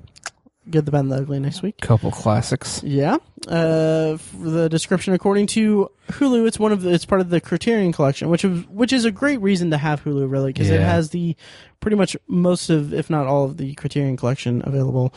Good, 0.70 0.86
the 0.86 0.92
Bad, 0.92 1.00
and 1.00 1.12
the 1.12 1.16
Ugly 1.16 1.40
next 1.40 1.60
week. 1.62 1.80
Couple 1.80 2.10
classics. 2.12 2.82
Yeah. 2.84 3.16
Uh, 3.48 4.16
the 4.40 4.68
description 4.70 5.12
according 5.12 5.48
to 5.48 5.90
Hulu, 6.12 6.46
it's 6.46 6.58
one 6.58 6.70
of 6.70 6.82
the, 6.82 6.90
it's 6.92 7.04
part 7.04 7.20
of 7.20 7.30
the 7.30 7.40
Criterion 7.40 7.90
collection, 7.92 8.28
which 8.28 8.44
is 8.44 8.64
which 8.68 8.92
is 8.92 9.04
a 9.04 9.10
great 9.10 9.40
reason 9.40 9.70
to 9.72 9.76
have 9.76 10.04
Hulu 10.04 10.30
really 10.30 10.52
because 10.52 10.70
it 10.70 10.78
Yeah. 10.80 10.86
has 10.92 11.10
the 11.10 11.36
pretty 11.80 11.96
much 11.96 12.16
most 12.28 12.70
of, 12.70 12.94
if 12.94 13.10
not 13.10 13.26
all 13.26 13.44
of 13.44 13.56
the 13.56 13.74
Criterion 13.74 14.16
collection 14.16 14.62
available. 14.64 15.12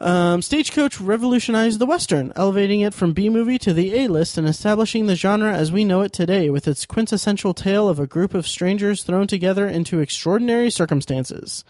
Um, 0.00 0.42
Stagecoach 0.42 1.00
revolutionized 1.00 1.78
the 1.78 1.86
Western, 1.86 2.32
elevating 2.36 2.80
it 2.80 2.92
from 2.92 3.12
B 3.12 3.30
movie 3.30 3.58
to 3.60 3.72
the 3.72 3.94
A 4.00 4.08
list 4.08 4.36
and 4.36 4.46
establishing 4.46 5.06
the 5.06 5.14
genre 5.14 5.54
as 5.54 5.70
we 5.72 5.84
know 5.84 6.02
it 6.02 6.12
today 6.12 6.50
with 6.50 6.66
its 6.68 6.84
quintessential 6.84 7.54
tale 7.54 7.88
of 7.88 7.98
a 8.00 8.06
group 8.06 8.34
of 8.34 8.46
strangers 8.46 9.04
thrown 9.04 9.26
together 9.28 9.66
into 9.66 10.00
extraordinary 10.00 10.68
circumstances. 10.68 11.64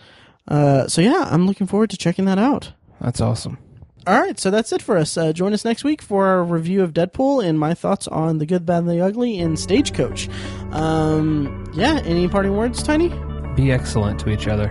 Uh, 0.49 0.87
so 0.89 1.01
yeah, 1.01 1.29
I'm 1.31 1.47
looking 1.47 1.67
forward 1.67 1.91
to 1.91 1.97
checking 1.97 2.25
that 2.27 2.39
out. 2.39 2.73
That's 3.01 3.21
awesome. 3.21 3.59
All 4.07 4.21
right, 4.21 4.39
so 4.39 4.51
that's 4.51 4.71
it 4.73 4.83
for 4.83 4.99
us. 4.99 5.17
Uh, 5.17 5.33
join 5.33 5.55
us 5.55 5.65
next 5.65 5.83
week 5.83 6.03
for 6.03 6.27
our 6.27 6.45
review 6.45 6.83
of 6.83 6.93
Deadpool 6.93 7.43
and 7.43 7.59
my 7.59 7.73
thoughts 7.73 8.07
on 8.07 8.37
the 8.37 8.45
good, 8.45 8.67
bad, 8.67 8.81
and 8.81 8.89
the 8.91 9.01
ugly 9.01 9.39
in 9.39 9.57
Stagecoach. 9.57 10.29
Um, 10.73 11.65
yeah, 11.75 12.01
any 12.05 12.29
parting 12.29 12.55
words, 12.55 12.83
Tiny? 12.83 13.09
Be 13.57 13.73
excellent 13.73 14.21
to 14.21 14.29
each 14.31 14.47
other. 14.47 14.69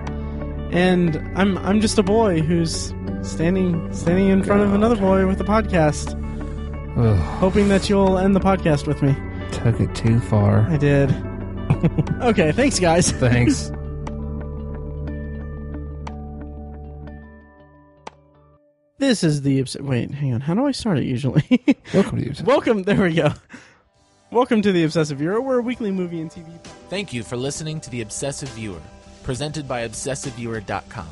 And 0.72 1.16
I'm 1.36 1.58
I'm 1.60 1.82
just 1.82 1.98
a 1.98 2.04
boy 2.04 2.42
who's 2.42 2.94
standing 3.24 3.92
standing 3.94 4.28
in 4.30 4.44
front 4.44 4.62
of 4.62 4.74
another 4.74 4.96
boy 4.96 5.26
with 5.28 5.40
a 5.42 5.44
podcast, 5.44 6.14
Ugh, 6.98 7.18
hoping 7.40 7.70
that 7.70 7.90
you'll 7.90 8.18
end 8.20 8.36
the 8.36 8.40
podcast 8.40 8.86
with 8.88 9.02
me. 9.02 9.16
took 9.52 9.80
it 9.80 9.94
too 9.96 10.20
far. 10.20 10.62
I 10.70 10.78
did. 10.78 11.12
okay, 12.22 12.52
thanks, 12.52 12.80
guys. 12.80 13.12
Thanks. 13.12 13.72
This 19.00 19.24
is 19.24 19.42
the 19.42 19.60
obs- 19.60 19.78
wait. 19.80 20.12
Hang 20.12 20.34
on. 20.34 20.42
How 20.42 20.54
do 20.54 20.66
I 20.66 20.72
start 20.72 21.00
it 21.00 21.06
usually? 21.06 21.44
Welcome 21.94 22.20
to 22.20 22.26
you. 22.26 22.34
Welcome. 22.46 22.84
There 22.84 23.02
we 23.02 23.16
go. 23.16 23.34
Welcome 24.32 24.62
to 24.62 24.72
the 24.72 24.84
Obsessive 24.84 25.18
Viewer. 25.18 25.42
We're 25.42 25.60
a 25.60 25.64
weekly 25.64 25.92
movie 25.92 26.22
and 26.22 26.30
TV. 26.30 26.48
Thank 26.90 27.14
you 27.14 27.24
for 27.24 27.38
listening 27.38 27.80
to 27.82 27.90
The 27.90 28.02
Obsessive 28.02 28.50
Viewer, 28.50 28.82
presented 29.24 29.68
by 29.68 29.88
ObsessiveViewer.com. 29.88 31.08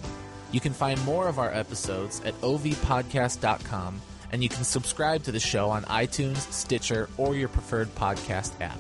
You 0.52 0.60
can 0.60 0.74
find 0.74 1.04
more 1.06 1.28
of 1.28 1.38
our 1.40 1.54
episodes 1.54 2.20
at 2.26 2.34
ovpodcast.com, 2.42 4.02
and 4.32 4.44
you 4.44 4.50
can 4.50 4.64
subscribe 4.64 5.24
to 5.24 5.32
the 5.32 5.40
show 5.40 5.70
on 5.70 5.84
iTunes, 5.84 6.52
Stitcher, 6.52 7.10
or 7.18 7.36
your 7.36 7.48
preferred 7.50 7.94
podcast 7.96 8.60
app. 8.60 8.80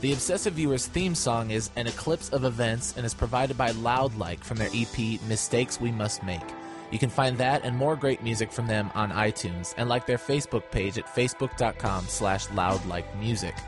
The 0.00 0.12
Obsessive 0.12 0.54
Viewer's 0.54 0.86
theme 0.86 1.14
song 1.14 1.50
is 1.50 1.70
An 1.76 1.86
Eclipse 1.86 2.28
of 2.30 2.44
Events 2.44 2.94
and 2.96 3.04
is 3.06 3.14
provided 3.14 3.56
by 3.56 3.70
Loudlike 3.72 4.42
from 4.44 4.58
their 4.58 4.70
EP 4.74 5.20
Mistakes 5.28 5.80
We 5.80 5.90
Must 5.92 6.22
Make. 6.24 6.40
You 6.90 6.98
can 6.98 7.10
find 7.10 7.38
that 7.38 7.64
and 7.64 7.76
more 7.76 7.96
great 7.96 8.22
music 8.22 8.50
from 8.50 8.66
them 8.66 8.90
on 8.94 9.10
iTunes 9.10 9.74
and 9.76 9.88
like 9.88 10.06
their 10.06 10.18
Facebook 10.18 10.70
page 10.70 10.98
at 10.98 11.06
facebook.com 11.06 12.06
slash 12.06 12.46
loudlikemusic. 12.48 13.58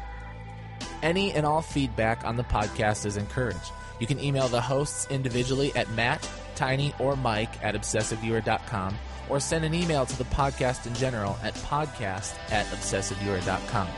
Any 1.02 1.32
and 1.32 1.44
all 1.44 1.62
feedback 1.62 2.24
on 2.24 2.36
the 2.36 2.44
podcast 2.44 3.06
is 3.06 3.16
encouraged. 3.16 3.72
You 3.98 4.06
can 4.06 4.20
email 4.20 4.48
the 4.48 4.60
hosts 4.60 5.06
individually 5.10 5.72
at 5.76 5.90
Matt, 5.90 6.28
Tiny, 6.54 6.94
or 6.98 7.16
Mike 7.16 7.62
at 7.62 7.74
obsessiveviewer.com 7.74 8.96
or 9.28 9.40
send 9.40 9.64
an 9.64 9.74
email 9.74 10.04
to 10.06 10.18
the 10.18 10.24
podcast 10.24 10.86
in 10.86 10.94
general 10.94 11.38
at 11.42 11.54
podcast 11.54 12.36
at 12.50 12.66
obsessiveviewer.com. 12.66 13.88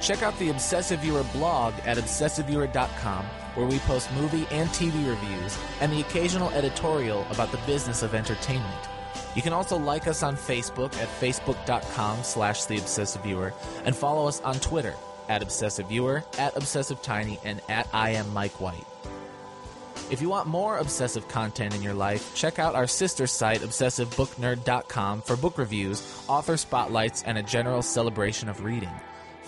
Check 0.00 0.22
out 0.22 0.38
the 0.38 0.50
Obsessive 0.50 1.00
Viewer 1.00 1.24
blog 1.32 1.74
at 1.84 1.96
obsessiveviewer.com 1.96 3.24
where 3.54 3.66
we 3.66 3.78
post 3.80 4.12
movie 4.12 4.46
and 4.50 4.68
TV 4.70 5.08
reviews 5.08 5.58
and 5.80 5.92
the 5.92 6.00
occasional 6.00 6.50
editorial 6.50 7.26
about 7.30 7.50
the 7.52 7.58
business 7.66 8.02
of 8.02 8.14
entertainment. 8.14 8.88
You 9.34 9.42
can 9.42 9.52
also 9.52 9.78
like 9.78 10.06
us 10.06 10.22
on 10.22 10.36
Facebook 10.36 10.94
at 10.98 11.08
facebook.com 11.20 12.22
slash 12.22 12.64
the 12.66 12.78
obsessive 12.78 13.22
viewer 13.22 13.54
and 13.84 13.96
follow 13.96 14.28
us 14.28 14.40
on 14.42 14.54
Twitter 14.60 14.94
at 15.28 15.42
obsessive 15.42 15.88
viewer, 15.88 16.24
at 16.38 16.56
obsessive 16.56 17.00
tiny, 17.02 17.38
and 17.44 17.60
at 17.68 17.88
I 17.92 18.10
am 18.10 18.32
Mike 18.32 18.60
White. 18.60 18.84
If 20.10 20.20
you 20.20 20.28
want 20.28 20.46
more 20.46 20.76
obsessive 20.78 21.26
content 21.28 21.74
in 21.74 21.82
your 21.82 21.94
life, 21.94 22.34
check 22.34 22.58
out 22.58 22.74
our 22.74 22.86
sister 22.86 23.26
site, 23.26 23.60
obsessivebooknerd.com, 23.60 25.22
for 25.22 25.36
book 25.36 25.56
reviews, 25.56 26.02
author 26.28 26.58
spotlights, 26.58 27.22
and 27.22 27.38
a 27.38 27.42
general 27.42 27.80
celebration 27.80 28.50
of 28.50 28.62
reading. 28.62 28.92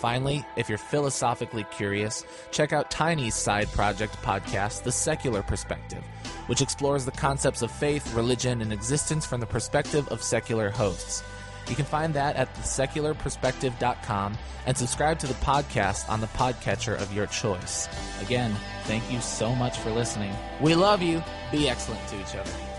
Finally, 0.04 0.44
if 0.56 0.68
you're 0.68 0.76
philosophically 0.76 1.64
curious, 1.70 2.26
check 2.50 2.74
out 2.74 2.90
Tiny's 2.90 3.34
side 3.34 3.72
project 3.72 4.14
podcast, 4.20 4.82
The 4.82 4.92
Secular 4.92 5.42
Perspective, 5.42 6.04
which 6.46 6.60
explores 6.60 7.06
the 7.06 7.10
concepts 7.10 7.62
of 7.62 7.70
faith, 7.70 8.12
religion, 8.12 8.60
and 8.60 8.70
existence 8.70 9.24
from 9.24 9.40
the 9.40 9.46
perspective 9.46 10.06
of 10.08 10.22
secular 10.22 10.68
hosts. 10.68 11.24
You 11.70 11.74
can 11.74 11.86
find 11.86 12.12
that 12.12 12.36
at 12.36 12.54
thesecularperspective.com 12.54 14.36
and 14.66 14.76
subscribe 14.76 15.18
to 15.20 15.26
the 15.26 15.40
podcast 15.42 16.06
on 16.10 16.20
the 16.20 16.26
podcatcher 16.26 17.00
of 17.00 17.14
your 17.14 17.26
choice. 17.28 17.88
Again, 18.20 18.54
thank 18.82 19.10
you 19.10 19.22
so 19.22 19.54
much 19.54 19.78
for 19.78 19.90
listening. 19.90 20.34
We 20.60 20.74
love 20.74 21.00
you. 21.00 21.24
Be 21.50 21.66
excellent 21.66 22.06
to 22.08 22.20
each 22.20 22.36
other. 22.36 22.73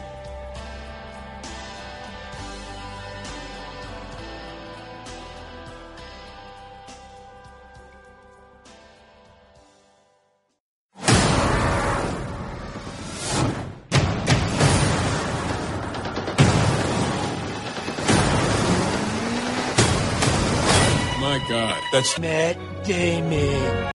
God, 21.56 21.82
that's 21.94 22.20
Matt 22.20 22.58
Damon. 22.84 23.95